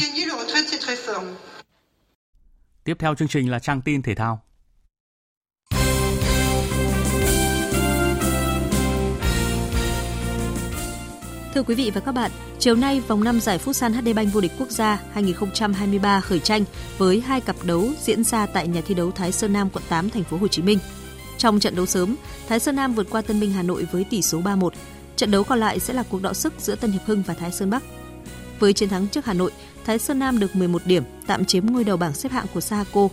Tiếp 2.84 2.96
theo 2.98 3.14
chương 3.14 3.28
trình 3.28 3.50
là 3.50 3.58
trang 3.58 3.80
tin 3.82 4.02
thể 4.02 4.14
thao. 4.14 4.43
Thưa 11.54 11.62
quý 11.62 11.74
vị 11.74 11.90
và 11.94 12.00
các 12.00 12.12
bạn, 12.12 12.30
chiều 12.58 12.74
nay 12.74 13.00
vòng 13.00 13.24
5 13.24 13.40
giải 13.40 13.58
Futsal 13.64 13.92
HD 13.92 14.16
Bank 14.16 14.32
vô 14.32 14.40
địch 14.40 14.52
quốc 14.58 14.70
gia 14.70 15.02
2023 15.12 16.20
khởi 16.20 16.40
tranh 16.40 16.64
với 16.98 17.20
hai 17.20 17.40
cặp 17.40 17.56
đấu 17.64 17.84
diễn 18.00 18.24
ra 18.24 18.46
tại 18.46 18.68
nhà 18.68 18.80
thi 18.86 18.94
đấu 18.94 19.10
Thái 19.10 19.32
Sơn 19.32 19.52
Nam 19.52 19.70
quận 19.70 19.84
8 19.88 20.10
thành 20.10 20.24
phố 20.24 20.36
Hồ 20.36 20.48
Chí 20.48 20.62
Minh. 20.62 20.78
Trong 21.38 21.60
trận 21.60 21.76
đấu 21.76 21.86
sớm, 21.86 22.16
Thái 22.48 22.60
Sơn 22.60 22.76
Nam 22.76 22.94
vượt 22.94 23.06
qua 23.10 23.22
Tân 23.22 23.40
Minh 23.40 23.52
Hà 23.52 23.62
Nội 23.62 23.86
với 23.92 24.04
tỷ 24.04 24.22
số 24.22 24.40
3-1. 24.40 24.70
Trận 25.16 25.30
đấu 25.30 25.44
còn 25.44 25.60
lại 25.60 25.80
sẽ 25.80 25.94
là 25.94 26.02
cuộc 26.10 26.22
đọ 26.22 26.32
sức 26.32 26.52
giữa 26.58 26.74
Tân 26.74 26.92
Hiệp 26.92 27.02
Hưng 27.06 27.22
và 27.22 27.34
Thái 27.34 27.52
Sơn 27.52 27.70
Bắc. 27.70 27.82
Với 28.60 28.72
chiến 28.72 28.88
thắng 28.88 29.08
trước 29.08 29.24
Hà 29.24 29.32
Nội, 29.32 29.50
Thái 29.84 29.98
Sơn 29.98 30.18
Nam 30.18 30.38
được 30.38 30.56
11 30.56 30.82
điểm, 30.84 31.02
tạm 31.26 31.44
chiếm 31.44 31.66
ngôi 31.66 31.84
đầu 31.84 31.96
bảng 31.96 32.14
xếp 32.14 32.32
hạng 32.32 32.46
của 32.54 32.60
Sahaco. 32.60 33.08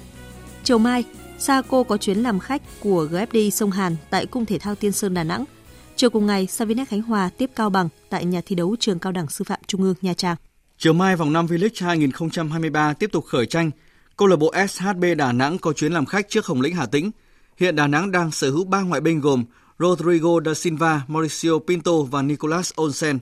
Chiều 0.64 0.78
mai, 0.78 1.04
Sahaco 1.40 1.84
có 1.84 1.98
chuyến 1.98 2.18
làm 2.18 2.40
khách 2.40 2.62
của 2.80 3.08
GFD 3.12 3.50
Sông 3.50 3.72
Hàn 3.72 3.96
tại 4.10 4.26
Cung 4.26 4.46
Thể 4.46 4.60
thao 4.60 4.76
Tiên 4.76 4.92
Sơn 4.92 5.14
Đà 5.14 5.24
Nẵng– 5.24 5.46
Chiều 6.02 6.10
cùng 6.10 6.26
ngày, 6.26 6.48
Savinex 6.48 6.88
Khánh 6.88 7.02
Hòa 7.02 7.30
tiếp 7.38 7.52
Cao 7.56 7.70
Bằng 7.70 7.90
tại 8.10 8.26
nhà 8.26 8.42
thi 8.46 8.56
đấu 8.56 8.76
Trường 8.80 9.00
Cao 9.00 9.12
đẳng 9.12 9.30
Sư 9.30 9.44
phạm 9.48 9.60
Trung 9.68 9.84
ương 9.84 9.96
Nha 10.02 10.14
Trang. 10.14 10.36
Chiều 10.78 10.94
mai 10.94 11.16
vòng 11.16 11.34
5 11.34 11.46
V-League 11.46 11.86
2023 11.86 12.94
tiếp 12.94 13.10
tục 13.12 13.26
khởi 13.26 13.46
tranh. 13.46 13.72
Câu 14.18 14.28
lạc 14.28 14.36
bộ 14.36 14.54
SHB 14.70 15.04
Đà 15.18 15.32
Nẵng 15.32 15.58
có 15.58 15.74
chuyến 15.74 15.94
làm 15.94 16.06
khách 16.06 16.30
trước 16.30 16.46
Hồng 16.46 16.62
Lĩnh 16.62 16.76
Hà 16.76 16.86
Tĩnh. 16.86 17.12
Hiện 17.58 17.76
Đà 17.76 17.88
Nẵng 17.88 18.12
đang 18.12 18.32
sở 18.32 18.50
hữu 18.52 18.66
3 18.66 18.82
ngoại 18.82 19.02
binh 19.02 19.22
gồm 19.22 19.44
Rodrigo 19.80 20.30
da 20.46 20.54
Silva, 20.54 21.02
Mauricio 21.08 21.52
Pinto 21.68 21.92
và 22.12 22.22
Nicolas 22.22 22.72
Olsen. 22.82 23.20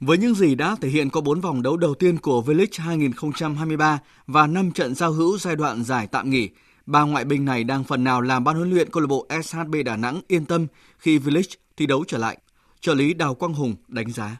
Với 0.00 0.18
những 0.18 0.34
gì 0.34 0.54
đã 0.54 0.76
thể 0.80 0.88
hiện 0.88 1.10
qua 1.10 1.22
4 1.22 1.40
vòng 1.40 1.62
đấu 1.62 1.76
đầu 1.76 1.94
tiên 1.94 2.18
của 2.18 2.42
V-League 2.46 2.84
2023 2.84 3.98
và 4.26 4.46
5 4.46 4.70
trận 4.70 4.94
giao 4.94 5.12
hữu 5.12 5.38
giai 5.38 5.56
đoạn 5.56 5.84
giải 5.84 6.06
tạm 6.06 6.30
nghỉ, 6.30 6.48
ba 6.86 7.02
ngoại 7.02 7.24
binh 7.24 7.44
này 7.44 7.64
đang 7.64 7.84
phần 7.84 8.04
nào 8.04 8.20
làm 8.20 8.44
ban 8.44 8.56
huấn 8.56 8.70
luyện 8.70 8.90
câu 8.90 9.00
lạc 9.00 9.06
bộ 9.06 9.26
SHB 9.44 9.74
Đà 9.84 9.96
Nẵng 9.96 10.20
yên 10.28 10.44
tâm 10.44 10.66
khi 10.98 11.18
V-League 11.18 11.56
thi 11.76 11.86
đấu 11.86 12.04
trở 12.08 12.18
lại. 12.18 12.38
Trợ 12.80 12.94
lý 12.94 13.14
Đào 13.14 13.34
Quang 13.34 13.54
Hùng 13.54 13.74
đánh 13.88 14.12
giá. 14.12 14.36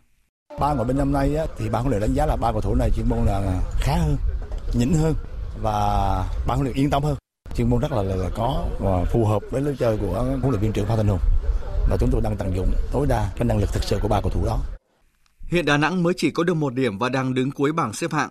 Ba 0.60 0.74
ngoại 0.74 0.84
binh 0.88 0.96
năm 0.96 1.12
nay 1.12 1.36
á, 1.36 1.46
thì 1.58 1.68
ban 1.68 1.82
huấn 1.82 1.90
luyện 1.90 2.00
đánh 2.00 2.14
giá 2.14 2.26
là 2.26 2.36
ba 2.36 2.52
cầu 2.52 2.60
thủ 2.60 2.74
này 2.74 2.90
chuyên 2.96 3.08
môn 3.08 3.18
là 3.26 3.60
khá 3.80 3.96
hơn, 3.96 4.16
nhỉnh 4.74 4.94
hơn 4.94 5.14
và 5.62 5.72
ban 6.46 6.58
huấn 6.58 6.64
luyện 6.64 6.76
yên 6.76 6.90
tâm 6.90 7.02
hơn. 7.02 7.16
Chuyên 7.56 7.70
môn 7.70 7.80
rất 7.80 7.92
là, 7.92 8.02
là, 8.02 8.16
là 8.16 8.30
có 8.34 8.66
và 8.80 9.04
phù 9.04 9.24
hợp 9.24 9.42
với 9.50 9.62
lối 9.62 9.76
chơi 9.78 9.96
của 9.96 10.22
huấn 10.22 10.50
luyện 10.50 10.60
viên 10.60 10.72
trưởng 10.72 10.86
Phan 10.86 10.96
Thanh 10.96 11.08
Hùng 11.08 11.20
và 11.90 11.96
chúng 12.00 12.10
tôi 12.12 12.20
đang 12.20 12.36
tận 12.36 12.56
dụng 12.56 12.72
tối 12.92 13.06
đa 13.06 13.30
cái 13.36 13.44
năng 13.44 13.58
lực 13.58 13.72
thực 13.72 13.84
sự 13.84 13.98
của 14.02 14.08
ba 14.08 14.20
cầu 14.20 14.30
thủ 14.30 14.46
đó. 14.46 14.58
Hiện 15.46 15.64
Đà 15.64 15.76
Nẵng 15.76 16.02
mới 16.02 16.14
chỉ 16.16 16.30
có 16.30 16.44
được 16.44 16.54
một 16.54 16.74
điểm 16.74 16.98
và 16.98 17.08
đang 17.08 17.34
đứng 17.34 17.50
cuối 17.50 17.72
bảng 17.72 17.92
xếp 17.92 18.12
hạng. 18.12 18.30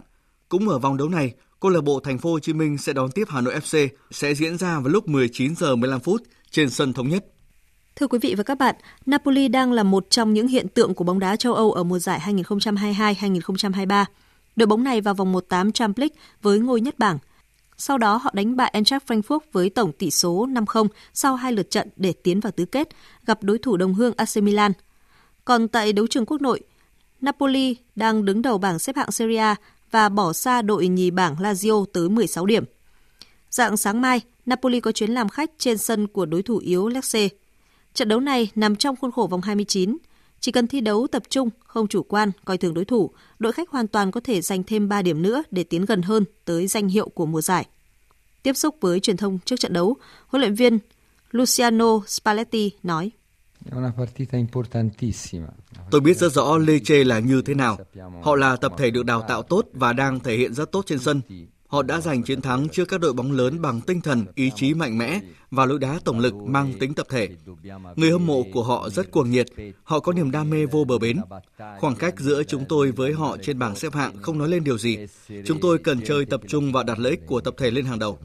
Cũng 0.50 0.70
ở 0.70 0.80
vòng 0.80 0.98
đấu 0.98 1.10
này, 1.10 1.34
câu 1.60 1.72
lạc 1.72 1.82
bộ 1.82 2.00
Thành 2.00 2.18
phố 2.18 2.32
Hồ 2.32 2.40
Chí 2.40 2.54
Minh 2.54 2.78
sẽ 2.78 2.94
đón 2.94 3.12
tiếp 3.12 3.28
Hà 3.30 3.42
Nội 3.42 3.56
FC 3.56 3.88
sẽ 4.12 4.34
diễn 4.34 4.58
ra 4.58 4.80
vào 4.80 4.90
lúc 4.90 5.08
19 5.08 5.56
giờ 5.56 5.76
15 5.76 6.00
phút 6.00 6.22
trên 6.52 6.70
sân 6.70 6.94
thống 6.94 7.10
nhất. 7.10 7.26
Thưa 7.96 8.08
quý 8.08 8.20
vị 8.22 8.36
và 8.36 8.44
các 8.44 8.58
bạn, 8.58 8.76
Napoli 9.06 9.48
đang 9.48 9.72
là 9.72 9.84
một 9.84 10.10
trong 10.10 10.34
những 10.34 10.48
hiện 10.48 10.68
tượng 10.68 10.94
của 10.94 11.04
bóng 11.04 11.20
đá 11.20 11.36
châu 11.36 11.54
Âu 11.54 11.72
ở 11.72 11.84
mùa 11.84 12.00
giải 12.00 12.20
2022-2023. 12.20 14.06
Đội 14.56 14.68
bóng 14.68 14.84
này 14.84 15.02
vào 15.02 15.14
vòng 15.14 15.32
1/8 15.32 15.72
Champions 15.72 16.00
League 16.00 16.16
với 16.42 16.60
ngôi 16.60 16.82
nhất 16.82 17.00
bảng. 17.00 17.18
Sau 17.78 17.98
đó 17.98 18.16
họ 18.18 18.32
đánh 18.34 18.56
bại 18.56 18.70
Eintracht 18.74 19.06
Frankfurt 19.08 19.40
với 19.52 19.70
tổng 19.70 19.92
tỷ 19.92 20.12
số 20.12 20.46
5-0 20.46 20.88
sau 21.14 21.36
hai 21.36 21.52
lượt 21.52 21.72
trận 21.72 21.90
để 21.96 22.14
tiến 22.24 22.40
vào 22.40 22.52
tứ 22.52 22.66
kết, 22.66 22.90
gặp 23.26 23.44
đối 23.44 23.58
thủ 23.58 23.78
đồng 23.78 23.94
hương 23.94 24.14
AC 24.18 24.38
Milan. 24.38 24.72
Còn 25.46 25.68
tại 25.68 25.94
đấu 25.94 26.08
trường 26.08 26.26
quốc 26.26 26.42
nội, 26.42 26.62
Napoli 27.22 27.76
đang 27.96 28.26
đứng 28.26 28.42
đầu 28.42 28.58
bảng 28.58 28.80
xếp 28.80 28.96
hạng 28.96 29.12
Serie 29.12 29.38
A 29.38 29.56
và 29.92 30.10
bỏ 30.10 30.34
xa 30.34 30.62
đội 30.62 30.88
nhì 30.88 31.12
bảng 31.12 31.36
Lazio 31.36 31.86
tới 31.86 32.10
16 32.10 32.46
điểm. 32.46 32.64
Dạng 33.50 33.78
sáng 33.78 34.02
mai, 34.02 34.22
Napoli 34.46 34.80
có 34.80 34.92
chuyến 34.92 35.12
làm 35.12 35.30
khách 35.30 35.52
trên 35.58 35.78
sân 35.78 36.08
của 36.08 36.26
đối 36.26 36.42
thủ 36.42 36.58
yếu 36.58 36.88
Lecce. 36.88 37.28
Trận 37.94 38.08
đấu 38.08 38.20
này 38.20 38.52
nằm 38.56 38.76
trong 38.76 38.96
khuôn 38.96 39.12
khổ 39.12 39.28
vòng 39.28 39.42
29. 39.42 39.98
Chỉ 40.40 40.52
cần 40.52 40.68
thi 40.68 40.82
đấu 40.82 41.08
tập 41.12 41.24
trung, 41.30 41.50
không 41.66 41.88
chủ 41.88 42.04
quan, 42.04 42.32
coi 42.46 42.58
thường 42.58 42.74
đối 42.74 42.86
thủ, 42.86 43.12
đội 43.40 43.52
khách 43.52 43.70
hoàn 43.70 43.88
toàn 43.88 44.12
có 44.12 44.22
thể 44.24 44.42
giành 44.42 44.64
thêm 44.64 44.90
3 44.90 45.02
điểm 45.02 45.22
nữa 45.22 45.44
để 45.52 45.64
tiến 45.64 45.86
gần 45.86 46.02
hơn 46.02 46.26
tới 46.46 46.68
danh 46.68 46.88
hiệu 46.88 47.10
của 47.10 47.26
mùa 47.26 47.42
giải. 47.42 47.66
Tiếp 48.44 48.54
xúc 48.54 48.76
với 48.82 49.00
truyền 49.00 49.18
thông 49.18 49.40
trước 49.46 49.60
trận 49.60 49.74
đấu, 49.74 49.96
huấn 50.28 50.42
luyện 50.42 50.56
viên 50.56 50.80
Luciano 51.32 52.00
Spalletti 52.08 52.72
nói. 52.84 53.12
Tôi 55.92 56.02
biết 56.02 56.18
rất 56.18 56.34
rõ 56.34 56.58
Lecce 56.58 57.04
là 57.04 57.20
như 57.20 57.42
thế 57.42 57.54
nào. 57.54 57.78
Họ 58.24 58.36
là 58.36 58.56
tập 58.56 58.74
thể 58.78 58.92
được 58.92 59.06
đào 59.06 59.22
tạo 59.28 59.44
tốt 59.44 59.66
và 59.74 59.94
đang 59.94 60.20
thể 60.20 60.38
hiện 60.38 60.54
rất 60.54 60.72
tốt 60.72 60.86
trên 60.86 61.00
sân. 61.00 61.22
Họ 61.72 61.84
đã 61.84 62.02
giành 62.02 62.24
chiến 62.24 62.42
thắng 62.42 62.70
trước 62.70 62.86
các 62.86 63.00
đội 63.00 63.14
bóng 63.14 63.32
lớn 63.32 63.62
bằng 63.62 63.82
tinh 63.82 64.02
thần, 64.02 64.26
ý 64.36 64.52
chí 64.56 64.74
mạnh 64.74 64.98
mẽ 64.98 65.20
và 65.52 65.66
lối 65.66 65.80
đá 65.80 66.00
tổng 66.06 66.20
lực 66.20 66.34
mang 66.34 66.74
tính 66.80 66.94
tập 66.94 67.08
thể. 67.10 67.30
Người 67.96 68.12
hâm 68.12 68.26
mộ 68.26 68.44
của 68.54 68.64
họ 68.64 68.90
rất 68.90 69.12
cuồng 69.12 69.32
nhiệt, 69.32 69.48
họ 69.84 70.00
có 70.00 70.14
niềm 70.14 70.32
đam 70.32 70.50
mê 70.50 70.66
vô 70.66 70.84
bờ 70.84 70.98
bến. 70.98 71.18
Khoảng 71.80 71.96
cách 71.96 72.20
giữa 72.20 72.44
chúng 72.44 72.66
tôi 72.70 72.92
với 72.92 73.14
họ 73.14 73.38
trên 73.38 73.60
bảng 73.60 73.76
xếp 73.76 73.94
hạng 73.94 74.22
không 74.22 74.38
nói 74.38 74.50
lên 74.50 74.64
điều 74.64 74.78
gì. 74.78 74.98
Chúng 75.46 75.60
tôi 75.62 75.78
cần 75.78 76.00
chơi 76.06 76.26
tập 76.26 76.42
trung 76.48 76.72
và 76.72 76.84
đặt 76.84 77.00
lợi 77.00 77.12
ích 77.12 77.22
của 77.28 77.42
tập 77.42 77.54
thể 77.58 77.72
lên 77.72 77.86
hàng 77.86 78.00
đầu. 78.00 78.20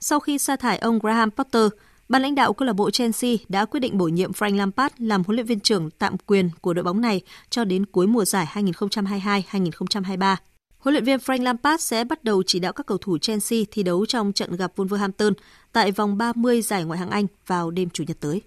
Sau 0.00 0.20
khi 0.20 0.38
sa 0.38 0.56
thải 0.56 0.78
ông 0.78 0.98
Graham 0.98 1.30
Potter, 1.30 1.68
Ban 2.08 2.22
lãnh 2.22 2.34
đạo 2.34 2.52
câu 2.52 2.66
lạc 2.66 2.72
bộ 2.72 2.90
Chelsea 2.90 3.30
đã 3.48 3.64
quyết 3.64 3.80
định 3.80 3.98
bổ 3.98 4.08
nhiệm 4.08 4.32
Frank 4.32 4.56
Lampard 4.56 4.94
làm 4.98 5.24
huấn 5.24 5.36
luyện 5.36 5.46
viên 5.46 5.60
trưởng 5.60 5.90
tạm 5.90 6.16
quyền 6.26 6.50
của 6.60 6.74
đội 6.74 6.84
bóng 6.84 7.00
này 7.00 7.20
cho 7.50 7.64
đến 7.64 7.86
cuối 7.86 8.06
mùa 8.06 8.24
giải 8.24 8.46
2022-2023. 8.54 10.36
Huấn 10.82 10.92
luyện 10.94 11.04
viên 11.04 11.18
Frank 11.18 11.42
Lampard 11.42 11.82
sẽ 11.82 12.04
bắt 12.04 12.24
đầu 12.24 12.42
chỉ 12.46 12.58
đạo 12.58 12.72
các 12.72 12.86
cầu 12.86 12.98
thủ 12.98 13.18
Chelsea 13.18 13.60
thi 13.70 13.82
đấu 13.82 14.06
trong 14.06 14.32
trận 14.32 14.56
gặp 14.56 14.72
Wolverhampton 14.76 15.32
tại 15.72 15.92
vòng 15.92 16.18
30 16.18 16.62
giải 16.62 16.84
Ngoại 16.84 16.98
hạng 16.98 17.10
Anh 17.10 17.26
vào 17.46 17.70
đêm 17.70 17.90
Chủ 17.90 18.04
nhật 18.08 18.16
tới. 18.20 18.42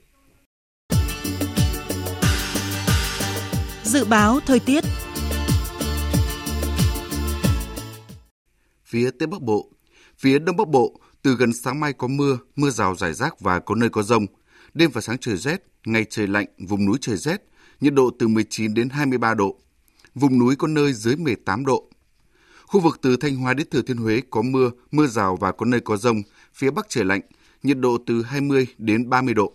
Dự 3.83 4.05
báo 4.05 4.39
thời 4.45 4.59
tiết 4.59 4.83
Phía 8.86 9.09
Tây 9.19 9.27
Bắc 9.27 9.41
Bộ 9.41 9.69
Phía 10.17 10.39
Đông 10.39 10.57
Bắc 10.57 10.67
Bộ, 10.67 10.99
từ 11.21 11.36
gần 11.36 11.53
sáng 11.53 11.79
mai 11.79 11.93
có 11.93 12.07
mưa, 12.07 12.38
mưa 12.55 12.69
rào 12.69 12.95
rải 12.95 13.13
rác 13.13 13.39
và 13.39 13.59
có 13.59 13.75
nơi 13.75 13.89
có 13.89 14.03
rông. 14.03 14.25
Đêm 14.73 14.91
và 14.91 15.01
sáng 15.01 15.17
trời 15.21 15.38
rét, 15.38 15.63
ngày 15.86 16.05
trời 16.09 16.27
lạnh, 16.27 16.47
vùng 16.67 16.86
núi 16.86 16.97
trời 17.01 17.17
rét, 17.17 17.41
nhiệt 17.81 17.93
độ 17.93 18.09
từ 18.19 18.27
19 18.27 18.73
đến 18.73 18.89
23 18.89 19.33
độ. 19.33 19.59
Vùng 20.15 20.39
núi 20.39 20.55
có 20.55 20.67
nơi 20.67 20.93
dưới 20.93 21.15
18 21.15 21.65
độ. 21.65 21.89
Khu 22.68 22.80
vực 22.80 22.99
từ 23.01 23.18
Thanh 23.18 23.36
Hóa 23.36 23.53
đến 23.53 23.68
Thừa 23.72 23.82
Thiên 23.82 23.97
Huế 23.97 24.22
có 24.30 24.41
mưa, 24.41 24.72
mưa 24.91 25.07
rào 25.07 25.36
và 25.36 25.51
có 25.51 25.66
nơi 25.66 25.80
có 25.80 25.97
rông, 25.97 26.22
phía 26.53 26.72
Bắc 26.72 26.86
trời 26.89 27.05
lạnh, 27.05 27.22
nhiệt 27.63 27.78
độ 27.80 27.97
từ 28.05 28.24
20 28.24 28.68
đến 28.78 29.09
30 29.09 29.34
độ. 29.34 29.53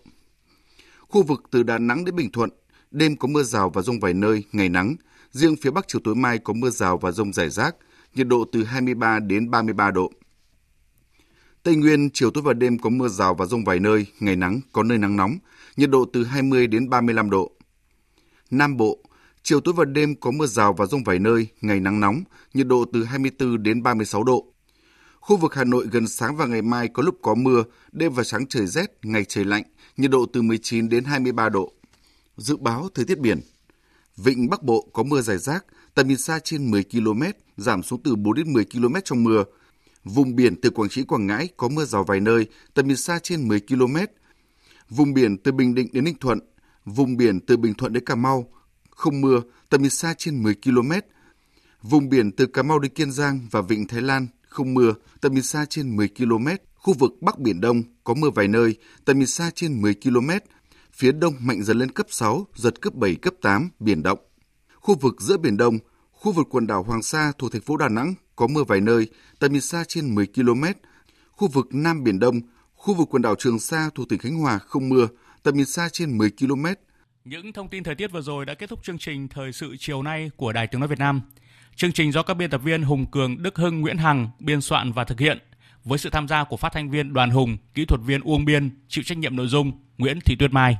Khu 1.08 1.22
vực 1.22 1.42
từ 1.50 1.62
Đà 1.62 1.78
Nẵng 1.78 2.04
đến 2.04 2.16
Bình 2.16 2.32
Thuận, 2.32 2.50
đêm 2.90 3.16
có 3.16 3.28
mưa 3.28 3.42
rào 3.42 3.70
và 3.70 3.82
rông 3.82 4.00
vài 4.00 4.14
nơi, 4.14 4.44
ngày 4.52 4.68
nắng. 4.68 4.96
Riêng 5.30 5.56
phía 5.56 5.70
Bắc 5.70 5.84
chiều 5.88 6.00
tối 6.04 6.14
mai 6.14 6.38
có 6.38 6.52
mưa 6.52 6.70
rào 6.70 6.98
và 6.98 7.10
rông 7.10 7.32
rải 7.32 7.50
rác, 7.50 7.76
nhiệt 8.14 8.26
độ 8.26 8.44
từ 8.52 8.64
23 8.64 9.18
đến 9.18 9.50
33 9.50 9.90
độ. 9.90 10.12
Tây 11.62 11.76
Nguyên, 11.76 12.10
chiều 12.10 12.30
tối 12.30 12.42
và 12.42 12.52
đêm 12.52 12.78
có 12.78 12.90
mưa 12.90 13.08
rào 13.08 13.34
và 13.34 13.46
rông 13.46 13.64
vài 13.64 13.80
nơi, 13.80 14.06
ngày 14.20 14.36
nắng, 14.36 14.60
có 14.72 14.82
nơi 14.82 14.98
nắng 14.98 15.16
nóng, 15.16 15.38
nhiệt 15.76 15.90
độ 15.90 16.04
từ 16.12 16.24
20 16.24 16.66
đến 16.66 16.90
35 16.90 17.30
độ. 17.30 17.52
Nam 18.50 18.76
Bộ, 18.76 18.98
chiều 19.42 19.60
tối 19.60 19.74
và 19.76 19.84
đêm 19.84 20.14
có 20.14 20.30
mưa 20.30 20.46
rào 20.46 20.72
và 20.72 20.86
rông 20.86 21.04
vài 21.04 21.18
nơi, 21.18 21.46
ngày 21.60 21.80
nắng 21.80 22.00
nóng, 22.00 22.22
nhiệt 22.54 22.66
độ 22.66 22.84
từ 22.92 23.04
24 23.04 23.62
đến 23.62 23.82
36 23.82 24.24
độ. 24.24 24.46
Khu 25.20 25.36
vực 25.36 25.54
Hà 25.54 25.64
Nội 25.64 25.86
gần 25.90 26.08
sáng 26.08 26.36
và 26.36 26.46
ngày 26.46 26.62
mai 26.62 26.88
có 26.88 27.02
lúc 27.02 27.18
có 27.22 27.34
mưa, 27.34 27.62
đêm 27.92 28.12
và 28.12 28.24
sáng 28.24 28.46
trời 28.46 28.66
rét, 28.66 28.98
ngày 29.02 29.24
trời 29.24 29.44
lạnh, 29.44 29.62
nhiệt 29.96 30.10
độ 30.10 30.26
từ 30.32 30.42
19 30.42 30.88
đến 30.88 31.04
23 31.04 31.48
độ. 31.48 31.72
Dự 32.36 32.56
báo 32.56 32.88
thời 32.94 33.04
tiết 33.04 33.18
biển. 33.18 33.40
Vịnh 34.16 34.50
Bắc 34.50 34.62
Bộ 34.62 34.88
có 34.92 35.02
mưa 35.02 35.20
rải 35.20 35.38
rác, 35.38 35.64
tầm 35.94 36.08
nhìn 36.08 36.16
xa 36.16 36.38
trên 36.44 36.70
10 36.70 36.84
km, 36.84 37.22
giảm 37.56 37.82
xuống 37.82 38.02
từ 38.02 38.16
4 38.16 38.34
đến 38.34 38.52
10 38.52 38.64
km 38.64 38.94
trong 39.04 39.24
mưa. 39.24 39.44
Vùng 40.04 40.36
biển 40.36 40.60
từ 40.60 40.70
Quảng 40.70 40.88
Trị 40.88 41.02
Quảng 41.02 41.26
Ngãi 41.26 41.48
có 41.56 41.68
mưa 41.68 41.84
rào 41.84 42.04
vài 42.04 42.20
nơi, 42.20 42.46
tầm 42.74 42.88
nhìn 42.88 42.96
xa 42.96 43.18
trên 43.22 43.48
10 43.48 43.60
km. 43.60 43.96
Vùng 44.90 45.14
biển 45.14 45.38
từ 45.38 45.52
Bình 45.52 45.74
Định 45.74 45.88
đến 45.92 46.04
Ninh 46.04 46.18
Thuận, 46.20 46.38
vùng 46.84 47.16
biển 47.16 47.40
từ 47.40 47.56
Bình 47.56 47.74
Thuận 47.74 47.92
đến 47.92 48.04
Cà 48.04 48.14
Mau 48.14 48.50
không 49.00 49.20
mưa, 49.20 49.40
tầm 49.68 49.82
nhìn 49.82 49.90
xa 49.90 50.14
trên 50.18 50.42
10 50.42 50.54
km. 50.54 50.92
Vùng 51.82 52.08
biển 52.08 52.32
từ 52.32 52.46
Cà 52.46 52.62
Mau 52.62 52.78
đến 52.78 52.92
Kiên 52.94 53.12
Giang 53.12 53.40
và 53.50 53.62
Vịnh 53.62 53.86
Thái 53.86 54.02
Lan 54.02 54.26
không 54.48 54.74
mưa, 54.74 54.92
tầm 55.20 55.34
nhìn 55.34 55.42
xa 55.42 55.64
trên 55.70 55.96
10 55.96 56.08
km. 56.08 56.46
Khu 56.74 56.94
vực 56.94 57.12
Bắc 57.20 57.38
Biển 57.38 57.60
Đông 57.60 57.82
có 58.04 58.14
mưa 58.14 58.30
vài 58.30 58.48
nơi, 58.48 58.76
tầm 59.04 59.18
nhìn 59.18 59.26
xa 59.26 59.50
trên 59.54 59.82
10 59.82 59.94
km. 59.94 60.30
Phía 60.92 61.12
Đông 61.12 61.34
mạnh 61.40 61.62
dần 61.62 61.78
lên 61.78 61.90
cấp 61.90 62.06
6, 62.10 62.46
giật 62.54 62.80
cấp 62.80 62.94
7, 62.94 63.14
cấp 63.14 63.34
8, 63.42 63.68
biển 63.78 64.02
động. 64.02 64.18
Khu 64.74 64.94
vực 64.94 65.20
giữa 65.20 65.36
Biển 65.36 65.56
Đông, 65.56 65.78
khu 66.12 66.32
vực 66.32 66.46
quần 66.50 66.66
đảo 66.66 66.82
Hoàng 66.82 67.02
Sa 67.02 67.32
thuộc 67.38 67.52
thành 67.52 67.62
phố 67.62 67.76
Đà 67.76 67.88
Nẵng 67.88 68.14
có 68.36 68.46
mưa 68.46 68.64
vài 68.64 68.80
nơi, 68.80 69.08
tầm 69.38 69.52
nhìn 69.52 69.62
xa 69.62 69.84
trên 69.88 70.14
10 70.14 70.26
km. 70.26 70.64
Khu 71.30 71.48
vực 71.48 71.66
Nam 71.70 72.04
Biển 72.04 72.18
Đông, 72.18 72.40
khu 72.74 72.94
vực 72.94 73.08
quần 73.10 73.22
đảo 73.22 73.34
Trường 73.38 73.58
Sa 73.58 73.90
thuộc 73.94 74.08
tỉnh 74.08 74.18
Khánh 74.18 74.38
Hòa 74.38 74.58
không 74.58 74.88
mưa, 74.88 75.08
tầm 75.42 75.56
nhìn 75.56 75.66
xa 75.66 75.88
trên 75.92 76.18
10 76.18 76.30
km. 76.30 76.66
Những 77.24 77.52
thông 77.52 77.68
tin 77.68 77.82
thời 77.82 77.94
tiết 77.94 78.12
vừa 78.12 78.20
rồi 78.20 78.46
đã 78.46 78.54
kết 78.54 78.70
thúc 78.70 78.82
chương 78.82 78.98
trình 78.98 79.28
Thời 79.28 79.52
sự 79.52 79.76
chiều 79.78 80.02
nay 80.02 80.30
của 80.36 80.52
Đài 80.52 80.66
Tiếng 80.66 80.80
Nói 80.80 80.88
Việt 80.88 80.98
Nam. 80.98 81.20
Chương 81.76 81.92
trình 81.92 82.12
do 82.12 82.22
các 82.22 82.34
biên 82.34 82.50
tập 82.50 82.60
viên 82.64 82.82
Hùng 82.82 83.06
Cường, 83.06 83.42
Đức 83.42 83.56
Hưng, 83.56 83.80
Nguyễn 83.80 83.96
Hằng 83.96 84.28
biên 84.38 84.60
soạn 84.60 84.92
và 84.92 85.04
thực 85.04 85.20
hiện 85.20 85.38
với 85.84 85.98
sự 85.98 86.10
tham 86.10 86.28
gia 86.28 86.44
của 86.44 86.56
phát 86.56 86.72
thanh 86.72 86.90
viên 86.90 87.12
Đoàn 87.12 87.30
Hùng, 87.30 87.56
kỹ 87.74 87.84
thuật 87.84 88.00
viên 88.04 88.20
Uông 88.20 88.44
Biên, 88.44 88.70
chịu 88.88 89.04
trách 89.04 89.18
nhiệm 89.18 89.36
nội 89.36 89.46
dung 89.46 89.72
Nguyễn 89.98 90.20
Thị 90.20 90.36
Tuyết 90.38 90.52
Mai. 90.52 90.76